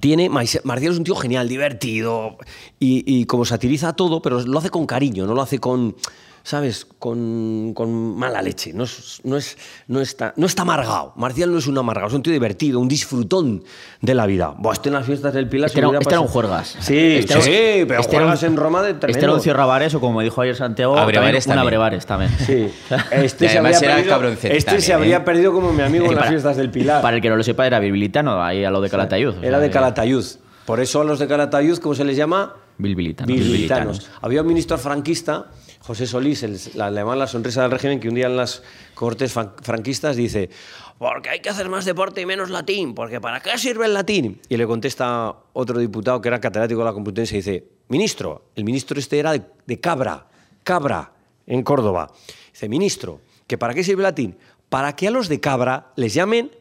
tiene 0.00 0.28
Marcial 0.28 0.92
es 0.92 0.98
un 0.98 1.04
tío 1.04 1.16
genial, 1.16 1.48
divertido 1.48 2.38
y, 2.78 3.04
y, 3.06 3.24
como 3.26 3.44
satiriza 3.44 3.94
todo, 3.94 4.22
pero 4.22 4.40
lo 4.40 4.58
hace 4.58 4.70
con 4.70 4.86
cariño, 4.86 5.26
no 5.26 5.34
lo 5.34 5.42
hace 5.42 5.58
con 5.58 5.96
¿sabes? 6.42 6.86
Con, 6.98 7.74
mala 8.16 8.42
leche. 8.42 8.72
No, 8.72 8.84
no, 9.24 9.36
es, 9.36 9.56
no, 9.88 10.00
está, 10.00 10.32
no 10.36 10.46
está 10.46 10.62
amargado. 10.62 11.12
Marcial 11.16 11.52
no 11.52 11.58
es 11.58 11.66
un 11.66 11.78
amargado, 11.78 12.08
es 12.08 12.14
un 12.14 12.22
tío 12.22 12.32
divertido, 12.32 12.80
un 12.80 12.88
disfrutón 12.88 13.64
de 14.00 14.14
la 14.14 14.26
vida. 14.26 14.54
Buah, 14.56 14.74
este 14.74 14.88
en 14.88 14.94
las 14.94 15.06
fiestas 15.06 15.32
del 15.34 15.48
Pilar 15.48 15.68
este, 15.68 15.80
era, 15.80 15.90
este 15.98 16.10
era 16.10 16.20
un 16.20 16.28
juergas. 16.28 16.76
Sí, 16.80 17.16
este 17.18 17.40
sí, 17.40 17.84
pero 17.86 18.00
este 18.00 18.16
juergas 18.16 18.42
en 18.42 18.56
Roma 18.56 18.82
de 18.82 18.94
tremendo. 18.94 19.08
Este 19.08 19.24
era 19.24 19.34
un 19.34 19.40
cierra 19.40 19.66
o 19.94 20.00
como 20.00 20.18
me 20.18 20.24
dijo 20.24 20.40
ayer 20.40 20.56
Santiago, 20.56 20.98
abrebares 20.98 21.44
también, 21.44 21.58
un 21.58 21.66
abrebares 21.66 22.06
también. 22.06 22.30
Sí. 22.46 22.68
Este, 23.12 23.48
se 23.48 23.58
habría, 23.58 23.78
perdido, 23.78 24.28
este 24.42 24.80
se 24.80 24.92
habría 24.92 25.18
¿eh? 25.18 25.20
perdido 25.20 25.52
como 25.52 25.72
mi 25.72 25.82
amigo 25.82 26.06
en 26.10 26.14
las 26.14 26.28
fiestas 26.28 26.56
del 26.56 26.70
Pilar. 26.70 27.02
Para 27.02 27.16
el 27.16 27.22
que 27.22 27.28
no 27.28 27.36
lo 27.36 27.42
sepa, 27.42 27.66
era 27.66 27.78
bilbilitano, 27.78 28.42
ahí 28.42 28.64
a 28.64 28.70
lo 28.70 28.80
de 28.80 28.90
Calatayud. 28.90 29.42
era 29.42 29.58
de 29.58 29.70
Calatayud. 29.70 30.24
Por 30.64 30.80
eso 30.80 31.00
a 31.00 31.04
los 31.04 31.18
de 31.18 31.26
Calatayud, 31.26 31.78
¿cómo 31.78 31.94
se 31.94 32.04
les 32.04 32.16
llama? 32.16 32.54
Bilbilitanos. 32.78 33.34
Bilbilitanos. 33.34 34.10
Había 34.20 34.42
un 34.42 34.48
ministro 34.48 34.78
franquista 34.78 35.46
José 35.84 36.06
Solís, 36.06 36.42
el, 36.44 36.80
alemán 36.80 37.18
La 37.18 37.26
Sonrisa 37.26 37.62
del 37.62 37.72
Régimen, 37.72 37.98
que 37.98 38.08
un 38.08 38.14
día 38.14 38.26
en 38.26 38.36
las 38.36 38.62
cortes 38.94 39.32
franquistas 39.32 40.16
dice, 40.16 40.48
porque 40.96 41.30
hay 41.30 41.40
que 41.40 41.48
hacer 41.48 41.68
más 41.68 41.84
deporte 41.84 42.20
y 42.20 42.26
menos 42.26 42.50
latín, 42.50 42.94
porque 42.94 43.20
¿para 43.20 43.40
qué 43.40 43.58
sirve 43.58 43.86
el 43.86 43.94
latín? 43.94 44.40
Y 44.48 44.56
le 44.56 44.66
contesta 44.66 45.34
otro 45.52 45.80
diputado 45.80 46.20
que 46.20 46.28
era 46.28 46.40
catedrático 46.40 46.78
de 46.78 46.84
la 46.84 46.92
Complutense 46.92 47.34
y 47.34 47.38
dice, 47.38 47.64
ministro, 47.88 48.50
el 48.54 48.62
ministro 48.64 49.00
este 49.00 49.18
era 49.18 49.32
de, 49.32 49.80
Cabra, 49.80 50.26
Cabra, 50.62 51.10
en 51.48 51.64
Córdoba. 51.64 52.12
Dice, 52.52 52.68
ministro, 52.68 53.20
¿que 53.48 53.58
para 53.58 53.74
qué 53.74 53.82
sirve 53.82 54.02
el 54.02 54.04
latín? 54.04 54.36
Para 54.68 54.94
que 54.94 55.08
a 55.08 55.10
los 55.10 55.28
de 55.28 55.40
Cabra 55.40 55.88
les 55.96 56.14
llamen 56.14 56.52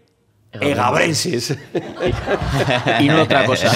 egabrenses. 0.53 1.51
y 2.99 3.07
no 3.07 3.21
otra 3.21 3.45
cosa. 3.45 3.71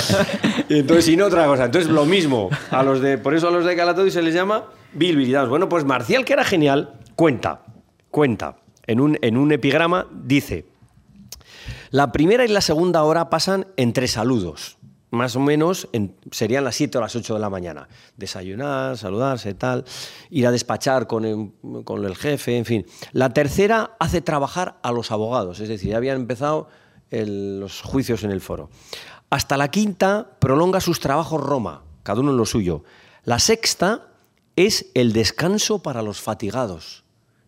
Entonces, 0.69 1.07
y 1.09 1.15
no 1.15 1.27
otra 1.27 1.45
cosa. 1.45 1.65
Entonces, 1.65 1.91
lo 1.91 2.05
mismo. 2.05 2.49
A 2.71 2.81
los 2.81 3.01
de, 3.01 3.19
por 3.19 3.35
eso 3.35 3.49
a 3.49 3.51
los 3.51 3.65
de 3.65 3.75
Calatodi 3.75 4.09
se 4.09 4.23
les 4.23 4.33
llama 4.33 4.65
bilbilitanos. 4.95 5.49
Bueno, 5.49 5.69
pues 5.69 5.85
Marcial, 5.85 6.25
que 6.25 6.33
era 6.33 6.43
genial, 6.43 6.99
cuenta, 7.15 7.61
cuenta. 8.09 8.57
En 8.87 8.99
un, 8.99 9.17
en 9.21 9.37
un 9.37 9.51
epigrama 9.51 10.07
dice, 10.11 10.65
la 11.91 12.11
primera 12.11 12.45
y 12.45 12.47
la 12.47 12.61
segunda 12.61 13.03
hora 13.03 13.29
pasan 13.29 13.67
entre 13.77 14.07
saludos. 14.07 14.77
Más 15.11 15.35
o 15.35 15.39
menos 15.39 15.87
serían 16.31 16.65
las 16.65 16.75
7 16.75 16.97
o 16.97 17.01
las 17.01 17.15
8 17.15 17.35
de 17.35 17.39
la 17.39 17.49
mañana. 17.49 17.87
Desayunar, 18.17 18.97
saludarse, 18.97 19.53
tal, 19.53 19.85
ir 20.29 20.45
a 20.45 20.51
despachar 20.51 21.07
con 21.07 21.23
el, 21.23 21.83
con 21.85 22.03
el 22.03 22.15
jefe, 22.15 22.57
en 22.57 22.65
fin. 22.65 22.85
La 23.13 23.29
tercera 23.31 23.95
hace 23.99 24.21
trabajar 24.21 24.77
a 24.83 24.91
los 24.91 25.11
abogados, 25.11 25.61
es 25.61 25.69
decir, 25.69 25.91
ya 25.91 25.97
habían 25.97 26.17
empezado 26.17 26.67
los 27.11 27.81
juicios 27.81 28.23
en 28.23 28.31
el 28.31 28.41
foro. 28.41 28.69
Hasta 29.29 29.57
la 29.57 29.69
quinta 29.69 30.31
prolonga 30.39 30.81
sus 30.81 30.99
trabajos 30.99 31.41
Roma, 31.41 31.83
cada 32.03 32.19
uno 32.19 32.31
en 32.31 32.37
lo 32.37 32.45
suyo. 32.45 32.83
La 33.23 33.39
sexta 33.39 34.09
es 34.55 34.87
el 34.93 35.13
descanso 35.13 35.81
para 35.81 36.01
los 36.01 36.21
fatigados. 36.21 37.03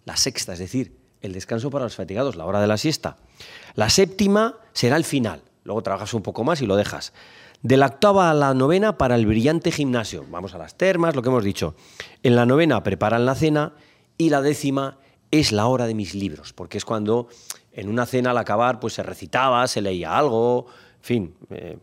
La 0.05 0.17
sexta, 0.17 0.53
es 0.53 0.59
decir, 0.59 0.97
el 1.21 1.33
descanso 1.33 1.69
para 1.69 1.85
los 1.85 1.95
fatigados, 1.95 2.35
la 2.35 2.45
hora 2.45 2.61
de 2.61 2.67
la 2.67 2.77
siesta. 2.77 3.17
La 3.75 3.89
séptima 3.89 4.57
será 4.73 4.97
el 4.97 5.03
final. 5.03 5.41
Luego 5.63 5.83
trabajas 5.83 6.13
un 6.13 6.21
poco 6.21 6.43
más 6.43 6.61
y 6.61 6.65
lo 6.65 6.75
dejas. 6.75 7.13
De 7.61 7.75
la 7.75 7.87
octava 7.87 8.29
a 8.29 8.33
la 8.33 8.53
novena 8.53 8.97
para 8.97 9.15
el 9.15 9.25
brillante 9.25 9.71
gimnasio. 9.71 10.25
Vamos 10.29 10.53
a 10.53 10.57
las 10.57 10.75
termas, 10.77 11.15
lo 11.15 11.21
que 11.21 11.29
hemos 11.29 11.43
dicho. 11.43 11.75
En 12.23 12.35
la 12.35 12.45
novena 12.45 12.83
preparan 12.83 13.25
la 13.25 13.35
cena 13.35 13.73
y 14.17 14.29
la 14.29 14.41
décima 14.41 14.99
es 15.31 15.51
la 15.51 15.67
hora 15.67 15.87
de 15.87 15.93
mis 15.93 16.15
libros, 16.15 16.53
porque 16.53 16.77
es 16.77 16.85
cuando 16.85 17.27
en 17.73 17.89
una 17.89 18.05
cena 18.05 18.31
al 18.31 18.37
acabar 18.37 18.79
pues 18.79 18.93
se 18.93 19.03
recitaba, 19.03 19.67
se 19.67 19.81
leía 19.81 20.17
algo, 20.17 20.67
en 20.97 21.03
fin, 21.03 21.35
eh, 21.49 21.77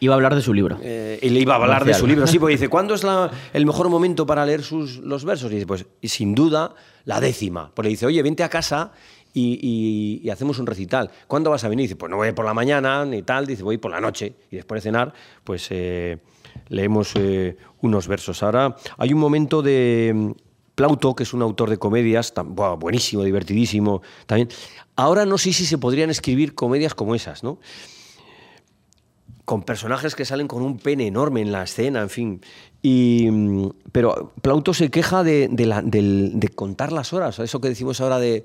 Iba 0.00 0.14
a 0.14 0.16
hablar 0.16 0.34
de 0.34 0.42
su 0.42 0.52
libro. 0.52 0.78
Eh, 0.82 1.18
y 1.22 1.30
le 1.30 1.40
iba 1.40 1.54
a 1.54 1.56
hablar 1.56 1.84
de 1.84 1.94
su 1.94 2.06
libro, 2.06 2.26
sí, 2.26 2.38
porque 2.38 2.54
dice, 2.54 2.68
¿cuándo 2.70 2.94
es 2.94 3.06
el 3.52 3.66
mejor 3.66 3.88
momento 3.88 4.26
para 4.26 4.44
leer 4.44 4.62
sus, 4.62 4.98
los 4.98 5.24
versos? 5.24 5.50
Y 5.50 5.54
dice, 5.54 5.66
pues 5.66 5.86
sin 6.02 6.34
duda 6.34 6.74
la 7.04 7.20
décima. 7.20 7.70
Porque 7.74 7.88
dice, 7.88 8.06
oye, 8.06 8.22
vente 8.22 8.42
a 8.42 8.48
casa 8.48 8.92
y, 9.32 10.28
hacemos 10.30 10.58
un 10.58 10.66
recital. 10.66 11.10
¿Cuándo 11.26 11.50
vas 11.50 11.64
a 11.64 11.68
venir? 11.68 11.84
dice, 11.84 11.96
pues 11.96 12.10
no 12.10 12.16
voy 12.16 12.32
por 12.32 12.44
la 12.44 12.54
mañana 12.54 13.04
ni 13.04 13.22
tal, 13.22 13.46
dice, 13.46 13.62
voy 13.62 13.78
por 13.78 13.90
la 13.90 14.00
noche. 14.00 14.34
Y 14.50 14.56
después 14.56 14.82
de 14.82 14.88
cenar, 14.88 15.12
pues 15.44 15.66
eh, 15.70 16.18
leemos 16.68 17.12
eh, 17.14 17.56
unos 17.80 18.08
versos. 18.08 18.42
Ahora 18.42 18.76
hay 18.98 19.12
un 19.12 19.20
momento 19.20 19.62
de, 19.62 20.34
Plauto, 20.76 21.16
que 21.16 21.22
es 21.22 21.32
un 21.32 21.40
autor 21.40 21.70
de 21.70 21.78
comedias, 21.78 22.34
buenísimo, 22.78 23.24
divertidísimo, 23.24 24.02
también. 24.26 24.50
Ahora 24.94 25.24
no 25.24 25.38
sé 25.38 25.54
si 25.54 25.64
se 25.64 25.78
podrían 25.78 26.10
escribir 26.10 26.54
comedias 26.54 26.94
como 26.94 27.14
esas, 27.14 27.42
¿no? 27.42 27.58
Con 29.46 29.62
personajes 29.62 30.14
que 30.14 30.26
salen 30.26 30.48
con 30.48 30.62
un 30.62 30.76
pene 30.78 31.06
enorme 31.06 31.40
en 31.40 31.52
la 31.52 31.62
escena, 31.62 32.02
en 32.02 32.10
fin. 32.10 32.40
Y, 32.82 33.30
mm, 33.30 33.70
pero 33.92 34.34
Plauto 34.42 34.74
se 34.74 34.90
queja 34.90 35.22
de, 35.22 35.48
de 35.48 36.48
contar 36.50 36.92
las 36.92 37.14
horas, 37.14 37.38
eso 37.38 37.62
que 37.62 37.68
decimos 37.68 38.02
ahora 38.02 38.18
de 38.18 38.44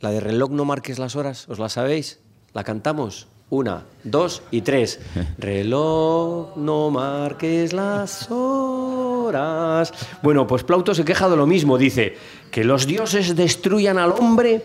la 0.00 0.10
de 0.10 0.20
reloj 0.20 0.50
no 0.50 0.66
marques 0.66 0.98
las 0.98 1.16
horas, 1.16 1.48
¿os 1.48 1.58
la 1.58 1.70
sabéis? 1.70 2.20
¿La 2.52 2.62
cantamos? 2.62 3.26
Una, 3.48 3.84
dos 4.02 4.42
y 4.50 4.60
tres. 4.60 5.00
Reloj, 5.38 6.56
no 6.56 6.90
marques 6.90 7.72
las 7.72 8.28
horas. 8.30 9.92
Bueno, 10.22 10.46
pues 10.46 10.62
Plauto 10.64 10.94
se 10.94 11.04
queja 11.04 11.28
de 11.28 11.36
lo 11.36 11.46
mismo. 11.46 11.78
Dice 11.78 12.16
que 12.50 12.64
los 12.64 12.86
dioses 12.86 13.34
destruyan 13.34 13.96
al 13.96 14.12
hombre 14.12 14.62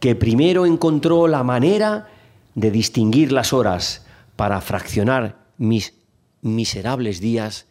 que 0.00 0.14
primero 0.14 0.66
encontró 0.66 1.26
la 1.26 1.42
manera 1.42 2.08
de 2.54 2.70
distinguir 2.70 3.32
las 3.32 3.52
horas 3.52 4.05
para 4.36 4.60
fraccionar 4.60 5.46
mis 5.58 5.94
miserables 6.42 7.20
días 7.20 7.66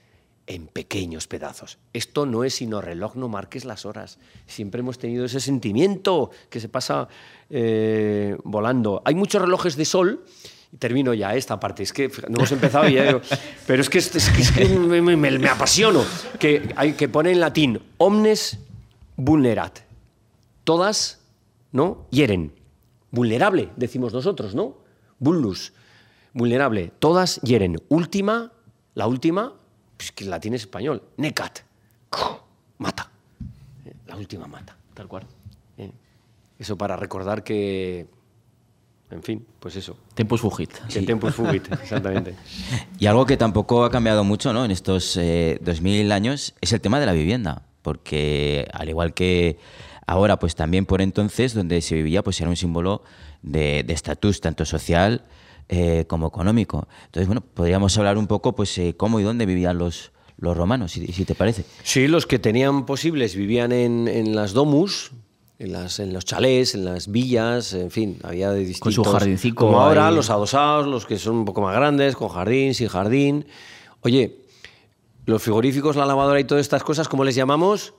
en 0.48 0.68
pequeños 0.68 1.28
pedazos. 1.28 1.80
Esto 1.94 2.26
no 2.26 2.44
es 2.44 2.56
sino 2.56 2.82
reloj, 2.82 3.16
no 3.16 3.28
marques 3.28 3.66
las 3.66 3.86
horas. 3.86 4.20
Siempre 4.46 4.82
hemos 4.82 5.00
tenido 5.00 5.26
ese 5.26 5.40
sentimiento 5.40 6.30
que 6.50 6.60
se 6.60 6.70
pasa 6.70 7.08
eh, 7.50 8.38
volando. 8.44 9.02
Hay 9.06 9.16
muchos 9.16 9.42
relojes 9.42 9.76
de 9.76 9.86
sol. 9.86 10.24
Y 10.72 10.78
termino 10.78 11.14
ya 11.14 11.36
esta 11.36 11.60
parte, 11.60 11.84
es 11.84 11.94
que 11.94 12.10
no 12.28 12.40
hemos 12.40 12.52
empezado 12.52 12.90
ya, 12.90 13.22
pero 13.68 13.82
es 13.82 13.90
que, 13.90 14.02
me, 15.18 15.48
apasiono, 15.48 16.04
que, 16.40 16.74
hay, 16.76 16.94
que 16.94 17.08
pone 17.08 17.32
en 17.32 17.40
latín, 17.40 17.82
omnes 17.98 18.60
vulnerat, 19.16 19.80
todas, 20.64 21.22
¿no? 21.72 22.08
Hieren. 22.10 22.52
Vulnerable, 23.12 23.70
decimos 23.78 24.12
nosotros, 24.12 24.54
¿no? 24.56 24.78
Vulnus, 25.20 25.72
vulnerable, 26.36 26.92
todas 27.00 27.42
hieren. 27.42 27.82
Última, 27.90 28.52
la 28.94 29.08
última, 29.08 29.54
pues 29.98 30.12
que 30.12 30.26
la 30.26 30.40
tiene 30.40 30.58
español, 30.58 31.02
necat, 31.18 31.60
mata. 32.78 33.10
Eh, 33.86 33.94
la 34.06 34.18
última 34.18 34.46
mata. 34.46 34.78
Tal 34.94 35.08
cual. 35.08 35.26
Eh, 35.78 35.92
eso 36.60 36.78
para 36.78 36.98
recordar 36.98 37.44
que, 37.44 38.08
en 39.10 39.24
fin, 39.24 39.46
pues 39.60 39.78
eso. 39.78 39.98
Tempus 40.14 40.42
fugit. 40.42 40.72
tempus 41.06 41.34
fugit, 41.34 41.72
exactamente. 41.72 42.36
Y 43.00 43.08
algo 43.08 43.26
que 43.26 43.38
tampoco 43.38 43.86
ha 43.86 43.90
cambiado 43.90 44.24
mucho 44.24 44.52
¿no? 44.54 44.66
en 44.66 44.72
estos 44.72 45.18
eh, 45.18 45.58
2000 45.62 46.12
años 46.12 46.54
es 46.60 46.74
el 46.74 46.82
tema 46.82 47.00
de 47.00 47.06
la 47.06 47.14
vivienda, 47.14 47.64
porque 47.82 48.68
al 48.74 48.90
igual 48.90 49.14
que 49.14 49.58
ahora, 50.06 50.38
pues 50.38 50.56
también 50.56 50.86
por 50.86 51.02
entonces, 51.02 51.54
donde 51.54 51.82
se 51.82 51.96
vivía, 51.96 52.24
pues 52.24 52.40
era 52.42 52.50
un 52.50 52.58
símbolo 52.58 53.04
de 53.42 53.86
estatus, 53.88 54.42
tanto 54.42 54.66
social 54.66 55.24
eh, 55.70 56.06
como 56.08 56.28
económico. 56.28 56.88
Entonces, 57.06 57.28
bueno, 57.28 57.42
podríamos 57.42 57.98
hablar 57.98 58.18
un 58.18 58.28
poco, 58.28 58.56
pues, 58.56 58.78
eh, 58.78 58.96
cómo 58.96 59.20
y 59.20 59.24
dónde 59.24 59.46
vivían 59.46 59.78
los, 59.78 60.12
los 60.38 60.56
romanos, 60.56 60.92
si, 60.92 61.26
te 61.26 61.36
parece. 61.36 61.66
Sí, 61.84 62.08
los 62.08 62.26
que 62.26 62.40
tenían 62.40 62.86
posibles 62.86 63.36
vivían 63.36 63.72
en, 63.72 64.08
en 64.08 64.36
las 64.36 64.54
domus, 64.54 65.12
en, 65.60 65.72
las, 65.72 66.00
en, 66.00 66.14
los 66.14 66.26
chalés, 66.26 66.76
en 66.76 66.86
las 66.86 67.10
villas, 67.10 67.74
en 67.74 67.90
fin, 67.90 68.20
había 68.24 68.52
de 68.52 68.60
distintos... 68.60 68.96
Con 68.96 69.06
su 69.06 69.12
jardincito. 69.12 69.56
Como 69.56 69.80
ahora, 69.80 70.12
los 70.12 70.30
adosados, 70.30 70.88
los 70.88 71.06
que 71.06 71.18
son 71.18 71.38
un 71.38 71.46
poco 71.46 71.62
más 71.62 71.76
grandes, 71.76 72.16
con 72.16 72.30
jardín, 72.30 72.74
sin 72.74 72.88
jardín. 72.88 73.48
Oye, 74.02 74.42
los 75.26 75.42
frigoríficos, 75.42 75.96
la 75.96 76.06
lavadora 76.06 76.40
y 76.40 76.44
todas 76.44 76.62
estas 76.62 76.84
cosas, 76.84 77.08
¿cómo 77.08 77.24
les 77.24 77.36
llamamos? 77.36 77.94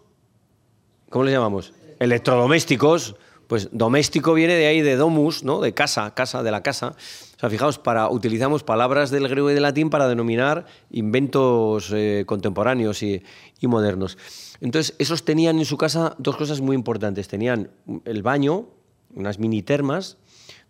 ¿Cómo 1.10 1.24
les 1.24 1.34
llamamos? 1.34 1.72
Electrodomésticos. 1.98 3.16
Pues 3.46 3.68
doméstico 3.70 4.34
viene 4.34 4.54
de 4.54 4.66
ahí, 4.66 4.82
de 4.82 4.96
domus, 4.96 5.44
¿no? 5.44 5.60
De 5.60 5.72
casa, 5.72 6.12
casa, 6.14 6.42
de 6.42 6.50
la 6.50 6.62
casa. 6.62 6.96
O 7.36 7.38
sea, 7.38 7.50
fijaos, 7.50 7.78
para, 7.78 8.08
utilizamos 8.08 8.62
palabras 8.62 9.10
del 9.10 9.28
griego 9.28 9.50
y 9.50 9.54
del 9.54 9.62
latín 9.62 9.90
para 9.90 10.08
denominar 10.08 10.64
inventos 10.90 11.92
eh, 11.94 12.24
contemporáneos 12.26 13.02
y, 13.02 13.22
modernos. 13.62 14.16
Entonces, 14.60 14.94
esos 14.98 15.24
tenían 15.24 15.58
en 15.58 15.64
su 15.64 15.76
casa 15.76 16.14
dos 16.18 16.36
cosas 16.36 16.60
muy 16.60 16.74
importantes. 16.74 17.28
Tenían 17.28 17.70
el 18.04 18.22
baño, 18.22 18.68
unas 19.14 19.38
mini 19.38 19.62
termas, 19.62 20.16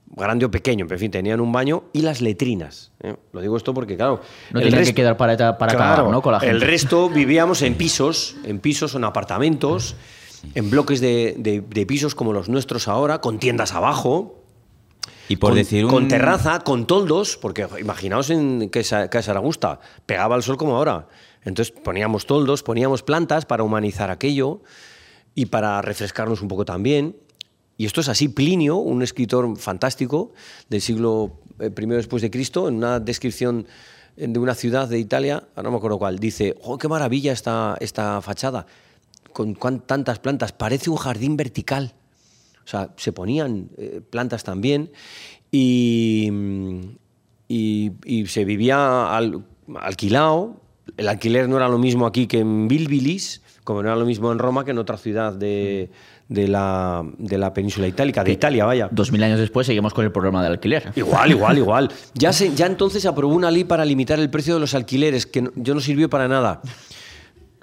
grande 0.07 0.47
o 0.47 0.51
pequeño, 0.51 0.87
pero 0.87 0.97
en 0.97 1.01
fin, 1.01 1.11
tenían 1.11 1.41
un 1.41 1.53
baño 1.53 1.85
y 1.93 2.03
las 2.03 2.21
letrinas. 2.21 2.91
¿eh? 3.01 3.15
Lo 3.33 3.41
digo 3.41 3.57
esto 3.57 3.73
porque, 3.73 3.97
claro. 3.97 4.21
No 4.51 4.61
tenía 4.61 4.83
que 4.83 4.95
quedar 4.95 5.17
para, 5.17 5.59
para 5.59 5.75
claro, 5.75 6.11
¿no? 6.11 6.21
Con 6.21 6.33
la 6.33 6.41
gente. 6.41 6.55
El 6.55 6.63
resto 6.63 7.09
vivíamos 7.09 7.63
en 7.63 7.75
pisos, 7.75 8.37
en 8.45 8.59
pisos 8.59 8.95
o 8.95 8.99
en 8.99 9.05
apartamentos 9.05 9.95
en 10.55 10.71
bloques 10.71 11.01
de, 11.01 11.85
pisos 11.87 12.15
como 12.15 12.33
los 12.33 12.49
nuestros 12.49 12.89
ahora, 12.89 13.21
con 13.21 13.39
tiendas 13.39 13.73
abajo. 13.73 14.36
Y 15.29 15.37
por 15.37 15.51
con, 15.51 15.57
decir 15.57 15.87
con 15.87 16.09
terraza, 16.09 16.61
con 16.61 16.87
toldos, 16.87 17.37
porque 17.37 17.67
imaginaos 17.81 18.31
en 18.31 18.71
que 18.71 18.85
Saragusta 18.85 19.81
pegaba 20.07 20.37
el 20.37 20.43
sol 20.43 20.57
como 20.57 20.77
ahora. 20.77 21.09
Entonces 21.45 21.73
poníamos 21.73 22.27
toldos, 22.27 22.63
poníamos 22.63 23.03
plantas 23.03 23.45
para 23.45 23.63
humanizar 23.63 24.11
aquello 24.11 24.63
y 25.35 25.47
para 25.47 25.81
refrescarnos 25.83 26.43
un 26.43 26.49
poco 26.49 26.65
también. 26.65 27.17
Y 27.77 27.87
esto 27.87 28.01
es 28.01 28.09
así. 28.09 28.29
Plinio, 28.29 28.77
un 28.77 29.03
escritor 29.03 29.57
fantástico 29.57 30.33
del 30.69 30.81
siglo 30.81 31.41
I 31.61 31.87
después 31.87 32.23
de 32.23 32.31
Cristo, 32.31 32.69
en 32.69 32.77
una 32.77 33.01
descripción 33.01 33.67
de 34.17 34.39
una 34.39 34.55
ciudad 34.55 34.89
de 34.89 34.99
Italia, 34.99 35.45
no 35.63 35.71
me 35.71 35.77
acuerdo 35.77 35.99
cuál, 35.99 36.19
dice, 36.19 36.57
¡oh, 36.63 36.79
qué 36.79 36.89
maravilla 36.89 37.33
esta, 37.33 37.77
esta 37.81 38.21
fachada! 38.23 38.67
con 39.33 39.81
tantas 39.81 40.19
plantas, 40.19 40.53
parece 40.53 40.89
un 40.89 40.97
jardín 40.97 41.37
vertical. 41.37 41.93
O 42.67 42.69
sea, 42.69 42.91
se 42.97 43.13
ponían 43.13 43.71
eh, 43.79 44.01
plantas 44.11 44.43
también 44.43 44.91
y, 45.53 46.29
y, 47.47 48.27
se 48.27 48.45
vivía 48.45 49.17
alquilado. 49.17 50.61
El 50.97 51.09
alquiler 51.09 51.49
no 51.49 51.59
era 51.59 51.69
lo 51.69 51.79
mismo 51.79 52.07
aquí 52.07 52.27
que 52.27 52.41
en 52.41 52.67
Bilbilis, 52.67 53.41
como 53.63 53.83
no 53.83 53.89
era 53.89 53.97
lo 53.97 54.05
mismo 54.05 54.33
en 54.33 54.41
Roma 54.41 54.65
que 54.65 54.73
en 54.73 54.79
otra 54.79 54.97
ciudad 54.97 55.33
de, 55.33 55.91
la, 56.29 57.05
de 57.19 57.39
la 57.39 57.53
península 57.53 57.87
itálica, 57.87 58.25
de 58.25 58.33
Italia, 58.33 58.65
vaya. 58.65 58.89
Dos 58.91 59.13
mil 59.13 59.23
años 59.23 59.39
después 59.39 59.69
seguimos 59.69 59.95
con 59.95 60.05
el 60.05 60.11
problema 60.11 60.43
del 60.43 60.55
alquiler. 60.55 60.91
Igual, 60.97 61.31
igual, 61.31 61.59
igual. 61.59 61.93
Ya, 62.15 62.33
se, 62.33 62.53
ya 62.53 62.67
entonces 62.67 63.07
aprobó 63.07 63.33
una 63.33 63.53
ley 63.53 63.63
para 63.63 63.85
limitar 63.85 64.19
el 64.19 64.29
precio 64.29 64.55
de 64.55 64.61
los 64.61 64.75
alquileres, 64.75 65.25
que 65.27 65.51
yo 65.55 65.73
no 65.75 65.81
sirvió 65.81 66.11
para 66.11 66.27
nada. 66.27 66.63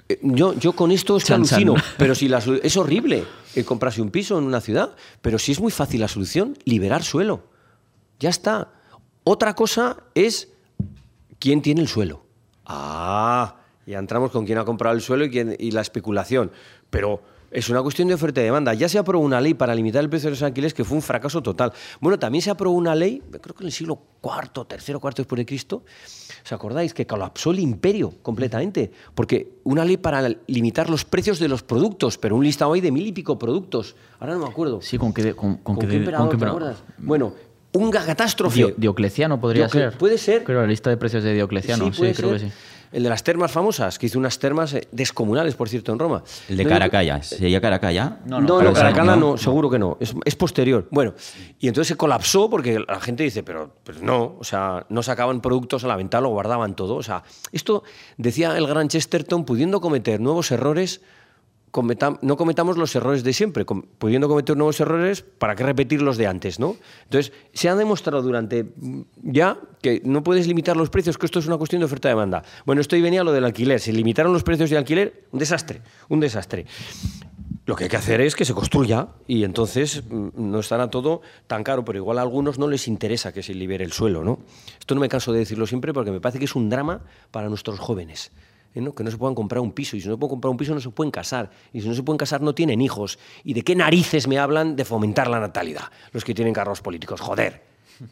Eh, 0.08 0.18
yo, 0.22 0.54
yo 0.54 0.72
con 0.72 0.90
esto 0.90 1.16
es 1.16 1.30
alucino, 1.30 1.74
pero 1.96 2.14
si 2.14 2.28
la, 2.28 2.42
es 2.62 2.76
horrible 2.76 3.24
comprarse 3.64 4.02
un 4.02 4.10
piso 4.10 4.38
en 4.38 4.44
una 4.44 4.60
ciudad, 4.60 4.96
pero 5.22 5.38
si 5.38 5.52
es 5.52 5.60
muy 5.60 5.70
fácil 5.70 6.00
la 6.00 6.08
solución, 6.08 6.58
liberar 6.64 7.04
suelo. 7.04 7.44
Ya 8.18 8.30
está. 8.30 8.72
Otra 9.22 9.54
cosa 9.54 9.98
es 10.14 10.48
quién 11.38 11.62
tiene 11.62 11.80
el 11.80 11.88
suelo. 11.88 12.24
Ah, 12.66 13.56
ya 13.86 13.98
entramos 13.98 14.30
con 14.30 14.44
quién 14.46 14.58
ha 14.58 14.64
comprado 14.64 14.96
el 14.96 15.02
suelo 15.02 15.24
y, 15.24 15.30
quién, 15.30 15.56
y 15.58 15.70
la 15.70 15.82
especulación. 15.82 16.50
Pero 16.90 17.22
es 17.54 17.68
una 17.70 17.80
cuestión 17.82 18.08
de 18.08 18.14
oferta 18.14 18.40
y 18.40 18.44
demanda. 18.44 18.74
Ya 18.74 18.88
se 18.88 18.98
aprobó 18.98 19.24
una 19.24 19.40
ley 19.40 19.54
para 19.54 19.74
limitar 19.74 20.02
el 20.02 20.10
precio 20.10 20.26
de 20.26 20.32
los 20.32 20.42
alquileres 20.42 20.74
que 20.74 20.84
fue 20.84 20.96
un 20.96 21.02
fracaso 21.02 21.40
total. 21.40 21.72
Bueno, 22.00 22.18
también 22.18 22.42
se 22.42 22.50
aprobó 22.50 22.76
una 22.76 22.94
ley, 22.94 23.22
creo 23.40 23.54
que 23.54 23.62
en 23.62 23.68
el 23.68 23.72
siglo 23.72 24.00
IV, 24.22 24.66
tercero, 24.66 24.98
cuarto 24.98 25.22
después 25.22 25.38
de 25.38 25.46
Cristo, 25.46 25.84
¿os 26.44 26.52
acordáis? 26.52 26.92
Que 26.92 27.06
colapsó 27.06 27.52
el 27.52 27.60
imperio 27.60 28.12
completamente. 28.22 28.90
Porque 29.14 29.60
una 29.62 29.84
ley 29.84 29.96
para 29.96 30.28
limitar 30.48 30.90
los 30.90 31.04
precios 31.04 31.38
de 31.38 31.46
los 31.46 31.62
productos, 31.62 32.18
pero 32.18 32.34
un 32.34 32.42
listado 32.42 32.72
ahí 32.72 32.80
de 32.80 32.90
mil 32.90 33.06
y 33.06 33.12
pico 33.12 33.38
productos. 33.38 33.94
Ahora 34.18 34.34
no 34.34 34.40
me 34.40 34.46
acuerdo. 34.46 34.82
Sí, 34.82 34.98
con 34.98 35.14
qué, 35.14 35.34
con, 35.34 35.58
con, 35.58 35.78
qué, 35.78 35.86
emperador, 35.94 36.36
¿te 36.36 36.44
acuerdas? 36.44 36.82
Bueno, 36.98 37.34
un 37.72 37.90
catástrofe. 37.92 38.74
Diocleciano 38.76 39.40
podría 39.40 39.68
ser. 39.68 39.96
Puede 39.96 40.18
ser. 40.18 40.42
Creo 40.42 40.60
la 40.60 40.66
lista 40.66 40.90
de 40.90 40.96
precios 40.96 41.22
de 41.22 41.34
Diocleciano. 41.34 41.92
Sí, 41.92 42.12
creo 42.14 42.32
que 42.32 42.38
sí 42.40 42.52
el 42.94 43.02
de 43.02 43.08
las 43.08 43.24
termas 43.24 43.50
famosas, 43.50 43.98
que 43.98 44.06
hizo 44.06 44.18
unas 44.18 44.38
termas 44.38 44.72
eh, 44.72 44.86
descomunales, 44.92 45.56
por 45.56 45.68
cierto, 45.68 45.92
en 45.92 45.98
Roma. 45.98 46.22
El 46.48 46.56
de 46.56 46.64
Caracalla, 46.64 47.22
¿sería 47.22 47.60
Caracalla? 47.60 48.20
No, 48.24 48.40
no, 48.40 48.62
no, 48.62 48.72
Caracalla 48.72 49.16
no, 49.16 49.36
seguro 49.36 49.68
que 49.68 49.80
no, 49.80 49.98
es, 50.00 50.36
posterior. 50.36 50.86
Bueno, 50.92 51.14
y 51.58 51.66
entonces 51.66 51.88
se 51.88 51.96
colapsó 51.96 52.48
porque 52.48 52.78
la 52.78 53.00
gente 53.00 53.24
dice, 53.24 53.42
pero, 53.42 53.74
pero 53.82 53.98
no, 54.00 54.36
o 54.38 54.44
sea, 54.44 54.86
no 54.88 55.02
sacaban 55.02 55.40
productos 55.40 55.82
a 55.82 55.88
la 55.88 55.96
venta, 55.96 56.20
lo 56.20 56.28
guardaban 56.28 56.76
todo. 56.76 56.94
O 56.94 57.02
sea, 57.02 57.24
esto 57.50 57.82
decía 58.16 58.56
el 58.56 58.66
gran 58.68 58.88
Chesterton, 58.88 59.44
pudiendo 59.44 59.80
cometer 59.80 60.20
nuevos 60.20 60.52
errores 60.52 61.00
no 62.22 62.36
cometamos 62.36 62.76
los 62.76 62.94
errores 62.94 63.24
de 63.24 63.32
siempre, 63.32 63.64
pudiendo 63.64 64.28
cometer 64.28 64.56
nuevos 64.56 64.78
errores, 64.80 65.22
¿para 65.22 65.56
qué 65.56 65.64
repetir 65.64 66.02
los 66.02 66.16
de 66.16 66.26
antes? 66.26 66.60
¿no? 66.60 66.76
Entonces, 67.04 67.32
se 67.52 67.68
ha 67.68 67.74
demostrado 67.74 68.22
durante 68.22 68.66
ya 69.22 69.58
que 69.82 70.00
no 70.04 70.22
puedes 70.22 70.46
limitar 70.46 70.76
los 70.76 70.90
precios, 70.90 71.18
que 71.18 71.26
esto 71.26 71.38
es 71.38 71.46
una 71.46 71.56
cuestión 71.56 71.80
de 71.80 71.86
oferta-demanda. 71.86 72.44
Bueno, 72.64 72.80
esto 72.80 72.96
y 72.96 73.02
venía 73.02 73.24
lo 73.24 73.32
del 73.32 73.44
alquiler. 73.44 73.80
Se 73.80 73.92
limitaron 73.92 74.32
los 74.32 74.42
precios 74.42 74.70
de 74.70 74.78
alquiler, 74.78 75.24
un 75.32 75.38
desastre, 75.38 75.82
un 76.08 76.20
desastre. 76.20 76.66
Lo 77.66 77.76
que 77.76 77.84
hay 77.84 77.90
que 77.90 77.96
hacer 77.96 78.20
es 78.20 78.36
que 78.36 78.44
se 78.44 78.52
construya 78.52 79.08
y 79.26 79.42
entonces 79.42 80.02
mm, 80.08 80.28
no 80.36 80.60
estará 80.60 80.90
todo 80.90 81.22
tan 81.46 81.64
caro, 81.64 81.84
pero 81.84 81.98
igual 81.98 82.18
a 82.18 82.22
algunos 82.22 82.58
no 82.58 82.68
les 82.68 82.88
interesa 82.88 83.32
que 83.32 83.42
se 83.42 83.54
libere 83.54 83.84
el 83.84 83.92
suelo. 83.92 84.22
¿no? 84.22 84.38
Esto 84.78 84.94
no 84.94 85.00
me 85.00 85.08
canso 85.08 85.32
de 85.32 85.40
decirlo 85.40 85.66
siempre 85.66 85.94
porque 85.94 86.10
me 86.10 86.20
parece 86.20 86.38
que 86.38 86.44
es 86.44 86.54
un 86.54 86.68
drama 86.68 87.00
para 87.30 87.48
nuestros 87.48 87.80
jóvenes. 87.80 88.32
¿Eh? 88.74 88.80
¿no? 88.80 88.94
que 88.94 89.04
no 89.04 89.10
se 89.10 89.16
puedan 89.16 89.34
comprar 89.34 89.60
un 89.60 89.72
piso, 89.72 89.96
y 89.96 90.00
si 90.00 90.08
no 90.08 90.14
se 90.14 90.18
pueden 90.18 90.30
comprar 90.30 90.50
un 90.50 90.56
piso 90.56 90.74
no 90.74 90.80
se 90.80 90.90
pueden 90.90 91.10
casar, 91.10 91.50
y 91.72 91.80
si 91.80 91.88
no 91.88 91.94
se 91.94 92.02
pueden 92.02 92.18
casar 92.18 92.40
no 92.40 92.54
tienen 92.54 92.80
hijos. 92.80 93.18
¿Y 93.44 93.54
de 93.54 93.62
qué 93.62 93.74
narices 93.74 94.26
me 94.26 94.38
hablan 94.38 94.76
de 94.76 94.84
fomentar 94.84 95.28
la 95.28 95.40
natalidad? 95.40 95.90
Los 96.12 96.24
que 96.24 96.34
tienen 96.34 96.54
cargos 96.54 96.80
políticos, 96.80 97.20
joder, 97.20 97.62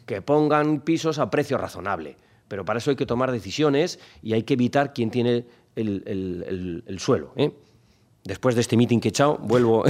que 0.05 0.21
pongan 0.21 0.81
pisos 0.81 1.19
a 1.19 1.29
precio 1.29 1.57
razonable. 1.57 2.17
Pero 2.47 2.65
para 2.65 2.79
eso 2.79 2.91
hay 2.91 2.95
que 2.95 3.05
tomar 3.05 3.31
decisiones 3.31 3.99
y 4.21 4.33
hay 4.33 4.43
que 4.43 4.53
evitar 4.53 4.93
quién 4.93 5.09
tiene 5.09 5.45
el, 5.75 6.95
suelo. 6.99 7.33
¿eh? 7.35 7.51
Después 8.23 8.55
de 8.55 8.61
este 8.61 8.77
meeting 8.77 8.99
que 8.99 9.07
he 9.07 9.09
echado, 9.09 9.37
vuelvo. 9.41 9.83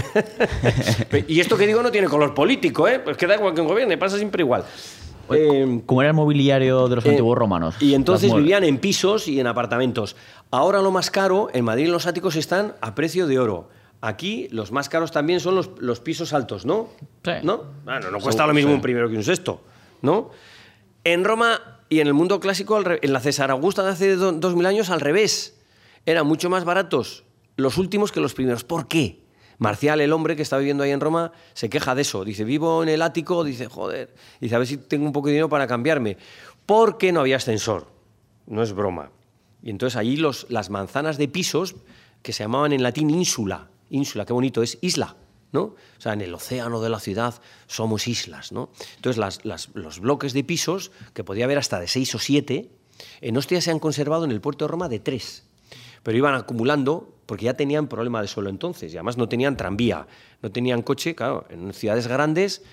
y 1.28 1.40
esto 1.40 1.58
que 1.58 1.68
digo 1.68 1.84
no 1.84 1.92
tiene 1.92 2.08
color 2.08 2.34
político, 2.34 2.88
¿eh? 2.88 3.00
Pues 3.00 3.18
queda 3.18 3.36
igual 3.36 3.54
que 3.54 3.62
un 3.62 3.68
gobierno, 3.68 3.98
pasa 4.00 4.18
siempre 4.18 4.42
igual. 4.42 4.66
Eh, 5.32 5.82
¿Cómo 5.86 6.02
era 6.02 6.10
el 6.10 6.16
mobiliario 6.16 6.88
de 6.88 6.96
los 6.98 7.06
eh, 7.06 7.10
antiguos 7.10 7.38
romanos? 7.38 7.76
Y 7.80 7.94
entonces 7.94 8.34
vivían 8.34 8.64
en 8.64 8.78
pisos 8.78 9.28
y 9.28 9.40
en 9.40 9.48
apartamentos. 9.48 10.16
Ahora 10.52 10.82
lo 10.82 10.92
más 10.92 11.10
caro, 11.10 11.50
en 11.54 11.66
Madrid 11.66 11.88
los 11.88 12.08
áticos 12.08 12.36
están 12.36 12.76
a 12.82 12.96
precio 12.96 13.28
de 13.28 13.40
oro. 13.40 13.70
Aquí 14.02 14.50
los 14.52 14.72
más 14.72 14.90
caros 14.90 15.12
también 15.12 15.40
son 15.40 15.56
los, 15.56 15.72
los 15.80 16.02
pisos 16.02 16.34
altos, 16.34 16.66
¿no? 16.66 16.90
Sí. 17.24 17.32
¿No? 17.44 17.64
Bueno, 17.86 18.12
no 18.12 18.20
cuesta 18.20 18.46
lo 18.46 18.54
mismo 18.54 18.74
un 18.74 18.82
primero 18.82 19.10
que 19.10 19.16
un 19.16 19.24
sexto, 19.24 19.62
¿no? 20.02 20.32
En 21.06 21.24
Roma 21.24 21.62
y 21.88 22.02
en 22.02 22.08
el 22.08 22.14
mundo 22.14 22.40
clásico, 22.40 22.82
en 23.02 23.14
la 23.14 23.20
César 23.22 23.50
Augusta 23.52 23.84
de 23.84 23.90
hace 23.92 24.16
dos 24.16 24.56
mil 24.56 24.66
años, 24.66 24.90
al 24.90 25.00
revés. 25.00 25.58
Eran 26.06 26.28
mucho 26.28 26.50
más 26.50 26.66
baratos 26.66 27.24
los 27.56 27.78
últimos 27.78 28.12
que 28.12 28.20
los 28.20 28.34
primeros. 28.34 28.64
¿Por 28.64 28.88
qué? 28.88 29.23
Marcial, 29.58 30.02
el 30.02 30.14
hombre 30.14 30.36
que 30.36 30.42
está 30.42 30.58
viviendo 30.58 30.84
ahí 30.84 30.92
en 30.92 31.00
Roma, 31.00 31.32
se 31.54 31.70
queja 31.70 31.96
de 31.96 32.02
eso. 32.02 32.24
Dice, 32.26 32.44
vivo 32.44 32.84
en 32.84 32.90
el 32.90 33.02
ático, 33.02 33.44
dice, 33.44 33.68
joder, 33.68 34.14
dice, 34.40 34.56
a 34.56 34.58
ver 34.58 34.68
si 34.68 34.78
tengo 34.78 35.06
un 35.06 35.14
poco 35.14 35.28
de 35.28 35.34
dinero 35.34 35.50
para 35.50 35.68
cambiarme. 35.68 36.18
Porque 36.66 37.12
no 37.12 37.22
había 37.22 37.38
ascensor. 37.38 37.88
No 38.48 38.64
es 38.64 38.74
broma. 38.74 39.12
Y 39.62 39.70
entonces 39.70 39.98
allí 39.98 40.18
los, 40.18 40.48
las 40.50 40.70
manzanas 40.70 41.18
de 41.18 41.28
pisos, 41.28 41.76
que 42.22 42.34
se 42.34 42.44
llamaban 42.44 42.74
en 42.74 42.84
latín 42.84 43.10
ínsula, 43.10 43.70
ínsula, 43.90 44.26
qué 44.26 44.34
bonito, 44.34 44.62
es 44.64 44.78
isla. 44.82 45.16
¿no? 45.52 45.62
O 45.62 45.78
sea, 46.00 46.14
en 46.14 46.22
el 46.22 46.34
océano 46.34 46.82
de 46.82 46.90
la 46.90 47.00
ciudad 47.00 47.36
somos 47.68 48.08
islas, 48.08 48.52
¿no? 48.52 48.72
Entonces, 48.96 49.46
los 49.76 50.00
bloques 50.00 50.34
de 50.34 50.44
pisos, 50.44 50.92
que 51.14 51.24
podía 51.24 51.46
haber 51.46 51.60
hasta 51.60 51.80
de 51.80 51.88
seis 51.88 52.16
o 52.16 52.20
siete, 52.20 52.72
en 53.22 53.38
Ostia 53.38 53.62
se 53.62 53.70
han 53.70 53.78
conservado 53.78 54.26
en 54.26 54.32
el 54.32 54.42
puerto 54.42 54.66
de 54.66 54.72
Roma 54.72 54.90
de 54.90 55.00
tres 55.00 55.44
pero 56.04 56.18
iban 56.18 56.36
acumulando 56.36 57.13
porque 57.26 57.46
ya 57.46 57.54
tenían 57.54 57.88
problema 57.88 58.22
de 58.22 58.28
suelo 58.28 58.50
entonces 58.50 58.94
y 58.94 58.98
además 58.98 59.18
no 59.18 59.30
tenían 59.30 59.58
tranvía, 59.58 60.08
no 60.42 60.52
tenían 60.52 60.82
coche, 60.82 61.16
claro, 61.16 61.46
en 61.50 61.74
ciudades 61.74 62.08
grandes 62.08 62.64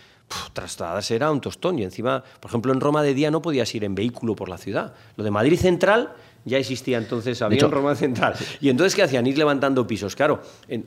trasladarse 0.52 1.16
era 1.16 1.30
un 1.30 1.40
tostón 1.40 1.78
y 1.78 1.82
encima, 1.82 2.22
por 2.40 2.50
ejemplo, 2.50 2.72
en 2.72 2.80
Roma 2.80 3.02
de 3.02 3.14
día 3.14 3.30
no 3.30 3.42
podías 3.42 3.74
ir 3.74 3.84
en 3.84 3.94
vehículo 3.94 4.36
por 4.36 4.48
la 4.48 4.58
ciudad. 4.58 4.94
Lo 5.16 5.24
de 5.24 5.30
Madrid 5.30 5.58
Central 5.58 6.14
ya 6.44 6.58
existía 6.58 6.98
entonces, 6.98 7.42
había 7.42 7.60
en 7.60 7.70
Roma 7.70 7.94
Central. 7.94 8.34
Y 8.60 8.68
entonces, 8.68 8.94
¿qué 8.94 9.02
hacían? 9.02 9.26
Ir 9.26 9.36
levantando 9.36 9.86
pisos. 9.86 10.14
Claro, 10.16 10.40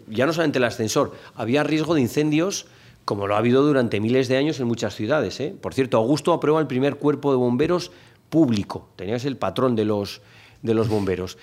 ya 0.07 0.25
no 0.25 0.33
solamente 0.33 0.59
el 0.59 0.63
ascensor, 0.63 1.13
había 1.35 1.63
riesgo 1.63 1.93
de 1.93 2.01
incendios 2.01 2.67
como 3.05 3.27
lo 3.27 3.35
ha 3.35 3.39
habido 3.39 3.63
durante 3.63 3.99
miles 3.99 4.29
de 4.29 4.37
años 4.37 4.61
en 4.61 4.67
muchas 4.67 4.95
ciudades. 4.95 5.39
¿eh? 5.41 5.53
Por 5.59 5.73
cierto, 5.73 5.97
Augusto 5.97 6.31
aprueba 6.31 6.61
el 6.61 6.67
primer 6.67 6.95
cuerpo 6.95 7.31
de 7.31 7.37
bomberos 7.37 7.91
público. 8.29 8.89
Tenías 8.95 9.25
el 9.25 9.35
patrón 9.35 9.75
de 9.75 9.83
los, 9.83 10.21
de 10.61 10.73
los 10.73 10.87
bomberos 10.87 11.37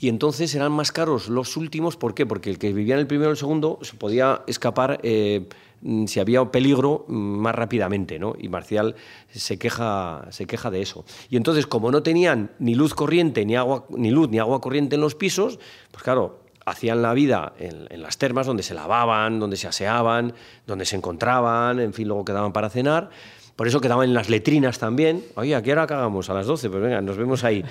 y 0.00 0.08
entonces 0.08 0.54
eran 0.54 0.72
más 0.72 0.92
caros 0.92 1.28
los 1.28 1.56
últimos. 1.56 1.96
¿Por 1.96 2.14
qué? 2.14 2.26
Porque 2.26 2.50
el 2.50 2.58
que 2.58 2.72
vivía 2.72 2.94
en 2.94 3.00
el 3.00 3.06
primero 3.06 3.30
o 3.30 3.32
el 3.32 3.36
segundo 3.36 3.78
se 3.82 3.94
podía 3.94 4.42
escapar 4.46 5.00
eh, 5.02 5.48
mm, 5.82 6.06
si 6.06 6.20
había 6.20 6.44
peligro 6.50 7.04
mm, 7.08 7.14
más 7.14 7.54
rápidamente, 7.54 8.18
¿no? 8.18 8.34
Y 8.38 8.48
Marcial 8.48 8.96
se 9.30 9.58
queja, 9.58 10.26
se 10.30 10.46
queja 10.46 10.70
de 10.70 10.82
eso. 10.82 11.04
Y 11.30 11.36
entonces, 11.36 11.66
como 11.66 11.90
no 11.90 12.02
tenían 12.02 12.50
ni 12.58 12.74
luz 12.74 12.94
corriente, 12.94 13.44
ni 13.44 13.56
agua, 13.56 13.86
ni 13.90 14.10
luz, 14.10 14.28
ni 14.28 14.38
agua 14.38 14.60
corriente 14.60 14.96
en 14.96 15.00
los 15.00 15.14
pisos, 15.14 15.58
pues 15.90 16.02
claro, 16.02 16.40
hacían 16.66 17.02
la 17.02 17.14
vida 17.14 17.52
en, 17.58 17.86
en, 17.90 18.02
las 18.02 18.18
termas 18.18 18.46
donde 18.46 18.62
se 18.62 18.74
lavaban, 18.74 19.38
donde 19.38 19.56
se 19.56 19.68
aseaban, 19.68 20.34
donde 20.66 20.86
se 20.86 20.96
encontraban, 20.96 21.78
en 21.78 21.92
fin, 21.92 22.08
luego 22.08 22.24
quedaban 22.24 22.52
para 22.52 22.70
cenar. 22.70 23.10
Por 23.56 23.68
eso 23.68 23.80
quedaban 23.80 24.08
en 24.08 24.14
las 24.14 24.28
letrinas 24.28 24.78
también. 24.78 25.24
Oye, 25.36 25.54
¿a 25.54 25.62
qué 25.62 25.72
hora 25.72 25.86
cagamos? 25.86 26.28
A 26.28 26.34
las 26.34 26.46
12, 26.46 26.70
pues 26.70 26.82
venga, 26.82 27.00
nos 27.00 27.16
vemos 27.16 27.44
ahí. 27.44 27.64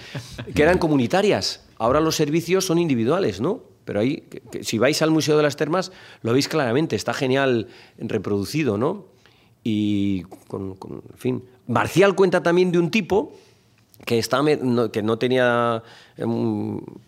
que 0.55 0.63
eran 0.63 0.77
comunitarias. 0.77 1.65
Ahora 1.77 1.99
los 1.99 2.15
servicios 2.15 2.65
son 2.65 2.77
individuales, 2.77 3.41
¿no? 3.41 3.63
Pero 3.83 3.99
ahí, 3.99 4.23
si 4.61 4.77
vais 4.77 5.01
al 5.01 5.11
Museo 5.11 5.35
de 5.35 5.43
las 5.43 5.57
Termas, 5.57 5.91
lo 6.21 6.31
veis 6.31 6.47
claramente, 6.47 6.95
está 6.95 7.13
genial 7.13 7.67
reproducido, 7.97 8.77
¿no? 8.77 9.07
Y, 9.63 10.23
con, 10.47 10.77
en 10.81 11.17
fin, 11.17 11.43
Marcial 11.67 12.15
cuenta 12.15 12.41
también 12.43 12.71
de 12.71 12.79
un 12.79 12.89
tipo 12.91 13.33
que, 14.05 14.19
está, 14.19 14.41
que 14.91 15.03
no 15.03 15.17
tenía 15.17 15.83
un 16.17 17.01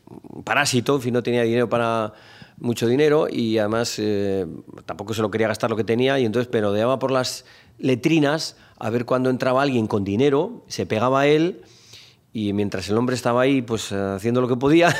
parásito, 0.43 0.95
en 0.95 1.01
fin, 1.01 1.13
no 1.13 1.23
tenía 1.23 1.43
dinero 1.43 1.69
para 1.69 2.13
mucho 2.57 2.87
dinero 2.87 3.27
y 3.29 3.57
además 3.57 3.95
eh, 3.99 4.45
tampoco 4.85 5.13
se 5.13 5.21
lo 5.21 5.29
quería 5.29 5.47
gastar 5.47 5.69
lo 5.69 5.75
que 5.75 5.83
tenía 5.83 6.19
y 6.19 6.25
entonces 6.25 6.47
perodeaba 6.47 6.99
por 6.99 7.11
las 7.11 7.45
letrinas 7.77 8.55
a 8.77 8.89
ver 8.89 9.05
cuando 9.05 9.29
entraba 9.29 9.61
alguien 9.61 9.87
con 9.87 10.03
dinero, 10.03 10.63
se 10.67 10.85
pegaba 10.85 11.21
a 11.21 11.27
él 11.27 11.61
y 12.33 12.51
mientras 12.51 12.89
el 12.89 12.97
hombre 12.97 13.15
estaba 13.15 13.41
ahí 13.41 13.61
pues 13.61 13.93
haciendo 13.93 14.41
lo 14.41 14.49
que 14.49 14.57
podía, 14.57 14.93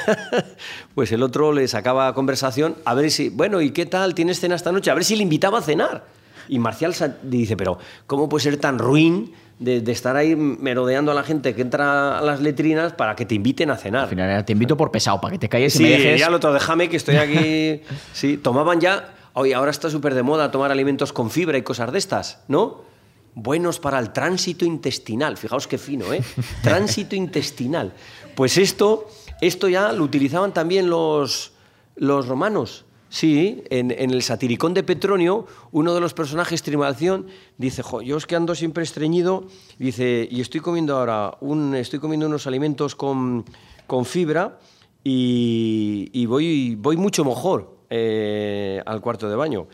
pues 0.95 1.11
el 1.11 1.21
otro 1.21 1.51
le 1.51 1.67
sacaba 1.67 2.13
conversación 2.13 2.75
a 2.85 2.93
ver 2.93 3.11
si, 3.11 3.29
bueno, 3.29 3.59
¿y 3.59 3.71
qué 3.71 3.85
tal? 3.85 4.15
¿Tienes 4.15 4.39
cena 4.39 4.55
esta 4.55 4.71
noche? 4.71 4.89
A 4.89 4.93
ver 4.93 5.03
si 5.03 5.15
le 5.17 5.23
invitaba 5.23 5.59
a 5.59 5.61
cenar. 5.61 6.05
Y 6.47 6.59
Marcial 6.59 6.95
dice, 7.23 7.57
pero 7.57 7.77
¿cómo 8.07 8.29
puede 8.29 8.43
ser 8.43 8.57
tan 8.57 8.79
ruin 8.79 9.33
de, 9.59 9.83
estar 9.91 10.15
ahí 10.15 10.35
merodeando 10.35 11.11
a 11.11 11.15
la 11.15 11.23
gente 11.23 11.55
que 11.55 11.61
entra 11.61 12.19
a 12.19 12.21
las 12.21 12.39
letrinas 12.39 12.93
para 12.93 13.15
que 13.15 13.25
te 13.25 13.35
inviten 13.35 13.69
a 13.71 13.75
cenar? 13.75 14.03
Al 14.03 14.09
final 14.09 14.45
te 14.45 14.53
invito 14.53 14.77
por 14.77 14.91
pesado, 14.91 15.19
para 15.19 15.33
que 15.33 15.39
te 15.39 15.49
calles 15.49 15.77
y 15.79 15.83
me 15.83 15.89
dejes... 15.89 16.19
ya 16.19 16.29
lo 16.29 16.37
otro, 16.37 16.53
déjame 16.53 16.87
que 16.87 16.95
estoy 16.95 17.17
aquí... 17.17 17.81
sí, 18.13 18.37
tomaban 18.37 18.79
ya... 18.79 19.11
Oye, 19.33 19.53
ahora 19.53 19.71
está 19.71 19.89
súper 19.89 20.13
de 20.13 20.23
moda 20.23 20.51
tomar 20.51 20.71
alimentos 20.71 21.11
con 21.11 21.29
fibra 21.29 21.57
y 21.57 21.61
cosas 21.63 21.91
de 21.91 21.97
estas, 21.97 22.39
¿no? 22.47 22.94
Buenos 23.35 23.79
para 23.79 23.99
el 23.99 24.11
tránsito 24.11 24.65
intestinal. 24.65 25.37
Fijaos 25.37 25.67
qué 25.67 25.77
fino, 25.77 26.11
¿eh? 26.11 26.23
Tránsito 26.63 27.15
intestinal. 27.15 27.93
Pues 28.33 28.57
esto, 28.57 29.07
esto 29.41 29.69
ya 29.69 29.91
lo 29.91 30.03
utilizaban 30.03 30.53
también 30.53 30.89
los, 30.89 31.51
los 31.95 32.27
romanos. 32.27 32.85
Sí, 33.09 33.63
en, 33.69 33.91
el 33.91 34.21
satiricón 34.23 34.73
de 34.73 34.83
Petronio, 34.83 35.45
uno 35.71 35.93
de 35.93 36.01
los 36.01 36.13
personajes 36.13 36.63
Trimalción 36.63 37.27
dice, 37.57 37.81
yo 38.03 38.17
es 38.17 38.25
que 38.25 38.35
ando 38.35 38.55
siempre 38.55 38.83
estreñido, 38.83 39.47
dice, 39.79 40.27
y 40.29 40.41
estoy 40.41 40.59
comiendo 40.59 40.97
ahora 40.97 41.37
un, 41.39 41.75
estoy 41.75 41.99
comiendo 41.99 42.25
unos 42.25 42.45
alimentos 42.45 42.93
con, 42.95 43.45
con 43.87 44.05
fibra 44.05 44.59
y, 45.01 46.25
voy, 46.25 46.75
voy 46.75 46.97
mucho 46.97 47.23
mejor 47.23 47.77
eh, 47.89 48.81
al 48.85 48.99
cuarto 48.99 49.29
de 49.29 49.35
baño. 49.35 49.67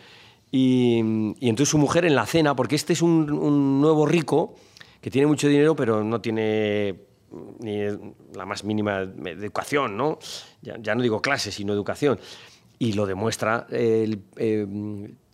Y, 0.51 0.99
entonces 1.39 1.69
su 1.69 1.77
mujer 1.77 2.05
en 2.05 2.15
la 2.15 2.25
cena, 2.25 2.55
porque 2.55 2.75
este 2.75 2.93
es 2.93 3.01
un, 3.01 3.81
nuevo 3.81 4.05
rico 4.05 4.55
que 4.99 5.09
tiene 5.09 5.27
mucho 5.27 5.47
dinero, 5.47 5.75
pero 5.75 6.03
no 6.03 6.21
tiene 6.21 6.95
ni 7.59 7.79
la 8.35 8.45
más 8.45 8.63
mínima 8.65 8.99
educación, 9.01 9.95
¿no? 9.95 10.19
Ya, 10.61 10.95
no 10.95 11.01
digo 11.01 11.21
clase, 11.21 11.51
sino 11.51 11.73
educación. 11.73 12.19
Y 12.77 12.93
lo 12.93 13.05
demuestra, 13.05 13.67
eh, 13.71 14.17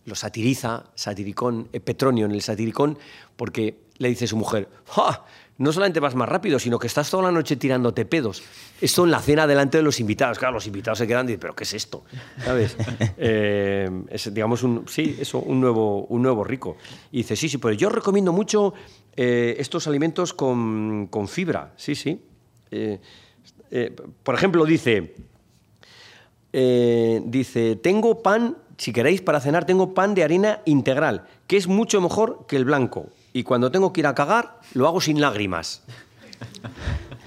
lo 0.04 0.14
satiriza, 0.14 0.84
satiricón, 0.94 1.64
Petronio 1.64 2.26
en 2.26 2.32
el 2.32 2.42
satiricón, 2.42 2.98
porque 3.36 3.80
le 3.98 4.08
dice 4.08 4.26
a 4.26 4.28
su 4.28 4.36
mujer, 4.36 4.68
¡Ja! 4.86 5.24
No 5.58 5.72
solamente 5.72 5.98
vas 5.98 6.14
más 6.14 6.28
rápido, 6.28 6.58
sino 6.60 6.78
que 6.78 6.86
estás 6.86 7.10
toda 7.10 7.24
la 7.24 7.32
noche 7.32 7.56
tirándote 7.56 8.04
pedos. 8.04 8.42
Esto 8.80 9.04
en 9.04 9.10
la 9.10 9.20
cena 9.20 9.46
delante 9.46 9.78
de 9.78 9.82
los 9.82 9.98
invitados. 9.98 10.38
Claro, 10.38 10.54
los 10.54 10.66
invitados 10.68 10.98
se 10.98 11.06
quedan 11.06 11.26
y 11.26 11.28
dicen, 11.28 11.40
¿pero 11.40 11.56
qué 11.56 11.64
es 11.64 11.74
esto? 11.74 12.04
¿Sabes? 12.42 12.76
Eh, 13.20 13.90
es, 14.10 14.32
digamos, 14.32 14.62
un, 14.62 14.86
sí, 14.86 15.16
eso, 15.18 15.40
un 15.40 15.60
nuevo, 15.60 16.04
un 16.06 16.22
nuevo 16.22 16.44
rico. 16.44 16.76
Y 17.10 17.18
dice, 17.18 17.34
sí, 17.34 17.48
sí, 17.48 17.58
pero 17.58 17.74
yo 17.74 17.88
recomiendo 17.88 18.32
mucho 18.32 18.74
eh, 19.16 19.56
estos 19.58 19.88
alimentos 19.88 20.32
con, 20.32 21.08
fibra. 21.26 21.72
Sí, 21.76 21.94
sí. 21.94 22.22
Eh, 22.70 23.00
por 24.22 24.34
ejemplo, 24.34 24.64
dice, 24.64 25.14
dice, 26.52 27.76
tengo 27.76 28.22
pan, 28.22 28.56
si 28.76 28.92
queréis 28.92 29.20
para 29.20 29.40
cenar, 29.40 29.64
tengo 29.64 29.94
pan 29.94 30.14
de 30.14 30.22
harina 30.22 30.62
integral, 30.64 31.26
que 31.46 31.56
es 31.56 31.66
mucho 31.66 32.00
mejor 32.00 32.46
que 32.46 32.56
el 32.56 32.64
blanco 32.64 33.10
y 33.32 33.42
cuando 33.42 33.70
tengo 33.70 33.92
que 33.92 34.00
ir 34.00 34.06
a 34.06 34.14
cagar, 34.14 34.60
lo 34.74 34.86
hago 34.86 35.00
sin 35.00 35.20
lágrimas. 35.20 35.82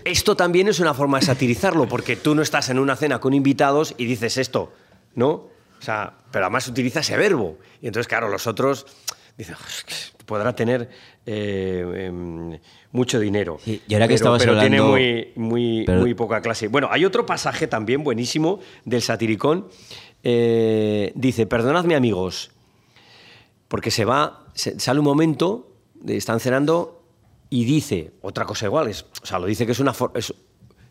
Esto 0.03 0.35
también 0.35 0.67
es 0.67 0.79
una 0.79 0.93
forma 0.93 1.19
de 1.19 1.25
satirizarlo, 1.25 1.87
porque 1.87 2.15
tú 2.15 2.33
no 2.33 2.41
estás 2.41 2.69
en 2.69 2.79
una 2.79 2.95
cena 2.95 3.19
con 3.19 3.33
invitados 3.33 3.93
y 3.97 4.05
dices 4.05 4.37
esto, 4.37 4.73
¿no? 5.15 5.29
O 5.29 5.83
sea, 5.83 6.13
pero 6.31 6.45
además 6.45 6.67
utiliza 6.67 7.01
ese 7.01 7.17
verbo. 7.17 7.57
Y 7.81 7.87
entonces, 7.87 8.07
claro, 8.07 8.29
los 8.29 8.47
otros 8.47 8.85
dicen, 9.37 9.55
podrá 10.25 10.55
tener 10.55 10.89
eh, 11.25 12.07
em, 12.07 12.59
mucho 12.91 13.19
dinero. 13.19 13.59
y 13.65 13.81
ahora 13.93 14.07
que 14.07 14.17
pero, 14.17 14.37
pero 14.37 14.59
tiene 14.59 14.81
muy, 14.81 15.31
muy, 15.35 15.85
muy 15.87 16.13
poca 16.13 16.41
clase. 16.41 16.67
Bueno, 16.67 16.87
hay 16.91 17.05
otro 17.05 17.25
pasaje 17.25 17.67
también 17.67 18.03
buenísimo 18.03 18.59
del 18.85 19.01
satiricón. 19.01 19.67
Eh, 20.23 21.11
dice, 21.15 21.47
perdonadme 21.47 21.95
amigos, 21.95 22.51
porque 23.67 23.91
se 23.91 24.05
va, 24.05 24.45
sale 24.53 24.99
un 24.99 25.05
momento 25.05 25.70
están 26.07 26.39
cenando 26.39 27.03
y 27.49 27.65
dice 27.65 28.13
otra 28.21 28.45
cosa 28.45 28.65
igual, 28.65 28.89
o 28.89 29.25
sea, 29.25 29.39
lo 29.39 29.45
dice 29.45 29.65
que 29.65 29.73
es 29.73 29.79
una 29.79 29.93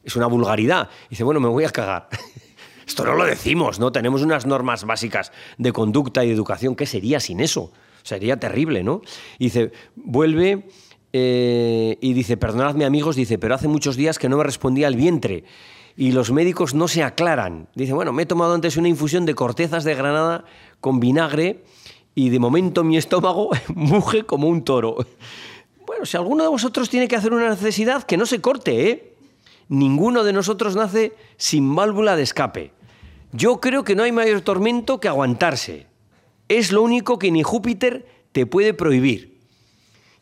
es 0.02 0.16
una 0.16 0.26
vulgaridad. 0.26 0.88
dice, 1.08 1.24
bueno, 1.24 1.40
me 1.40 1.48
voy 1.48 1.64
a 1.64 1.70
cagar. 1.70 2.08
Esto 2.86 3.04
no 3.04 3.14
lo 3.14 3.24
decimos, 3.24 3.78
¿no? 3.78 3.92
Tenemos 3.92 4.22
unas 4.22 4.46
normas 4.46 4.84
básicas 4.84 5.32
de 5.58 5.72
conducta 5.72 6.24
y 6.24 6.28
de 6.28 6.34
educación. 6.34 6.74
¿Qué 6.74 6.86
sería 6.86 7.20
sin 7.20 7.40
eso? 7.40 7.72
Sería 8.02 8.38
terrible, 8.38 8.82
¿no? 8.82 9.02
Y 9.38 9.44
dice, 9.44 9.72
vuelve 9.94 10.66
eh, 11.12 11.98
y 12.00 12.12
dice, 12.14 12.36
perdonadme 12.36 12.84
amigos, 12.84 13.14
dice, 13.14 13.38
pero 13.38 13.54
hace 13.54 13.68
muchos 13.68 13.96
días 13.96 14.18
que 14.18 14.28
no 14.28 14.38
me 14.38 14.44
respondía 14.44 14.88
el 14.88 14.96
vientre 14.96 15.44
y 15.96 16.12
los 16.12 16.32
médicos 16.32 16.74
no 16.74 16.88
se 16.88 17.04
aclaran. 17.04 17.68
Dice, 17.74 17.92
bueno, 17.92 18.12
me 18.12 18.22
he 18.22 18.26
tomado 18.26 18.54
antes 18.54 18.76
una 18.76 18.88
infusión 18.88 19.26
de 19.26 19.34
cortezas 19.34 19.84
de 19.84 19.94
granada 19.94 20.44
con 20.80 20.98
vinagre 20.98 21.62
y 22.14 22.30
de 22.30 22.38
momento 22.38 22.84
mi 22.84 22.96
estómago 22.96 23.50
muge 23.74 24.24
como 24.24 24.48
un 24.48 24.64
toro. 24.64 24.96
Bueno, 25.86 26.04
si 26.04 26.16
alguno 26.16 26.44
de 26.44 26.50
vosotros 26.50 26.88
tiene 26.88 27.08
que 27.08 27.16
hacer 27.16 27.32
una 27.32 27.50
necesidad, 27.50 28.04
que 28.04 28.16
no 28.16 28.26
se 28.26 28.40
corte, 28.40 28.90
¿eh? 28.90 29.14
Ninguno 29.68 30.24
de 30.24 30.32
nosotros 30.32 30.74
nace 30.74 31.14
sin 31.36 31.74
válvula 31.74 32.16
de 32.16 32.22
escape. 32.22 32.72
Yo 33.32 33.60
creo 33.60 33.84
que 33.84 33.94
no 33.94 34.02
hay 34.02 34.10
mayor 34.10 34.40
tormento 34.40 34.98
que 34.98 35.08
aguantarse. 35.08 35.86
Es 36.48 36.72
lo 36.72 36.82
único 36.82 37.18
que 37.18 37.30
ni 37.30 37.44
Júpiter 37.44 38.06
te 38.32 38.46
puede 38.46 38.74
prohibir. 38.74 39.38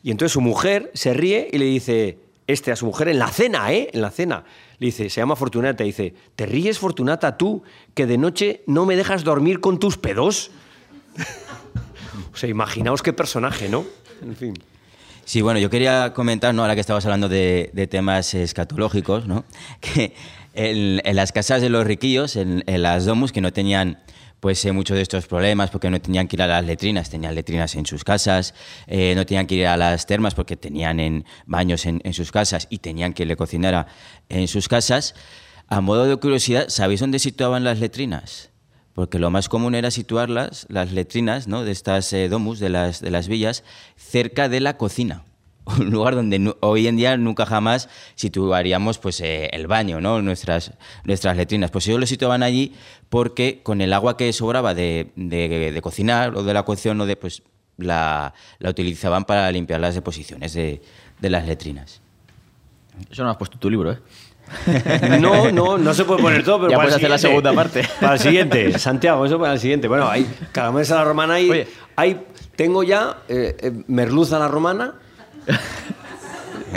Y 0.03 0.11
entonces 0.11 0.33
su 0.33 0.41
mujer 0.41 0.91
se 0.93 1.13
ríe 1.13 1.49
y 1.51 1.57
le 1.57 1.65
dice, 1.65 2.19
este 2.45 2.71
a 2.71 2.75
su 2.75 2.85
mujer 2.85 3.09
en 3.09 3.19
la 3.19 3.27
cena, 3.27 3.71
¿eh? 3.73 3.89
En 3.93 4.01
la 4.01 4.11
cena. 4.11 4.45
Le 4.77 4.87
dice, 4.87 5.09
se 5.09 5.21
llama 5.21 5.35
Fortunata, 5.35 5.83
dice, 5.83 6.13
¿te 6.35 6.45
ríes 6.45 6.79
Fortunata 6.79 7.37
tú 7.37 7.63
que 7.93 8.05
de 8.05 8.17
noche 8.17 8.63
no 8.65 8.85
me 8.85 8.95
dejas 8.95 9.23
dormir 9.23 9.59
con 9.59 9.79
tus 9.79 9.97
pedos? 9.97 10.51
O 12.33 12.37
sea, 12.37 12.49
imaginaos 12.49 13.01
qué 13.01 13.13
personaje, 13.13 13.69
¿no? 13.69 13.85
En 14.21 14.35
fin. 14.35 14.53
Sí, 15.29 15.41
bueno, 15.41 15.59
yo 15.59 15.69
quería 15.69 16.11
comentar, 16.13 16.55
¿no? 16.55 16.63
ahora 16.63 16.73
que 16.73 16.81
estabas 16.81 17.05
hablando 17.05 17.29
de, 17.29 17.87
temas 17.87 18.33
escatológicos, 18.33 19.27
¿no? 19.27 19.45
que 19.79 20.15
en, 20.55 21.15
las 21.15 21.31
casas 21.31 21.61
de 21.61 21.69
los 21.69 21.85
riquillos, 21.85 22.35
en, 22.35 22.63
las 22.65 23.05
domus, 23.05 23.31
que 23.31 23.39
no 23.39 23.53
tenían 23.53 23.99
pues 24.39 24.65
eh, 24.65 24.71
muchos 24.71 24.95
de 24.95 25.03
estos 25.03 25.27
problemas 25.27 25.69
porque 25.69 25.91
no 25.91 26.01
tenían 26.01 26.27
que 26.27 26.35
ir 26.35 26.41
a 26.41 26.47
las 26.47 26.65
letrinas, 26.65 27.11
tenían 27.11 27.35
letrinas 27.35 27.75
en 27.75 27.85
sus 27.85 28.03
casas, 28.03 28.55
eh, 28.87 29.13
no 29.15 29.23
tenían 29.25 29.45
que 29.45 29.53
ir 29.53 29.67
a 29.67 29.77
las 29.77 30.07
termas 30.07 30.33
porque 30.33 30.55
tenían 30.55 30.99
en 30.99 31.25
baños 31.45 31.85
en, 31.85 32.01
sus 32.15 32.31
casas 32.31 32.65
y 32.71 32.79
tenían 32.79 33.13
que 33.13 33.25
le 33.27 33.35
cocinara 33.35 33.85
en 34.29 34.47
sus 34.47 34.67
casas. 34.67 35.13
A 35.67 35.79
modo 35.79 36.05
de 36.07 36.15
curiosidad, 36.15 36.69
¿sabéis 36.69 37.01
dónde 37.01 37.19
situaban 37.19 37.63
las 37.63 37.79
letrinas? 37.79 38.48
Porque 38.99 39.17
lo 39.17 39.31
más 39.31 39.47
común 39.47 39.75
era 39.75 39.91
situarlas, 39.91 40.65
las 40.67 40.91
letrinas 40.91 41.47
¿no? 41.47 41.63
de 41.63 41.71
estas 41.71 42.11
eh, 42.11 42.27
domus, 42.27 42.59
de 42.59 42.67
las, 42.67 42.99
de 42.99 43.09
las 43.11 43.29
villas, 43.29 43.63
cerca 43.95 44.49
de 44.49 44.59
la 44.59 44.75
cocina 44.75 45.23
un 45.79 45.89
lugar 45.89 46.15
donde 46.15 46.53
hoy 46.59 46.85
en 46.85 46.97
día 46.97 47.15
nunca 47.15 47.45
jamás 47.45 47.87
situaríamos 48.15 48.97
pues, 48.97 49.21
eh, 49.21 49.47
el 49.53 49.67
baño, 49.67 50.01
¿no? 50.01 50.21
nuestras, 50.21 50.73
nuestras 51.05 51.37
letrinas. 51.37 51.71
Pues 51.71 51.87
ellos 51.87 52.01
lo 52.01 52.05
situaban 52.07 52.43
allí 52.43 52.75
porque 53.07 53.61
con 53.63 53.79
el 53.79 53.93
agua 53.93 54.17
que 54.17 54.33
sobraba 54.33 54.73
de, 54.73 55.13
de, 55.15 55.79
cocinar 55.81 56.35
o 56.35 56.43
de 56.43 56.53
la 56.53 56.63
cocción, 56.63 56.99
o 56.99 57.05
de, 57.05 57.15
pues, 57.15 57.41
la, 57.77 58.33
la, 58.57 58.69
utilizaban 58.69 59.23
para 59.23 59.49
limpiar 59.49 59.79
las 59.79 59.95
deposiciones 59.95 60.51
de, 60.51 60.81
de 61.21 61.29
las 61.29 61.47
letrinas. 61.47 62.01
Eso 63.09 63.23
no 63.23 63.29
has 63.29 63.37
puesto 63.37 63.57
tu 63.57 63.69
libro, 63.69 63.93
¿eh? 63.93 63.99
No, 65.19 65.51
no, 65.51 65.77
no 65.77 65.93
se 65.93 66.05
puede 66.05 66.21
poner 66.21 66.43
todo, 66.43 66.59
pero 66.59 66.71
ya 66.71 66.77
para 66.77 66.87
puedes 66.87 66.95
hacer 66.95 67.09
la 67.09 67.17
segunda 67.17 67.53
parte. 67.53 67.87
Para 67.99 68.13
el 68.13 68.19
siguiente, 68.19 68.77
Santiago, 68.79 69.25
eso 69.25 69.39
para 69.39 69.53
el 69.53 69.59
siguiente. 69.59 69.87
Bueno, 69.87 70.07
hay 70.09 70.27
cada 70.51 70.71
mes 70.71 70.91
a 70.91 70.95
la 70.95 71.03
romana 71.03 71.35
hay, 71.35 71.67
hay 71.95 72.21
tengo 72.55 72.83
ya 72.83 73.17
eh, 73.27 73.55
eh, 73.59 73.71
merluza 73.87 74.37
a 74.37 74.39
la 74.39 74.47
romana, 74.47 74.95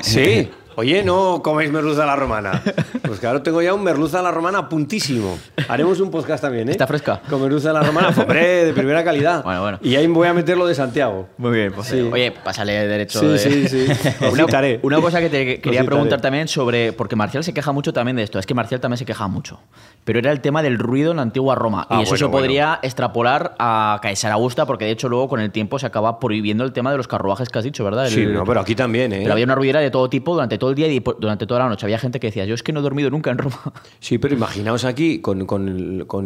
Sí. 0.01 0.51
Oye, 0.77 1.03
¿no 1.03 1.43
coméis 1.43 1.71
merluza 1.71 2.05
a 2.05 2.07
la 2.07 2.17
romana? 2.17 2.63
Pues 3.07 3.21
claro, 3.21 3.43
tengo 3.43 3.61
ya 3.61 3.75
un 3.75 3.83
merluza 3.83 4.21
a 4.21 4.23
la 4.23 4.31
romana 4.31 4.69
puntísimo. 4.69 5.39
Haremos 5.69 6.01
un 6.01 6.11
podcast 6.11 6.43
también, 6.43 6.69
¿eh? 6.69 6.73
¿Está 6.73 6.87
fresca? 6.87 7.21
Con 7.29 7.43
merluza 7.43 7.71
a 7.71 7.73
la 7.75 7.83
romana, 7.83 8.09
hombre, 8.17 8.65
de 8.65 8.73
primera 8.73 9.05
calidad. 9.05 9.45
Bueno, 9.45 9.61
bueno. 9.61 9.79
Y 9.83 9.97
ahí 9.97 10.07
voy 10.07 10.29
a 10.29 10.33
meter 10.33 10.57
lo 10.57 10.67
de 10.67 10.75
Santiago. 10.75 11.29
Muy 11.37 11.51
bien, 11.51 11.73
pues 11.73 11.93
Oye, 11.93 12.33
pásale 12.33 12.87
derecho. 12.87 13.21
Sí, 13.21 13.39
sí, 13.39 13.69
sí. 13.69 13.87
una, 14.33 14.47
una, 14.83 15.01
cosa 15.01 15.21
que 15.21 15.29
te 15.29 15.61
quería 15.61 15.85
preguntar 15.85 16.21
también 16.21 16.49
sobre... 16.49 16.93
Porque 16.93 17.17
Marcial 17.17 17.45
se 17.45 17.53
queja 17.53 17.73
mucho 17.73 17.93
también 17.93 18.17
de 18.17 18.23
esto. 18.23 18.39
Es 18.39 18.47
que 18.47 18.55
Marcial 18.55 18.81
también 18.81 18.99
se 18.99 19.05
queja 19.05 19.29
mucho. 19.29 19.61
Pero 20.05 20.19
era 20.19 20.33
el 20.33 20.41
tema 20.41 20.63
del 20.63 20.79
ruido 20.79 21.11
en 21.11 21.19
la 21.19 21.23
antigua 21.23 21.55
Roma. 21.55 21.87
y 21.91 21.95
ah, 21.95 22.03
eso 22.03 22.17
se 22.17 22.29
podría 22.29 22.79
extrapolar 22.83 23.55
a 23.59 23.99
Caesar 24.03 24.33
Augusta, 24.33 24.67
porque 24.67 24.87
de 24.87 24.93
hecho 24.93 25.09
luego 25.09 25.29
con 25.29 25.41
el 25.41 25.51
tiempo 25.51 25.79
se 25.79 25.87
acaba 25.87 26.19
prohibiendo 26.19 26.65
el 26.65 26.73
tema 26.73 26.91
de 26.91 26.97
los 26.97 27.09
carruajes 27.09 27.49
que 27.49 27.59
has 27.59 27.65
dicho, 27.65 27.85
¿verdad? 27.85 28.07
sí, 28.07 28.27
no, 28.27 28.45
pero 28.45 28.61
aquí 28.61 28.75
también, 28.75 29.13
¿eh? 29.13 29.21
Pero 29.23 29.33
había 29.33 29.45
una 29.45 29.55
ruidera 29.55 29.81
de 29.81 29.91
todo 29.91 30.09
tipo 30.09 30.33
durante 30.35 30.59
todo 30.63 30.71
el 30.71 30.77
día 30.77 30.87
y 30.87 31.01
durante 31.01 31.45
toda 31.45 31.59
la 31.59 31.69
noche. 31.69 31.87
Había 31.87 31.99
gente 31.99 32.21
que 32.21 32.29
decía, 32.29 32.45
yo 32.45 32.55
es 32.55 32.63
que 32.63 32.73
no 32.73 32.79
he 32.79 32.83
dormido 32.85 33.11
nunca 33.11 33.33
en 33.33 33.39
Roma. 33.39 33.73
Sí, 33.99 34.19
pero 34.19 34.33
imaginaos 34.33 34.85
aquí 34.85 35.21
con, 35.21 35.41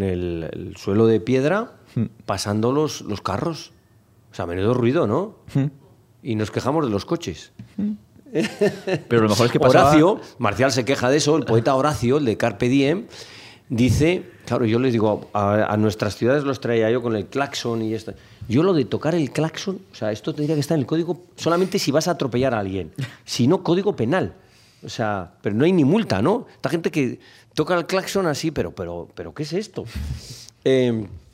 el, 0.02 0.74
suelo 0.76 1.06
de 1.06 1.20
piedra 1.20 1.78
hmm. 1.94 2.04
pasando 2.26 2.70
los, 2.70 3.00
los 3.00 3.22
carros. 3.22 3.72
O 4.30 4.34
sea, 4.34 4.44
menudo 4.44 4.74
ruido, 4.74 5.06
¿no? 5.06 5.36
Hmm. 5.54 5.68
Y 6.22 6.34
nos 6.34 6.50
quejamos 6.50 6.84
de 6.84 6.90
los 6.90 7.06
coches. 7.06 7.52
Hmm. 7.78 7.92
Pero 9.08 9.22
lo 9.22 9.30
mejor 9.30 9.46
es 9.46 9.52
que 9.52 9.58
pasaba... 9.58 9.88
Horacio, 9.88 10.20
Marcial 10.38 10.70
se 10.70 10.84
queja 10.84 11.08
de 11.08 11.16
eso, 11.16 11.38
el 11.38 11.46
poeta 11.46 11.74
Horacio, 11.74 12.18
el 12.18 12.26
de 12.26 12.36
Carpe 12.36 12.68
Diem, 12.68 13.06
dice, 13.68 14.24
claro, 14.44 14.64
yo 14.64 14.78
les 14.78 14.92
digo, 14.92 15.28
a, 15.32 15.76
nuestras 15.76 16.16
ciudades 16.16 16.44
los 16.44 16.60
traía 16.60 16.90
yo 16.90 17.02
con 17.02 17.16
el 17.16 17.26
claxon 17.26 17.82
y 17.82 17.94
esto. 17.94 18.14
Yo 18.48 18.62
lo 18.62 18.72
de 18.72 18.84
tocar 18.84 19.14
el 19.14 19.30
claxon, 19.30 19.80
o 19.92 19.94
sea, 19.94 20.12
esto 20.12 20.34
tendría 20.34 20.54
que 20.54 20.60
estar 20.60 20.76
en 20.76 20.80
el 20.80 20.86
código 20.86 21.24
solamente 21.36 21.78
si 21.78 21.90
vas 21.90 22.08
a 22.08 22.12
atropellar 22.12 22.54
a 22.54 22.60
alguien, 22.60 22.92
si 23.24 23.46
no 23.46 23.62
código 23.62 23.96
penal. 23.96 24.34
O 24.84 24.88
sea, 24.88 25.32
pero 25.42 25.56
no 25.56 25.64
hay 25.64 25.72
ni 25.72 25.84
multa, 25.84 26.22
¿no? 26.22 26.46
Esta 26.54 26.68
gente 26.68 26.90
que 26.90 27.18
toca 27.54 27.74
el 27.76 27.86
claxon 27.86 28.26
así, 28.26 28.50
pero, 28.50 28.72
pero, 28.72 29.08
pero 29.14 29.34
¿qué 29.34 29.42
es 29.42 29.52
esto? 29.52 29.84
Eh, 30.64 31.06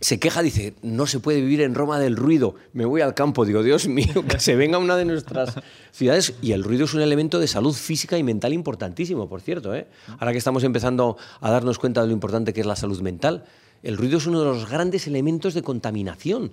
se 0.00 0.18
queja, 0.18 0.42
dice, 0.42 0.74
no 0.82 1.06
se 1.06 1.20
puede 1.20 1.40
vivir 1.40 1.62
en 1.62 1.74
Roma 1.74 1.98
del 1.98 2.16
ruido, 2.16 2.54
me 2.74 2.84
voy 2.84 3.00
al 3.00 3.14
campo. 3.14 3.44
Digo, 3.44 3.62
Dios 3.62 3.88
mío, 3.88 4.24
que 4.28 4.38
se 4.38 4.54
venga 4.54 4.78
una 4.78 4.96
de 4.96 5.06
nuestras 5.06 5.54
ciudades. 5.90 6.34
Y 6.42 6.52
el 6.52 6.64
ruido 6.64 6.84
es 6.84 6.94
un 6.94 7.00
elemento 7.00 7.38
de 7.38 7.46
salud 7.46 7.72
física 7.72 8.18
y 8.18 8.22
mental 8.22 8.52
importantísimo, 8.52 9.28
por 9.28 9.40
cierto. 9.40 9.74
¿eh? 9.74 9.86
Ahora 10.18 10.32
que 10.32 10.38
estamos 10.38 10.64
empezando 10.64 11.16
a 11.40 11.50
darnos 11.50 11.78
cuenta 11.78 12.02
de 12.02 12.08
lo 12.08 12.12
importante 12.12 12.52
que 12.52 12.60
es 12.60 12.66
la 12.66 12.76
salud 12.76 13.00
mental, 13.00 13.44
el 13.82 13.96
ruido 13.96 14.18
es 14.18 14.26
uno 14.26 14.40
de 14.40 14.46
los 14.46 14.68
grandes 14.68 15.06
elementos 15.06 15.54
de 15.54 15.62
contaminación 15.62 16.52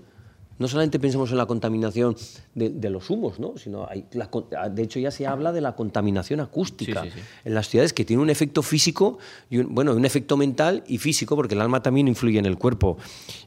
no 0.59 0.67
solamente 0.67 0.99
pensemos 0.99 1.31
en 1.31 1.37
la 1.37 1.45
contaminación 1.45 2.15
de, 2.53 2.89
los 2.89 3.09
humos, 3.09 3.39
¿no? 3.39 3.57
sino 3.57 3.87
hay 3.89 4.05
de 4.71 4.83
hecho 4.83 4.99
ya 4.99 5.11
se 5.11 5.25
habla 5.25 5.51
de 5.51 5.61
la 5.61 5.75
contaminación 5.75 6.39
acústica 6.39 7.03
en 7.43 7.53
las 7.53 7.69
ciudades 7.69 7.93
que 7.93 8.05
tiene 8.05 8.21
un 8.21 8.29
efecto 8.29 8.61
físico 8.61 9.17
y 9.49 9.57
un, 9.57 9.73
bueno, 9.73 9.93
un 9.93 10.05
efecto 10.05 10.37
mental 10.37 10.83
y 10.87 10.97
físico 10.99 11.35
porque 11.35 11.55
el 11.55 11.61
alma 11.61 11.81
también 11.81 12.07
influye 12.07 12.39
en 12.39 12.45
el 12.45 12.57
cuerpo 12.57 12.97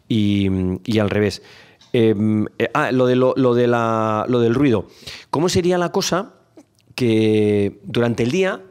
y, 0.09 0.99
al 0.99 1.11
revés. 1.11 1.43
Em, 1.93 2.47
eh, 2.59 2.69
ah, 2.75 2.91
lo, 2.93 3.07
de, 3.07 3.17
lo, 3.17 3.33
de 3.55 3.67
la, 3.67 4.27
lo 4.29 4.41
del 4.41 4.55
ruido. 4.55 4.87
¿Cómo 5.31 5.49
sería 5.49 5.79
la 5.79 5.93
cosa 5.93 6.35
que 6.95 7.81
durante 7.85 8.25
el 8.25 8.31
día 8.31 8.63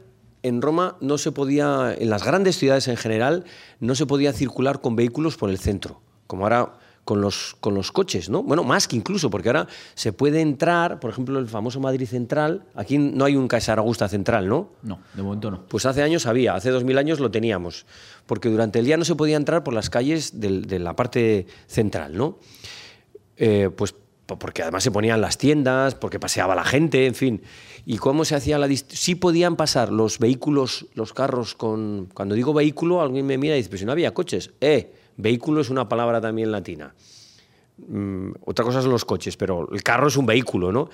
en 0.43 0.61
Roma 0.61 0.97
no 1.01 1.17
se 1.17 1.31
podía, 1.31 1.95
en 1.97 2.09
las 2.09 2.23
grandes 2.23 2.57
ciudades 2.57 2.87
en 2.87 2.97
general, 2.97 3.45
no 3.79 3.95
se 3.95 4.05
podía 4.05 4.31
circular 4.31 4.79
con 4.79 4.95
vehículos 4.95 5.37
por 5.37 5.49
el 5.49 5.57
centro, 5.57 6.01
como 6.27 6.43
ahora 6.43 6.77
con 7.05 7.21
los, 7.21 7.55
con 7.61 7.75
los 7.75 7.91
coches, 7.91 8.29
¿no? 8.29 8.43
Bueno, 8.43 8.63
más 8.63 8.87
que 8.87 8.95
incluso, 8.95 9.29
porque 9.29 9.49
ahora 9.49 9.67
se 9.93 10.11
puede 10.11 10.41
entrar, 10.41 10.99
por 10.99 11.11
ejemplo, 11.11 11.39
el 11.39 11.47
famoso 11.47 11.79
Madrid 11.79 12.07
Central, 12.07 12.65
aquí 12.73 12.97
no 12.97 13.23
hay 13.25 13.35
un 13.35 13.47
Caesar 13.47 13.77
Augusta 13.77 14.07
Central, 14.09 14.49
¿no? 14.49 14.71
No, 14.81 14.99
de 15.13 15.21
momento 15.21 15.51
no. 15.51 15.65
Pues 15.67 15.85
hace 15.85 16.01
años 16.01 16.25
había, 16.25 16.55
hace 16.55 16.71
dos 16.71 16.83
mil 16.83 16.97
años 16.97 17.19
lo 17.19 17.29
teníamos, 17.29 17.85
porque 18.25 18.49
durante 18.49 18.79
el 18.79 18.85
día 18.85 18.97
no 18.97 19.05
se 19.05 19.15
podía 19.15 19.37
entrar 19.37 19.63
por 19.63 19.75
las 19.75 19.89
calles 19.89 20.41
de 20.41 20.79
la 20.79 20.95
parte 20.95 21.45
central, 21.67 22.17
¿no? 22.17 22.39
Eh, 23.37 23.69
pues 23.75 23.93
porque 24.25 24.63
además 24.63 24.83
se 24.83 24.89
ponían 24.89 25.21
las 25.21 25.37
tiendas, 25.37 25.93
porque 25.93 26.19
paseaba 26.19 26.55
la 26.55 26.63
gente, 26.63 27.05
en 27.05 27.13
fin. 27.13 27.41
¿Y 27.85 27.97
cómo 27.97 28.25
se 28.25 28.35
hacía 28.35 28.57
la 28.57 28.67
Sí 28.75 29.13
podían 29.13 29.55
pasar 29.55 29.91
los 29.91 30.17
vehículos, 30.17 30.87
los 30.95 31.13
carros 31.13 31.53
con... 31.53 32.09
Cuando 32.11 32.33
digo 32.33 32.53
vehículo, 32.53 33.01
alguien 33.01 33.27
me 33.27 33.37
mira 33.37 33.53
y 33.53 33.57
dice, 33.57 33.69
pero 33.69 33.79
si 33.79 33.85
no 33.85 33.91
había 33.91 34.15
coches. 34.15 34.51
¡Eh! 34.61 34.91
Vehículo 35.17 35.61
es 35.61 35.69
una 35.69 35.87
palabra 35.87 36.21
también 36.21 36.51
latina. 36.51 36.93
Mm, 37.77 38.31
otra 38.45 38.63
cosa 38.63 38.81
son 38.81 38.91
los 38.91 39.05
coches, 39.05 39.37
pero 39.37 39.69
el 39.71 39.83
carro 39.83 40.07
es 40.07 40.17
un 40.17 40.25
vehículo, 40.25 40.71
¿no? 40.71 40.89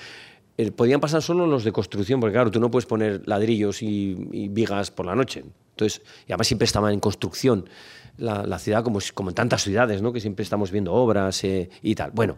Eh, 0.58 0.72
podían 0.72 1.00
pasar 1.00 1.22
solo 1.22 1.48
los 1.48 1.64
de 1.64 1.72
construcción, 1.72 2.20
porque 2.20 2.34
claro, 2.34 2.52
tú 2.52 2.60
no 2.60 2.70
puedes 2.70 2.86
poner 2.86 3.24
ladrillos 3.26 3.82
y, 3.82 4.16
vigas 4.50 4.92
por 4.92 5.06
la 5.06 5.16
noche. 5.16 5.44
Entonces, 5.72 6.02
y 6.28 6.32
además 6.34 6.48
siempre 6.48 6.66
estaba 6.66 6.92
en 6.92 7.00
construcción 7.00 7.70
la, 8.18 8.60
ciudad, 8.60 8.84
como, 8.84 9.00
como, 9.14 9.30
en 9.30 9.36
tantas 9.36 9.64
ciudades, 9.64 10.02
¿no? 10.02 10.12
que 10.12 10.20
siempre 10.20 10.44
estamos 10.44 10.70
viendo 10.70 10.94
obras 10.94 11.44
eh, 11.44 11.70
y 11.82 11.96
tal. 11.96 12.12
Bueno, 12.12 12.38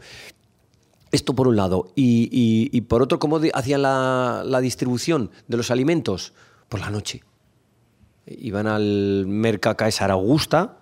esto 1.12 1.34
por 1.34 1.48
un 1.48 1.56
lado. 1.56 1.92
Y, 1.96 2.80
por 2.82 3.02
otro, 3.02 3.20
¿cómo 3.20 3.42
hacían 3.54 3.82
la, 3.82 4.44
la, 4.46 4.62
distribución 4.62 5.32
de 5.48 5.58
los 5.58 5.72
alimentos? 5.72 6.34
Por 6.70 6.80
la 6.80 6.90
noche. 6.90 7.24
Iban 8.26 8.68
al 8.68 9.26
Merca 9.28 9.76
Caesar 9.76 10.12
Augusta, 10.12 10.78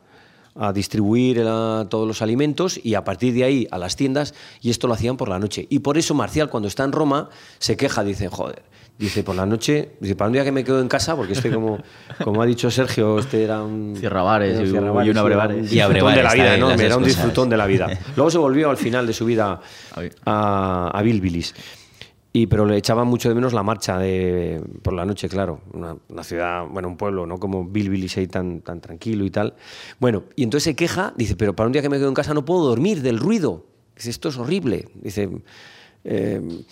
a 0.56 0.74
distribuir 0.74 1.38
la- 1.38 1.88
todos 1.90 2.08
los 2.08 2.22
alimentos 2.22 2.80
y 2.84 2.96
a 2.96 3.04
partir 3.04 3.34
de 3.34 3.44
ahí 3.44 3.68
a 3.72 3.78
las 3.78 3.96
tiendas 3.96 4.34
y 4.62 4.70
esto 4.70 4.88
lo 4.88 4.94
hacían 4.94 5.18
por 5.18 5.30
la 5.30 5.40
noche. 5.40 5.66
Y 5.70 5.80
por 5.80 5.98
eso 5.98 6.14
Marcial 6.14 6.50
cuando 6.50 6.68
está 6.68 6.84
en 6.84 6.92
Roma 6.92 7.30
se 7.60 7.78
queja, 7.78 8.04
dice, 8.04 8.28
joder, 8.28 8.64
dice 9.00 9.24
por 9.24 9.36
la 9.36 9.46
noche, 9.46 9.94
dice, 10.00 10.16
para 10.16 10.28
un 10.28 10.34
día 10.34 10.44
que 10.44 10.52
me 10.52 10.64
quedo 10.64 10.80
en 10.82 10.88
casa, 10.88 11.16
porque 11.16 11.34
este 11.34 11.52
como, 11.52 11.80
como 12.24 12.42
ha 12.42 12.46
dicho 12.46 12.70
Sergio, 12.70 13.18
este 13.20 13.44
era 13.44 13.64
un... 13.64 13.96
Cierra 14.00 14.22
bares 14.24 14.58
cierra 14.70 15.06
y 15.06 15.10
un 15.10 15.18
abre 15.18 15.34
era 15.36 15.44
bares. 15.48 15.72
un 15.72 15.78
Y 15.78 15.80
abre 15.80 15.94
disfrutón 15.96 16.16
de 16.16 16.24
la 16.24 16.34
vida, 16.34 16.58
¿no? 16.58 16.72
Era 16.72 16.98
un 16.98 17.04
disfrutón 17.04 17.50
de 17.50 17.58
la 17.58 17.66
vida. 17.66 18.00
Luego 18.16 18.30
se 18.30 18.38
volvió 18.38 18.70
al 18.70 18.78
final 18.78 19.08
de 19.08 19.14
su 19.14 19.26
vida 19.26 19.60
a, 20.26 20.92
a 20.94 21.02
Bilbilis. 21.02 21.56
Y, 22.34 22.48
pero 22.48 22.66
le 22.66 22.78
echaba 22.78 23.04
mucho 23.04 23.28
de 23.28 23.36
menos 23.36 23.52
la 23.52 23.62
marcha 23.62 23.98
de, 23.98 24.64
por 24.82 24.94
la 24.94 25.06
noche, 25.06 25.28
claro. 25.28 25.60
Una, 25.74 26.24
ciudad, 26.24 26.66
bueno, 26.70 26.88
un 26.88 26.96
pueblo, 26.96 27.26
¿no? 27.26 27.38
Como 27.40 27.66
Bilbilis 27.66 28.18
ahí 28.18 28.28
tan, 28.28 28.62
tan 28.62 28.80
tranquilo 28.80 29.26
y 29.26 29.32
tal. 29.32 29.56
Bueno, 30.00 30.24
y 30.38 30.44
entonces 30.44 30.64
se 30.64 30.76
queja, 30.76 31.14
dice, 31.18 31.36
pero 31.36 31.56
para 31.56 31.68
un 31.68 31.74
día 31.74 31.82
que 31.82 31.90
me 31.90 31.98
quedo 31.98 32.08
en 32.08 32.14
casa 32.14 32.34
no 32.34 32.46
puedo 32.46 32.64
dormir 32.64 33.02
del 33.02 33.20
ruido. 33.20 33.66
Dice, 33.96 34.12
esto 34.12 34.30
es 34.30 34.38
horrible. 34.38 34.88
Dice, 34.96 35.30
eh, 36.06 36.64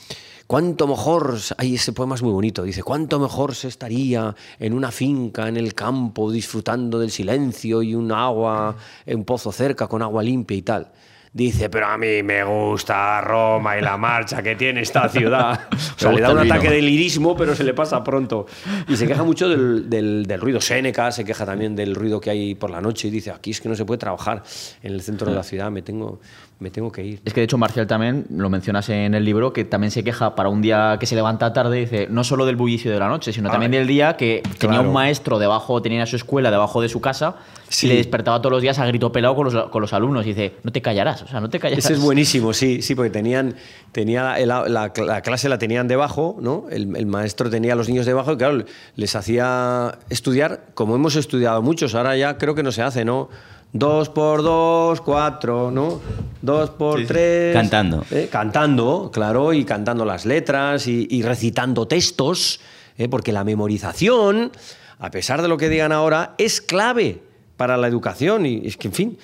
cuánto 0.47 0.87
mejor, 0.87 1.37
ay, 1.57 1.75
ese 1.75 1.91
poema 1.91 2.15
es 2.15 2.23
muy 2.23 2.31
bonito, 2.31 2.63
dice, 2.63 2.81
cuánto 2.81 3.19
mejor 3.19 3.53
se 3.53 3.67
estaría 3.67 4.33
en 4.59 4.73
una 4.73 4.91
finca, 4.91 5.49
en 5.49 5.57
el 5.57 5.73
campo, 5.73 6.31
disfrutando 6.31 6.99
del 6.99 7.11
silencio 7.11 7.83
y 7.83 7.95
un 7.95 8.13
agua, 8.13 8.77
un 9.05 9.25
pozo 9.25 9.51
cerca 9.51 9.87
con 9.87 10.01
agua 10.01 10.23
limpia 10.23 10.55
y 10.55 10.61
tal. 10.61 10.91
Dice, 11.31 11.69
pero 11.69 11.85
a 11.85 11.97
mí 11.97 12.23
me 12.23 12.43
gusta 12.43 13.21
Roma 13.21 13.77
y 13.77 13.81
la 13.81 13.97
marcha 13.97 14.41
que 14.41 14.55
tiene 14.55 14.81
esta 14.81 15.07
ciudad. 15.09 15.67
O 15.71 15.99
sea, 15.99 16.11
le 16.11 16.21
da 16.21 16.31
un 16.31 16.39
ataque 16.39 16.69
de 16.71 16.81
lirismo, 16.81 17.35
pero 17.37 17.55
se 17.55 17.63
le 17.63 17.73
pasa 17.75 18.03
pronto. 18.03 18.47
Y 18.87 18.95
se 18.95 19.05
queja 19.05 19.23
mucho 19.23 19.47
del, 19.47 19.89
del- 19.89 20.25
del 20.25 20.41
ruido. 20.41 20.59
Séneca 20.59 21.11
se 21.11 21.23
queja 21.23 21.45
también 21.45 21.75
del 21.75 21.93
ruido 21.93 22.19
que 22.19 22.31
hay 22.31 22.55
por 22.55 22.71
la 22.71 22.81
noche 22.81 23.09
y 23.09 23.11
dice, 23.11 23.29
aquí 23.31 23.51
es 23.51 23.61
que 23.61 23.69
no 23.69 23.75
se 23.75 23.85
puede 23.85 23.99
trabajar 23.99 24.41
en 24.81 24.91
el 24.93 25.01
centro 25.01 25.29
de 25.29 25.35
la 25.35 25.43
ciudad, 25.43 25.69
me 25.69 25.83
tengo, 25.83 26.19
me 26.59 26.69
tengo 26.71 26.91
que 26.91 27.03
ir. 27.05 27.21
Es 27.23 27.33
que 27.33 27.39
de 27.39 27.45
hecho 27.45 27.57
Marcial 27.57 27.87
también, 27.87 28.25
lo 28.35 28.49
mencionas 28.49 28.89
en 28.89 29.13
el 29.13 29.23
libro, 29.23 29.53
que 29.53 29.63
también 29.63 29.91
se 29.91 30.03
queja 30.03 30.35
para 30.35 30.49
un 30.49 30.61
día 30.61 30.97
que 30.99 31.05
se 31.05 31.15
levanta 31.15 31.53
tarde, 31.53 31.77
dice, 31.79 32.07
no 32.09 32.23
solo 32.25 32.45
del 32.45 32.57
bullicio 32.57 32.91
de 32.91 32.99
la 32.99 33.07
noche, 33.07 33.31
sino 33.31 33.47
Ah, 33.47 33.51
también 33.53 33.71
del 33.71 33.87
día 33.87 34.17
que 34.17 34.43
tenía 34.57 34.75
claro. 34.75 34.89
un 34.89 34.93
maestro 34.93 35.39
debajo, 35.39 35.81
tenía 35.81 36.05
su 36.05 36.17
escuela 36.17 36.51
debajo 36.51 36.81
de 36.81 36.89
su 36.89 36.99
casa, 36.99 37.37
Sí. 37.69 37.85
y 37.85 37.89
le 37.91 37.95
despertaba 37.97 38.39
todos 38.41 38.51
los 38.51 38.61
días 38.61 38.77
a 38.79 38.85
grito 38.87 39.11
pelado 39.11 39.35
con 39.35 39.45
los, 39.45 39.69
con 39.69 39.81
los 39.81 39.93
alumnos, 39.93 40.25
y 40.25 40.29
dice, 40.29 40.55
no 40.63 40.71
te 40.71 40.81
callarás, 40.81 41.21
o 41.23 41.27
sea, 41.27 41.39
no 41.39 41.49
te 41.49 41.59
callarás. 41.59 41.85
Ese 41.85 41.93
es 41.93 42.01
buenísimo, 42.01 42.51
sí, 42.51 42.81
sí, 42.81 42.93
porque 42.93 43.09
tenían, 43.11 43.55
tenía 43.93 44.37
la, 44.45 44.67
la- 44.67 44.91
la 44.97 45.21
clase 45.21 45.47
la 45.47 45.57
tenían 45.59 45.87
debajo, 45.87 46.35
¿no? 46.41 46.65
El, 46.69 46.93
el 46.97 47.05
maestro 47.05 47.49
tenía 47.49 47.73
a 47.73 47.75
los 47.77 47.87
niños 47.87 48.05
debajo 48.05 48.33
y 48.33 48.37
claro, 48.37 48.63
les 48.95 49.15
hacía 49.15 49.97
estudiar, 50.09 50.65
como 50.73 50.95
hemos 50.95 51.15
estudiado 51.15 51.61
muchos, 51.61 51.95
ahora 51.95 52.17
ya 52.17 52.37
creo 52.37 52.53
que 52.55 52.63
no 52.63 52.71
se 52.73 52.81
hace, 52.81 53.05
¿no? 53.05 53.29
Dos 53.71 54.09
por 54.09 54.41
dos, 54.41 54.99
cuatro, 55.01 55.69
¿no? 55.69 56.01
Dos 56.41 56.71
por 56.71 57.05
tres. 57.05 57.53
Cantando. 57.53 58.03
¿eh? 58.09 58.27
Cantando, 58.31 59.11
claro, 59.13 59.53
y 59.53 59.63
cantando 59.63 60.05
las 60.05 60.25
letras 60.25 60.87
y, 60.87 61.07
y 61.09 61.21
recitando 61.21 61.87
textos, 61.87 62.59
¿eh? 62.97 63.07
porque 63.07 63.31
la 63.31 63.43
memorización, 63.43 64.51
a 64.97 65.11
pesar 65.11 65.41
de 65.43 65.47
lo 65.47 65.57
que 65.57 65.69
digan 65.69 65.91
ahora, 65.91 66.33
es 66.39 66.61
clave 66.61 67.21
para 67.57 67.77
la 67.77 67.87
educación 67.87 68.45
y 68.47 68.61
es 68.65 68.75
que, 68.75 68.87
en 68.87 68.93
fin. 68.93 69.17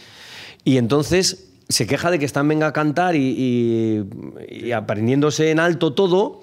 Y 0.64 0.78
entonces 0.78 1.48
se 1.68 1.88
queja 1.88 2.12
de 2.12 2.20
que 2.20 2.26
están 2.26 2.48
venga 2.48 2.68
a 2.68 2.74
cantar 2.74 3.16
y, 3.16 3.20
y- 3.20 4.68
y 4.68 4.72
aprendiéndose 4.74 5.50
en 5.50 5.60
alto 5.60 5.94
todo. 5.94 6.42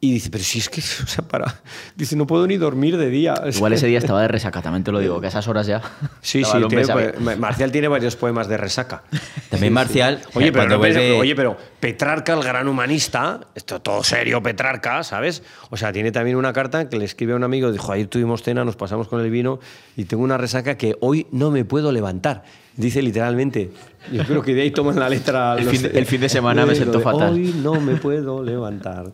Y 0.00 0.12
dice, 0.12 0.30
pero 0.30 0.44
si 0.44 0.60
es 0.60 0.68
que, 0.68 0.80
o 1.04 1.06
sea, 1.08 1.26
para. 1.26 1.60
Dice, 1.96 2.14
no 2.14 2.26
puedo 2.26 2.46
ni 2.46 2.56
dormir 2.56 2.96
de 2.96 3.10
día. 3.10 3.34
Igual 3.52 3.72
ese 3.72 3.88
día 3.88 3.98
estaba 3.98 4.22
de 4.22 4.28
resaca, 4.28 4.62
también 4.62 4.84
te 4.84 4.92
lo 4.92 5.00
digo, 5.00 5.20
que 5.20 5.26
a 5.26 5.28
esas 5.30 5.48
horas 5.48 5.66
ya. 5.66 5.82
Sí, 6.20 6.44
sí, 6.44 6.52
tiene- 6.68 6.86
pues, 6.86 7.38
Marcial 7.38 7.72
tiene 7.72 7.88
varios 7.88 8.14
poemas 8.14 8.48
de 8.48 8.56
resaca. 8.56 9.02
También 9.50 9.72
Marcial, 9.72 10.20
Oye, 10.34 10.48
eh, 10.48 10.52
pero, 10.52 10.78
vuelve- 10.78 11.18
oye, 11.18 11.34
pero 11.34 11.56
Petrarca, 11.80 12.34
el 12.34 12.42
gran 12.44 12.68
humanista, 12.68 13.40
esto 13.54 13.80
todo 13.80 14.04
serio, 14.04 14.42
Petrarca, 14.42 15.02
¿sabes? 15.02 15.42
O 15.70 15.76
sea, 15.78 15.90
tiene 15.92 16.12
también 16.12 16.36
una 16.36 16.52
carta 16.52 16.88
que 16.90 16.98
le 16.98 17.04
escribe 17.06 17.32
a 17.32 17.36
un 17.36 17.44
amigo, 17.44 17.72
dijo, 17.72 17.90
ayer 17.90 18.06
tuvimos 18.08 18.42
cena, 18.42 18.64
nos 18.64 18.76
pasamos 18.76 19.08
con 19.08 19.20
el 19.22 19.30
vino 19.30 19.58
y 19.96 20.04
tengo 20.04 20.22
una 20.22 20.36
resaca 20.36 20.76
que 20.76 20.96
hoy 21.00 21.26
no 21.32 21.50
me 21.50 21.64
puedo 21.64 21.90
levantar. 21.92 22.44
Dice 22.76 23.00
literalmente. 23.02 23.72
Yo 24.12 24.22
creo 24.24 24.42
que 24.42 24.54
de 24.54 24.62
ahí 24.62 24.70
toman 24.70 24.98
la 25.00 25.08
letra. 25.08 25.56
El 25.56 25.64
los- 25.64 25.72
fin 25.72 25.82
de- 25.90 25.98
el 25.98 26.06
fin 26.06 26.20
de 26.20 26.28
semana 26.28 26.66
me 26.66 26.74
siento 26.74 27.00
fatal. 27.00 27.32
Hoy 27.32 27.54
no 27.62 27.80
me 27.80 27.96
puedo 27.96 28.42
levantar. 28.44 29.06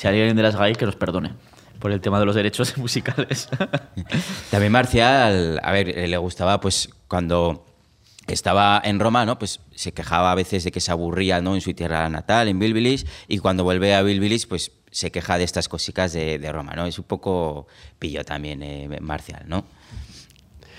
Si 0.00 0.08
hay 0.08 0.18
alguien 0.18 0.34
de 0.34 0.42
las 0.42 0.56
GAI, 0.56 0.76
que 0.76 0.86
nos 0.86 0.96
perdone 0.96 1.34
por 1.78 1.92
el 1.92 2.00
tema 2.00 2.18
de 2.18 2.24
los 2.24 2.34
derechos 2.34 2.74
musicales. 2.78 3.50
También 4.50 4.72
Marcial, 4.72 5.60
a 5.62 5.72
ver, 5.72 5.90
eh, 5.90 6.08
le 6.08 6.16
gustaba 6.16 6.58
pues 6.58 6.88
cuando 7.06 7.66
estaba 8.26 8.80
en 8.82 8.98
Roma, 8.98 9.26
¿no? 9.26 9.38
Pues 9.38 9.60
se 9.74 9.92
quejaba 9.92 10.32
a 10.32 10.34
veces 10.34 10.64
de 10.64 10.72
que 10.72 10.80
se 10.80 10.90
aburría, 10.90 11.42
¿no? 11.42 11.54
En 11.54 11.60
su 11.60 11.74
tierra 11.74 12.08
natal, 12.08 12.48
en 12.48 12.58
Bilbilis, 12.58 13.04
y 13.28 13.40
cuando 13.40 13.62
vuelve 13.62 13.94
a 13.94 14.00
Bilbilis, 14.00 14.46
pues 14.46 14.72
se 14.90 15.12
queja 15.12 15.36
de 15.36 15.44
estas 15.44 15.68
cositas 15.68 16.14
de, 16.14 16.38
de 16.38 16.50
Roma, 16.50 16.72
¿no? 16.74 16.86
Es 16.86 16.98
un 16.98 17.04
poco 17.04 17.66
pillo 17.98 18.24
también 18.24 18.62
eh, 18.62 18.88
Marcial, 19.02 19.42
¿no? 19.48 19.66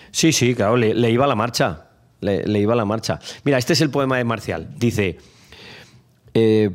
Sí, 0.09 0.33
sí, 0.33 0.55
claro, 0.55 0.77
le, 0.77 0.95
le 0.95 1.11
iba 1.11 1.27
la 1.27 1.35
marcha. 1.35 1.89
Le, 2.21 2.43
le 2.47 2.57
iba 2.57 2.73
la 2.73 2.85
marcha. 2.85 3.19
Mira, 3.43 3.59
este 3.59 3.73
es 3.73 3.81
el 3.81 3.91
poema 3.91 4.17
de 4.17 4.23
Marcial. 4.23 4.67
Dice. 4.79 5.19
eh, 6.33 6.71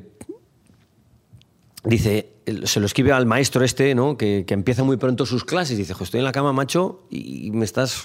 dice. 1.83 2.36
Se 2.65 2.81
lo 2.81 2.87
escribe 2.87 3.13
al 3.13 3.27
maestro 3.27 3.65
este, 3.65 3.95
¿no? 3.95 4.17
Que, 4.17 4.45
empieza 4.49 4.85
muy 4.85 4.97
pronto 4.97 5.27
sus 5.27 5.45
clases. 5.45 5.77
Dice, 5.79 5.95
"Jo, 5.95 6.05
estoy 6.05 6.19
en 6.19 6.25
la 6.25 6.33
cama, 6.33 6.53
macho, 6.53 7.07
y 7.11 7.51
me 7.51 7.65
estás 7.65 8.05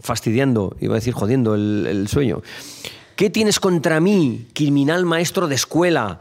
fastidiando, 0.00 0.76
iba 0.80 0.94
a 0.94 0.96
decir 0.96 1.14
jodiendo 1.14 1.54
el, 1.54 2.06
sueño. 2.08 2.42
¿Qué 3.16 3.30
tienes 3.30 3.60
contra 3.60 4.00
mí, 4.00 4.48
criminal 4.54 5.04
maestro 5.04 5.46
de 5.46 5.54
escuela, 5.54 6.20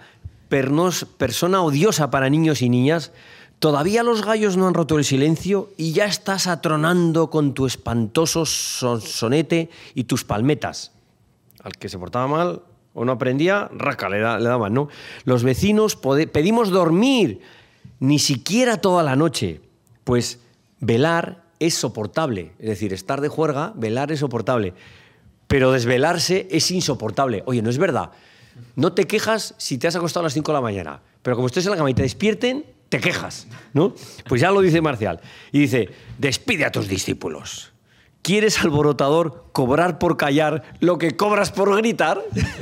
pernos- 0.50 1.08
persona 1.18 1.62
odiosa 1.64 2.12
para 2.12 2.30
niños 2.30 2.62
y 2.62 2.70
niñas? 2.70 3.12
Todavía 3.58 4.04
los 4.04 4.24
gallos 4.24 4.58
no 4.58 4.68
han 4.68 4.74
roto 4.74 4.98
el 4.98 5.06
silencio 5.06 5.72
y 5.78 5.94
ya 5.94 6.06
estás 6.06 6.48
atronando 6.48 7.30
con 7.30 7.54
tu 7.54 7.66
espantoso 7.66 8.46
son- 8.46 9.02
sonete 9.02 9.70
y 9.96 10.04
tus 10.04 10.24
palmetas. 10.24 10.92
Al 11.64 11.72
que 11.74 11.90
se 11.90 11.98
portaba 11.98 12.28
mal 12.28 12.62
o 12.94 13.06
no 13.06 13.12
aprendía, 13.14 13.70
raca, 13.74 14.10
le, 14.10 14.20
da- 14.20 14.40
daban, 14.40 14.74
¿no? 14.74 14.88
Los 15.26 15.44
vecinos 15.44 15.96
pedimos 16.32 16.70
dormir, 16.70 17.42
ni 18.00 18.20
siquiera 18.20 18.78
toda 18.78 19.04
la 19.04 19.16
noche, 19.16 19.62
pues 20.04 20.40
velar 20.80 21.44
es 21.60 21.74
soportable. 21.76 22.52
Es 22.60 22.68
decir, 22.70 22.94
estar 22.94 23.22
de 23.22 23.30
juerga, 23.30 23.74
velar 23.76 24.12
es 24.12 24.20
soportable. 24.20 24.74
Pero 25.48 25.72
desvelarse 25.72 26.48
es 26.52 26.70
insoportable. 26.72 27.44
Oye, 27.46 27.62
no 27.62 27.70
es 27.70 27.78
verdad. 27.78 28.12
No 28.76 28.94
te 28.94 29.06
quejas 29.06 29.56
si 29.58 29.78
te 29.78 29.88
has 29.88 29.96
acostado 29.96 30.22
a 30.22 30.28
las 30.28 30.34
5 30.34 30.52
de 30.52 30.54
la 30.58 30.62
mañana, 30.62 31.02
pero 31.22 31.36
como 31.36 31.48
estés 31.48 31.66
en 31.66 31.72
la 31.72 31.78
cama 31.78 31.90
y 31.90 31.94
te 31.96 32.04
despierten, 32.04 32.66
te 32.90 33.00
quejas, 33.00 33.48
¿no? 33.74 33.96
Pues 34.28 34.42
ya 34.42 34.52
lo 34.52 34.62
dice 34.62 34.80
Marcial. 34.82 35.20
Y 35.52 35.60
dice, 35.60 35.90
despide 36.20 36.66
a 36.66 36.72
tus 36.72 36.88
discípulos. 36.88 37.73
¿Quieres, 38.24 38.64
alborotador, 38.64 39.48
cobrar 39.52 40.00
por 40.00 40.16
callar 40.16 40.64
lo 40.80 40.98
que 40.98 41.18
cobras 41.18 41.52
por 41.52 41.76
gritar? 41.76 42.22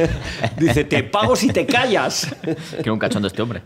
dice, 0.57 0.83
te 0.85 1.03
pago 1.03 1.35
si 1.35 1.53
te 1.53 1.67
callas. 1.67 2.35
que 2.83 2.89
un 2.89 2.97
cachondo 2.97 3.27
este 3.27 3.43
hombre. 3.43 3.61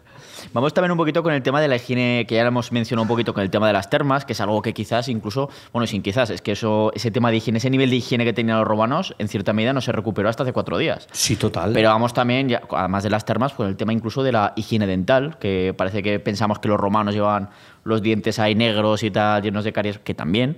Vamos 0.51 0.73
también 0.73 0.91
un 0.91 0.97
poquito 0.97 1.23
con 1.23 1.33
el 1.33 1.41
tema 1.41 1.61
de 1.61 1.69
la 1.69 1.77
higiene, 1.77 2.25
que 2.27 2.35
ya 2.35 2.41
lo 2.41 2.49
hemos 2.49 2.73
mencionado 2.73 3.03
un 3.03 3.07
poquito 3.07 3.33
con 3.33 3.43
el 3.43 3.49
tema 3.49 3.67
de 3.67 3.71
las 3.71 3.89
termas, 3.89 4.25
que 4.25 4.33
es 4.33 4.41
algo 4.41 4.61
que 4.61 4.73
quizás 4.73 5.07
incluso, 5.07 5.49
bueno, 5.71 5.87
sin 5.87 6.01
quizás, 6.01 6.29
es 6.31 6.41
que 6.41 6.51
eso, 6.51 6.91
ese 6.93 7.11
tema 7.11 7.31
de 7.31 7.37
higiene, 7.37 7.59
ese 7.59 7.69
nivel 7.69 7.89
de 7.89 7.95
higiene 7.95 8.25
que 8.25 8.33
tenían 8.33 8.57
los 8.59 8.67
romanos, 8.67 9.15
en 9.17 9.29
cierta 9.29 9.53
medida 9.53 9.71
no 9.71 9.79
se 9.79 9.93
recuperó 9.93 10.27
hasta 10.27 10.43
hace 10.43 10.51
cuatro 10.51 10.77
días. 10.77 11.07
Sí, 11.13 11.37
total. 11.37 11.71
Pero 11.73 11.89
vamos 11.91 12.13
también, 12.13 12.49
ya, 12.49 12.61
además 12.71 13.03
de 13.03 13.09
las 13.09 13.23
termas, 13.23 13.53
por 13.53 13.67
el 13.67 13.77
tema 13.77 13.93
incluso 13.93 14.21
de 14.21 14.33
la 14.33 14.51
higiene 14.57 14.85
dental, 14.85 15.37
que 15.39 15.73
parece 15.77 16.03
que 16.03 16.19
pensamos 16.19 16.59
que 16.59 16.67
los 16.67 16.77
romanos 16.77 17.13
llevaban 17.13 17.51
los 17.85 18.01
dientes 18.01 18.37
ahí 18.39 18.53
negros 18.53 19.03
y 19.03 19.11
tal, 19.11 19.41
llenos 19.41 19.63
de 19.63 19.71
caries, 19.71 19.99
que 19.99 20.13
también. 20.13 20.57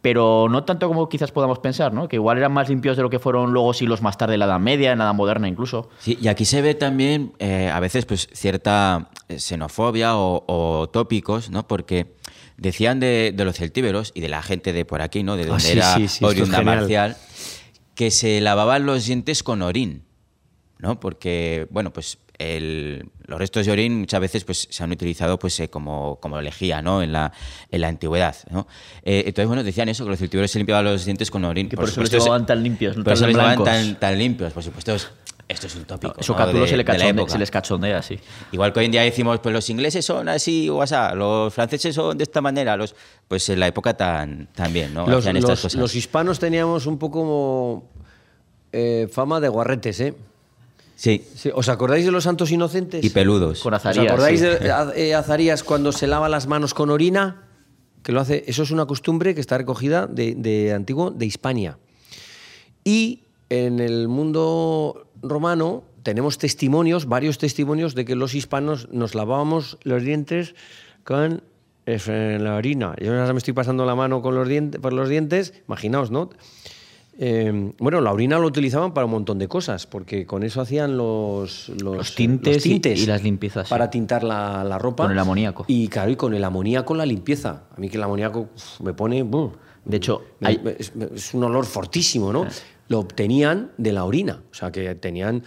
Pero 0.00 0.46
no 0.48 0.62
tanto 0.64 0.86
como 0.86 1.08
quizás 1.08 1.32
podamos 1.32 1.58
pensar, 1.58 1.92
¿no? 1.92 2.06
Que 2.06 2.16
igual 2.16 2.38
eran 2.38 2.52
más 2.52 2.68
limpios 2.68 2.96
de 2.96 3.02
lo 3.02 3.10
que 3.10 3.18
fueron 3.18 3.52
luego 3.52 3.74
siglos 3.74 4.00
más 4.00 4.16
tarde 4.16 4.34
en 4.34 4.40
la 4.40 4.46
Edad 4.46 4.60
Media, 4.60 4.92
en 4.92 4.98
la 4.98 5.04
Edad 5.04 5.14
Moderna 5.14 5.48
incluso. 5.48 5.88
Sí, 5.98 6.16
y 6.20 6.28
aquí 6.28 6.44
se 6.44 6.62
ve 6.62 6.74
también 6.74 7.32
eh, 7.40 7.68
a 7.72 7.80
veces 7.80 8.06
pues 8.06 8.28
cierta 8.32 9.10
eh, 9.28 9.40
xenofobia 9.40 10.16
o, 10.16 10.44
o 10.46 10.88
tópicos, 10.88 11.50
¿no? 11.50 11.66
Porque 11.66 12.14
decían 12.56 13.00
de, 13.00 13.32
de 13.34 13.44
los 13.44 13.56
celtíberos 13.56 14.12
y 14.14 14.20
de 14.20 14.28
la 14.28 14.40
gente 14.42 14.72
de 14.72 14.84
por 14.84 15.02
aquí, 15.02 15.24
¿no? 15.24 15.36
De 15.36 15.42
Ah, 15.42 15.46
donde 15.46 15.64
sí, 15.64 15.72
era 15.72 15.94
sí, 15.96 16.06
sí, 16.08 16.24
oriunda 16.24 16.62
marcial, 16.62 17.16
que 17.96 18.12
se 18.12 18.40
lavaban 18.40 18.86
los 18.86 19.04
dientes 19.06 19.42
con 19.42 19.62
orín, 19.62 20.04
¿no? 20.78 21.00
Porque, 21.00 21.66
bueno, 21.70 21.92
pues 21.92 22.18
el- 22.38 23.10
los 23.26 23.38
restos 23.38 23.66
de 23.66 23.72
orín 23.72 23.98
muchas 24.00 24.20
veces 24.20 24.44
pues, 24.44 24.68
se 24.70 24.82
han 24.84 24.90
utilizado 24.92 25.38
pues, 25.38 25.58
eh, 25.60 25.68
como, 25.68 26.18
como 26.20 26.40
lejía, 26.40 26.80
¿no? 26.82 27.02
En 27.02 27.12
la, 27.12 27.32
en 27.70 27.80
la 27.80 27.88
antigüedad, 27.88 28.36
¿no? 28.50 28.66
Eh, 29.02 29.24
entonces, 29.26 29.46
bueno, 29.48 29.64
decían 29.64 29.88
eso, 29.88 30.04
que 30.04 30.10
los 30.10 30.18
celtíberos 30.18 30.50
se 30.50 30.58
limpiaban 30.58 30.84
los 30.84 31.04
dientes 31.04 31.30
con 31.30 31.44
orín. 31.44 31.68
Que 31.68 31.76
por 31.76 31.88
eso 31.88 32.00
los 32.00 32.10
llevaban 32.10 32.46
tan 32.46 32.62
limpios, 32.62 32.96
Por 32.96 33.12
eso 33.12 33.22
tan 33.22 33.32
los 33.32 33.36
llevaban 33.36 33.56
blancos. 33.62 33.64
tan, 33.66 34.00
tan 34.00 34.18
limpios, 34.18 34.52
por 34.52 34.62
supuesto. 34.62 34.94
esto 35.48 35.66
es 35.66 35.74
un 35.76 35.84
tópico. 35.84 36.14
Eso 36.20 36.36
¿no? 36.38 36.46
De- 36.52 36.68
se, 36.68 36.76
le 36.76 36.84
cachonde- 36.84 37.28
se 37.28 37.38
les 37.38 37.50
cachondea, 37.50 38.02
sí. 38.02 38.18
Igual 38.52 38.72
que 38.72 38.80
hoy 38.80 38.84
en 38.86 38.92
día 38.92 39.02
decimos, 39.02 39.40
pues 39.40 39.52
los 39.52 39.68
ingleses 39.70 40.04
son 40.04 40.28
así 40.28 40.68
o 40.68 40.80
así, 40.82 40.94
los 41.16 41.52
franceses 41.52 41.94
son 41.94 42.16
de 42.18 42.24
esta 42.24 42.40
manera, 42.40 42.76
los, 42.76 42.94
pues 43.26 43.48
en 43.48 43.58
la 43.60 43.66
época 43.66 43.94
tan, 43.96 44.46
también, 44.54 44.92
¿no? 44.94 45.06
Los, 45.06 45.20
Hacían 45.20 45.36
estas 45.38 45.50
los- 45.50 45.60
cosas. 45.62 45.80
los 45.80 45.94
hispanos 45.94 46.38
teníamos 46.38 46.86
un 46.86 46.98
poco 46.98 47.18
como, 47.20 47.88
eh, 48.72 49.08
fama 49.10 49.40
de 49.40 49.48
guarretes, 49.48 50.00
¿eh? 50.00 50.14
Sí, 51.00 51.24
Sí, 51.36 51.50
¿Os 51.54 51.68
acordáis 51.68 52.04
de 52.04 52.10
los 52.10 52.24
santos 52.24 52.50
inocentes? 52.50 53.04
y 53.04 53.10
peludos. 53.10 53.60
Con 53.62 53.72
¿Os 53.72 53.78
Azarías. 53.80 54.06
acordáis 54.12 54.40
sí. 54.40 54.46
de 54.46 54.72
a- 54.72 54.90
eh, 54.96 55.14
Azarías 55.14 55.62
cuando 55.62 55.92
se 55.92 56.08
lava 56.08 56.28
las 56.28 56.48
manos 56.48 56.74
con 56.74 56.90
orina? 56.90 57.44
Que 58.02 58.10
lo 58.10 58.20
hace. 58.20 58.42
Eso 58.48 58.64
es 58.64 58.72
una 58.72 58.84
costumbre 58.86 59.32
que 59.36 59.40
está 59.40 59.56
recogida 59.58 60.08
de, 60.08 60.34
de 60.34 60.72
antiguo 60.72 61.12
de 61.12 61.24
Hispania. 61.26 61.78
Y 62.82 63.22
en 63.48 63.78
el 63.78 64.08
mundo 64.08 65.06
romano 65.22 65.84
tenemos 66.02 66.36
testimonios, 66.38 67.06
varios 67.06 67.38
testimonios 67.38 67.94
de 67.94 68.04
que 68.04 68.16
los 68.16 68.34
hispanos 68.34 68.88
nos 68.90 69.14
lavábamos 69.14 69.78
los 69.84 70.02
dientes 70.02 70.54
con 71.04 71.42
eh, 71.86 72.38
la 72.40 72.56
orina. 72.56 72.94
Yo 73.00 73.12
ahora 73.12 73.32
me 73.32 73.38
estoy 73.38 73.54
pasando 73.54 73.86
la 73.86 73.94
mano 73.94 74.20
con 74.20 74.34
los 74.34 74.48
dientes, 74.48 74.80
por 74.80 74.92
los 74.92 75.08
dientes, 75.08 75.54
imaginaos, 75.68 76.10
¿no? 76.10 76.30
Eh, 77.20 77.72
bueno, 77.78 78.00
la 78.00 78.12
orina 78.12 78.38
lo 78.38 78.46
utilizaban 78.46 78.94
para 78.94 79.04
un 79.06 79.10
montón 79.10 79.38
de 79.40 79.48
cosas, 79.48 79.86
porque 79.88 80.24
con 80.24 80.44
eso 80.44 80.60
hacían 80.60 80.96
los, 80.96 81.68
los, 81.70 81.96
Los 81.96 82.14
tintes 82.14 82.64
y- 82.64 82.80
y 82.84 83.06
las 83.06 83.24
limpiezas, 83.24 83.66
sí. 83.66 83.70
Para 83.70 83.90
tintar 83.90 84.22
la, 84.22 84.62
la 84.62 84.78
ropa. 84.78 85.02
Con 85.04 85.12
el 85.12 85.18
amoníaco. 85.18 85.64
Y 85.66 85.88
claro, 85.88 86.12
y 86.12 86.16
con 86.16 86.32
el 86.34 86.44
amoníaco 86.44 86.94
la 86.94 87.04
limpieza. 87.04 87.64
A 87.76 87.80
mí 87.80 87.88
que 87.88 87.96
el 87.96 88.02
amoníaco 88.04 88.48
uf, 88.54 88.80
me 88.82 88.94
pone... 88.94 89.24
buh, 89.24 89.50
De 89.84 89.96
hecho, 89.96 90.22
me- 90.38 90.48
hay- 90.48 90.58
me- 90.62 90.76
es, 90.78 90.92
es 91.14 91.34
un 91.34 91.42
olor 91.42 91.66
fortísimo, 91.66 92.32
¿no? 92.32 92.46
Lo 92.86 93.00
obtenían 93.00 93.72
de 93.78 93.92
la 93.92 94.04
orina, 94.04 94.40
o 94.50 94.54
sea 94.54 94.70
que 94.70 94.94
tenían 94.94 95.42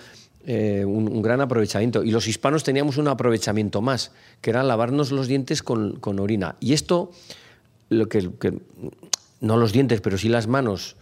eh, 0.45 0.83
un, 0.85 1.07
un 1.07 1.21
gran 1.21 1.39
aprovechamiento. 1.39 2.03
Y 2.03 2.11
los 2.11 2.27
hispanos 2.27 2.63
teníamos 2.65 2.97
un 2.97 3.07
aprovechamiento 3.07 3.81
más, 3.81 4.11
que 4.41 4.49
era 4.49 4.61
lavarnos 4.63 5.11
los 5.11 5.27
dientes 5.27 5.63
con, 5.63 5.95
con 6.01 6.19
orina. 6.19 6.55
Y 6.59 6.73
esto, 6.73 7.11
lo 7.89 8.09
que, 8.09 8.29
que- 8.39 8.59
no 9.39 9.55
los 9.57 9.71
dientes, 9.71 10.01
pero 10.01 10.17
sí 10.17 10.27
las 10.29 10.47
manos, 10.47 10.97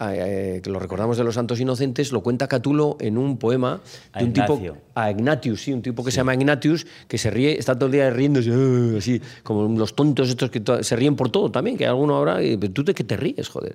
eh, 0.00 0.56
eh, 0.56 0.60
que 0.62 0.70
lo 0.70 0.78
recordamos 0.78 1.16
de 1.16 1.24
los 1.24 1.34
santos 1.34 1.58
inocentes, 1.60 2.12
lo 2.12 2.22
cuenta 2.22 2.46
Catulo 2.46 2.96
en 3.00 3.18
un 3.18 3.36
poema 3.38 3.80
A 4.12 4.20
de 4.20 4.24
un 4.26 4.32
tipo 4.32 4.60
a 4.94 5.10
Ignatius, 5.10 5.62
sí, 5.62 5.72
un 5.72 5.82
tipo 5.82 6.04
que 6.04 6.10
se 6.10 6.18
llama 6.18 6.34
Ignatius, 6.34 6.86
que 7.08 7.18
se 7.18 7.30
ríe, 7.30 7.58
está 7.58 7.74
todo 7.74 7.86
el 7.86 7.92
día 7.92 8.10
riéndose, 8.10 8.50
"Ah", 8.52 8.98
así, 8.98 9.20
como 9.42 9.76
los 9.78 9.94
tontos 9.94 10.28
estos 10.28 10.50
que 10.50 10.62
se 10.82 10.96
ríen 10.96 11.16
por 11.16 11.30
todo 11.30 11.50
también, 11.50 11.76
que 11.76 11.84
hay 11.84 11.90
alguno 11.90 12.14
ahora, 12.14 12.42
y, 12.42 12.56
"¿Pero 12.56 12.72
¿tú 12.72 12.84
de 12.84 12.94
qué 12.94 13.04
te 13.04 13.16
ríes, 13.16 13.48
joder? 13.48 13.74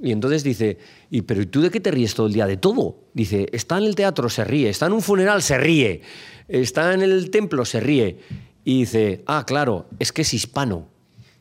Y 0.00 0.12
entonces 0.12 0.44
dice, 0.44 0.78
¿y 1.10 1.22
pero 1.22 1.42
¿y 1.42 1.46
tú 1.46 1.60
de 1.60 1.70
qué 1.70 1.80
te 1.80 1.90
ríes 1.90 2.14
todo 2.14 2.28
el 2.28 2.32
día? 2.32 2.46
De 2.46 2.56
todo. 2.56 2.96
Dice, 3.14 3.48
está 3.52 3.78
en 3.78 3.84
el 3.84 3.96
teatro, 3.96 4.28
se 4.28 4.44
ríe, 4.44 4.68
está 4.68 4.86
en 4.86 4.92
un 4.92 5.02
funeral, 5.02 5.42
se 5.42 5.58
ríe, 5.58 6.02
está 6.46 6.94
en 6.94 7.02
el 7.02 7.30
templo, 7.30 7.64
se 7.64 7.80
ríe. 7.80 8.18
Y 8.64 8.80
dice, 8.80 9.22
ah, 9.26 9.44
claro, 9.44 9.86
es 9.98 10.12
que 10.12 10.22
es 10.22 10.32
hispano. 10.34 10.86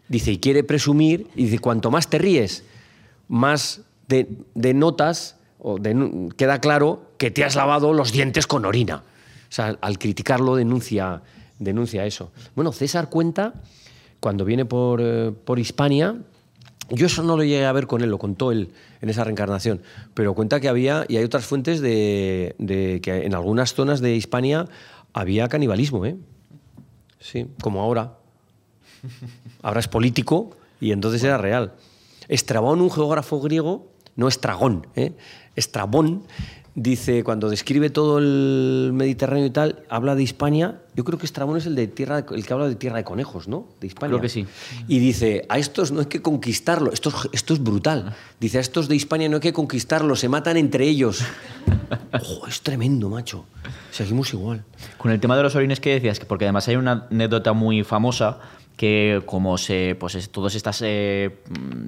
Dice, 0.10 0.32
y 0.32 0.40
quiere 0.40 0.64
presumir, 0.64 1.28
y 1.36 1.44
dice, 1.44 1.60
cuanto 1.60 1.92
más 1.92 2.10
te 2.10 2.18
ríes, 2.18 2.64
más 3.28 3.82
de, 4.08 4.74
notas, 4.74 5.36
o 5.60 5.78
de- 5.80 6.30
queda 6.38 6.60
claro 6.62 7.12
que 7.18 7.32
te 7.32 7.44
has 7.44 7.56
lavado 7.56 7.94
los 7.94 8.12
dientes 8.12 8.48
con 8.48 8.66
orina. 8.66 8.98
O 8.98 9.52
sea, 9.52 9.78
al 9.82 9.98
criticarlo 9.98 10.56
denuncia, 10.56 11.22
denuncia 11.60 12.06
eso. 12.06 12.32
Bueno, 12.56 12.72
César 12.72 13.10
cuenta, 13.10 13.54
cuando 14.20 14.46
viene 14.46 14.66
por, 14.66 15.00
eh, 15.02 15.32
por 15.46 15.60
Hispania, 15.60 16.16
yo 16.90 17.06
eso 17.08 17.22
no 17.24 17.36
lo 17.36 17.44
llegué 17.44 17.66
a 17.66 17.72
ver 17.72 17.88
con 17.88 18.02
él, 18.02 18.10
lo 18.10 18.18
contó 18.18 18.52
él 18.52 18.72
en 19.02 19.10
esa 19.10 19.24
reencarnación, 19.24 19.82
pero 20.14 20.34
cuenta 20.34 20.60
que 20.60 20.70
había, 20.70 21.06
y 21.08 21.18
hay 21.18 21.24
otras 21.24 21.46
fuentes 21.46 21.82
de, 21.82 22.56
de 22.58 23.00
que 23.02 23.26
en 23.26 23.36
algunas 23.36 23.74
zonas 23.74 24.00
de 24.00 24.16
Hispania 24.16 24.68
había 25.14 25.48
canibalismo, 25.50 26.06
¿eh? 26.06 26.16
Sí, 27.20 27.48
como 27.62 27.82
ahora. 27.82 28.14
Ahora 29.62 29.80
es 29.80 29.88
político 29.88 30.52
y 30.80 30.92
entonces 30.92 31.24
era 31.24 31.38
real. 31.38 31.74
Estrabón, 32.30 32.82
un 32.82 32.92
geógrafo 32.92 33.40
griego, 33.42 33.88
no 34.18 34.28
Estragón, 34.28 34.88
¿eh? 34.96 35.14
Estrabón, 35.56 36.24
dice, 36.76 37.24
cuando 37.24 37.50
describe 37.50 37.90
todo 37.90 38.20
el 38.20 38.92
Mediterráneo 38.94 39.46
y 39.46 39.50
tal, 39.50 39.84
habla 39.90 40.14
de 40.14 40.22
Hispania. 40.22 40.82
Yo 40.96 41.04
creo 41.04 41.18
que 41.18 41.26
Estrabón 41.26 41.58
es 41.58 41.66
el, 41.66 41.74
de 41.76 41.88
tierra, 41.88 42.24
el 42.30 42.46
que 42.46 42.54
habla 42.54 42.68
de 42.68 42.76
tierra 42.76 42.98
de 42.98 43.04
conejos, 43.04 43.48
¿no? 43.48 43.66
De 43.80 43.88
Hispania. 43.88 44.10
Creo 44.12 44.22
que 44.22 44.30
sí. 44.30 44.46
Y 44.88 45.00
dice, 45.00 45.46
a 45.50 45.58
estos 45.58 45.92
no 45.92 46.02
hay 46.02 46.06
que 46.08 46.22
conquistarlo, 46.22 46.92
esto, 46.92 47.10
es- 47.10 47.30
esto 47.32 47.54
es 47.56 47.64
brutal. 47.64 48.16
Dice, 48.40 48.58
a 48.60 48.62
estos 48.62 48.88
de 48.88 48.96
Hispania 48.96 49.30
no 49.30 49.36
hay 49.38 49.42
que 49.42 49.54
conquistarlos, 49.54 50.20
se 50.20 50.30
matan 50.30 50.58
entre 50.58 50.86
ellos. 50.88 51.22
Ojo, 52.14 52.46
es 52.48 52.62
tremendo, 52.62 53.10
macho. 53.10 53.46
Seguimos 53.92 54.32
igual. 54.34 54.64
Con 55.00 55.10
el 55.12 55.20
tema 55.20 55.36
de 55.36 55.42
los 55.44 55.56
orines 55.56 55.80
que 55.80 55.92
decías, 55.94 56.20
que 56.20 56.26
porque 56.26 56.46
además 56.46 56.68
hay 56.68 56.76
una 56.76 57.08
anécdota 57.10 57.54
muy 57.54 57.84
famosa 57.84 58.40
que 58.78 59.22
como 59.26 59.58
se 59.58 59.96
pues 60.00 60.16
es- 60.16 60.30
todas 60.30 60.56
estas 60.56 60.82
eh, 60.86 61.38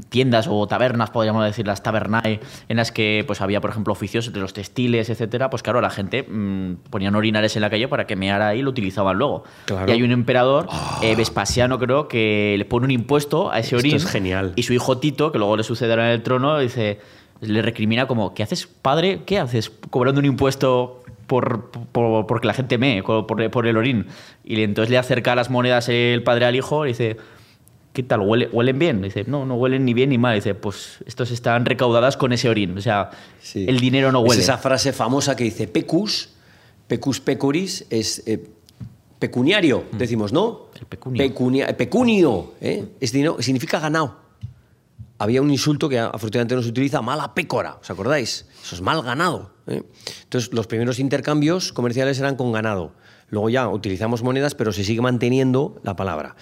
tiendas 0.10 0.48
o 0.50 0.68
tabernas 0.68 1.12
podríamos 1.12 1.46
decir 1.46 1.66
las 1.68 1.84
tabernae 1.84 2.40
en 2.68 2.78
las 2.78 2.92
que 2.92 3.24
pues 3.28 3.42
había 3.42 3.62
por 3.62 3.70
ejemplo 3.70 3.94
oficios 3.94 4.34
de 4.34 4.40
los 4.40 4.54
textiles 4.54 5.10
etcétera 5.10 5.50
pues 5.50 5.62
claro 5.64 5.82
la 5.82 5.92
gente 5.92 6.24
mm, 6.24 6.90
ponían 6.90 7.16
orinares 7.16 7.56
en 7.56 7.62
la 7.62 7.70
calle 7.70 7.88
para 7.88 8.08
que 8.08 8.16
meara 8.16 8.50
ahí 8.50 8.60
y 8.60 8.62
lo 8.64 8.72
utilizaban 8.72 9.18
luego 9.18 9.44
Claro. 9.66 9.90
y 9.90 9.94
hay 9.96 10.04
un 10.04 10.12
emperador 10.12 10.68
eh, 11.04 11.16
Vespasiano 11.16 11.78
creo 11.80 12.08
que 12.08 12.56
le 12.58 12.66
pone 12.66 12.86
un 12.86 12.92
impuesto 12.92 13.52
a 13.52 13.60
ese 13.60 13.76
Esto 13.76 13.88
orín 13.88 13.96
es 13.96 14.06
genial. 14.08 14.54
y 14.56 14.64
su 14.64 14.74
hijo 14.74 14.98
Tito 14.98 15.32
que 15.32 15.38
luego 15.38 15.56
le 15.58 15.64
sucederá 15.64 16.08
en 16.08 16.14
el 16.14 16.24
trono 16.24 16.58
dice 16.58 17.00
le 17.42 17.62
recrimina 17.62 18.06
como 18.08 18.34
¿qué 18.34 18.44
haces 18.44 18.68
padre? 18.68 19.22
¿qué 19.26 19.40
haces 19.40 19.72
cobrando 19.92 20.20
un 20.20 20.26
impuesto 20.26 20.99
por, 21.30 21.70
por- 21.94 22.28
porque 22.28 22.48
la 22.48 22.54
gente 22.54 22.78
mee 22.78 23.02
por, 23.04 23.26
por- 23.52 23.68
el 23.68 23.78
orín. 23.78 24.08
Y 24.44 24.62
entonces 24.64 24.90
le 24.90 24.98
acerca 24.98 25.36
las 25.36 25.50
monedas 25.50 25.88
el 25.88 26.24
padre 26.24 26.46
al 26.46 26.56
hijo 26.56 26.86
y 26.86 26.90
dice, 26.90 27.16
¿qué 27.94 28.04
tal? 28.04 28.22
¿Huele- 28.22 28.50
¿Huelen 28.52 28.78
bien? 28.80 29.02
Dice, 29.02 29.24
no, 29.28 29.46
no 29.46 29.56
huelen 29.56 29.86
ni 29.86 29.94
bien 29.94 30.10
ni 30.10 30.18
mal. 30.18 30.36
Dice, 30.36 30.56
pues 30.56 30.98
estos 31.06 31.32
están 31.32 31.66
recaudadas 31.66 32.18
con 32.18 32.34
ese 32.34 32.50
orín. 32.50 32.78
O 32.78 32.82
sea, 32.82 33.12
Sí. 33.42 33.66
el 33.70 33.80
dinero 33.80 34.12
no 34.12 34.24
Es 34.24 34.30
huele. 34.30 34.42
esa 34.42 34.58
frase 34.58 34.92
famosa 34.92 35.36
que 35.36 35.44
dice 35.46 35.68
pecus, 35.68 36.32
pecus 36.88 37.20
pecuris, 37.22 37.86
es 37.92 38.24
eh, 38.28 38.44
pecuniario, 39.20 39.84
decimos, 39.92 40.34
¿no? 40.34 40.68
Mm. 40.74 40.78
El 40.80 40.86
pecunio. 40.88 41.24
Pecunia- 41.24 41.78
pecunio, 41.78 42.54
¿eh? 42.62 42.86
es 43.00 43.12
dinero, 43.12 43.38
significa 43.42 43.80
ganado. 43.80 44.18
Había 45.20 45.42
un 45.42 45.52
insulto 45.52 45.90
que 45.90 46.00
afortunadamente 46.00 46.56
no 46.56 46.64
se 46.64 46.70
utiliza, 46.70 47.02
mala 47.02 47.36
pécora, 47.36 47.78
¿os 47.82 47.90
acordáis? 47.90 48.46
Eso 48.64 48.76
es 48.76 48.82
mal 48.82 49.04
ganado. 49.04 49.52
¿eh? 49.68 49.84
Entonces, 50.24 50.54
los 50.54 50.66
primeros 50.66 50.98
intercambios 50.98 51.74
comerciales 51.74 52.18
eran 52.20 52.38
con 52.38 52.54
ganado. 52.54 52.94
Luego 53.30 53.50
ya 53.50 53.68
utilizamos 53.68 54.24
monedas, 54.24 54.56
pero 54.56 54.72
se 54.72 54.84
sigue 54.84 55.02
manteniendo 55.02 55.80
la 55.84 55.96
palabra. 55.98 56.36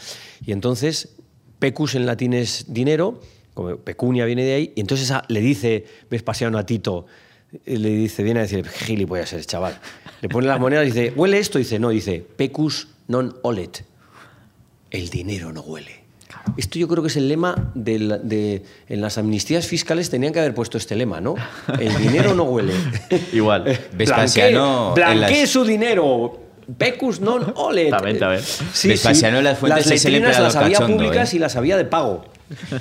Y 0.45 0.51
entonces, 0.51 1.15
pecus 1.59 1.95
en 1.95 2.05
latín 2.05 2.34
es 2.34 2.65
dinero, 2.67 3.19
como 3.55 3.78
pecunia 3.78 4.25
viene 4.25 4.43
de 4.43 4.53
ahí, 4.53 4.73
y 4.75 4.82
entonces 4.82 5.11
le 5.28 5.41
dice 5.41 5.86
Vespasiano 6.11 6.59
a 6.59 6.65
Tito, 6.65 7.07
le 7.65 7.89
dice, 7.89 8.21
viene 8.21 8.41
a 8.41 8.43
decir, 8.43 8.67
gilipollas 8.67 9.34
eres, 9.34 9.47
chaval. 9.47 9.80
Le 10.21 10.30
pone 10.30 10.47
las 10.47 10.59
monedas 10.59 10.86
y 10.86 10.91
dice, 10.91 11.13
¿huele 11.15 11.39
esto? 11.39 11.57
dice, 11.57 11.80
no, 11.80 11.89
dice, 11.89 12.23
pecus 12.36 12.89
non 13.07 13.36
olet. 13.41 13.86
El 14.91 15.09
dinero 15.09 15.51
no 15.51 15.61
huele. 15.61 15.97
Esto 16.56 16.80
yo 16.80 16.88
creo 16.88 17.04
que 17.04 17.10
es 17.10 17.18
el 17.18 17.28
lema 17.28 17.72
del- 17.76 18.20
de, 18.24 18.64
en 18.88 19.02
las 19.02 19.18
amnistías 19.18 19.68
fiscales 19.68 20.10
tenían 20.10 20.32
que 20.34 20.39
haber 20.39 20.54
puesto 20.54 20.78
este 20.78 20.95
lema, 20.95 21.20
¿no? 21.20 21.36
El 21.80 21.95
dinero 21.98 22.34
no 22.34 22.43
huele. 22.43 22.74
Igual. 23.34 23.66
Vespasiano 23.93 24.93
Blanquee, 24.95 25.41
las- 25.41 25.50
su 25.50 25.64
dinero. 25.66 26.43
Pecus 26.78 27.22
non 27.22 27.54
olet. 27.56 27.93
Está 27.93 28.28
bien. 28.30 28.41
Sí, 28.74 28.89
Vespasiano 28.89 29.36
sí. 29.36 29.39
en 29.39 29.43
las 29.45 29.58
fuentes 29.58 29.86
las 29.86 29.95
es 29.95 30.04
el 30.06 30.22
las 30.22 30.56
había 30.58 30.78
cachondo, 30.80 30.98
públicas 30.98 31.32
¿eh? 31.32 31.36
y 31.38 31.39
las 31.39 31.56
había 31.56 31.78
de 31.78 31.86
pago. 31.86 32.26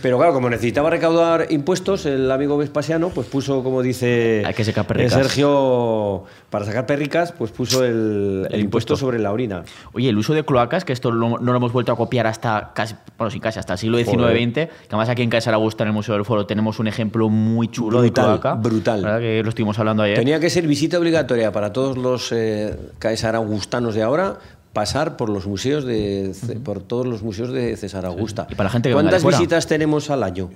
Pero 0.00 0.16
claro, 0.18 0.32
como 0.32 0.48
necesitaba 0.48 0.90
recaudar 0.90 1.46
impuestos, 1.50 2.06
el 2.06 2.30
amigo 2.30 2.56
Vespasiano 2.56 3.10
pues 3.10 3.26
puso, 3.26 3.62
como 3.64 3.82
dice 3.82 4.42
Hay 4.46 4.54
que 4.54 4.64
sacar 4.64 4.86
perricas. 4.86 5.12
Sergio, 5.14 6.24
para 6.50 6.64
sacar 6.64 6.86
perricas, 6.86 7.32
pues 7.32 7.50
puso 7.50 7.84
el, 7.84 7.92
el 7.92 8.54
El 8.54 8.60
impuesto 8.60 8.60
impuesto. 8.60 8.96
sobre 8.96 9.18
la 9.18 9.32
orina. 9.32 9.64
Oye, 9.92 10.08
el 10.08 10.16
uso 10.18 10.34
de 10.34 10.44
cloacas, 10.44 10.84
que 10.84 10.92
esto 10.92 11.10
no, 11.12 11.38
no 11.38 11.52
lo 11.52 11.56
hemos 11.56 11.72
vuelto 11.72 11.92
a 11.92 11.96
copiar 11.96 12.26
hasta 12.26 12.70
casi, 12.74 12.94
bueno, 13.18 13.30
sin 13.30 13.40
casi, 13.40 13.58
hasta 13.58 13.72
el 13.72 13.78
siglo 13.78 13.98
XIX-XX, 13.98 14.52
que 14.54 14.70
además 14.88 15.08
aquí 15.08 15.22
en 15.22 15.30
Casa 15.30 15.52
Augusta, 15.52 15.84
en 15.84 15.88
el 15.88 15.94
Museo 15.94 16.14
del 16.14 16.24
Foro, 16.24 16.46
tenemos 16.46 16.78
un 16.78 16.86
ejemplo 16.86 17.28
muy 17.28 17.68
chulo 17.68 17.98
Brutal, 17.98 18.04
de 18.04 18.12
cloaca. 18.40 18.54
brutal. 18.54 19.02
¿verdad? 19.02 19.20
Que 19.20 19.42
lo 19.42 19.48
estuvimos 19.48 19.78
hablando 19.78 20.02
ayer. 20.02 20.16
Tenía 20.18 20.38
que 20.38 20.50
ser 20.50 20.66
visita 20.66 20.98
obligatoria 20.98 21.50
para 21.52 21.72
todos 21.72 21.96
los 21.98 22.30
eh, 22.32 22.76
caesaraugustanos 22.98 23.94
de 23.94 24.02
ahora 24.02 24.38
pasar 24.76 25.16
por 25.16 25.30
los 25.30 25.46
museos 25.46 25.86
de 25.86 26.34
por 26.62 26.82
todos 26.82 27.06
los 27.06 27.22
museos 27.22 27.50
de 27.50 27.74
César 27.78 28.04
Augusta. 28.04 28.46
Y 28.50 28.56
para 28.56 28.68
la 28.68 28.72
gente 28.72 28.90
que 28.90 28.94
venga 28.94 29.04
de 29.04 29.08
¿Cuántas 29.08 29.22
fuera. 29.22 29.38
visitas 29.38 29.66
tenemos 29.66 30.10
al 30.10 30.22
año? 30.22 30.50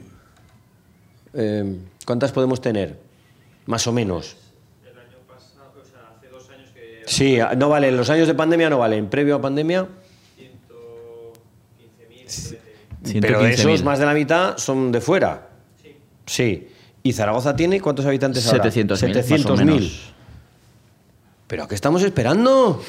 Eh, 1.33 1.79
¿Cuántas 2.05 2.31
podemos 2.31 2.61
tener? 2.61 2.99
Más 3.64 3.87
o 3.87 3.93
menos. 3.93 4.37
Sí, 7.07 7.39
no 7.57 7.71
valen. 7.71 7.97
Los 7.97 8.11
años 8.11 8.29
de 8.29 8.35
pandemia 8.35 8.68
no 8.68 8.77
valen. 8.77 9.09
Previo 9.09 9.37
a 9.37 9.41
pandemia. 9.41 9.89
Pero 13.03 13.43
de 13.43 13.55
115.000. 13.55 13.55
esos, 13.55 13.83
más 13.83 13.99
de 14.01 14.05
la 14.05 14.12
mitad 14.12 14.59
son 14.59 14.93
de 14.93 15.01
fuera. 15.01 15.49
Sí. 16.27 16.68
¿Y 17.03 17.14
Zaragoza 17.14 17.57
tiene 17.57 17.81
cuántos 17.81 18.05
habitantes 18.05 18.47
ahora? 18.47 18.64
700.000, 18.64 18.87
más 18.91 19.03
o 19.03 19.07
700.000. 19.57 19.64
menos. 19.64 20.12
¿Pero 21.51 21.65
a 21.65 21.69
qué 21.69 21.75
estamos 21.75 22.05
esperando? 22.05 22.81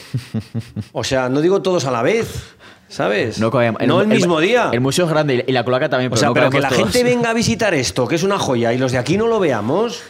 O 0.93 1.03
sea, 1.03 1.29
no 1.29 1.41
digo 1.41 1.63
todos 1.63 1.85
a 1.85 1.91
la 1.91 2.03
vez, 2.03 2.53
¿sabes? 2.89 3.39
No, 3.39 3.49
el, 3.59 4.07
mismo 4.07 4.39
día. 4.39 4.69
El 4.71 4.81
museo 4.81 5.05
es 5.05 5.11
grande 5.11 5.43
y 5.47 5.51
la 5.51 5.65
cloaca 5.65 5.89
también. 5.89 6.13
o 6.13 6.15
sea, 6.15 6.31
pero 6.31 6.51
que 6.51 6.61
la 6.61 6.69
gente 6.69 7.03
venga 7.03 7.31
a 7.31 7.33
visitar 7.43 7.73
esto, 7.73 8.07
que 8.07 8.13
es 8.13 8.23
una 8.23 8.37
joya, 8.37 8.71
y 8.71 8.77
los 8.77 8.91
de 8.91 8.99
aquí 8.99 9.17
no 9.17 9.25
lo 9.25 9.39
veamos. 9.39 10.03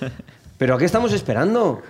¿Pero 0.58 0.76
a 0.76 0.78
qué 0.78 0.84
estamos 0.84 1.14
esperando? 1.14 1.82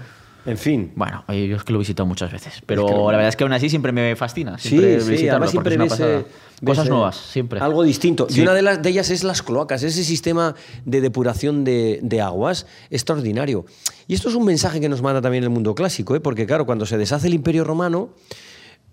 En 0.46 0.58
fin. 0.58 0.92
Bueno, 0.96 1.24
yo 1.28 1.56
es 1.56 1.64
que 1.64 1.72
lo 1.72 1.80
he 1.80 1.82
visitado 1.82 2.08
muchas 2.08 2.32
veces, 2.32 2.62
pero 2.66 3.12
la 3.12 3.18
verdad 3.18 3.30
es 3.30 3.36
que 3.36 3.44
aún 3.44 3.54
así 3.54 3.70
siempre 3.70 3.92
me 3.92 4.16
fascina. 4.16 4.58
Siempre 4.58 5.02
sí, 5.02 5.18
sí, 5.18 5.30
además 5.30 5.52
siempre 5.52 5.78
ves, 5.78 6.00
eh, 6.00 6.26
cosas 6.66 6.90
nuevas, 6.90 7.16
siempre. 7.16 7.60
Algo 7.60 7.84
distinto. 7.84 8.28
Y 8.30 8.42
una 8.42 8.54
de, 8.54 8.64
las, 8.64 8.82
de 8.82 8.90
ellas 8.90 9.10
es 9.12 9.24
las 9.24 9.44
cloacas, 9.44 9.84
ese 9.84 10.04
sistema 10.04 10.56
de 10.86 11.02
depuración 11.02 11.64
de, 11.64 12.00
de, 12.02 12.22
aguas 12.22 12.66
extraordinario. 12.90 13.66
Y 14.08 14.16
esto 14.16 14.30
es 14.30 14.36
un 14.36 14.46
mensaje 14.46 14.80
que 14.80 14.90
nos 14.90 15.02
manda 15.02 15.22
también 15.22 15.44
el 15.44 15.52
mundo 15.52 15.76
clásico, 15.76 16.16
¿eh? 16.16 16.20
porque 16.20 16.48
claro, 16.48 16.66
cuando 16.66 16.86
se 16.86 16.98
deshace 16.98 17.28
el 17.28 17.36
imperio 17.36 17.64
romano, 17.64 18.10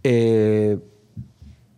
eh, 0.04 0.78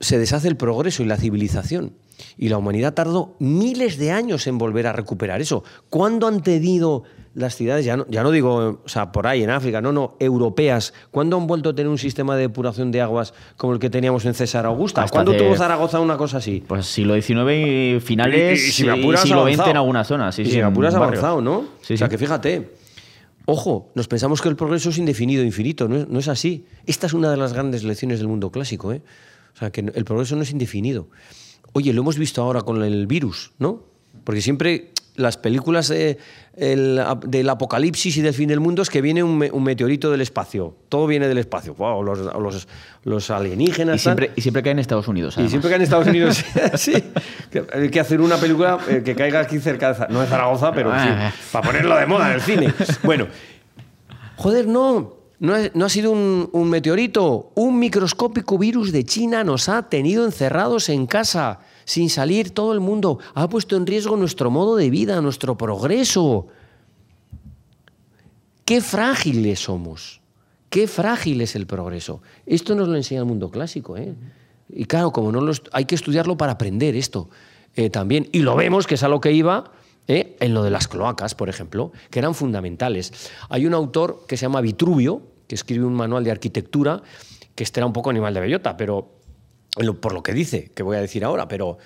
se 0.01 0.19
deshace 0.19 0.49
el 0.49 0.57
progreso 0.57 1.03
y 1.03 1.07
la 1.07 1.17
civilización. 1.17 1.95
Y 2.37 2.49
la 2.49 2.59
humanidad 2.59 2.95
tardó 2.95 3.35
miles 3.39 3.99
de 3.99 4.11
años 4.11 4.47
en 4.47 4.59
volver 4.59 4.87
a 4.87 4.93
recuperar 4.93 5.41
eso. 5.41 5.65
¿Cuándo 5.89 6.27
han 6.27 6.43
tenido 6.43 7.05
las 7.35 7.55
ciudades, 7.55 7.85
ya 7.85 7.97
no, 7.97 8.07
ya 8.09 8.23
no 8.23 8.31
digo 8.31 8.81
o 8.85 8.89
sea, 8.89 9.13
por 9.13 9.27
ahí 9.27 9.43
en 9.43 9.51
África, 9.51 9.81
no, 9.81 9.93
no, 9.93 10.17
europeas, 10.19 10.93
¿cuándo 11.11 11.37
han 11.37 11.47
vuelto 11.47 11.71
a 11.71 11.75
tener 11.75 11.89
un 11.89 11.99
sistema 11.99 12.35
de 12.35 12.43
depuración 12.43 12.91
de 12.91 13.01
aguas 13.01 13.35
como 13.57 13.73
el 13.73 13.79
que 13.79 13.89
teníamos 13.89 14.25
en 14.25 14.35
César 14.35 14.67
Augusta? 14.67 15.07
¿Cuándo 15.11 15.37
tuvo 15.37 15.57
Zaragoza 15.57 16.01
una 16.01 16.17
cosa 16.17 16.39
así? 16.39 16.63
Pues 16.67 16.87
siglo 16.87 17.15
XIX 17.15 18.03
finales 18.03 18.69
y, 18.69 18.73
si 18.73 18.85
me 18.85 18.93
apuras, 18.93 19.23
siglo 19.23 19.45
XX 19.45 19.69
en 19.69 19.77
algunas 19.77 20.07
zonas. 20.07 20.35
Sí, 20.35 20.43
y 20.43 20.51
si 20.51 20.57
me 20.57 20.65
apuras 20.65 20.95
avanzado, 20.95 21.41
¿no? 21.41 21.59
o 21.59 21.97
sea, 21.97 22.09
que 22.09 22.19
fíjate, 22.19 22.75
ojo, 23.45 23.91
nos 23.95 24.09
pensamos 24.09 24.43
que 24.43 24.49
el 24.49 24.57
progreso 24.57 24.91
es 24.91 24.99
indefinido, 24.99 25.45
infinito, 25.45 25.89
no 25.89 25.97
es, 25.97 26.09
no 26.09 26.19
es 26.19 26.29
así. 26.29 26.67
Esta 26.87 27.07
es 27.07 27.13
una 27.13 27.31
de 27.31 27.37
las 27.37 27.53
grandes 27.53 27.85
lecciones 27.85 28.19
del 28.19 28.29
mundo 28.29 28.51
clásico, 28.51 28.93
¿eh? 28.93 29.03
O 29.55 29.59
sea, 29.59 29.71
que 29.71 29.81
el 29.81 30.05
progreso 30.05 30.37
no 30.37 30.43
es 30.43 30.51
indefinido. 30.51 31.09
Oye, 31.73 31.93
lo 31.93 32.03
hemos 32.03 32.19
visto 32.19 32.43
ahora 32.43 32.63
con 32.63 32.83
el 32.83 33.07
virus, 33.07 33.53
¿no? 33.59 33.85
Porque 34.25 34.41
siempre 34.41 34.91
las 35.21 35.37
películas 35.37 35.93
del 36.57 37.49
apocalipsis 37.49 38.17
y 38.17 38.23
del 38.23 38.35
fin 38.35 38.49
del 38.49 38.61
mundo 38.61 38.83
es 38.83 38.91
que 38.91 39.01
viene 39.01 39.23
un, 39.23 39.63
meteorito 39.63 40.11
del 40.11 40.21
espacio. 40.21 40.75
Todo 40.89 41.07
viene 41.07 41.29
del 41.29 41.39
espacio. 41.39 41.77
los, 41.79 42.67
los, 43.05 43.31
alienígenas. 43.31 43.97
Y 43.97 43.99
siempre, 43.99 44.31
y 44.35 44.41
siempre 44.41 44.63
cae 44.63 44.73
en 44.73 44.79
Estados 44.79 45.09
Unidos. 45.09 45.37
Y 45.39 45.49
siempre 45.49 45.71
cae 45.71 45.77
en 45.77 45.83
Estados 45.83 46.07
Unidos. 46.07 46.45
sí. 46.75 46.95
Hay 47.73 47.89
que 47.91 48.01
hacer 48.01 48.21
una 48.21 48.37
película 48.37 48.79
eh, 48.89 49.03
que 49.05 49.15
caiga 49.15 49.41
aquí 49.41 49.59
cerca 49.59 49.93
de 49.93 50.13
No 50.13 50.21
de 50.21 50.27
Zaragoza, 50.27 50.73
pero 50.73 50.91
sí, 50.91 51.09
ah. 51.09 51.33
para 51.53 51.67
ponerlo 51.67 51.97
de 51.97 52.07
moda 52.07 52.29
en 52.29 52.35
el 52.35 52.41
cine. 52.41 52.75
Bueno, 53.03 53.27
joder, 54.37 54.67
no. 54.67 55.21
No, 55.41 55.55
no 55.73 55.87
ha 55.87 55.89
sido 55.89 56.11
un, 56.11 56.51
un 56.53 56.69
meteorito. 56.69 57.53
Un 57.55 57.79
microscópico 57.79 58.59
virus 58.59 58.93
de 58.93 59.05
China 59.05 59.43
nos 59.43 59.71
ha 59.71 59.89
tenido 59.89 60.27
encerrados 60.27 60.91
en 60.91 61.07
casa 61.07 61.61
sin 61.91 62.09
salir 62.09 62.51
todo 62.51 62.73
el 62.73 62.79
mundo, 62.79 63.19
ha 63.35 63.49
puesto 63.49 63.75
en 63.75 63.85
riesgo 63.85 64.17
nuestro 64.17 64.49
modo 64.49 64.77
de 64.77 64.91
vida, 64.91 65.21
nuestro 65.21 65.57
progreso. 65.57 66.47
Qué 68.65 68.81
frágiles 68.81 69.59
somos, 69.59 70.21
qué 70.69 70.87
frágil 70.87 71.41
es 71.41 71.57
el 71.57 71.67
progreso. 71.67 72.23
Esto 72.47 72.77
nos 72.77 72.87
lo 72.87 72.95
enseña 72.95 73.23
el 73.23 73.27
mundo 73.27 73.51
clásico. 73.51 73.97
¿eh? 73.97 74.15
Y 74.69 74.85
claro, 74.85 75.11
como 75.11 75.33
no 75.33 75.41
lo 75.41 75.53
hay 75.73 75.85
que 75.87 75.97
estudiarlo 75.97 76.37
para 76.37 76.53
aprender 76.53 76.95
esto 76.95 77.29
eh, 77.75 77.91
también. 77.91 78.29
Y 78.31 78.43
lo 78.43 78.55
vemos 78.55 78.87
que 78.87 78.95
es 78.95 79.03
a 79.03 79.09
lo 79.09 79.21
que 79.21 79.33
iba 79.33 79.73
¿eh? 80.07 80.37
en 80.39 80.55
lo 80.55 80.63
de 80.63 80.71
las 80.71 80.87
cloacas, 80.87 81.35
por 81.35 81.49
ejemplo, 81.49 81.91
que 82.09 82.21
eran 82.21 82.37
fundamentales. 82.37 83.33
Hay 83.49 83.67
un 83.67 83.75
autor 83.75 84.27
que 84.29 84.37
se 84.37 84.43
llama 84.43 84.61
Vitruvio, 84.61 85.23
que 85.49 85.57
escribe 85.57 85.87
un 85.87 85.95
manual 85.95 86.23
de 86.23 86.31
arquitectura, 86.31 87.03
que 87.57 87.65
este 87.65 87.81
era 87.81 87.87
un 87.89 87.93
poco 87.93 88.11
animal 88.11 88.33
de 88.33 88.43
bellota, 88.43 88.77
pero 88.77 89.20
por 90.01 90.13
lo 90.13 90.23
que 90.23 90.33
dice, 90.33 90.71
que 90.75 90.83
voy 90.83 90.97
a 90.97 91.01
decir 91.01 91.25
ahora, 91.25 91.49
pero, 91.49 91.79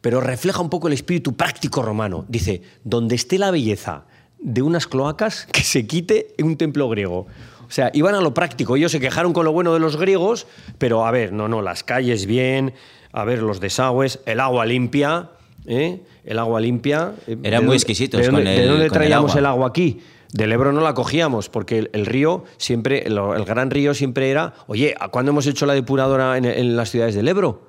pero 0.00 0.20
refleja 0.20 0.60
un 0.60 0.70
poco 0.70 0.88
el 0.88 0.94
espíritu 0.94 1.36
práctico 1.36 1.82
romano. 1.82 2.24
Dice, 2.28 2.62
donde 2.84 3.14
esté 3.14 3.38
la 3.38 3.50
belleza 3.50 4.04
de 4.38 4.62
unas 4.62 4.86
cloacas, 4.86 5.46
que 5.52 5.62
se 5.62 5.86
quite 5.86 6.34
un 6.42 6.56
templo 6.56 6.88
griego. 6.88 7.26
O 7.66 7.70
sea, 7.70 7.90
iban 7.94 8.14
a 8.14 8.20
lo 8.20 8.32
práctico. 8.32 8.76
Ellos 8.76 8.92
se 8.92 9.00
quejaron 9.00 9.32
con 9.32 9.44
lo 9.44 9.52
bueno 9.52 9.74
de 9.74 9.80
los 9.80 9.96
griegos, 9.96 10.46
pero 10.78 11.04
a 11.04 11.10
ver, 11.10 11.32
no, 11.32 11.48
no, 11.48 11.62
las 11.62 11.82
calles 11.82 12.26
bien, 12.26 12.74
a 13.12 13.24
ver, 13.24 13.42
los 13.42 13.60
desagües, 13.60 14.20
el 14.24 14.40
agua 14.40 14.66
limpia, 14.66 15.30
¿eh? 15.66 16.00
el 16.24 16.38
agua 16.38 16.60
limpia. 16.60 17.14
Eh, 17.26 17.36
Eran 17.42 17.66
muy 17.66 17.74
exquisitos. 17.74 18.20
¿De 18.20 18.28
dónde, 18.28 18.50
¿de 18.50 18.66
dónde 18.66 18.90
traíamos 18.90 19.34
el 19.34 19.46
agua 19.46 19.68
aquí? 19.68 20.00
Del 20.36 20.52
Ebro 20.52 20.72
no 20.72 20.82
la 20.82 20.92
cogíamos, 20.92 21.48
porque 21.48 21.88
el, 21.92 22.06
río 22.06 22.44
siempre, 22.58 23.06
el, 23.06 23.16
gran 23.44 23.70
río 23.70 23.94
siempre 23.94 24.30
era, 24.30 24.52
oye, 24.66 24.94
¿a 25.00 25.08
cuándo 25.08 25.30
hemos 25.30 25.46
hecho 25.46 25.64
la 25.64 25.72
depuradora 25.72 26.36
en, 26.36 26.76
las 26.76 26.90
ciudades 26.90 27.14
del 27.14 27.28
Ebro? 27.28 27.62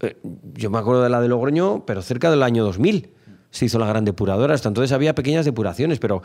Eh, 0.00 0.16
yo 0.54 0.68
me 0.68 0.78
acuerdo 0.78 1.02
de 1.02 1.08
la 1.08 1.22
de 1.22 1.28
Logroño, 1.28 1.84
pero 1.86 2.02
cerca 2.02 2.30
del 2.30 2.42
año 2.42 2.64
2000 2.64 3.15
se 3.56 3.64
hizo 3.64 3.78
la 3.78 3.86
gran 3.86 4.04
depuradora. 4.04 4.54
Hasta 4.54 4.68
entonces 4.68 4.92
había 4.92 5.14
pequeñas 5.14 5.46
depuraciones, 5.46 5.98
pero 5.98 6.22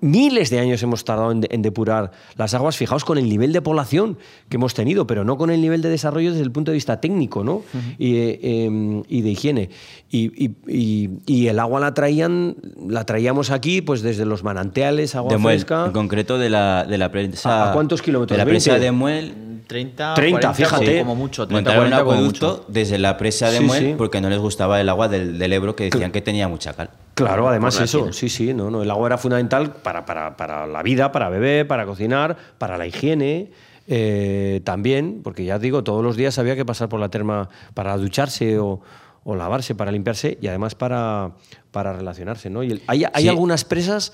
miles 0.00 0.50
de 0.50 0.58
años 0.58 0.82
hemos 0.82 1.04
tardado 1.04 1.30
en, 1.30 1.62
depurar 1.62 2.10
las 2.36 2.52
aguas. 2.54 2.76
Fijaos 2.76 3.04
con 3.04 3.16
el 3.16 3.28
nivel 3.28 3.52
de 3.52 3.62
población 3.62 4.18
que 4.48 4.56
hemos 4.56 4.74
tenido, 4.74 5.06
pero 5.06 5.24
no 5.24 5.38
con 5.38 5.50
el 5.50 5.60
nivel 5.60 5.82
de 5.82 5.88
desarrollo 5.88 6.32
desde 6.32 6.42
el 6.42 6.50
punto 6.50 6.72
de 6.72 6.74
vista 6.74 7.00
técnico 7.00 7.44
¿no? 7.44 7.62
Em, 7.98 9.04
y, 9.08 9.22
de 9.22 9.30
higiene. 9.30 9.70
Y, 10.10 11.46
el 11.46 11.58
agua 11.60 11.78
la 11.78 11.94
traían, 11.94 12.56
la 12.88 13.06
traíamos 13.06 13.50
aquí, 13.50 13.80
pues 13.80 14.02
desde 14.02 14.24
los 14.24 14.42
manantiales, 14.42 15.14
agua 15.14 15.38
fresca. 15.38 15.86
en 15.86 15.92
concreto 15.92 16.38
de 16.38 16.50
la, 16.50 16.84
de 16.84 16.98
la 16.98 17.10
presa. 17.10 17.70
¿A, 17.70 17.72
cuántos 17.72 18.02
kilómetros? 18.02 18.36
De 18.36 18.44
la 18.44 18.50
presa 18.50 18.78
de 18.78 18.90
Muel 18.90 19.53
30, 19.66 20.14
30 20.14 20.54
fíjate. 20.54 20.98
Como 21.00 21.14
mucho, 21.14 21.46
30, 21.46 21.70
Montaron 21.70 21.86
un 21.88 21.94
acueducto 21.94 22.64
desde 22.68 22.98
la 22.98 23.16
presa 23.16 23.50
de 23.50 23.60
Muel 23.60 23.94
porque 23.96 24.20
no 24.20 24.28
les 24.28 24.38
gustaba 24.38 24.80
el 24.80 24.88
agua 24.88 25.08
del, 25.08 25.52
Ebro 25.52 25.76
que 25.76 25.84
decían 25.84 26.12
que 26.12 26.22
tenía 26.22 26.48
mucha 26.48 26.74
cal. 26.74 26.90
Claro, 27.14 27.48
además 27.48 27.80
eso, 27.80 28.12
sí, 28.12 28.28
sí, 28.28 28.54
no, 28.54 28.70
no, 28.70 28.82
el 28.82 28.90
agua 28.90 29.06
era 29.06 29.18
fundamental 29.18 29.72
para, 29.72 30.04
para, 30.04 30.36
para 30.36 30.66
la 30.66 30.82
vida, 30.82 31.12
para 31.12 31.28
beber, 31.28 31.66
para 31.66 31.86
cocinar, 31.86 32.36
para 32.58 32.76
la 32.76 32.86
higiene. 32.86 33.50
Eh, 33.86 34.62
también, 34.64 35.20
porque 35.22 35.44
ya 35.44 35.58
digo, 35.58 35.84
todos 35.84 36.02
los 36.02 36.16
días 36.16 36.38
había 36.38 36.56
que 36.56 36.64
pasar 36.64 36.88
por 36.88 37.00
la 37.00 37.10
terma 37.10 37.50
para 37.74 37.94
ducharse 37.98 38.58
o, 38.58 38.80
o 39.24 39.36
lavarse, 39.36 39.74
para 39.74 39.92
limpiarse 39.92 40.38
y 40.40 40.46
además 40.46 40.74
para, 40.74 41.32
para 41.70 41.92
relacionarse. 41.92 42.48
¿no? 42.48 42.62
Y 42.64 42.82
hay, 42.86 43.04
hay 43.12 43.28
algunas 43.28 43.64
presas 43.64 44.12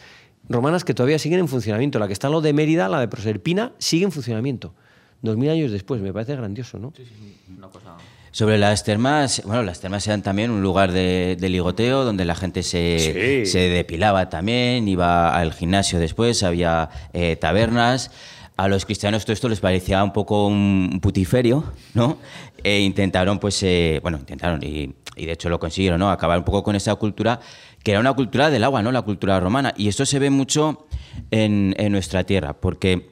romanas 0.48 0.84
que 0.84 0.92
todavía 0.92 1.18
siguen 1.18 1.38
en 1.38 1.48
funcionamiento. 1.48 1.98
La 1.98 2.09
que 2.09 2.12
está 2.12 2.26
en 2.26 2.32
lo 2.32 2.40
de 2.40 2.53
Mérida, 2.53 2.88
la 2.88 3.01
de 3.01 3.09
Proserpina, 3.09 3.72
sigue 3.78 4.05
en 4.05 4.12
funcionamiento 4.12 4.74
dos 5.23 5.37
mil 5.37 5.51
años 5.51 5.71
después. 5.71 6.01
Me 6.01 6.12
parece 6.12 6.37
grandioso, 6.37 6.79
¿no? 6.79 6.93
Sí, 6.97 7.05
sí, 7.05 7.37
una 7.57 7.68
cosa... 7.68 7.97
Sobre 8.33 8.59
las 8.59 8.85
termas, 8.85 9.43
bueno, 9.45 9.64
las 9.64 9.81
termas 9.81 10.07
eran 10.07 10.23
también 10.23 10.53
un 10.53 10.62
lugar 10.62 10.93
de, 10.93 11.37
ligoteo 11.41 12.05
donde 12.05 12.25
la 12.25 12.37
gente 12.37 12.62
se, 12.62 13.45
se, 13.45 13.59
depilaba 13.59 14.29
también, 14.29 14.87
iba 14.87 15.37
al 15.37 15.53
gimnasio 15.53 15.99
después, 15.99 16.45
había 16.45 16.91
eh, 17.12 17.35
tabernas. 17.35 18.12
A 18.57 18.68
los 18.68 18.85
cristianos 18.85 19.25
todo 19.25 19.33
esto 19.33 19.49
les 19.49 19.59
parecía 19.59 20.05
un 20.05 20.12
poco 20.12 20.47
un 20.47 21.01
putiferio, 21.03 21.64
¿no? 21.95 22.18
E 22.62 22.81
intentaron, 22.81 23.41
pues, 23.41 23.61
eh, 23.64 23.99
bueno, 24.03 24.18
intentaron 24.18 24.62
y, 24.62 24.95
y, 25.16 25.27
de 25.27 25.33
hecho 25.33 25.49
lo 25.49 25.59
consiguieron, 25.59 25.99
¿no? 25.99 26.11
Acabar 26.11 26.39
un 26.39 26.45
poco 26.45 26.62
con 26.62 26.77
esa 26.77 26.95
cultura 26.95 27.41
que 27.83 27.93
era 27.93 28.01
una 28.01 28.12
cultura 28.12 28.51
del 28.51 28.62
agua, 28.62 28.83
¿no? 28.83 28.93
La 28.93 29.03
cultura 29.03 29.41
romana. 29.41 29.75
Y 29.77 29.89
esto 29.89 30.07
se 30.07 30.18
ve 30.18 30.31
mucho 30.31 30.87
en, 31.31 31.75
en 31.79 31.91
nuestra 31.91 32.25
tierra, 32.25 32.53
porque 32.53 33.09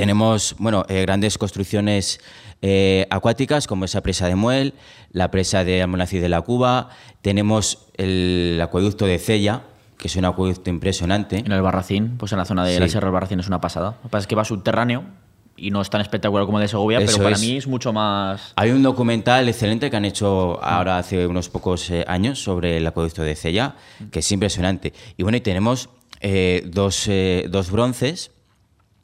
tenemos 0.00 0.56
bueno, 0.58 0.86
eh, 0.88 1.02
grandes 1.02 1.36
construcciones 1.36 2.20
eh, 2.62 3.06
acuáticas 3.10 3.66
como 3.66 3.84
esa 3.84 4.00
presa 4.00 4.28
de 4.28 4.34
Muel, 4.34 4.72
la 5.12 5.30
presa 5.30 5.62
de 5.62 5.82
Almonacid 5.82 6.22
de 6.22 6.30
la 6.30 6.40
Cuba, 6.40 6.88
tenemos 7.20 7.86
el 7.98 8.58
acueducto 8.62 9.04
de 9.04 9.18
Cella, 9.18 9.64
que 9.98 10.08
es 10.08 10.16
un 10.16 10.24
acueducto 10.24 10.70
impresionante. 10.70 11.40
En 11.40 11.52
el 11.52 11.60
Barracín, 11.60 12.16
pues 12.16 12.32
en 12.32 12.38
la 12.38 12.46
zona 12.46 12.64
de 12.64 12.80
la 12.80 12.88
Sierra 12.88 13.08
del 13.08 13.12
Barracín 13.12 13.40
es 13.40 13.46
una 13.46 13.60
pasada. 13.60 13.96
Lo 13.98 14.02
que 14.04 14.08
pasa 14.08 14.22
es 14.22 14.26
que 14.26 14.36
va 14.36 14.44
subterráneo 14.46 15.04
y 15.54 15.70
no 15.70 15.82
es 15.82 15.90
tan 15.90 16.00
espectacular 16.00 16.46
como 16.46 16.56
el 16.56 16.62
de 16.62 16.68
Segovia, 16.68 17.00
pero 17.04 17.18
para 17.18 17.36
mí 17.36 17.58
es 17.58 17.66
mucho 17.66 17.92
más... 17.92 18.54
Hay 18.56 18.70
un 18.70 18.82
documental 18.82 19.46
excelente 19.50 19.90
que 19.90 19.96
han 19.98 20.06
hecho 20.06 20.64
ahora 20.64 20.96
hace 20.96 21.26
unos 21.26 21.50
pocos 21.50 21.90
eh, 21.90 22.06
años 22.08 22.42
sobre 22.42 22.78
el 22.78 22.86
acueducto 22.86 23.22
de 23.22 23.36
Cella, 23.36 23.74
que 24.10 24.20
es 24.20 24.32
impresionante. 24.32 24.94
Y 25.18 25.24
bueno, 25.24 25.36
y 25.36 25.42
tenemos 25.42 25.90
dos, 26.64 27.10
dos 27.50 27.70
bronces 27.70 28.30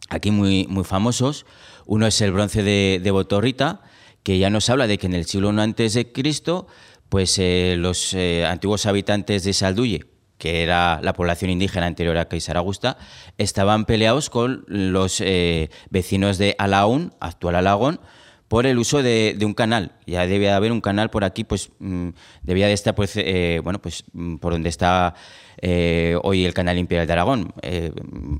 aquí 0.08 0.30
muy, 0.30 0.66
muy 0.68 0.84
famosos. 0.84 1.46
Uno 1.86 2.06
es 2.06 2.20
el 2.20 2.32
bronce 2.32 2.62
de, 2.62 3.10
Botorrita, 3.10 3.82
que 4.22 4.38
ya 4.38 4.50
nos 4.50 4.68
habla 4.70 4.86
de 4.86 4.98
que 4.98 5.06
en 5.06 5.14
el 5.14 5.24
siglo 5.24 5.52
I 5.52 5.60
antes 5.60 5.94
de 5.94 6.12
Cristo, 6.12 6.66
pues 7.08 7.38
eh, 7.38 7.76
los 7.78 8.12
eh, 8.14 8.44
antiguos 8.44 8.86
habitantes 8.86 9.44
de 9.44 9.52
Salduye, 9.52 10.06
que 10.38 10.62
era 10.62 11.00
la 11.02 11.12
población 11.12 11.50
indígena 11.50 11.86
anterior 11.86 12.18
a 12.18 12.26
Caesar 12.28 12.56
Augusta, 12.56 12.98
estaban 13.38 13.84
peleados 13.84 14.28
con 14.28 14.64
los 14.66 15.20
eh, 15.20 15.70
vecinos 15.90 16.38
de 16.38 16.56
Alaún, 16.58 17.14
actual 17.20 17.54
Alagón, 17.54 18.00
por 18.48 18.66
el 18.66 18.78
uso 18.78 19.02
de, 19.02 19.36
un 19.42 19.54
canal. 19.54 19.92
Ya 20.06 20.26
debía 20.26 20.56
haber 20.56 20.72
un 20.72 20.80
canal 20.80 21.10
por 21.10 21.24
aquí, 21.24 21.44
pues 21.44 21.70
mm, 21.78 22.10
debía 22.42 22.66
de 22.66 22.72
estar, 22.72 22.94
pues, 22.94 23.14
bueno, 23.62 23.80
pues 23.80 24.04
mm, 24.12 24.36
por 24.36 24.52
donde 24.52 24.68
está 24.68 25.14
eh, 25.58 26.18
hoy 26.22 26.44
el 26.44 26.54
canal 26.54 26.78
Imperial 26.78 27.06
de 27.06 27.12
Aragón, 27.12 27.52
eh, 27.62 27.92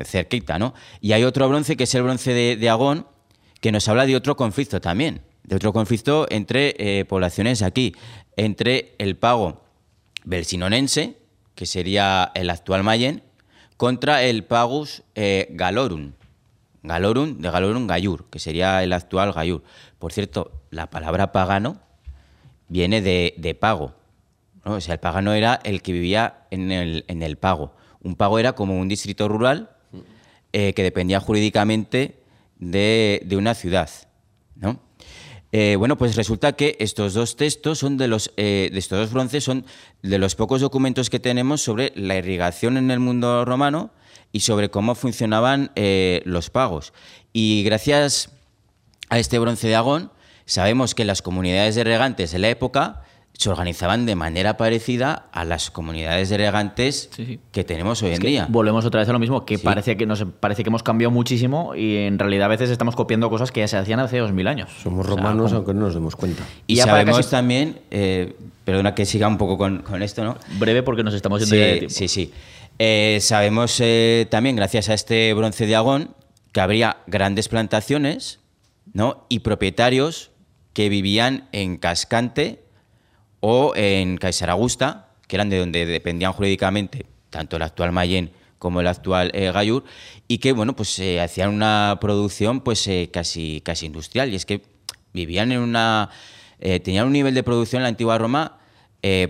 cerquita, 0.05 0.59
¿no? 0.59 0.75
Y 1.01 1.12
hay 1.12 1.25
otro 1.25 1.49
bronce 1.49 1.77
que 1.77 1.85
es 1.85 1.95
el 1.95 2.03
bronce 2.03 2.33
de, 2.33 2.57
de 2.57 2.69
Agón, 2.69 3.07
que 3.61 3.73
nos 3.73 3.89
habla 3.89 4.07
de 4.07 4.17
otro 4.17 4.37
conflicto 4.37 4.81
también, 4.81 5.23
de 5.45 5.57
otro 5.57 5.73
conflicto 5.73 6.27
entre 6.31 7.05
poblaciones 7.07 7.62
aquí, 7.62 7.95
entre 8.37 8.95
el 8.99 9.17
pago 9.17 9.62
belsinonense, 10.25 11.17
que 11.55 11.67
sería 11.67 12.33
el 12.35 12.51
actual 12.51 12.83
Mayen, 12.83 13.23
contra 13.77 14.23
el 14.23 14.45
pagus 14.45 15.03
galorum, 15.51 16.12
Galorum, 16.87 17.39
de 17.39 17.51
Galorum 17.51 17.87
Gayur, 17.87 18.27
que 18.31 18.39
sería 18.39 18.83
el 18.83 18.93
actual 18.93 19.33
Gayur. 19.33 19.62
Por 19.99 20.12
cierto, 20.12 20.53
la 20.71 20.89
palabra 20.89 21.33
pagano 21.33 21.81
viene 22.69 23.03
de, 23.03 23.59
pago. 23.61 23.95
O 24.67 24.81
sea, 24.81 24.95
el 24.95 25.01
pagano 25.01 25.33
era 25.33 25.61
el 25.62 25.81
que 25.81 25.93
vivía 25.93 26.47
en 26.51 26.73
el, 26.73 27.05
en 27.07 27.23
el 27.23 27.39
pago. 27.39 27.75
Un 28.03 28.17
pago 28.17 28.41
era 28.41 28.55
como 28.55 28.79
un 28.79 28.89
distrito 28.89 29.29
rural 29.29 29.71
eh, 30.53 30.73
que 30.75 30.83
dependía 30.83 31.21
jurídicamente 31.21 32.21
de, 32.59 33.25
una 33.39 33.55
ciudad. 33.55 33.89
¿no? 34.57 34.81
Eh, 35.53 35.77
bueno, 35.79 35.97
pues 35.97 36.17
resulta 36.17 36.55
que 36.55 36.77
estos 36.81 37.14
dos 37.14 37.37
textos 37.37 37.79
son 37.79 37.97
de 37.97 38.09
los, 38.09 38.33
eh, 38.37 38.71
de 38.73 38.79
estos 38.79 38.99
dos 38.99 39.12
bronces 39.12 39.45
son 39.45 39.64
de 40.03 40.19
los 40.19 40.35
pocos 40.35 40.61
documentos 40.61 41.11
que 41.11 41.21
tenemos 41.21 41.62
sobre 41.62 41.93
la 41.95 42.17
irrigación 42.17 42.77
en 42.77 42.91
el 42.91 42.99
mundo 42.99 43.45
romano 43.45 43.91
y 44.33 44.41
sobre 44.41 44.69
cómo 44.69 44.97
funcionaban 44.97 45.71
los 46.25 46.51
pagos. 46.51 46.93
Y 47.33 47.62
gracias 47.62 48.31
a 49.11 49.21
este 49.21 49.39
bronce 49.39 49.69
de 49.69 49.77
Agón, 49.77 50.11
sabemos 50.45 50.97
que 50.97 51.05
las 51.05 51.23
comunidades 51.23 51.77
de 51.77 51.85
regantes 51.85 52.33
de 52.33 52.41
la 52.41 52.49
época 52.49 53.06
se 53.39 53.51
organizaban 53.51 54.07
de 54.07 54.14
manera 54.14 54.57
parecida 54.57 55.26
a 55.32 55.45
las 55.45 55.70
comunidades 55.70 56.30
de 56.30 56.39
regantes 56.39 57.11
que 57.53 57.64
tenemos 57.64 58.03
hoy 58.03 58.12
en 58.12 58.20
día. 58.20 58.47
Volvemos 58.49 58.84
otra 58.84 59.01
vez 59.01 59.09
a 59.09 59.12
lo 59.12 59.18
mismo, 59.18 59.45
que 59.45 59.59
parece 59.59 59.97
que 59.97 60.07
nos 60.07 60.24
parece 60.41 60.62
que 60.62 60.70
hemos 60.70 60.82
cambiado 60.82 61.11
muchísimo 61.11 61.74
y 61.74 61.97
en 61.97 62.18
realidad 62.18 62.47
a 62.47 62.49
veces 62.49 62.70
estamos 62.70 62.97
copiando 62.97 63.28
cosas 63.28 63.53
que 63.53 63.61
ya 63.61 63.68
se 63.68 63.76
hacían 63.76 64.01
hace 64.01 64.18
dos 64.18 64.32
mil 64.32 64.47
años. 64.47 64.70
Somos 64.82 65.07
romanos 65.07 65.53
aunque 65.53 65.74
no 65.74 65.80
nos 65.80 65.95
demos 65.95 66.16
cuenta. 66.16 66.43
Y, 66.66 66.76
sabemos 66.76 67.28
también, 67.28 67.78
eh, 67.91 68.34
perdona 68.64 68.95
que 68.95 69.05
siga 69.05 69.28
un 69.28 69.37
poco 69.37 69.59
con, 69.59 70.03
esto, 70.03 70.24
¿no? 70.24 70.37
Breve 70.59 70.82
porque 70.82 71.03
nos 71.03 71.14
estamos 71.14 71.41
yendo 71.41 71.55
sí, 71.55 71.61
de 71.61 71.72
tiempo. 71.78 71.95
Sí, 71.95 72.09
sí. 72.09 72.32
Eh, 72.78 73.18
sabemos 73.20 73.78
eh, 73.80 74.26
también, 74.30 74.57
gracias 74.57 74.89
a 74.89 74.95
este 74.95 75.32
bronce 75.34 75.66
de 75.66 75.76
Agón, 75.76 76.11
que 76.53 76.61
habría 76.61 76.99
grandes 77.07 77.49
plantaciones 77.49 78.41
¿no? 78.93 79.26
y 79.28 79.41
propietarios 79.41 80.30
que 80.72 80.89
vivían 80.89 81.49
en 81.53 81.76
Cascante 81.78 82.66
o 83.41 83.72
en 83.76 84.16
Caesaragusta, 84.16 85.09
que 85.26 85.37
eran 85.37 85.51
de 85.51 85.59
donde 85.59 85.87
dependían 85.87 86.32
jurídicamente 86.32 87.07
tanto 87.30 87.57
el 87.57 87.62
actual 87.62 87.93
Mayen 87.93 88.30
como 88.59 88.80
el 88.80 88.87
actual 88.87 89.30
eh, 89.34 89.51
Gayur, 89.53 89.84
y 90.28 90.39
que 90.39 90.53
bueno, 90.53 90.74
pues 90.74 90.99
eh, 90.99 91.20
hacían 91.20 91.51
una 91.51 91.99
producción 92.01 92.61
pues 92.61 92.87
eh, 92.89 93.11
casi, 93.12 93.61
casi 93.62 93.87
industrial. 93.87 94.32
Y 94.32 94.37
es 94.37 94.47
que 94.47 94.62
vivían 95.12 95.53
en 95.53 95.61
una. 95.61 96.11
tenían 96.59 97.07
un 97.07 97.12
nivel 97.12 97.34
de 97.34 97.43
producción 97.43 97.80
en 97.80 97.84
la 97.84 97.89
antigua 97.89 98.18
Roma 98.18 98.59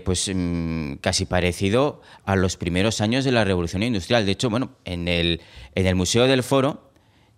pues 0.05 0.31
mm, 0.33 0.95
casi 1.01 1.25
parecido 1.25 2.01
a 2.25 2.35
los 2.35 2.57
primeros 2.57 2.99
años 2.99 3.25
de 3.25 3.31
la 3.31 3.43
Revolución 3.43 3.83
Industrial. 3.83 4.25
De 4.25 4.31
hecho, 4.31 4.49
bueno, 4.49 4.71
en 4.85 5.07
el, 5.07 5.41
en 5.75 5.85
el 5.85 5.93
Museo 5.93 6.25
del 6.25 6.41
Foro 6.41 6.89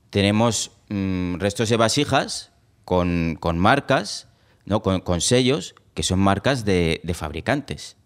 tenemos 0.10 0.72
Mm, 0.90 1.36
restos 1.36 1.70
de 1.70 1.78
vasijas 1.78 2.52
con, 2.84 3.38
marcas, 3.56 4.28
¿no? 4.66 4.82
Con, 4.82 5.22
sellos, 5.22 5.76
que 6.00 6.04
son 6.04 6.22
marcas 6.22 6.64
de, 6.64 7.02
fabricantes. 7.14 7.98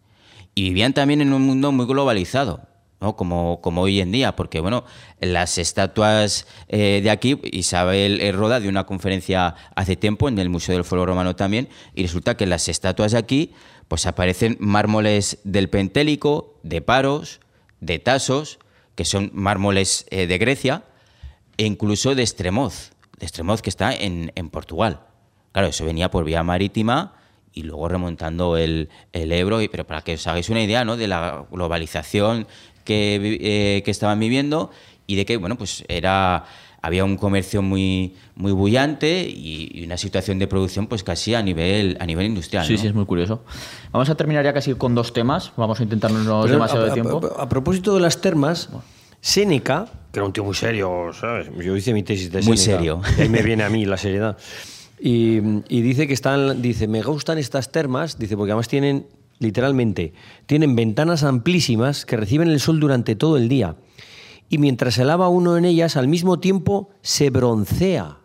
Y 0.56 0.64
vivían 0.64 0.94
también 0.94 1.22
en 1.22 1.32
un 1.32 1.44
mundo 1.44 1.72
muy 1.72 1.86
globalizado. 1.86 2.62
¿no? 3.00 3.16
Como, 3.16 3.62
como, 3.62 3.84
hoy 3.84 4.02
en 4.02 4.12
día, 4.12 4.36
porque 4.36 4.60
bueno, 4.62 4.84
las 5.20 5.60
estatuas 5.60 6.48
eh, 6.70 7.02
de 7.04 7.12
aquí, 7.12 7.40
Isabel 7.44 8.20
Roda 8.34 8.60
de 8.60 8.70
una 8.70 8.88
conferencia 8.88 9.54
hace 9.76 9.96
tiempo 9.96 10.28
en 10.28 10.40
el 10.40 10.50
Museo 10.50 10.74
del 10.74 10.86
Foro 10.86 11.06
Romano 11.06 11.36
también, 11.36 11.70
y 11.94 12.02
resulta 12.02 12.36
que 12.36 12.48
las 12.48 12.68
estatuas 12.68 13.12
de 13.12 13.20
aquí, 13.20 13.52
pues 13.88 14.08
aparecen 14.08 14.58
mármoles 14.60 15.38
del 15.44 15.70
Pentélico, 15.70 16.60
de 16.64 16.82
Paros, 16.82 17.42
de 17.80 18.00
Tasos, 18.00 18.58
que 18.96 19.06
son 19.06 19.30
mármoles 19.36 20.08
eh, 20.10 20.26
de 20.26 20.40
Grecia, 20.40 20.84
e 21.58 21.66
incluso 21.66 22.16
de 22.16 22.24
Estremoz, 22.24 22.90
de 23.20 23.28
Estremoz 23.28 23.62
que 23.62 23.70
está 23.70 23.94
en, 23.94 24.32
Portugal. 24.50 25.02
Claro, 25.52 25.68
eso 25.68 25.86
venía 25.86 26.10
por 26.10 26.26
vía 26.26 26.42
marítima 26.42 27.20
y 27.54 27.64
luego 27.64 27.88
remontando 27.88 28.58
el, 28.58 28.90
Ebro, 29.14 29.60
pero 29.72 29.86
para 29.86 30.02
que 30.02 30.16
os 30.16 30.28
hagáis 30.28 30.50
una 30.50 30.62
idea 30.62 30.86
¿no? 30.86 30.98
de 30.98 31.08
la 31.08 31.46
globalización 31.52 32.48
que, 32.84 33.38
eh, 33.42 33.84
que 33.84 33.92
estaban 33.92 34.20
viviendo 34.20 34.72
y 35.08 35.16
de 35.16 35.26
que, 35.26 35.38
bueno, 35.38 35.58
pues 35.58 35.84
era 35.88 36.46
había 36.84 37.06
un 37.06 37.16
comercio 37.16 37.62
muy, 37.62 38.14
muy 38.36 38.52
bullante 38.52 39.26
y, 39.28 39.84
una 39.86 39.98
situación 39.98 40.38
de 40.38 40.48
producción 40.48 40.88
pues 40.88 41.02
casi 41.04 41.34
a 41.34 41.42
nivel, 41.42 41.98
a 42.00 42.06
nivel 42.06 42.26
industrial. 42.26 42.66
Sí, 42.66 42.78
sí, 42.78 42.88
es 42.88 42.94
muy 42.94 43.06
curioso. 43.06 43.44
Vamos 43.94 44.10
a 44.10 44.16
terminar 44.16 44.44
ya 44.44 44.54
casi 44.54 44.74
con 44.76 44.94
dos 44.94 45.14
temas. 45.14 45.54
Vamos 45.56 45.80
a 45.80 45.84
intentar 45.84 46.12
no 46.12 46.46
demasiado 46.46 46.86
de 46.86 46.92
tiempo. 46.92 47.22
A, 47.38 47.48
propósito 47.48 47.96
de 47.96 48.02
las 48.02 48.20
termas, 48.20 48.70
Séneca, 49.22 49.88
que 50.12 50.20
era 50.20 50.26
un 50.26 50.34
tío 50.34 50.44
muy 50.44 50.56
serio, 50.56 51.12
¿sabes? 51.14 51.48
Yo 51.58 51.74
hice 51.78 51.94
mi 51.94 52.04
tesis 52.04 52.30
de 52.30 52.42
Muy 52.42 52.58
serio. 52.58 53.02
Y 53.18 53.22
ahí 53.22 53.30
me 53.30 53.42
viene 53.42 53.64
a 53.64 53.70
mí 53.70 53.86
la 53.86 53.96
seriedad. 53.96 54.38
Y, 55.06 55.42
dice 55.82 56.08
que 56.08 56.14
están, 56.14 56.62
dice, 56.62 56.88
me 56.88 57.02
gustan 57.02 57.38
estas 57.38 57.74
termas, 57.74 58.18
dice, 58.18 58.38
porque 58.38 58.54
además 58.54 58.70
tienen, 58.70 59.06
literalmente, 59.40 60.14
tienen 60.46 60.78
ventanas 60.78 61.24
amplísimas 61.24 62.06
que 62.06 62.16
reciben 62.16 62.48
el 62.48 62.62
sol 62.62 62.80
durante 62.80 63.18
todo 63.18 63.36
el 63.36 63.50
día. 63.50 63.76
Y 64.48 64.60
mientras 64.60 64.94
se 64.94 65.04
lava 65.04 65.28
uno 65.28 65.58
en 65.58 65.66
ellas, 65.66 65.98
al 65.98 66.08
mismo 66.08 66.40
tiempo 66.40 66.90
se 67.02 67.32
broncea. 67.32 68.20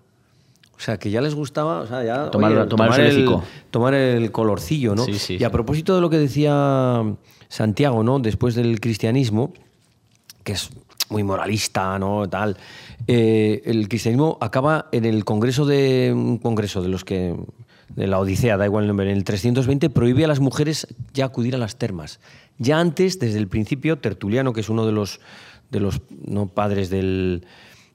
O 0.77 0.81
sea, 0.81 0.99
que 0.99 1.11
ya 1.11 1.21
les 1.21 1.35
gustaba 1.35 1.81
o 1.81 1.87
sea, 1.89 2.05
ya, 2.05 2.31
tomar, 2.31 2.53
el, 2.53 3.29
tomar 3.73 3.95
el 3.95 4.31
colorcillo, 4.31 4.95
¿no? 4.95 5.05
y 5.29 5.43
a 5.43 5.51
propósito 5.51 5.97
de 5.97 6.01
lo 6.01 6.09
que 6.09 6.19
decía 6.19 7.03
Santiago, 7.49 8.05
¿no? 8.05 8.21
Después 8.21 8.55
del 8.55 8.79
cristianismo, 8.79 9.53
que 10.45 10.53
es 10.53 10.71
muy 11.11 11.25
moralista, 11.25 11.99
¿no? 11.99 12.29
Tal. 12.29 12.57
Eh, 13.07 13.63
el 13.65 13.89
cristianismo 13.89 14.39
acaba 14.41 14.89
en 14.93 15.05
el 15.05 15.25
congreso 15.25 15.65
de 15.67 16.13
un 16.15 16.39
congreso 16.39 16.83
de 16.83 16.89
los 16.89 17.05
que 17.05 17.35
de 17.95 18.07
la 18.07 18.19
Odisea, 18.21 18.57
da 18.57 18.67
igual 18.67 18.85
el 18.85 18.89
nombre, 18.89 19.11
en 19.11 19.17
el 19.17 19.25
320 19.25 19.91
prohíbe 19.91 20.25
a 20.25 20.29
las 20.29 20.41
mujeres 20.41 20.87
ya 21.15 21.25
acudir 21.25 21.55
a 21.55 21.59
las 21.59 21.77
termas. 21.77 22.21
Ya 22.59 22.79
antes, 22.79 23.19
desde 23.19 23.39
el 23.39 23.49
principio, 23.49 23.99
Tertuliano, 23.99 24.53
que 24.53 24.61
es 24.61 24.69
uno 24.69 24.87
de 24.87 24.93
los, 24.93 25.21
de 25.71 25.81
los 25.81 26.01
¿no? 26.25 26.47
padres 26.47 26.91
del, 26.91 27.45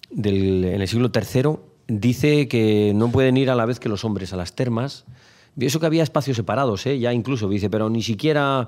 del, 0.09 0.65
en 0.65 0.81
el 0.81 0.87
siglo 0.87 1.11
III, 1.13 1.57
dice 1.87 2.47
que 2.47 2.91
no 2.95 3.11
pueden 3.11 3.37
ir 3.37 3.49
a 3.49 3.55
la 3.55 3.65
vez 3.65 3.79
que 3.79 3.89
los 3.89 4.03
hombres 4.03 4.33
a 4.33 4.37
las 4.37 4.55
termas. 4.55 5.05
Eso 5.59 5.79
que 5.79 5.85
había 5.85 6.03
espacios 6.03 6.35
separados, 6.37 6.85
¿eh? 6.85 6.97
ya 6.97 7.13
incluso, 7.13 7.47
dice, 7.47 7.69
pero 7.69 7.89
ni 7.89 8.01
siquiera, 8.01 8.67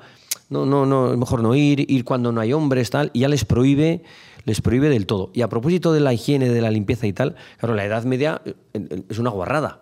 no, 0.49 0.65
no, 0.65 0.85
no, 0.85 1.17
mejor 1.17 1.41
no 1.41 1.55
ir, 1.55 1.89
ir 1.91 2.03
cuando 2.03 2.31
no 2.31 2.41
hay 2.41 2.53
hombres, 2.53 2.91
tal, 2.91 3.09
y 3.13 3.21
ya 3.21 3.27
les 3.27 3.43
prohíbe 3.43 4.03
les 4.45 4.61
prohíbe 4.61 4.89
del 4.89 5.05
todo. 5.05 5.31
Y 5.33 5.41
a 5.41 5.49
propósito 5.49 5.91
de 5.91 5.99
la 5.99 6.13
higiene, 6.13 6.49
de 6.49 6.61
la 6.61 6.71
limpieza 6.71 7.07
y 7.07 7.13
tal, 7.13 7.35
claro, 7.57 7.75
la 7.75 7.83
Edad 7.85 8.03
Media 8.05 8.41
eh, 8.45 8.53
eh, 8.73 9.03
es 9.09 9.19
una 9.19 9.31
guarrada, 9.31 9.81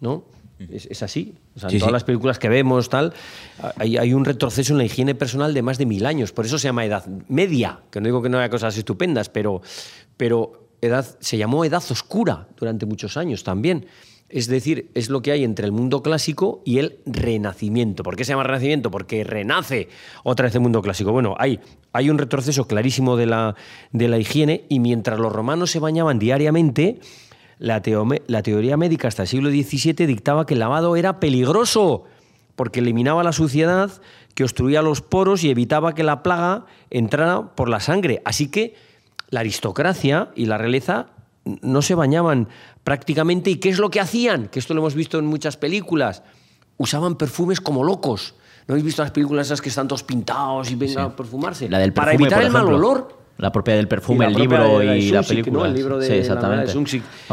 ¿no? 0.00 0.24
Es, 0.70 1.02
así. 1.02 1.34
en 1.60 1.78
todas 1.80 1.92
las 1.92 2.04
películas 2.04 2.38
que 2.38 2.48
vemos, 2.48 2.88
tal, 2.88 3.12
hay, 3.76 4.14
un 4.14 4.24
retroceso 4.24 4.72
en 4.72 4.78
la 4.78 4.84
higiene 4.84 5.16
personal 5.16 5.54
de 5.54 5.62
más 5.62 5.76
de 5.76 5.86
mil 5.86 6.06
años. 6.06 6.30
Por 6.30 6.46
eso 6.46 6.56
se 6.56 6.68
llama 6.68 6.84
Edad 6.84 7.04
Media, 7.26 7.80
que 7.90 8.00
no 8.00 8.06
digo 8.06 8.22
que 8.22 8.28
no 8.28 8.38
haya 8.38 8.48
cosas 8.48 8.76
estupendas, 8.78 9.28
pero, 9.28 9.60
pero 10.16 10.68
edad, 10.80 11.04
se 11.18 11.36
llamó 11.36 11.64
Edad 11.64 11.82
Oscura 11.90 12.46
durante 12.56 12.86
muchos 12.86 13.16
años 13.16 13.42
también. 13.42 13.86
Es 14.32 14.46
decir, 14.48 14.90
es 14.94 15.10
lo 15.10 15.20
que 15.20 15.30
hay 15.30 15.44
entre 15.44 15.66
el 15.66 15.72
mundo 15.72 16.02
clásico 16.02 16.62
y 16.64 16.78
el 16.78 16.96
renacimiento. 17.04 18.02
¿Por 18.02 18.16
qué 18.16 18.24
se 18.24 18.32
llama 18.32 18.44
renacimiento? 18.44 18.90
Porque 18.90 19.24
renace 19.24 19.88
otra 20.24 20.46
vez 20.46 20.54
el 20.54 20.62
mundo 20.62 20.80
clásico. 20.80 21.12
Bueno, 21.12 21.36
hay, 21.38 21.60
hay 21.92 22.08
un 22.08 22.16
retroceso 22.16 22.66
clarísimo 22.66 23.16
de 23.16 23.26
la, 23.26 23.56
de 23.92 24.08
la 24.08 24.18
higiene 24.18 24.64
y 24.70 24.80
mientras 24.80 25.18
los 25.18 25.32
romanos 25.32 25.70
se 25.70 25.80
bañaban 25.80 26.18
diariamente, 26.18 26.98
la, 27.58 27.82
la 28.26 28.42
teoría 28.42 28.76
médica 28.78 29.08
hasta 29.08 29.22
el 29.22 29.28
siglo 29.28 29.50
XVII 29.50 30.06
dictaba 30.06 30.46
que 30.46 30.54
el 30.54 30.60
lavado 30.60 30.96
era 30.96 31.20
peligroso 31.20 32.04
porque 32.56 32.80
eliminaba 32.80 33.22
la 33.22 33.32
suciedad 33.32 33.90
que 34.34 34.44
obstruía 34.44 34.80
los 34.80 35.02
poros 35.02 35.44
y 35.44 35.50
evitaba 35.50 35.94
que 35.94 36.04
la 36.04 36.22
plaga 36.22 36.64
entrara 36.88 37.54
por 37.54 37.68
la 37.68 37.80
sangre. 37.80 38.22
Así 38.24 38.48
que 38.48 38.74
la 39.28 39.40
aristocracia 39.40 40.30
y 40.34 40.46
la 40.46 40.56
realeza 40.56 41.08
no 41.44 41.82
se 41.82 41.94
bañaban 41.94 42.48
prácticamente. 42.84 43.50
¿Y 43.50 43.56
qué 43.56 43.68
es 43.68 43.78
lo 43.78 43.90
que 43.90 44.00
hacían? 44.00 44.48
Que 44.48 44.58
esto 44.58 44.74
lo 44.74 44.80
hemos 44.80 44.94
visto 44.94 45.18
en 45.18 45.26
muchas 45.26 45.56
películas. 45.56 46.22
Usaban 46.76 47.16
perfumes 47.16 47.60
como 47.60 47.84
locos. 47.84 48.34
¿No 48.66 48.74
habéis 48.74 48.84
visto 48.84 49.02
las 49.02 49.10
películas 49.10 49.46
esas 49.46 49.60
que 49.60 49.68
están 49.68 49.88
todos 49.88 50.04
pintados 50.04 50.70
y 50.70 50.76
vengan 50.76 51.04
a 51.06 51.16
perfumarse? 51.16 51.68
La 51.68 51.78
del 51.78 51.92
Para 51.92 52.14
evitar 52.14 52.42
el 52.42 52.50
mal 52.50 52.66
olor. 52.66 53.21
La 53.38 53.50
propiedad 53.50 53.78
del 53.78 53.88
perfume, 53.88 54.26
el 54.26 54.32
propia 54.34 54.58
libro 54.60 54.82
y 54.94 55.10
la 55.10 55.22
película. 55.22 55.66
El 55.66 55.74
libro 55.74 55.98
de 55.98 56.06
exactamente. 56.20 56.72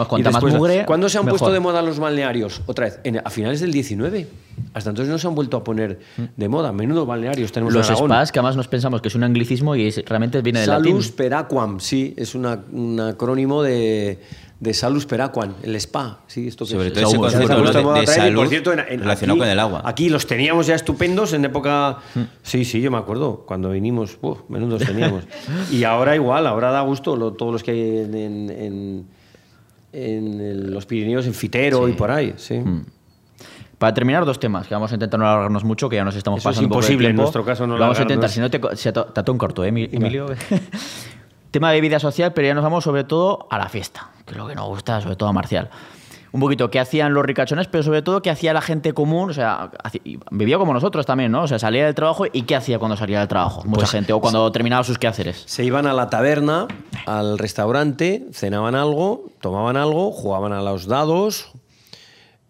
Cuanta 0.07 0.31
más 0.31 0.41
mugre, 0.43 0.85
¿Cuándo 0.85 1.09
se 1.09 1.17
han 1.17 1.25
puesto 1.27 1.51
de 1.51 1.59
moda 1.59 1.81
los 1.81 1.99
balnearios? 1.99 2.61
Otra 2.65 2.85
vez, 2.85 2.99
en- 3.03 3.17
a 3.17 3.29
finales 3.29 3.59
del 3.59 3.71
19. 3.71 4.27
Hasta 4.73 4.89
entonces 4.89 5.11
no 5.11 5.17
se 5.19 5.27
han 5.27 5.35
vuelto 5.35 5.57
a 5.57 5.63
poner 5.63 5.99
de 6.35 6.49
moda. 6.49 6.71
Menudos 6.71 7.05
balnearios 7.05 7.51
tenemos 7.51 7.73
Los 7.73 7.89
en 7.89 7.95
spas, 7.97 8.31
que 8.31 8.39
además 8.39 8.55
nos 8.55 8.67
pensamos 8.67 9.01
que 9.01 9.09
es 9.09 9.15
un 9.15 9.23
anglicismo 9.23 9.75
y 9.75 9.87
es- 9.87 10.03
realmente 10.05 10.41
viene 10.41 10.61
del 10.61 10.69
latín. 10.69 10.91
Salus 10.93 11.11
per 11.11 11.33
aquam, 11.33 11.79
sí, 11.79 12.13
es 12.17 12.33
una- 12.33 12.59
un 12.71 12.99
acrónimo 12.99 13.61
de, 13.61 14.19
de 14.59 14.73
Salus 14.73 15.05
per 15.05 15.21
aquam, 15.21 15.53
el 15.63 15.75
spa. 15.77 16.19
Sí, 16.27 16.47
esto 16.49 16.65
que 16.65 16.71
Sobre 16.71 16.87
es- 16.87 16.93
todo 16.93 17.11
de- 17.11 17.17
moda 17.17 17.29
de 17.31 17.37
otra 17.45 17.55
vez, 17.55 17.71
y 17.77 17.83
por 18.03 18.07
salud 18.07 18.47
cierto, 18.49 18.73
en- 18.73 18.79
en- 18.79 18.99
relacionado 18.99 19.35
aquí- 19.35 19.39
con 19.39 19.47
el 19.49 19.59
agua. 19.59 19.81
Aquí 19.85 20.09
los 20.09 20.27
teníamos 20.27 20.67
ya 20.67 20.75
estupendos 20.75 21.31
en 21.33 21.45
época. 21.45 21.99
Mm. 22.13 22.19
Sí, 22.43 22.65
sí, 22.65 22.81
yo 22.81 22.91
me 22.91 22.97
acuerdo. 22.97 23.43
Cuando 23.45 23.69
vinimos, 23.69 24.17
uf, 24.21 24.39
menudos 24.49 24.83
teníamos. 24.83 25.23
y 25.71 25.83
ahora 25.85 26.15
igual, 26.15 26.45
ahora 26.45 26.71
da 26.71 26.81
gusto 26.81 27.15
lo- 27.15 27.31
todos 27.33 27.53
los 27.53 27.63
que 27.63 27.71
hay 27.71 27.97
en, 27.99 28.13
en- 28.15 28.49
en- 28.49 29.07
en 29.93 30.41
el- 30.41 30.71
los 30.71 30.85
Pirineos, 30.85 31.25
en 31.25 31.33
Fitero 31.33 31.87
y 31.87 31.93
por 31.93 32.11
ahí. 32.11 32.33
Sí. 32.37 32.55
Mm. 32.55 32.83
Para 33.77 33.93
terminar, 33.93 34.25
dos 34.25 34.41
temas, 34.41 34.67
que 34.67 34.73
vamos 34.73 34.91
a 34.91 34.95
intentar 34.95 35.17
no 35.17 35.25
alargarnos 35.25 35.63
mucho, 35.63 35.87
que 35.87 35.95
ya 35.95 36.03
nos 36.03 36.13
estamos 36.17 36.41
Eso 36.41 36.49
es 36.49 36.55
pasando 36.55 36.65
un 36.67 36.69
poco 36.69 36.81
de 36.81 36.91
imposible, 36.91 37.09
en 37.11 37.15
nuestro 37.15 37.45
caso 37.45 37.65
no 37.65 37.75
Lo 37.75 37.79
Vamos 37.79 37.97
a 37.97 38.01
intentar, 38.01 38.29
si 38.29 38.41
no 38.41 38.49
te, 38.49 38.59
se 38.75 38.91
te, 38.91 39.01
corto, 39.37 39.63
¿eh, 39.63 39.71
Emi- 39.71 39.87
Emilio? 39.89 40.25
Tema 41.51 41.71
de 41.71 41.81
vida 41.81 41.99
social, 41.99 42.33
pero 42.33 42.47
ya 42.47 42.53
nos 42.53 42.63
vamos 42.63 42.83
sobre 42.83 43.03
todo 43.03 43.47
a 43.49 43.57
la 43.57 43.69
fiesta, 43.69 44.09
que 44.25 44.31
es 44.33 44.37
lo 44.37 44.47
que 44.47 44.55
nos 44.55 44.67
gusta, 44.67 45.01
sobre 45.01 45.15
todo 45.15 45.29
a 45.29 45.33
Marcial. 45.33 45.69
Un 46.31 46.41
poquito 46.41 46.69
qué 46.69 46.79
hacían 46.79 47.15
los 47.15 47.25
ricachones, 47.25 47.67
pero 47.67 47.81
sobre 47.83 48.03
todo 48.03 48.21
qué 48.21 48.29
hacía 48.29 48.53
la 48.53 48.61
gente 48.61 48.93
común, 48.93 49.31
o 49.31 49.33
sea, 49.33 49.71
vivía 50.29 50.59
como 50.59 50.75
nosotros 50.75 51.07
también, 51.07 51.31
¿no? 51.31 51.41
O 51.41 51.47
sea, 51.47 51.57
salía 51.57 51.85
del 51.85 51.95
trabajo 51.95 52.25
y 52.31 52.43
qué 52.43 52.55
hacía 52.55 52.77
cuando 52.77 52.95
salía 52.95 53.17
del 53.17 53.27
trabajo, 53.27 53.63
mucha 53.65 53.79
Pues, 53.79 53.91
gente, 53.91 54.13
o 54.13 54.21
cuando 54.21 54.51
terminaba 54.51 54.83
sus 54.83 54.99
quehaceres. 54.99 55.41
Se 55.47 55.65
iban 55.65 55.87
a 55.87 55.93
la 55.93 56.11
taberna, 56.11 56.67
al 57.07 57.39
restaurante, 57.39 58.27
cenaban 58.31 58.75
algo, 58.75 59.25
tomaban 59.41 59.75
algo, 59.75 60.11
jugaban 60.11 60.53
a 60.53 60.61
los 60.61 60.85
dados, 60.85 61.51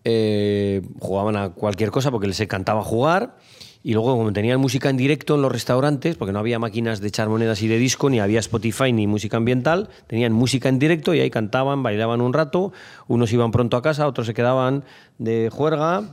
eh, 0.03 0.81
jugaban 0.99 1.38
a 1.38 1.49
cualquier 1.49 1.91
cosa 1.91 2.11
porque 2.11 2.27
les 2.27 2.39
encantaba 2.41 2.84
jugar. 2.84 3.38
Y 3.81 3.93
luego, 3.93 4.18
como 4.18 4.34
tenían 4.34 4.60
música 4.60 4.89
en 4.89 4.97
directo 4.97 5.35
en 5.35 5.41
los 5.41 5.51
restaurantes, 5.51 6.18
porque 6.18 6.34
no 6.34 6.39
había 6.39 6.60
máquinas 6.60 6.99
de 6.99 7.07
echar 7.07 7.30
monedas 7.30 7.61
y 7.61 7.68
de 7.69 7.77
disco, 7.77 8.10
ni 8.10 8.19
había 8.19 8.39
Spotify 8.39 8.91
ni 8.91 9.07
música 9.07 9.38
ambiental, 9.38 9.89
tenían 10.07 10.34
música 10.34 10.68
en 10.68 10.80
directo 10.80 11.14
y 11.14 11.22
ahí 11.22 11.30
cantaban, 11.30 11.81
bailaban 11.81 12.19
un 12.19 12.34
rato. 12.34 12.73
Unos 13.07 13.31
iban 13.31 13.51
pronto 13.51 13.77
a 13.77 13.81
casa, 13.81 14.07
otros 14.07 14.27
se 14.27 14.34
quedaban 14.34 14.84
de 15.18 15.49
juerga 15.49 16.03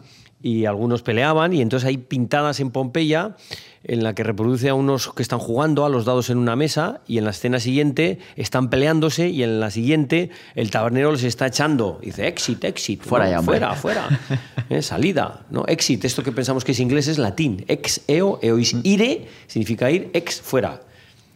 y 0.40 0.66
algunos 0.66 1.02
peleaban. 1.02 1.52
Y 1.52 1.60
entonces 1.60 1.88
hay 1.88 1.96
pintadas 1.96 2.60
en 2.60 2.70
Pompeya 2.70 3.34
en 3.88 4.02
la 4.02 4.14
que 4.14 4.22
reproduce 4.22 4.68
a 4.68 4.74
unos 4.74 5.12
que 5.12 5.22
están 5.22 5.38
jugando 5.38 5.84
a 5.84 5.88
los 5.88 6.04
dados 6.04 6.30
en 6.30 6.38
una 6.38 6.56
mesa 6.56 7.00
y 7.06 7.18
en 7.18 7.24
la 7.24 7.30
escena 7.30 7.60
siguiente 7.60 8.18
están 8.36 8.68
peleándose 8.70 9.28
y 9.28 9.42
en 9.42 9.60
la 9.60 9.70
siguiente 9.70 10.30
el 10.54 10.70
tabernero 10.70 11.12
les 11.12 11.24
está 11.24 11.46
echando. 11.46 11.98
Dice, 12.02 12.26
exit, 12.26 12.64
exit. 12.64 13.02
Fuera 13.02 13.26
¿no? 13.26 13.30
ya, 13.30 13.38
hombre. 13.40 13.58
Fuera, 13.58 13.74
fuera. 13.74 14.20
Eh, 14.68 14.82
salida. 14.82 15.46
¿no? 15.50 15.64
Exit, 15.68 16.04
esto 16.04 16.24
que 16.24 16.32
pensamos 16.32 16.64
que 16.64 16.72
es 16.72 16.80
inglés 16.80 17.06
es 17.06 17.18
latín. 17.18 17.64
Ex, 17.68 18.00
eo, 18.08 18.40
eois. 18.42 18.74
Ire 18.82 19.28
significa 19.46 19.88
ir, 19.92 20.10
ex, 20.12 20.40
fuera. 20.40 20.80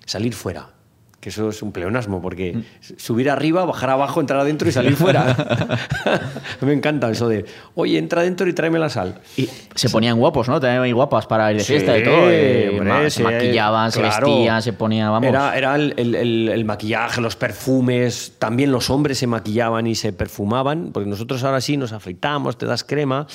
Salir 0.05 0.35
fuera. 0.35 0.80
Que 1.21 1.29
eso 1.29 1.51
es 1.51 1.61
un 1.61 1.71
pleonasmo, 1.71 2.23
porque 2.23 2.63
subir 2.97 3.29
arriba, 3.29 3.67
bajar 3.67 3.91
abajo, 3.91 4.21
entrar 4.23 4.41
adentro 4.41 4.67
y 4.71 4.73
salir 4.73 4.97
fuera. 4.97 5.37
Me 6.63 6.73
encanta 6.73 7.11
eso 7.11 7.29
de, 7.29 7.45
oye, 7.75 7.99
entra 7.99 8.23
adentro 8.23 8.49
y 8.49 8.55
tráeme 8.55 8.79
la 8.79 8.89
sal. 8.89 9.21
Y 9.37 9.47
se 9.75 9.91
ponían 9.91 10.17
guapos, 10.19 10.49
¿no? 10.49 10.59
También 10.59 10.81
muy 10.81 10.93
guapas 10.93 11.27
para 11.27 11.51
ir 11.53 11.59
de 11.59 11.65
Sí, 11.65 11.75
fiesta 11.75 11.99
y 11.99 12.05
todo. 12.05 12.31
eh, 12.31 12.71
hombre, 12.71 12.89
ma- 12.89 13.05
sí, 13.05 13.11
se 13.11 13.23
maquillaban, 13.23 13.91
claro. 13.91 14.11
se 14.13 14.21
vestían, 14.31 14.63
se 14.63 14.73
ponían, 14.73 15.11
vamos. 15.11 15.29
Era, 15.29 15.59
era 15.59 15.75
el, 15.77 15.93
el- 15.99 16.15
el- 16.15 16.49
el 16.49 16.65
maquillaje, 16.65 17.21
los 17.21 17.37
perfumes, 17.37 18.33
también 18.39 18.73
los 18.73 18.89
hombres 18.89 19.19
se 19.19 19.27
maquillaban 19.27 19.87
y 19.87 19.95
se 19.97 20.15
perfumaban, 20.15 20.91
porque 20.93 21.11
nosotros 21.11 21.45
ahora 21.45 21.61
sí 21.61 21.77
nos 21.77 21.93
afeitamos, 21.93 22.57
te 22.57 22.65
das 22.65 22.83
crema. 22.83 23.27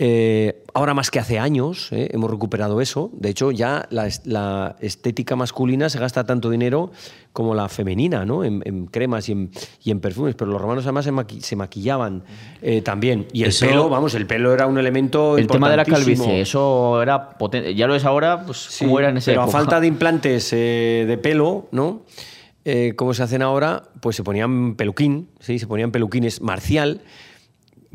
Eh, 0.00 0.64
ahora 0.74 0.92
más 0.92 1.10
que 1.12 1.20
hace 1.20 1.38
años 1.38 1.88
eh, 1.92 2.08
hemos 2.12 2.28
recuperado 2.28 2.80
eso. 2.80 3.10
De 3.12 3.28
hecho, 3.30 3.52
ya 3.52 3.86
la, 3.90 4.08
es- 4.08 4.22
la 4.26 4.74
estética 4.80 5.36
masculina 5.36 5.88
se 5.88 6.00
gasta 6.00 6.24
tanto 6.26 6.50
dinero 6.50 6.90
como 7.32 7.54
la 7.54 7.68
femenina, 7.68 8.24
¿no? 8.24 8.42
En, 8.42 8.60
en 8.64 8.86
cremas 8.86 9.28
y 9.28 9.32
en, 9.32 9.50
y 9.84 9.92
en 9.92 10.00
perfumes. 10.00 10.34
Pero 10.34 10.50
los 10.50 10.60
romanos 10.60 10.84
además 10.84 11.04
se, 11.04 11.12
maqui- 11.12 11.40
se 11.40 11.54
maquillaban 11.54 12.24
eh, 12.60 12.82
también. 12.82 13.28
Y 13.32 13.44
el 13.44 13.50
Eso- 13.50 13.66
pelo, 13.66 13.88
vamos, 13.88 14.14
el 14.14 14.26
pelo 14.26 14.52
era 14.52 14.66
un 14.66 14.78
elemento 14.78 15.38
el 15.38 15.46
tema 15.46 15.70
de 15.70 15.76
la 15.76 15.84
calvicie, 15.84 16.40
eso 16.40 17.00
era 17.00 17.30
potente. 17.38 17.74
Ya 17.76 17.86
lo 17.86 17.94
es 17.94 18.04
ahora, 18.04 18.44
pues, 18.44 18.58
Sí, 18.58 18.84
¿cómo 18.86 18.98
era 18.98 19.10
en 19.10 19.18
ese 19.18 19.30
pero 19.30 19.42
a 19.42 19.46
falta 19.48 19.78
de 19.80 19.86
implantes 19.86 20.50
de 20.50 21.18
pelo, 21.22 21.68
¿no? 21.70 22.02
Como 22.96 23.14
se 23.14 23.22
hacen 23.22 23.42
ahora, 23.42 23.84
pues 24.00 24.16
se 24.16 24.24
ponían 24.24 24.74
peluquín, 24.74 25.28
¿sí? 25.38 25.58
Se 25.60 25.66
ponían 25.68 25.92
peluquines 25.92 26.40
marcial, 26.40 27.02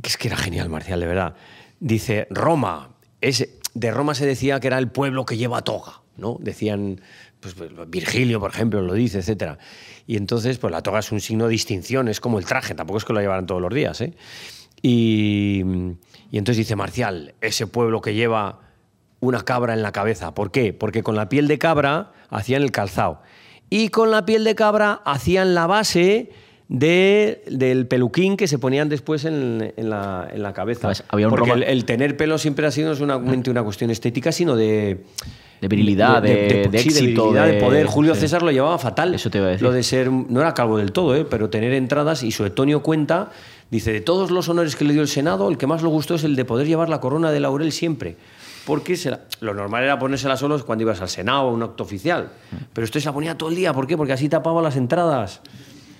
que 0.01 0.07
es 0.09 0.15
que 0.17 0.30
era 0.30 0.38
genial 0.38 0.69
marcial, 0.69 0.99
de 1.01 1.07
verdad. 1.07 1.35
Dice, 1.80 2.27
Roma, 2.30 2.89
es, 3.22 3.47
de 3.73 3.91
Roma 3.91 4.15
se 4.15 4.26
decía 4.26 4.60
que 4.60 4.68
era 4.68 4.77
el 4.77 4.89
pueblo 4.89 5.26
que 5.26 5.38
lleva 5.38 5.61
toga, 5.61 6.01
¿no? 6.18 6.38
Decían, 6.39 7.01
pues 7.39 7.56
Virgilio, 7.88 8.39
por 8.39 8.51
ejemplo, 8.51 8.81
lo 8.81 8.93
dice, 8.93 9.19
etcétera. 9.19 9.57
Y 10.06 10.18
entonces, 10.18 10.57
pues 10.57 10.72
la 10.72 10.81
toga 10.81 10.99
es 10.99 11.11
un 11.11 11.22
signo 11.22 11.45
de 11.45 11.51
distinción, 11.51 12.07
es 12.07 12.19
como 12.19 12.39
el 12.39 12.45
traje, 12.45 12.76
tampoco 12.76 12.97
es 12.97 13.06
que 13.06 13.14
lo 13.14 13.22
llevaran 13.22 13.45
todos 13.45 13.61
los 13.61 13.73
días, 13.73 14.01
¿eh? 14.01 14.14
Y, 14.81 15.64
y 16.31 16.38
entonces 16.38 16.57
dice 16.57 16.76
Marcial, 16.76 17.35
ese 17.41 17.68
pueblo 17.68 18.01
que 18.01 18.14
lleva 18.14 18.61
una 19.19 19.41
cabra 19.41 19.73
en 19.73 19.81
la 19.81 19.91
cabeza. 19.91 20.34
¿Por 20.34 20.51
qué? 20.51 20.73
Porque 20.73 21.03
con 21.03 21.15
la 21.15 21.30
piel 21.30 21.47
de 21.47 21.57
cabra 21.57 22.14
hacían 22.30 22.61
el 22.61 22.72
calzado. 22.72 23.22
Y 23.69 23.89
con 23.89 24.11
la 24.11 24.26
piel 24.26 24.43
de 24.43 24.56
cabra 24.56 25.01
hacían 25.06 25.53
la 25.53 25.68
base 25.68 26.31
de- 26.70 27.44
del 27.50 27.88
peluquín 27.88 28.38
que 28.38 28.48
se 28.48 28.58
ponían 28.60 28.88
después 28.90 29.26
en, 29.26 29.74
en 29.76 29.90
la, 29.90 30.30
en 30.32 30.41
la 30.44 30.54
cabeza. 30.54 30.88
Pues 30.88 31.04
había 31.10 31.28
un 31.28 31.32
Porque 31.32 31.52
el, 31.52 31.64
el 31.64 31.84
tener 31.84 32.16
pelo 32.16 32.38
siempre 32.38 32.66
ha 32.68 32.72
sido 32.72 32.90
no 32.90 32.96
solamente 32.96 33.50
una 33.50 33.64
cuestión 33.64 33.90
estética, 33.91 34.32
sino 34.32 34.56
de... 34.56 35.04
De 35.60 35.68
virilidad, 35.68 36.22
de- 36.22 36.70
de 36.72 36.80
sí, 36.80 36.88
éxito, 36.88 37.24
virilidad, 37.32 37.46
de, 37.48 37.52
de- 37.56 37.60
poder. 37.60 37.86
Julio 37.86 38.16
sí. 38.16 38.22
César 38.22 38.44
lo 38.44 38.52
llevaba 38.52 38.78
fatal. 38.80 39.14
Eso 39.14 39.30
te 39.30 39.40
iba 39.40 39.48
a 39.48 39.50
decir. 39.50 39.64
Lo 39.64 39.74
de 39.74 39.84
ser, 39.84 40.10
no 40.10 40.40
era 40.40 40.54
calvo 40.54 40.78
del 40.78 40.94
todo, 40.94 41.14
¿eh? 41.18 41.26
pero 41.30 41.50
tener 41.50 41.74
entradas, 41.74 42.24
y 42.24 42.32
Suetonio 42.32 42.82
cuenta, 42.82 43.32
dice, 43.70 43.91
de 43.91 44.00
todos 44.00 44.32
los 44.32 44.48
honores 44.48 44.78
que 44.78 44.86
le 44.86 44.94
dio 44.94 45.02
el 45.02 45.10
Senado, 45.10 45.50
el 45.50 45.58
que 45.58 45.68
más 45.68 45.82
le 45.82 45.90
gustó 45.90 46.16
es 46.16 46.24
el 46.24 46.38
de 46.38 46.46
poder 46.46 46.66
llevar 46.66 46.88
la 46.88 47.02
corona 47.02 47.30
de 47.32 47.41
laurel 47.41 47.74
siempre. 47.74 48.16
Porque 48.66 48.96
se 48.96 49.12
la- 49.12 49.20
lo 49.41 49.54
normal 49.54 49.84
era 49.84 50.00
ponérsela 50.00 50.38
solo 50.38 50.64
cuando 50.66 50.84
ibas 50.84 51.02
al 51.02 51.10
Senado 51.10 51.41
o 51.41 51.50
a 51.50 51.52
un 51.52 51.62
acto 51.64 51.84
oficial. 51.84 52.30
Pero 52.72 52.86
esto 52.86 52.98
se 53.02 53.08
la 53.08 53.12
ponía 53.14 53.38
todo 53.38 53.50
el 53.50 53.56
día, 53.58 53.74
¿por 53.74 53.86
qué? 53.86 53.98
Porque 53.98 54.14
así 54.14 54.30
tapaba 54.30 54.62
las 54.62 54.78
entradas. 54.78 55.41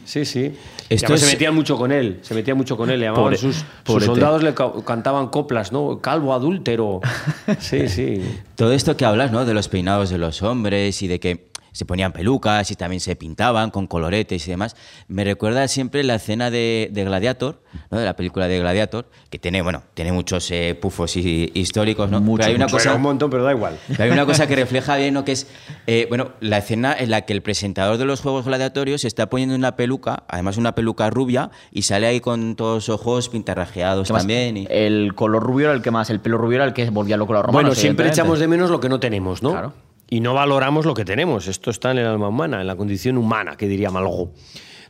Sí, 0.06 0.26
sí. 0.26 0.52
Esto 0.90 1.14
es- 1.14 1.22
se 1.22 1.28
metían 1.28 1.54
mucho 1.54 1.78
con 1.78 1.92
él, 1.92 2.20
se 2.24 2.34
metían 2.34 2.58
mucho 2.58 2.76
con 2.78 2.90
él. 2.90 3.00
Le 3.00 3.06
llamaban 3.08 3.26
Pobre- 3.26 3.38
sus, 3.38 3.64
sus 3.86 4.04
soldados 4.04 4.42
le 4.42 4.54
ca- 4.56 4.72
cantaban 4.86 5.28
coplas, 5.28 5.72
¿no? 5.72 6.00
Calvo 6.00 6.34
adúltero. 6.34 7.00
Sí, 7.60 7.88
sí. 7.90 8.22
Todo 8.56 8.72
esto 8.74 8.96
que 8.98 9.06
hablas, 9.06 9.32
¿no? 9.32 9.46
De 9.46 9.54
los 9.54 9.68
peinados 9.68 10.10
de 10.10 10.18
los 10.18 10.42
hombres 10.42 11.02
y 11.04 11.08
de 11.08 11.20
que 11.20 11.49
se 11.80 11.86
ponían 11.86 12.12
pelucas 12.12 12.70
y 12.72 12.76
también 12.76 13.00
se 13.00 13.16
pintaban 13.16 13.72
con 13.72 13.88
coloretes 13.88 14.46
y 14.46 14.52
demás, 14.52 14.76
me 15.08 15.24
recuerda 15.24 15.66
siempre 15.70 16.04
la 16.04 16.16
escena 16.16 16.52
de, 16.52 16.90
de 16.92 17.06
Gladiator, 17.06 17.62
¿no? 17.90 17.98
De 18.00 18.04
la 18.04 18.18
película 18.18 18.50
de 18.50 18.60
Gladiator, 18.60 19.10
que 19.30 19.40
tiene, 19.40 19.62
bueno, 19.62 19.84
tiene 19.94 20.12
muchos 20.12 20.52
eh, 20.52 20.78
pufos 20.80 21.16
hi- 21.16 21.52
históricos, 21.54 22.12
¿no? 22.12 22.20
Mucho, 22.20 22.40
Pero 22.40 22.50
hay 22.50 22.56
una 22.56 22.66
mucho. 22.66 22.76
cosa... 22.76 22.96
Un 22.96 23.02
montón, 23.02 23.30
pero 23.30 23.44
da 23.46 23.54
igual. 23.54 23.78
Pero 23.88 24.04
hay 24.04 24.10
una 24.12 24.26
cosa 24.26 24.46
que 24.46 24.58
refleja 24.58 24.98
bien, 24.98 25.14
¿no? 25.14 25.24
Que 25.24 25.32
es, 25.32 25.48
eh, 25.88 26.06
bueno, 26.10 26.32
la 26.42 26.58
escena 26.58 26.94
en 27.00 27.12
la 27.12 27.22
que 27.22 27.32
el 27.32 27.42
presentador 27.42 27.98
de 27.98 28.04
los 28.04 28.20
Juegos 28.20 28.44
Gladiatorios 28.46 29.06
está 29.06 29.30
poniendo 29.30 29.56
una 29.56 29.78
peluca, 29.78 30.24
además 30.28 30.58
una 30.58 30.76
peluca 30.76 31.10
rubia, 31.10 31.50
y 31.72 31.84
sale 31.84 32.08
ahí 32.08 32.20
con 32.20 32.58
todos 32.58 32.90
los 32.90 32.90
ojos 32.90 33.30
pintarrajeados 33.30 34.10
también. 34.10 34.58
y- 34.58 34.68
El 34.70 35.16
color 35.16 35.42
rubio 35.44 35.68
era 35.68 35.74
el 35.76 35.82
que 35.82 35.92
más, 35.92 36.10
el 36.10 36.20
pelo 36.20 36.38
rubio 36.38 36.58
era 36.58 36.66
el 36.66 36.74
que 36.74 36.90
volvía 36.90 37.16
loco 37.16 37.32
a 37.32 37.38
los 37.38 37.46
romanos. 37.46 37.70
Bueno, 37.70 37.76
siempre 37.76 38.10
echamos 38.10 38.40
de 38.40 38.48
menos 38.50 38.70
lo 38.70 38.82
que 38.82 38.90
no 38.90 39.00
tenemos, 39.00 39.42
¿no? 39.42 39.52
Claro. 39.52 39.74
Y 40.10 40.22
no 40.22 40.34
valoramos 40.34 40.86
lo 40.86 40.94
que 40.94 41.06
tenemos. 41.06 41.48
Esto 41.48 41.70
está 41.70 41.92
en 41.92 42.00
el 42.00 42.08
alma 42.08 42.30
humana, 42.30 42.62
en 42.62 42.68
la 42.68 42.76
condición 42.76 43.18
humana, 43.18 43.56
que 43.58 43.68
diría 43.68 43.92
Malgo. 43.92 44.32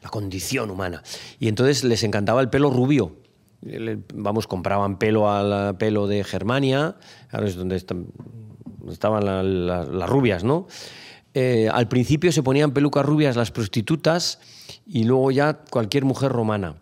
La 0.02 0.10
condición 0.10 0.70
humana. 0.72 1.04
Y 1.40 1.48
entonces 1.50 1.84
les 1.84 2.04
encantaba 2.04 2.40
el 2.42 2.50
pelo 2.50 2.70
rubio. 2.70 3.18
Vamos, 4.14 4.48
compraban 4.48 4.98
pelo 4.98 5.30
al 5.30 5.76
pelo 5.78 6.08
de 6.08 6.24
Germania, 6.24 6.96
ahora 7.32 7.48
es 7.48 7.56
donde 7.58 7.76
estaban 8.90 9.26
la- 9.26 9.44
la- 9.44 9.84
las 9.84 10.10
rubias, 10.10 10.46
¿no? 10.46 10.68
Eh, 11.34 11.70
al 11.72 11.90
principio 11.90 12.32
se 12.32 12.42
ponían 12.42 12.72
pelucas 12.72 13.06
rubias 13.06 13.36
las 13.36 13.52
prostitutas 13.52 14.40
y 14.88 15.04
luego 15.04 15.32
ya 15.32 15.54
cualquier 15.70 16.06
mujer 16.06 16.32
romana. 16.32 16.76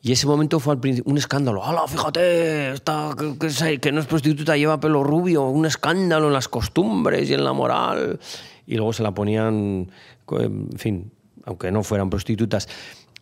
Y 0.00 0.12
ese 0.12 0.26
momento 0.26 0.60
fue 0.60 0.74
al 0.74 1.02
un 1.04 1.18
escándalo. 1.18 1.64
¡Hala, 1.64 1.88
fíjate! 1.88 2.72
Esta, 2.72 3.14
que, 3.18 3.36
que 3.36 3.80
que 3.80 3.92
no 3.92 4.00
es 4.00 4.06
prostituta, 4.06 4.56
lleva 4.56 4.78
pelo 4.78 5.02
rubio. 5.02 5.44
Un 5.44 5.66
escándalo 5.66 6.28
en 6.28 6.32
las 6.32 6.48
costumbres 6.48 7.28
y 7.28 7.34
en 7.34 7.44
la 7.44 7.52
moral. 7.52 8.20
Y 8.66 8.76
luego 8.76 8.92
se 8.92 9.02
la 9.02 9.12
ponían, 9.12 9.90
en 10.30 10.78
fin, 10.78 11.10
aunque 11.44 11.72
no 11.72 11.82
fueran 11.82 12.10
prostitutas. 12.10 12.68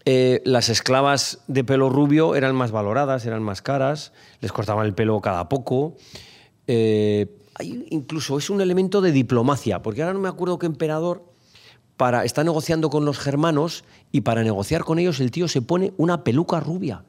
Eh, 0.05 0.43
las 0.44 0.69
esclavas 0.69 1.40
de 1.48 1.65
pelo 1.65 1.89
rubio 1.89 2.36
eran 2.36 2.55
más 2.55 2.70
valoradas, 2.70 3.27
eran 3.27 3.43
más 3.43 3.61
caras, 3.61 4.12
les 4.40 4.53
cortaban 4.53 4.86
el 4.86 4.94
pelo 4.94 5.20
cada 5.20 5.48
poco. 5.48 5.97
Eh, 6.69 7.27
hay 7.55 7.86
incluso 7.90 8.39
es 8.39 8.51
un 8.51 8.61
elemento 8.61 9.01
de 9.01 9.12
diplomacia, 9.12 9.82
porque 9.82 10.03
ahora 10.03 10.15
no 10.15 10.20
me 10.20 10.28
acuerdo 10.28 10.59
qué 10.59 10.66
emperador 10.66 11.24
para, 11.97 12.24
está 12.24 12.44
negociando 12.44 12.90
con 12.90 13.05
los 13.05 13.19
germanos 13.19 13.85
y 14.12 14.22
para 14.22 14.42
negociar 14.42 14.84
con 14.84 14.98
ellos 14.98 15.20
el 15.20 15.30
tío 15.30 15.48
se 15.48 15.62
pone 15.62 15.92
una 15.96 16.24
peluca 16.24 16.60
rubia. 16.60 17.02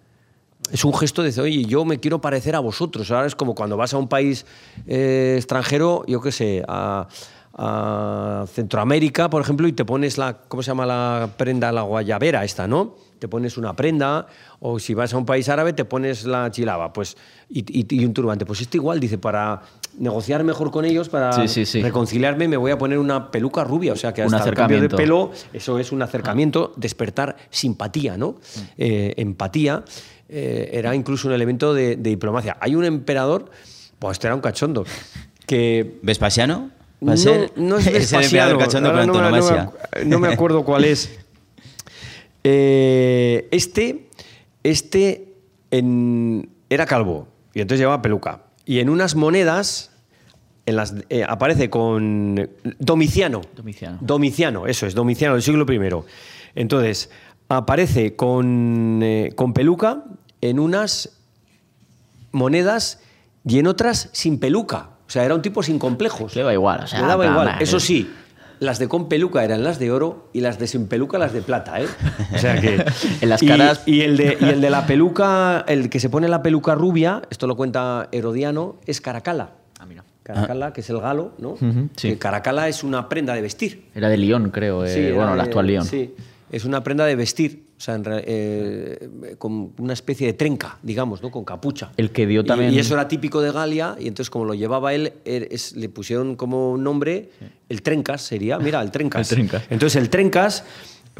Es 0.72 0.84
un 0.84 0.94
gesto 0.94 1.22
de 1.22 1.30
decir, 1.30 1.44
oye, 1.44 1.66
yo 1.66 1.86
me 1.86 2.00
quiero 2.00 2.20
parecer 2.20 2.56
a 2.56 2.60
vosotros. 2.60 3.10
Ahora 3.12 3.28
es 3.28 3.36
como 3.36 3.56
cuando 3.56 3.78
vas 3.78 3.94
a 3.94 3.98
un 3.98 4.10
país 4.10 4.46
eh, 4.86 5.36
extranjero, 5.38 6.04
yo 6.08 6.20
qué 6.22 6.32
sé, 6.32 6.64
a, 6.68 7.08
Centroamérica, 8.54 9.32
por 9.32 9.42
ejemplo, 9.42 9.68
y 9.68 9.74
te 9.74 9.84
pones 9.84 10.20
la, 10.20 10.38
¿cómo 10.48 10.62
se 10.62 10.68
llama 10.68 10.86
la 10.86 11.32
prenda? 11.38 11.72
La 11.72 11.82
guayabera 11.82 12.44
esta, 12.44 12.68
¿no? 12.68 12.96
Te 13.18 13.28
pones 13.28 13.58
una 13.58 13.76
prenda, 13.76 14.28
o 14.60 14.78
si 14.78 14.94
vas 14.94 15.12
a 15.14 15.18
un 15.18 15.26
país 15.26 15.50
árabe 15.50 15.74
te 15.74 15.84
pones 15.84 16.26
la 16.26 16.52
chilaba, 16.52 16.94
pues, 16.94 17.18
y- 17.50 17.66
y 17.96 18.06
un 18.06 18.14
turbante. 18.14 18.46
Pues 18.46 18.62
esto 18.62 18.78
igual, 18.78 19.00
dice, 19.00 19.18
para 19.18 19.64
negociar 19.98 20.44
mejor 20.44 20.72
con 20.72 20.86
ellos, 20.86 21.10
para 21.10 21.34
Sí, 21.34 21.48
sí, 21.48 21.66
sí. 21.66 21.82
reconciliarme, 21.82 22.48
me 22.48 22.58
voy 22.58 22.72
a 22.72 22.78
poner 22.78 23.00
una 23.00 23.32
peluca 23.32 23.64
rubia. 23.64 23.94
O 23.94 23.96
sea, 23.96 24.14
que 24.14 24.22
Un 24.26 24.34
hasta 24.34 24.50
el 24.50 24.56
cambio 24.56 24.80
de 24.82 24.90
pelo, 24.90 25.32
eso 25.54 25.80
es 25.80 25.92
un 25.92 26.02
acercamiento, 26.02 26.74
despertar 26.78 27.36
simpatía, 27.50 28.18
¿no? 28.18 28.36
Eh, 28.78 29.14
empatía. 29.18 29.84
eh, 30.30 30.70
era 30.74 30.94
incluso 30.94 31.28
un 31.30 31.34
elemento 31.34 31.74
de, 31.74 31.96
de 31.96 32.10
diplomacia. 32.10 32.58
Hay 32.60 32.76
un 32.76 32.84
emperador, 32.86 33.50
pues 33.98 34.14
este 34.14 34.28
era 34.28 34.36
un 34.36 34.42
cachondo, 34.42 34.84
que 35.46 36.00
¿Vespasiano? 36.02 36.70
¿Va 37.02 37.14
a 37.14 37.16
no, 37.16 37.18
ser? 37.18 37.54
no 37.56 37.78
es 37.78 37.88
el 37.88 37.94
Vespasiano. 37.94 38.58
cachondo 38.60 38.92
no 38.92 39.00
me- 39.00 39.06
no 39.08 39.14
me 39.14 39.20
antonomasia. 39.20 39.72
acu- 39.92 40.04
No 40.06 40.20
me, 40.20 40.28
acuerdo 40.28 40.64
cuál 40.66 40.84
es. 40.86 41.10
Eh, 42.50 43.48
este 43.52 44.08
este 44.64 45.34
en- 45.72 46.50
era 46.70 46.86
calvo 46.86 47.28
y 47.54 47.62
entonces 47.62 47.80
llevaba 47.82 48.02
peluca. 48.02 48.44
Y 48.68 48.80
en 48.80 48.90
unas 48.90 49.16
monedas 49.16 49.92
en 50.66 50.76
las, 50.76 50.94
eh, 51.10 51.24
aparece 51.28 51.70
con 51.70 52.50
Domiciano. 52.78 53.42
Domiciano. 53.56 53.98
Domiciano, 54.02 54.68
eso 54.68 54.86
es, 54.86 54.94
Domiciano 54.94 55.34
del 55.36 55.42
siglo 55.42 55.66
I. 55.72 55.80
Entonces, 56.54 57.10
aparece 57.48 58.18
con, 58.18 59.00
eh, 59.02 59.32
con 59.36 59.54
peluca 59.54 60.04
en 60.42 60.60
unas 60.60 61.18
monedas 62.34 63.00
y 63.46 63.60
en 63.60 63.68
otras 63.68 64.10
sin 64.12 64.40
peluca. 64.40 64.90
O 65.08 65.10
sea, 65.10 65.24
era 65.24 65.34
un 65.34 65.42
tipo 65.42 65.64
sin 65.64 65.80
complejos. 65.80 66.36
Le 66.36 66.42
daba 66.42 66.54
igual, 66.54 66.82
o 66.84 66.88
sea, 66.88 67.00
Le 67.00 67.08
daba 67.08 67.26
igual. 67.26 67.46
nada. 67.48 67.60
Eso 67.60 67.80
sí, 67.80 68.12
las 68.60 68.80
de 68.80 68.88
con 68.88 69.08
peluca 69.10 69.44
eran 69.44 69.64
las 69.64 69.80
de 69.80 69.92
oro 69.92 70.30
y 70.34 70.42
las 70.42 70.58
de 70.60 70.68
sin 70.68 70.88
peluca 70.88 71.18
las 71.18 71.34
de 71.34 71.42
plata, 71.42 71.80
¿eh? 71.82 71.88
O 72.36 72.38
sea 72.38 72.60
que... 72.60 72.84
En 73.22 73.30
las 73.30 73.42
y- 73.44 73.48
caras- 73.48 73.84
Y, 73.86 74.02
el 74.02 74.18
de, 74.18 74.38
y 74.40 74.46
el 74.46 74.62
de 74.62 74.70
la 74.70 74.86
peluca, 74.88 75.64
el 75.68 75.90
que 75.90 76.00
se 76.00 76.10
pone 76.10 76.28
la 76.28 76.42
peluca 76.44 76.76
rubia, 76.76 77.22
esto 77.30 77.48
lo 77.48 77.56
cuenta 77.56 78.10
Herodiano, 78.12 78.78
es 78.86 79.02
Caracala. 79.02 79.52
Ah, 79.80 79.86
mira. 79.86 80.04
Caracala, 80.24 80.74
que 80.74 80.82
es 80.82 80.90
el 80.90 81.00
galo, 81.00 81.32
¿no? 81.38 81.52
Ujú, 81.52 81.90
sí. 81.96 82.10
Que 82.10 82.18
Caracala 82.18 82.68
es 82.68 82.84
una 82.84 83.08
prenda 83.08 83.34
de 83.34 83.42
vestir. 83.42 83.86
Era 83.96 84.10
de 84.10 84.18
Lyon, 84.18 84.50
creo. 84.50 84.84
eh, 84.84 84.90
Sí, 84.94 85.12
bueno, 85.16 85.32
el 85.32 85.38
de- 85.38 85.44
actual 85.44 85.68
Lyon. 85.68 85.86
Sí, 85.86 86.14
es 86.52 86.66
una 86.66 86.84
prenda 86.84 87.06
de 87.06 87.16
vestir, 87.16 87.66
o 87.78 87.82
sea, 87.82 88.00
eh, 88.06 89.36
con 89.38 89.74
una 89.78 89.94
especie 89.94 90.28
de 90.28 90.34
trenca, 90.34 90.78
digamos, 90.84 91.22
¿no? 91.22 91.30
Con 91.32 91.44
capucha. 91.44 91.92
El 91.98 92.12
que 92.12 92.26
dio 92.26 92.44
también- 92.46 92.74
Y, 92.74 92.80
eso 92.80 92.94
era 92.94 93.08
típico 93.08 93.42
de 93.42 93.52
Galia, 93.52 93.96
y 94.00 94.08
entonces 94.08 94.30
como 94.30 94.46
lo 94.46 94.54
llevaba 94.54 94.94
él, 94.94 95.14
er- 95.26 95.48
es- 95.52 95.76
le 95.76 95.90
pusieron 95.90 96.36
como 96.36 96.78
nombre 96.78 97.30
el 97.70 97.82
Trencas, 97.82 98.22
sería, 98.22 98.58
mira, 98.60 98.82
el 98.82 98.92
Trencas. 98.92 99.30
El 99.32 99.38
Trencas. 99.38 99.64
Entonces 99.70 99.96
el 100.02 100.10
Trencas 100.10 100.64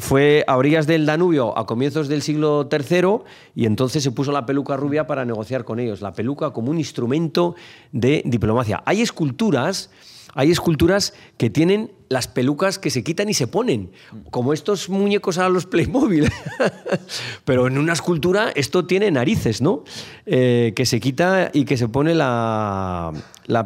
fue 0.00 0.44
a 0.46 0.56
orillas 0.56 0.86
del 0.86 1.06
Danubio 1.06 1.58
a 1.58 1.66
comienzos 1.66 2.06
del 2.08 2.22
siglo 2.22 2.68
III 2.70 3.24
y 3.56 3.66
entonces 3.66 4.02
se 4.02 4.12
puso 4.12 4.30
la 4.30 4.46
peluca 4.46 4.76
rubia 4.76 5.06
para 5.08 5.24
negociar 5.24 5.64
con 5.64 5.80
ellos, 5.80 6.00
la 6.00 6.12
peluca 6.12 6.50
como 6.52 6.70
un 6.70 6.78
instrumento 6.78 7.56
de 7.90 8.22
diplomacia. 8.24 8.80
Hay 8.86 9.00
esculturas, 9.02 9.90
hay 10.34 10.50
esculturas 10.50 11.14
que 11.36 11.50
tienen 11.50 11.92
las 12.08 12.28
pelucas 12.28 12.78
que 12.78 12.90
se 12.90 13.04
quitan 13.04 13.28
y 13.28 13.34
se 13.34 13.46
ponen, 13.46 13.90
como 14.30 14.52
estos 14.52 14.88
muñecos 14.88 15.38
a 15.38 15.48
los 15.48 15.66
Playmobil. 15.66 16.30
Pero 17.44 17.66
en 17.66 17.78
una 17.78 17.92
escultura 17.92 18.50
esto 18.54 18.86
tiene 18.86 19.10
narices, 19.10 19.60
¿no? 19.60 19.84
Eh, 20.26 20.72
que 20.74 20.86
se 20.86 21.00
quita 21.00 21.50
y 21.52 21.64
que 21.64 21.76
se 21.76 21.88
pone 21.88 22.14
la, 22.14 23.12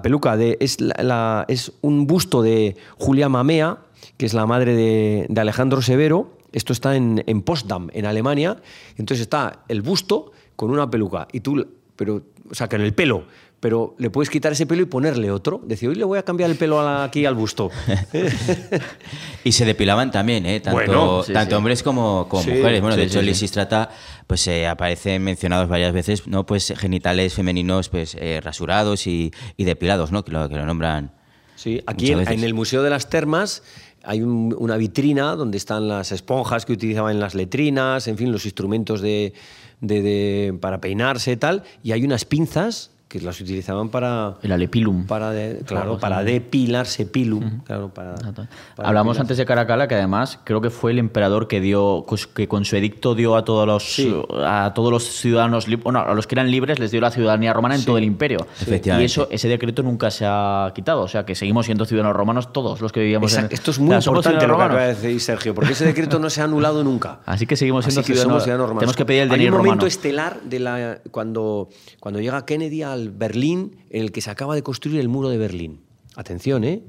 peluca. 0.02 0.36
Es, 0.40 1.72
un 1.80 2.06
busto 2.06 2.42
de 2.42 2.76
Julia 2.98 3.28
Mamea, 3.28 3.78
que 4.16 4.26
es 4.26 4.34
la 4.34 4.46
madre 4.46 4.74
de, 4.74 5.40
Alejandro 5.40 5.82
Severo. 5.82 6.38
Esto 6.52 6.72
está 6.72 6.96
en, 6.96 7.22
en 7.26 7.42
Potsdam, 7.42 7.88
en 7.92 8.06
Alemania. 8.06 8.60
Entonces 8.96 9.22
está 9.22 9.64
el 9.68 9.82
busto 9.82 10.32
con 10.56 10.70
una 10.70 10.90
peluca. 10.90 11.28
Y 11.32 11.40
tú, 11.40 11.66
pero, 11.96 12.22
o 12.50 12.54
sea, 12.54 12.68
en 12.70 12.80
el 12.80 12.94
pelo. 12.94 13.24
Pero 13.62 13.94
le 13.98 14.10
puedes 14.10 14.28
quitar 14.28 14.50
ese 14.50 14.66
pelo 14.66 14.82
y 14.82 14.86
ponerle 14.86 15.30
otro. 15.30 15.60
Decir, 15.64 15.88
hoy 15.88 15.94
le 15.94 16.02
voy 16.02 16.18
a 16.18 16.24
cambiar 16.24 16.50
el 16.50 16.56
pelo 16.56 16.80
aquí 16.80 17.24
al 17.26 17.36
busto. 17.36 17.70
Y 19.44 19.52
se 19.52 19.64
depilaban 19.64 20.10
también, 20.10 20.46
¿eh? 20.46 20.60
Tanto, 20.60 20.76
Bueno, 20.76 21.22
sí, 21.24 21.32
tanto 21.32 21.50
sí. 21.50 21.56
hombres 21.56 21.82
como, 21.82 22.26
como 22.28 22.42
Sí, 22.44 22.50
mujeres. 22.50 22.80
Bueno, 22.80 22.96
de 22.96 23.02
hecho, 23.04 23.14
sí, 23.14 23.18
en 23.18 23.24
sí. 23.24 23.30
Lisistrata 23.30 23.90
pues 24.26 24.46
eh, 24.46 24.66
aparecen 24.68 25.22
mencionados 25.22 25.68
varias 25.68 25.92
veces, 25.92 26.26
¿no? 26.28 26.46
Pues 26.46 26.72
genitales 26.76 27.34
femeninos 27.34 27.88
pues 27.88 28.16
eh, 28.20 28.40
rasurados 28.42 29.06
y, 29.06 29.32
y 29.56 29.64
depilados, 29.64 30.12
¿no? 30.12 30.24
Que 30.24 30.30
lo, 30.32 30.48
que 30.48 30.54
lo 30.56 30.64
nombran. 30.66 31.12
Sí, 31.56 31.82
aquí 31.86 32.12
en, 32.12 32.18
veces. 32.18 32.34
en 32.34 32.44
el 32.44 32.54
Museo 32.54 32.82
de 32.82 32.90
las 32.90 33.08
Termas 33.10 33.62
hay 34.04 34.22
un- 34.22 34.54
una 34.58 34.76
vitrina 34.76 35.34
donde 35.36 35.58
están 35.58 35.86
las 35.88 36.10
esponjas 36.12 36.64
que 36.64 36.72
utilizaban 36.72 37.12
en 37.14 37.20
las 37.20 37.34
letrinas, 37.34 38.06
en 38.08 38.16
fin, 38.16 38.30
los 38.32 38.44
instrumentos 38.44 39.00
de, 39.00 39.32
de- 39.80 40.02
de- 40.02 40.58
para 40.60 40.80
peinarse 40.80 41.32
y 41.32 41.36
tal, 41.36 41.62
y 41.82 41.92
hay 41.92 42.04
unas 42.04 42.24
pinzas 42.24 42.90
que 43.12 43.20
las 43.20 43.38
utilizaban 43.40 43.90
para... 43.90 44.36
El 44.42 44.52
alepilum. 44.52 45.06
Para 45.06 45.30
de- 45.30 45.58
claro, 45.66 45.82
Claro, 45.82 45.98
para 45.98 46.20
sí. 46.20 46.24
depilarse 46.32 47.04
pilum. 47.04 47.60
Claro, 47.64 47.90
para, 47.92 48.14
para 48.14 48.48
Hablamos 48.78 49.16
depilarse. 49.16 49.20
antes 49.20 49.36
de 49.36 49.44
Caracalla, 49.44 49.86
que 49.86 49.94
además 49.96 50.38
creo 50.44 50.62
que 50.62 50.70
fue 50.70 50.92
el 50.92 50.98
emperador 50.98 51.46
que 51.46 51.60
dio 51.60 52.06
que 52.34 52.48
con 52.48 52.64
su 52.64 52.76
edicto 52.76 53.14
dio 53.14 53.36
a 53.36 53.44
todos 53.44 53.66
los 53.66 53.82
Sí. 53.94 54.14
a 54.44 54.72
todos 54.74 54.90
los 54.90 55.04
ciudadanos 55.04 55.66
bueno, 55.82 56.00
a 56.00 56.14
los 56.14 56.26
que 56.26 56.34
eran 56.36 56.50
libres 56.50 56.78
les 56.78 56.90
dio 56.90 57.00
la 57.02 57.10
ciudadanía 57.10 57.52
romana 57.52 57.74
en 57.74 57.84
todo 57.84 57.98
el 57.98 58.04
imperio. 58.04 58.46
Efectivamente. 58.60 59.02
Y 59.02 59.06
eso 59.06 59.28
ese 59.30 59.48
decreto 59.48 59.82
nunca 59.82 60.10
se 60.10 60.24
ha 60.26 60.72
quitado, 60.74 61.02
o 61.02 61.08
sea 61.08 61.26
que 61.26 61.34
seguimos 61.34 61.66
siendo 61.66 61.84
ciudadanos 61.84 62.16
romanos 62.16 62.52
todos 62.52 62.80
los 62.80 62.92
que 62.92 63.00
vivíamos 63.00 63.32
en 63.34 63.40
Exacto, 63.40 63.54
Esto 63.54 63.70
es 63.72 63.78
muy 63.78 63.94
O 63.96 64.00
sea, 64.00 64.10
importante 64.10 64.46
lo 64.46 64.56
que 64.56 64.62
acaba 64.62 64.82
de 64.82 64.94
decir 64.94 65.20
Sergio, 65.20 65.54
porque 65.54 65.72
ese 65.72 65.84
decreto 65.84 66.18
no 66.18 66.30
se 66.30 66.40
ha 66.40 66.44
anulado 66.44 66.82
nunca. 66.82 67.20
Así 67.26 67.46
que 67.46 67.56
seguimos 67.56 67.84
siendo 67.84 68.00
que 68.02 68.06
ciudadanos. 68.14 68.42
ciudadanos 68.44 68.68
romanos. 68.70 68.80
Tenemos 68.80 68.96
que 68.96 69.04
pedir 69.04 69.22
el 69.24 69.30
Hay 69.32 69.40
un 69.46 69.50
momento 69.52 69.68
romano. 69.72 69.86
estelar 69.86 70.40
de 70.42 70.58
la, 70.60 70.98
cuando, 71.10 71.68
cuando 72.00 72.20
llega 72.20 72.44
Kennedy 72.46 72.82
al 72.82 73.01
Berlín, 73.10 73.76
en 73.90 74.02
el 74.02 74.12
que 74.12 74.20
se 74.20 74.30
acaba 74.30 74.54
de 74.54 74.62
construir 74.62 75.00
el 75.00 75.08
muro 75.08 75.28
de 75.28 75.38
Berlín. 75.38 75.80
Atención, 76.16 76.64
¿eh? 76.64 76.82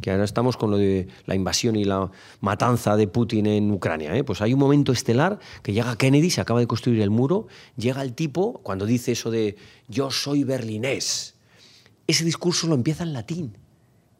Que 0.00 0.10
ahora 0.10 0.24
estamos 0.24 0.56
con 0.56 0.70
lo 0.70 0.76
de 0.76 1.08
la 1.24 1.34
invasión 1.34 1.76
y 1.76 1.84
la 1.84 2.10
matanza 2.40 2.96
de 2.96 3.08
Putin 3.08 3.46
en 3.46 3.70
Ucrania. 3.70 4.14
¿eh? 4.14 4.24
Pues 4.24 4.42
hay 4.42 4.52
un 4.52 4.60
momento 4.60 4.92
estelar 4.92 5.38
que 5.62 5.72
llega 5.72 5.96
Kennedy, 5.96 6.30
se 6.30 6.40
acaba 6.40 6.60
de 6.60 6.66
construir 6.66 7.00
el 7.00 7.10
muro, 7.10 7.46
llega 7.76 8.02
el 8.02 8.12
tipo, 8.12 8.60
cuando 8.62 8.84
dice 8.84 9.12
eso 9.12 9.30
de 9.30 9.56
yo 9.88 10.10
soy 10.10 10.44
berlinés, 10.44 11.34
ese 12.06 12.24
discurso 12.24 12.66
lo 12.66 12.74
empieza 12.74 13.04
en 13.04 13.14
latín 13.14 13.56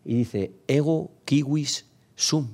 y 0.05 0.15
dice 0.15 0.53
ego 0.67 1.11
kiwis 1.25 1.87
sum. 2.15 2.49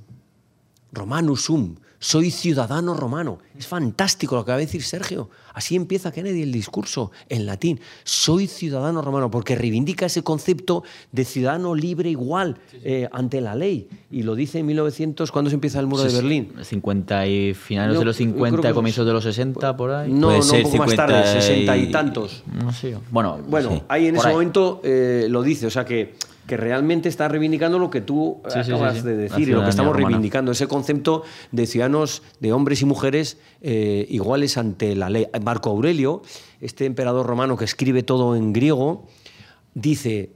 Romanus 0.92 1.42
sum, 1.44 1.76
soy 1.98 2.30
ciudadano 2.30 2.94
romano. 2.94 3.38
Es 3.56 3.66
fantástico 3.66 4.34
lo 4.36 4.44
que 4.44 4.50
va 4.50 4.56
a 4.56 4.60
decir 4.60 4.82
Sergio. 4.82 5.30
Así 5.54 5.76
empieza 5.76 6.10
Kennedy 6.10 6.42
el 6.42 6.50
discurso 6.52 7.12
en 7.28 7.46
latín. 7.46 7.80
Soy 8.02 8.46
ciudadano 8.48 9.00
romano, 9.02 9.30
porque 9.30 9.54
reivindica 9.54 10.06
ese 10.06 10.22
concepto 10.24 10.82
de 11.12 11.24
ciudadano 11.24 11.74
libre 11.74 12.10
igual 12.10 12.58
eh, 12.82 13.08
ante 13.12 13.40
la 13.40 13.54
ley. 13.54 13.88
Y 14.10 14.22
lo 14.24 14.34
dice 14.34 14.58
en 14.58 14.66
1900, 14.66 15.30
cuando 15.30 15.48
se 15.50 15.54
empieza 15.54 15.78
el 15.78 15.86
muro 15.86 16.02
de 16.02 16.12
Berlín. 16.12 16.52
50 16.60 17.26
y 17.28 17.54
finales 17.54 17.94
Yo- 17.94 18.00
de 18.00 18.04
los 18.06 18.18
yo 18.18 18.24
creo 18.24 18.34
50, 18.34 18.68
que- 18.68 18.74
comienzos 18.74 19.06
de 19.06 19.12
los 19.12 19.22
60, 19.24 19.76
por 19.76 19.92
ahí. 19.92 20.12
No, 20.12 20.26
Puede 20.26 20.38
no, 20.38 20.42
ser 20.44 20.56
un 20.56 20.62
poco 20.72 20.76
más 20.78 20.90
50 20.90 21.06
tarde, 21.06 21.38
y- 21.38 21.40
60 21.42 21.76
y 21.76 21.90
tantos. 21.90 22.42
No 22.52 22.72
sé. 22.72 22.96
Bueno, 23.10 23.38
Bueno, 23.48 23.70
Sí. 23.70 23.82
ahí 23.88 24.06
en 24.08 24.16
ese 24.16 24.26
ahí. 24.26 24.32
momento 24.34 24.80
eh, 24.82 25.26
lo 25.30 25.42
dice, 25.42 25.66
o 25.66 25.70
sea 25.70 25.84
que, 25.84 26.14
que 26.46 26.56
realmente 26.56 27.08
está 27.08 27.28
reivindicando 27.28 27.78
lo 27.78 27.88
que 27.90 28.00
tú 28.00 28.40
Sí, 28.48 28.58
sí, 28.58 28.64
sí, 28.64 28.72
acabas 28.72 28.96
sí. 28.96 29.02
de 29.02 29.16
decir 29.16 29.48
y 29.48 29.52
lo 29.52 29.62
que 29.62 29.70
estamos 29.70 29.92
romana. 29.92 30.08
reivindicando, 30.08 30.52
ese 30.52 30.66
concepto 30.66 31.22
de 31.52 31.66
ciudadanos, 31.66 32.22
de 32.40 32.52
hombres 32.52 32.82
y 32.82 32.84
mujeres 32.84 33.38
eh, 33.60 34.06
iguales 34.10 34.58
ante 34.58 34.96
la 34.96 35.08
ley. 35.08 35.26
Marco 35.42 35.70
Aurelio, 35.70 36.22
este 36.60 36.84
emperador 36.84 37.26
romano 37.26 37.56
que 37.56 37.64
escribe 37.64 38.02
todo 38.02 38.34
en 38.34 38.52
griego, 38.52 39.06
dice, 39.74 40.30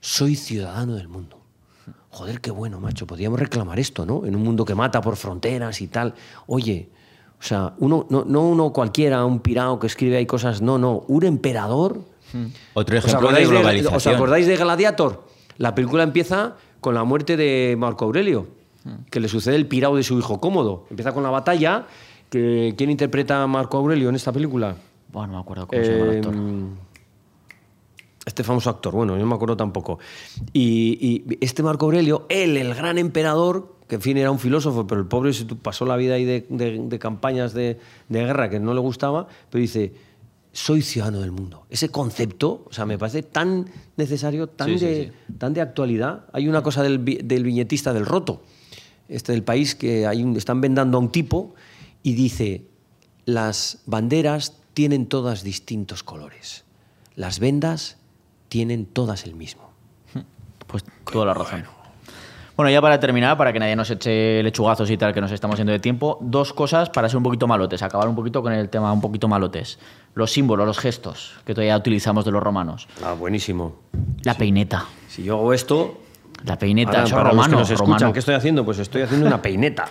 soy 0.00 0.36
ciudadano 0.36 0.94
del 0.94 1.08
mundo. 1.08 1.38
Joder, 2.10 2.40
qué 2.40 2.50
bueno, 2.50 2.78
macho. 2.78 3.06
Podríamos 3.06 3.40
reclamar 3.40 3.78
esto, 3.78 4.04
¿no? 4.04 4.26
En 4.26 4.36
un 4.36 4.42
mundo 4.42 4.64
que 4.64 4.74
mata 4.74 5.00
por 5.00 5.16
fronteras 5.16 5.80
y 5.80 5.88
tal. 5.88 6.14
Oye, 6.46 6.90
o 7.40 7.42
sea, 7.42 7.72
uno, 7.78 8.06
no, 8.10 8.24
no 8.24 8.42
uno 8.42 8.72
cualquiera, 8.72 9.24
un 9.24 9.40
pirao 9.40 9.78
que 9.80 9.86
escribe 9.88 10.18
ahí 10.18 10.26
cosas, 10.26 10.60
no, 10.62 10.78
no, 10.78 11.04
un 11.08 11.24
emperador. 11.24 12.00
Otro 12.74 12.98
¿Os 12.98 13.04
ejemplo 13.04 13.32
de 13.32 13.40
de, 13.40 13.46
globalización. 13.46 13.96
¿Os 13.96 14.06
acordáis 14.06 14.46
de 14.46 14.56
Gladiator? 14.56 15.31
La 15.58 15.74
película 15.74 16.02
empieza 16.02 16.56
con 16.80 16.94
la 16.94 17.04
muerte 17.04 17.36
de 17.36 17.76
Marco 17.78 18.04
Aurelio, 18.04 18.48
que 19.10 19.20
le 19.20 19.28
sucede 19.28 19.56
el 19.56 19.66
pirao 19.66 19.94
de 19.96 20.02
su 20.02 20.18
hijo 20.18 20.40
Cómodo. 20.40 20.86
Empieza 20.90 21.12
con 21.12 21.22
la 21.22 21.30
batalla. 21.30 21.86
Que, 22.30 22.74
¿Quién 22.78 22.90
interpreta 22.90 23.42
a 23.42 23.46
Marco 23.46 23.76
Aurelio 23.76 24.08
en 24.08 24.14
esta 24.14 24.32
película? 24.32 24.74
Bueno, 25.12 25.28
no 25.28 25.38
me 25.38 25.42
acuerdo 25.42 25.66
cómo 25.66 25.82
se 25.84 25.92
llama 25.98 26.10
el 26.12 26.16
actor. 26.18 26.34
Eh, 26.34 26.64
este 28.24 28.44
famoso 28.44 28.70
actor, 28.70 28.94
bueno, 28.94 29.14
yo 29.16 29.20
no 29.22 29.26
me 29.26 29.34
acuerdo 29.34 29.56
tampoco. 29.56 29.98
Y, 30.52 31.24
y 31.28 31.38
este 31.40 31.62
Marco 31.62 31.86
Aurelio, 31.86 32.24
él, 32.28 32.56
el 32.56 32.72
gran 32.74 32.96
emperador, 32.98 33.74
que 33.88 33.96
en 33.96 34.00
fin 34.00 34.16
era 34.16 34.30
un 34.30 34.38
filósofo, 34.38 34.86
pero 34.86 35.00
el 35.00 35.08
pobre 35.08 35.32
se 35.32 35.44
pasó 35.44 35.84
la 35.86 35.96
vida 35.96 36.14
ahí 36.14 36.24
de, 36.24 36.46
de- 36.48 36.78
de 36.78 36.98
campañas 37.00 37.52
de, 37.52 37.78
de 38.08 38.24
guerra 38.24 38.48
que 38.48 38.60
no 38.60 38.74
le 38.74 38.80
gustaba, 38.80 39.26
pero 39.50 39.60
dice, 39.60 39.92
soy 40.52 40.82
ciudadano 40.82 41.20
del 41.20 41.30
mundo. 41.32 41.66
Ese 41.70 41.88
concepto, 41.88 42.64
o 42.68 42.72
sea, 42.72 42.84
me 42.86 42.98
parece 42.98 43.22
tan 43.22 43.66
necesario, 43.96 44.48
tan, 44.48 44.68
Sí, 44.68 44.78
sí, 44.78 44.84
de, 44.84 45.12
tan 45.38 45.54
de 45.54 45.60
actualidad. 45.62 46.26
Hay 46.32 46.48
una 46.48 46.62
cosa 46.62 46.82
del, 46.82 47.02
del 47.04 47.44
viñetista 47.44 47.92
del 47.92 48.04
roto, 48.06 48.42
este 49.08 49.32
del 49.32 49.42
país, 49.42 49.74
que 49.74 50.06
hay 50.06 50.22
un- 50.22 50.36
están 50.36 50.60
vendando 50.60 50.98
a 50.98 51.00
un 51.00 51.10
tipo 51.10 51.54
y 52.02 52.14
dice, 52.14 52.66
las 53.24 53.78
banderas 53.86 54.54
tienen 54.74 55.06
todas 55.06 55.42
distintos 55.42 56.02
colores. 56.02 56.64
Las 57.16 57.38
vendas 57.38 57.96
tienen 58.48 58.84
todas 58.86 59.24
el 59.24 59.34
mismo. 59.34 59.70
Pues 60.66 60.84
toda 61.10 61.26
la 61.26 61.34
razón. 61.34 61.62
Bueno, 61.64 61.81
ya 62.70 62.80
para 62.80 63.00
terminar, 63.00 63.36
para 63.36 63.52
que 63.52 63.58
nadie 63.58 63.74
nos 63.76 63.90
eche 63.90 64.42
lechugazos 64.42 64.90
y 64.90 64.96
tal, 64.96 65.12
que 65.12 65.20
nos 65.20 65.32
estamos 65.32 65.56
yendo 65.56 65.72
de 65.72 65.78
tiempo, 65.78 66.18
dos 66.20 66.52
cosas 66.52 66.90
para 66.90 67.08
ser 67.08 67.16
un 67.16 67.22
poquito 67.22 67.46
malotes, 67.46 67.82
acabar 67.82 68.08
un 68.08 68.14
poquito 68.14 68.42
con 68.42 68.52
el 68.52 68.68
tema 68.68 68.92
un 68.92 69.00
poquito 69.00 69.28
malotes. 69.28 69.78
Los 70.14 70.32
símbolos, 70.32 70.66
los 70.66 70.78
gestos 70.78 71.32
que 71.44 71.54
todavía 71.54 71.76
utilizamos 71.76 72.24
de 72.24 72.30
los 72.30 72.42
romanos. 72.42 72.88
Ah, 73.02 73.14
buenísimo. 73.14 73.76
La 74.24 74.34
peineta. 74.34 74.86
Si 75.08 75.22
yo 75.22 75.38
hago 75.38 75.52
esto, 75.52 75.98
La 76.44 76.58
peineta, 76.58 76.90
Ahora, 76.90 77.04
eso 77.04 77.16
para 77.16 77.30
romano, 77.30 77.58
los 77.58 77.68
que 77.68 77.72
nos 77.74 77.80
escuchan, 77.80 77.98
romano. 78.00 78.12
¿qué 78.12 78.18
estoy 78.18 78.34
haciendo? 78.34 78.64
Pues 78.64 78.78
estoy 78.78 79.02
haciendo 79.02 79.26
una 79.26 79.40
peineta. 79.42 79.84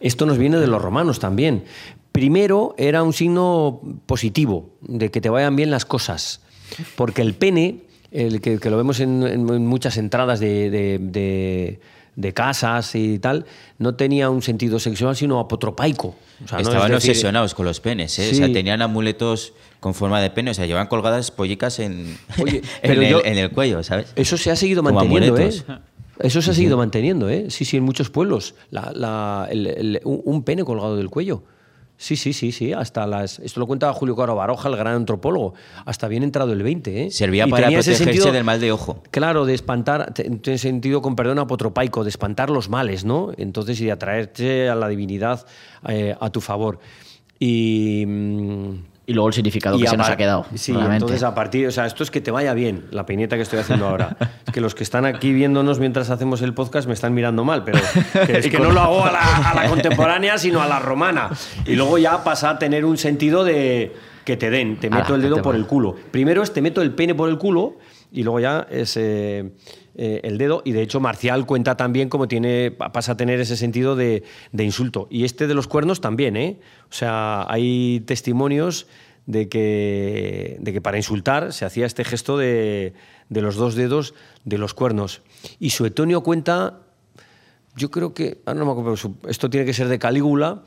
Esto 0.00 0.26
nos 0.26 0.36
viene 0.36 0.58
de 0.58 0.66
los 0.66 0.82
romanos 0.82 1.20
también. 1.20 1.64
Primero 2.12 2.74
era 2.76 3.02
un 3.02 3.12
signo 3.12 3.80
positivo, 4.06 4.70
de 4.80 5.10
que 5.10 5.20
te 5.20 5.28
vayan 5.28 5.54
bien 5.54 5.70
las 5.70 5.84
cosas. 5.84 6.40
Porque 6.96 7.22
el 7.22 7.34
pene, 7.34 7.84
el 8.16 8.40
que, 8.40 8.58
que 8.58 8.70
lo 8.70 8.76
vemos 8.76 9.00
en, 9.00 9.44
muchas 9.66 9.96
entradas 9.96 10.40
de, 10.40 10.70
de- 10.70 10.98
de- 11.00 11.80
de 12.16 12.32
casas 12.32 12.94
y 12.94 13.18
tal, 13.18 13.44
no 13.78 13.94
tenía 13.94 14.30
un 14.30 14.40
sentido 14.40 14.78
sexual, 14.78 15.14
sino 15.14 15.38
apotropaico. 15.38 16.14
O 16.44 16.48
sea, 16.48 16.56
no 16.58 16.62
es 16.62 16.68
Estaban 16.68 16.90
decir- 16.92 17.10
obsesionados 17.10 17.54
con 17.54 17.66
los 17.66 17.80
penes, 17.80 18.18
¿eh? 18.18 18.30
O 18.32 18.34
sea, 18.34 18.50
tenían 18.50 18.80
amuletos 18.80 19.52
con 19.80 19.92
forma 19.92 20.18
de 20.22 20.30
pene, 20.30 20.52
o 20.52 20.54
sea, 20.54 20.64
llevaban 20.64 20.88
colgadas 20.88 21.30
pollicas 21.30 21.78
en, 21.78 22.16
Oye, 22.42 22.62
en, 22.82 22.90
el, 23.02 23.08
yo- 23.10 23.22
en 23.22 23.36
el 23.36 23.50
cuello, 23.50 23.82
¿sabes? 23.82 24.12
Eso 24.16 24.38
se 24.38 24.50
ha 24.50 24.56
seguido 24.56 24.82
Como 24.82 24.98
manteniendo, 24.98 25.38
¿eh? 25.38 25.50
Eso 26.18 26.40
se 26.40 26.50
ha 26.50 26.54
seguido 26.54 26.78
manteniendo, 26.78 27.28
¿eh? 27.28 27.50
Sí, 27.50 27.66
sí, 27.66 27.76
en 27.76 27.82
muchos 27.82 28.08
pueblos. 28.08 28.54
La- 28.70 28.90
la- 28.94 29.46
el- 29.50 29.66
el- 29.66 30.00
un 30.04 30.22
un 30.24 30.42
pene 30.42 30.64
colgado 30.64 30.96
del 30.96 31.10
cuello. 31.10 31.42
Sí, 31.98 32.16
sí, 32.16 32.32
sí, 32.34 32.52
sí. 32.52 32.72
Hasta 32.72 33.06
las. 33.06 33.38
Esto 33.38 33.60
lo 33.60 33.66
cuenta 33.66 33.92
Julio 33.92 34.14
Caro 34.14 34.34
Baroja, 34.34 34.68
el 34.68 34.76
gran 34.76 34.94
antropólogo. 34.94 35.54
Hasta 35.86 36.08
bien 36.08 36.22
entrado 36.22 36.52
el 36.52 36.62
20, 36.62 37.06
¿eh? 37.06 37.10
Servía 37.10 37.46
Y 37.46 37.50
para 37.50 37.68
protegerse 37.68 37.94
sentido- 37.94 38.32
del 38.32 38.44
mal 38.44 38.60
de 38.60 38.70
ojo. 38.72 39.02
Claro, 39.10 39.46
de 39.46 39.54
espantar, 39.54 40.12
tiene 40.12 40.58
sentido 40.58 41.00
con 41.00 41.16
perdón 41.16 41.38
apotropaico, 41.38 42.04
de 42.04 42.10
espantar 42.10 42.50
los 42.50 42.68
males, 42.68 43.04
¿no? 43.04 43.32
Entonces, 43.38 43.80
y 43.80 43.86
de 43.86 43.92
atraerte 43.92 44.68
a 44.68 44.74
la 44.74 44.88
divinidad 44.88 45.46
eh, 45.88 46.14
a 46.20 46.30
tu 46.30 46.40
favor. 46.40 46.78
Y. 47.38 48.04
mm, 48.06 48.74
Y 49.08 49.12
luego 49.12 49.28
el 49.28 49.34
significado 49.34 49.78
y 49.78 49.82
que 49.82 49.88
se 49.88 49.96
nos 49.96 50.08
ha 50.08 50.16
quedado. 50.16 50.46
Sí, 50.56 50.72
realmente. 50.72 50.96
entonces 50.96 51.22
a 51.22 51.32
partir, 51.34 51.68
o 51.68 51.70
sea, 51.70 51.86
esto 51.86 52.02
es 52.02 52.10
que 52.10 52.20
te 52.20 52.32
vaya 52.32 52.54
bien, 52.54 52.86
la 52.90 53.06
peineta 53.06 53.36
que 53.36 53.42
estoy 53.42 53.60
haciendo 53.60 53.86
ahora. 53.86 54.16
Es 54.46 54.52
que 54.52 54.60
los 54.60 54.74
que 54.74 54.84
están 54.84 55.04
aquí 55.04 55.32
viéndonos 55.32 55.80
mientras 55.80 56.10
hacemos 56.10 56.40
el 56.42 56.54
podcast 56.54 56.86
me 56.86 56.94
están 56.94 57.14
mirando 57.14 57.44
mal, 57.44 57.64
pero 57.64 57.78
que 58.26 58.38
es 58.38 58.46
que 58.50 58.58
no 58.58 58.72
lo 58.72 58.80
hago 58.80 59.04
a 59.04 59.12
la, 59.12 59.50
a 59.50 59.54
la 59.54 59.68
contemporánea, 59.68 60.38
sino 60.38 60.62
a 60.62 60.66
la 60.66 60.78
romana. 60.78 61.30
Y 61.64 61.74
luego 61.74 61.98
ya 61.98 62.24
pasa 62.24 62.50
a 62.50 62.58
tener 62.58 62.84
un 62.84 62.96
sentido 62.96 63.44
de 63.44 63.94
que 64.24 64.36
te 64.36 64.50
den, 64.50 64.78
te 64.78 64.88
Ala, 64.88 64.98
meto 64.98 65.14
el 65.14 65.22
dedo 65.22 65.40
por 65.40 65.54
el 65.54 65.66
culo. 65.66 65.94
Primero 66.10 66.42
es 66.42 66.52
te 66.52 66.60
meto 66.60 66.82
el 66.82 66.92
pene 66.92 67.14
por 67.14 67.28
el 67.28 67.38
culo 67.38 67.76
y 68.10 68.24
luego 68.24 68.40
ya 68.40 68.66
es 68.70 68.96
eh, 68.96 69.52
eh, 69.96 70.20
el 70.24 70.38
dedo. 70.38 70.62
Y 70.64 70.72
de 70.72 70.82
hecho 70.82 71.00
Marcial 71.00 71.46
cuenta 71.46 71.76
también 71.76 72.08
cómo 72.08 72.28
tiene, 72.28 72.70
pasa 72.70 73.12
a 73.12 73.16
tener 73.16 73.40
ese 73.40 73.56
sentido 73.56 73.96
de, 73.96 74.22
insulto. 74.52 75.08
Y 75.10 75.24
este 75.24 75.46
de 75.46 75.54
los 75.54 75.66
cuernos 75.66 76.00
también, 76.00 76.36
¿eh? 76.36 76.60
O 76.90 76.92
sea, 76.94 77.46
hay 77.50 78.00
testimonios 78.06 78.86
de 79.26 79.48
que, 79.48 80.56
de 80.60 80.72
que 80.72 80.80
para 80.80 80.96
insultar 80.98 81.52
se 81.52 81.64
hacía 81.64 81.86
este 81.86 82.04
gesto 82.04 82.38
de, 82.38 82.94
de 83.28 83.40
los 83.42 83.56
dos 83.56 83.74
dedos 83.74 84.14
de 84.44 84.58
los 84.58 84.72
cuernos. 84.74 85.22
Y 85.58 85.70
Suetonio 85.70 86.22
cuenta, 86.22 86.80
yo 87.74 87.90
creo 87.90 88.14
que, 88.14 88.38
su- 88.96 89.16
esto 89.28 89.50
tiene 89.50 89.66
que 89.66 89.72
ser 89.74 89.88
de 89.88 89.98
Calígula, 89.98 90.62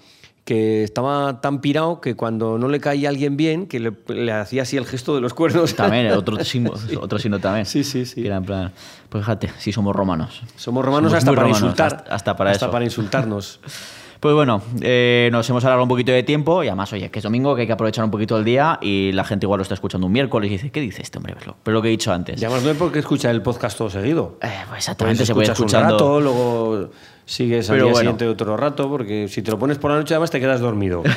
que 0.50 0.84
estaba 0.84 1.42
tan 1.42 1.62
pirado 1.62 2.02
que 2.02 2.16
cuando 2.16 2.58
no 2.58 2.70
le 2.70 2.80
caía 2.80 3.10
a 3.10 3.12
alguien 3.12 3.38
bien, 3.38 3.68
que 3.68 3.80
le, 3.80 3.92
le 4.08 4.32
hacía 4.32 4.64
así 4.64 4.78
el 4.78 4.86
gesto 4.88 5.14
de 5.14 5.22
los 5.22 5.36
cuernos. 5.36 5.76
También, 5.76 6.12
otro 6.14 6.44
signo, 6.44 6.74
otro 7.00 7.20
signo 7.20 7.38
también. 7.38 7.68
Sí, 7.68 7.84
sí, 7.84 8.04
sí. 8.08 8.16
Que 8.22 8.26
era 8.28 8.38
en 8.38 8.46
plan, 8.46 8.72
pues 9.10 9.24
fíjate, 9.24 9.52
si 9.60 9.72
somos 9.72 9.96
romanos. 9.96 10.42
Somos 10.56 10.84
romanos 10.84 11.12
Somos 11.12 11.18
hasta 11.24 11.32
para 11.34 11.42
romanos, 11.44 11.62
insultar. 11.62 11.94
hasta- 11.98 12.16
hasta 12.16 12.36
para 12.36 12.52
eso. 12.54 12.72
para 12.72 12.84
insultarnos. 12.84 13.60
Pues 14.20 14.36
bueno, 14.36 14.62
eh, 14.82 15.30
nos 15.32 15.50
hemos 15.50 15.64
alargado 15.64 15.84
un 15.84 15.88
poquito 15.88 16.12
de 16.12 16.24
tiempo 16.24 16.62
y 16.62 16.68
además, 16.68 16.92
oye, 16.92 17.10
que 17.10 17.20
es 17.20 17.24
domingo, 17.24 17.56
que 17.56 17.62
hay 17.62 17.68
que 17.68 17.72
aprovechar 17.72 18.04
un 18.04 18.12
poquito 18.12 18.38
el 18.38 18.44
día 18.44 18.78
y 18.82 19.14
la 19.14 19.24
gente 19.24 19.46
igual 19.46 19.60
lo 19.60 19.62
está 19.62 19.76
escuchando 19.76 20.08
un 20.08 20.12
miércoles 20.12 20.50
y 20.50 20.56
dice, 20.56 20.72
¿qué 20.72 20.82
dice 20.82 21.02
este 21.02 21.20
hombre? 21.20 21.38
Pero 21.40 21.56
pero 21.64 21.76
lo 21.76 21.82
que 21.82 21.88
he 21.88 21.92
dicho 21.92 22.12
antes. 22.12 22.42
Y 22.42 22.44
además 22.44 22.64
no 22.64 22.70
hay 22.72 22.76
por 22.76 22.92
qué 22.92 23.00
escuchar 23.00 23.34
el 23.34 23.42
podcast 23.42 23.78
todo 23.78 23.90
seguido. 23.90 24.38
Eh, 24.42 24.50
pues 24.68 24.80
exactamente, 24.80 25.20
Pues 25.20 25.28
se 25.28 25.34
puede 25.34 25.50
escuchando. 25.54 25.86
un 25.88 25.92
rato, 25.94 26.20
luego 26.20 26.90
sigues 27.30 27.70
al 27.70 27.76
Pero 27.76 27.86
día 27.86 27.94
bueno. 27.94 28.12
siguiente 28.12 28.28
otro 28.28 28.58
rato, 28.58 28.90
porque 28.90 29.28
si 29.28 29.42
te 29.44 29.52
lo 29.52 29.60
pones 29.60 29.78
por 29.78 29.92
la 29.92 29.98
noche 29.98 30.14
además 30.16 30.32
te 30.32 30.40
quedas 30.40 30.60
dormido. 30.60 31.04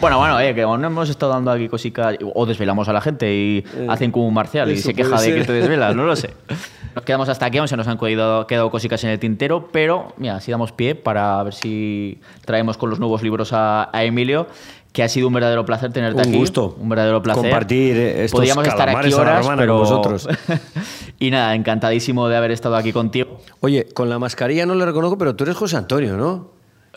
Bueno, 0.00 0.18
bueno, 0.18 0.40
eh, 0.40 0.52
que 0.54 0.62
aún 0.62 0.84
hemos 0.84 1.08
estado 1.08 1.32
dando 1.32 1.52
aquí 1.52 1.68
cositas 1.68 2.16
o 2.34 2.44
desvelamos 2.44 2.88
a 2.88 2.92
la 2.92 3.00
gente 3.00 3.32
y 3.32 3.64
hacen 3.88 4.10
como 4.10 4.26
un 4.26 4.34
marcial 4.34 4.68
y 4.70 4.74
Eh, 4.74 4.76
se 4.78 4.94
queja 4.94 5.10
puede 5.10 5.26
de 5.28 5.32
que 5.32 5.38
ser. 5.38 5.46
te 5.46 5.52
desvelas, 5.52 5.94
no 5.94 6.04
lo 6.04 6.16
sé. 6.16 6.30
Nos 6.94 7.04
quedamos 7.04 7.28
hasta 7.28 7.46
aquí, 7.46 7.56
aún 7.58 7.68
se 7.68 7.76
nos 7.76 7.86
han 7.88 7.96
quedado, 7.98 8.46
quedado 8.46 8.70
cositas 8.70 9.02
en 9.04 9.10
el 9.10 9.18
tintero, 9.18 9.68
pero 9.72 10.12
mira, 10.18 10.40
si 10.40 10.50
damos 10.50 10.72
pie 10.72 10.94
para 10.94 11.42
ver 11.42 11.54
si 11.54 12.20
traemos 12.44 12.76
con 12.76 12.90
los 12.90 12.98
nuevos 12.98 13.22
libros 13.22 13.52
a, 13.54 13.88
a 13.96 14.04
Emilio, 14.04 14.46
que 14.92 15.02
ha 15.02 15.08
sido 15.08 15.28
un 15.28 15.34
verdadero 15.34 15.64
placer 15.64 15.92
tenerte 15.92 16.20
Un 16.22 16.28
aquí. 16.28 16.36
gusto. 16.36 16.76
Un 16.78 16.88
verdadero 16.88 17.22
placer. 17.22 17.42
Compartir, 17.42 17.96
eh, 17.96 18.24
estos 18.24 18.38
Podríamos 18.38 18.66
estar 18.66 18.88
aquí 18.88 19.10
calamares 19.10 19.14
a 19.14 19.16
la 19.16 19.22
horas, 19.40 19.48
pero 19.56 19.72
con 19.78 19.82
vosotros. 19.82 20.28
y 21.18 21.30
nada, 21.30 21.54
encantadísimo 21.54 22.28
de 22.28 22.36
haber 22.36 22.50
estado 22.50 22.76
aquí 22.76 22.92
contigo. 22.92 23.40
Oye, 23.60 23.88
con 23.94 24.10
la 24.10 24.18
mascarilla 24.18 24.66
no 24.66 24.74
le 24.74 24.84
reconozco, 24.84 25.16
pero 25.16 25.34
tú 25.34 25.44
eres 25.44 25.56
José 25.56 25.76
Antonio, 25.78 26.16
¿no? 26.16 26.50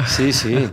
Sí, 0.06 0.34
sí. 0.34 0.70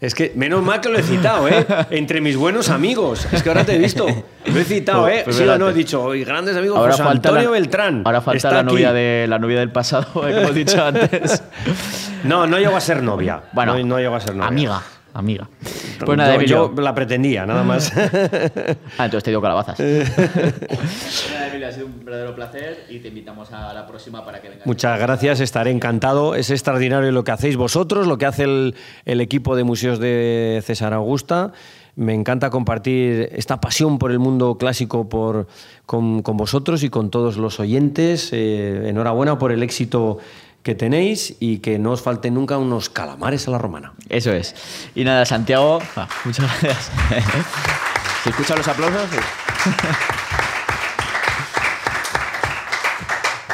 Es 0.00 0.14
que 0.14 0.32
menos 0.34 0.62
mal 0.62 0.80
que 0.80 0.88
lo 0.88 0.98
he 0.98 1.02
citado, 1.02 1.46
¿eh? 1.46 1.66
Entre 1.90 2.22
mis 2.22 2.34
buenos 2.34 2.70
amigos. 2.70 3.26
Es 3.32 3.42
que 3.42 3.50
ahora 3.50 3.64
te 3.64 3.74
he 3.74 3.78
visto. 3.78 4.06
Lo 4.46 4.58
he 4.58 4.64
citado, 4.64 5.06
¿eh? 5.08 5.22
Pues 5.24 5.36
sí 5.36 5.42
o 5.42 5.58
no, 5.58 5.68
he 5.68 5.74
dicho, 5.74 6.02
"Oye, 6.02 6.24
grandes 6.24 6.56
amigos, 6.56 6.78
Ahora 6.78 6.92
José 6.92 7.02
falta, 7.04 7.28
Antonio 7.28 7.50
la, 7.50 7.58
Beltrán. 7.58 8.02
ahora 8.06 8.22
falta 8.22 8.50
la 8.50 8.60
aquí". 8.60 8.66
novia, 8.66 8.92
de, 8.94 9.26
la 9.28 9.38
novia 9.38 9.58
del 9.58 9.70
pasado, 9.70 10.26
eh, 10.26 10.32
que 10.32 10.40
hemos 10.40 10.54
dicho 10.54 10.82
antes. 10.82 11.42
No, 12.24 12.46
no 12.46 12.58
llegó 12.58 12.76
a 12.76 12.80
ser 12.80 13.02
novia. 13.02 13.42
Bueno, 13.52 13.76
no, 13.76 13.84
no 13.84 13.98
llegó 13.98 14.14
a 14.14 14.20
ser 14.20 14.34
novia. 14.34 14.48
Amiga, 14.48 14.82
amiga. 15.14 15.48
Pues 16.04 16.16
nada, 16.16 16.30
yo, 16.30 16.36
Emilio. 16.36 16.74
yo 16.74 16.82
la 16.82 16.94
pretendía, 16.94 17.46
nada 17.46 17.62
más. 17.62 17.92
Ah, 18.98 19.04
entonces 19.04 19.24
te 19.24 19.30
dio 19.30 19.40
calabazas. 19.40 19.78
Nada, 21.30 21.48
Emilio, 21.48 21.68
ha 21.68 21.72
sido 21.72 21.86
un 21.86 22.04
verdadero 22.04 22.34
placer 22.34 22.84
y 22.88 22.98
te 22.98 23.08
invitamos 23.08 23.52
a 23.52 23.72
la 23.72 23.86
próxima 23.86 24.24
para 24.24 24.40
que 24.40 24.48
vengas. 24.48 24.66
Muchas 24.66 24.98
gracias, 24.98 25.40
estaré 25.40 25.70
encantado. 25.70 26.34
Es 26.34 26.50
extraordinario 26.50 27.10
lo 27.12 27.24
que 27.24 27.30
hacéis 27.30 27.56
vosotros, 27.56 28.06
lo 28.06 28.18
que 28.18 28.26
hace 28.26 28.44
el, 28.44 28.74
el 29.04 29.20
equipo 29.20 29.56
de 29.56 29.64
museos 29.64 29.98
de 29.98 30.62
César 30.64 30.92
Augusta. 30.92 31.52
Me 31.96 32.14
encanta 32.14 32.50
compartir 32.50 33.28
esta 33.32 33.60
pasión 33.60 33.98
por 33.98 34.10
el 34.10 34.18
mundo 34.18 34.56
clásico 34.56 35.08
por, 35.08 35.48
con, 35.86 36.22
con 36.22 36.36
vosotros 36.36 36.82
y 36.82 36.90
con 36.90 37.10
todos 37.10 37.36
los 37.36 37.60
oyentes. 37.60 38.30
Eh, 38.32 38.88
enhorabuena 38.88 39.38
por 39.38 39.52
el 39.52 39.62
éxito 39.62 40.18
que 40.62 40.74
tenéis 40.74 41.36
y 41.40 41.58
que 41.58 41.78
no 41.78 41.92
os 41.92 42.02
falten 42.02 42.34
nunca 42.34 42.58
unos 42.58 42.90
calamares 42.90 43.48
a 43.48 43.50
la 43.50 43.58
romana. 43.58 43.92
Eso 44.08 44.32
es. 44.32 44.54
Y 44.94 45.04
nada, 45.04 45.24
Santiago, 45.24 45.80
ah, 45.96 46.08
muchas 46.24 46.46
gracias. 46.62 46.90
¿Se 48.24 48.30
escuchan 48.30 48.58
los 48.58 48.68
aplausos? 48.68 49.08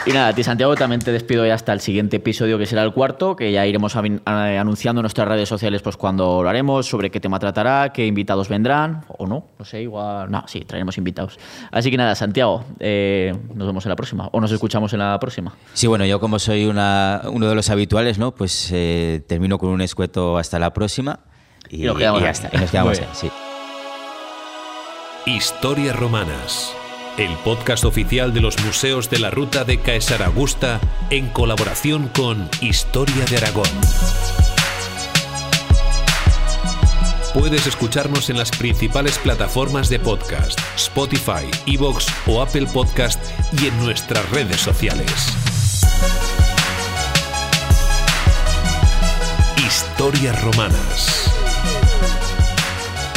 Y 0.08 0.12
nada, 0.12 0.28
a 0.28 0.32
ti 0.32 0.44
Santiago 0.44 0.76
también 0.76 1.00
te 1.00 1.10
despido 1.10 1.44
ya 1.44 1.54
hasta 1.54 1.72
el 1.72 1.80
siguiente 1.80 2.18
episodio 2.18 2.58
que 2.58 2.66
será 2.66 2.84
el 2.84 2.92
cuarto, 2.92 3.34
que 3.34 3.50
ya 3.50 3.66
iremos 3.66 3.96
eh, 3.96 4.20
anunciando 4.24 5.00
en 5.00 5.02
nuestras 5.02 5.26
redes 5.26 5.48
sociales 5.48 5.82
pues 5.82 5.96
cuando 5.96 6.44
lo 6.44 6.48
haremos, 6.48 6.86
sobre 6.86 7.10
qué 7.10 7.18
tema 7.18 7.40
tratará, 7.40 7.92
qué 7.92 8.06
invitados 8.06 8.48
vendrán, 8.48 9.04
o 9.18 9.26
no, 9.26 9.46
no 9.58 9.64
sé, 9.64 9.82
igual, 9.82 10.30
no, 10.30 10.44
sí, 10.46 10.60
traeremos 10.60 10.96
invitados. 10.96 11.40
Así 11.72 11.90
que 11.90 11.96
nada, 11.96 12.14
Santiago, 12.14 12.64
eh, 12.78 13.34
nos 13.52 13.66
vemos 13.66 13.84
en 13.84 13.88
la 13.90 13.96
próxima, 13.96 14.28
o 14.30 14.40
nos 14.40 14.52
escuchamos 14.52 14.92
en 14.92 15.00
la 15.00 15.18
próxima. 15.18 15.52
Sí, 15.74 15.88
bueno, 15.88 16.04
yo 16.04 16.20
como 16.20 16.38
soy 16.38 16.66
una, 16.66 17.22
uno 17.28 17.48
de 17.48 17.56
los 17.56 17.68
habituales, 17.70 18.16
¿no? 18.16 18.32
Pues 18.32 18.70
eh, 18.72 19.24
termino 19.26 19.58
con 19.58 19.70
un 19.70 19.80
escueto 19.80 20.38
hasta 20.38 20.60
la 20.60 20.72
próxima. 20.72 21.18
Y, 21.68 21.82
Y 21.82 21.86
nos 21.86 21.98
quedamos 21.98 22.20
y 22.20 22.22
ya 22.22 22.28
ahí. 22.28 22.32
está, 22.32 22.50
y 22.52 22.58
nos 22.60 22.70
quedamos 22.70 22.90
Muy 23.00 23.06
ahí, 23.08 23.12
bien. 23.22 23.32
sí. 25.24 25.32
Historias 25.32 25.96
Romanas, 25.96 26.72
el 27.18 27.34
podcast 27.38 27.84
oficial 27.84 28.34
de 28.34 28.40
los 28.40 28.62
museos 28.64 29.08
de 29.08 29.18
la 29.18 29.30
ruta 29.30 29.64
de 29.64 29.80
Caesar 29.80 30.22
Augusta 30.22 30.80
en 31.10 31.28
colaboración 31.28 32.08
con 32.08 32.48
Historia 32.60 33.24
de 33.24 33.38
Aragón. 33.38 33.68
Puedes 37.32 37.66
escucharnos 37.66 38.30
en 38.30 38.38
las 38.38 38.50
principales 38.50 39.18
plataformas 39.18 39.88
de 39.88 39.98
podcast, 39.98 40.58
Spotify, 40.74 41.50
Evox 41.66 42.06
o 42.26 42.42
Apple 42.42 42.66
Podcast 42.66 43.22
y 43.60 43.66
en 43.66 43.78
nuestras 43.78 44.28
redes 44.30 44.60
sociales. 44.60 45.34
Historias 49.66 50.42
romanas. 50.42 51.35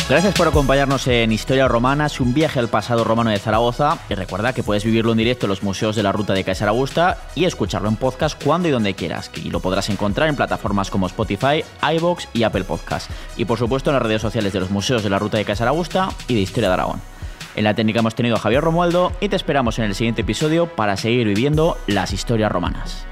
Gracias 0.10 0.34
por 0.34 0.48
acompañarnos 0.48 1.06
en 1.06 1.32
Historias 1.32 1.70
Romanas, 1.70 2.20
un 2.20 2.34
viaje 2.34 2.58
al 2.58 2.68
pasado 2.68 3.04
romano 3.04 3.30
de 3.30 3.38
Zaragoza. 3.38 4.00
Y 4.10 4.16
recuerda 4.16 4.54
que 4.54 4.64
puedes 4.64 4.84
vivirlo 4.84 5.12
en 5.12 5.20
directo 5.20 5.46
en 5.46 5.52
los 5.52 5.62
museos 5.62 5.96
de 5.96 6.02
la 6.02 6.12
ruta 6.12 6.34
de 6.34 6.44
Caesar 6.44 6.70
Augusta 6.70 7.20
y 7.36 7.46
escucharlo 7.46 7.90
en 7.90 7.96
podcast 7.96 8.44
cuando 8.44 8.68
y 8.68 8.72
donde 8.72 8.96
quieras. 8.96 9.30
Y 9.36 9.52
lo 9.52 9.60
podrás 9.60 9.88
encontrar 9.92 10.28
en 10.28 10.36
plataformas 10.36 10.90
como 10.90 11.06
Spotify, 11.06 11.64
iBox 11.94 12.28
y 12.34 12.42
Apple 12.42 12.64
Podcast. 12.64 13.12
Y 13.38 13.46
por 13.46 13.60
supuesto 13.60 13.92
en 13.92 13.98
las 13.98 14.04
redes 14.04 14.24
sociales 14.24 14.52
de 14.52 14.62
los 14.62 14.72
museos 14.72 15.04
de 15.04 15.12
la 15.12 15.20
ruta 15.20 15.38
de 15.38 15.46
Caesar 15.46 15.68
Augusta 15.68 16.10
y 16.28 16.34
de 16.34 16.42
Historia 16.42 16.70
de 16.70 16.74
Aragón. 16.74 17.02
En 17.56 17.66
la 17.66 17.76
técnica 17.76 18.00
hemos 18.00 18.16
tenido 18.16 18.36
a 18.36 18.40
Javier 18.40 18.64
Romualdo 18.64 19.12
y 19.22 19.30
te 19.30 19.36
esperamos 19.36 19.78
en 19.78 19.86
el 19.86 19.94
siguiente 19.94 20.22
episodio 20.22 20.76
para 20.76 20.98
seguir 20.98 21.28
viviendo 21.28 21.78
las 21.86 22.14
historias 22.14 22.52
romanas. 22.52 23.06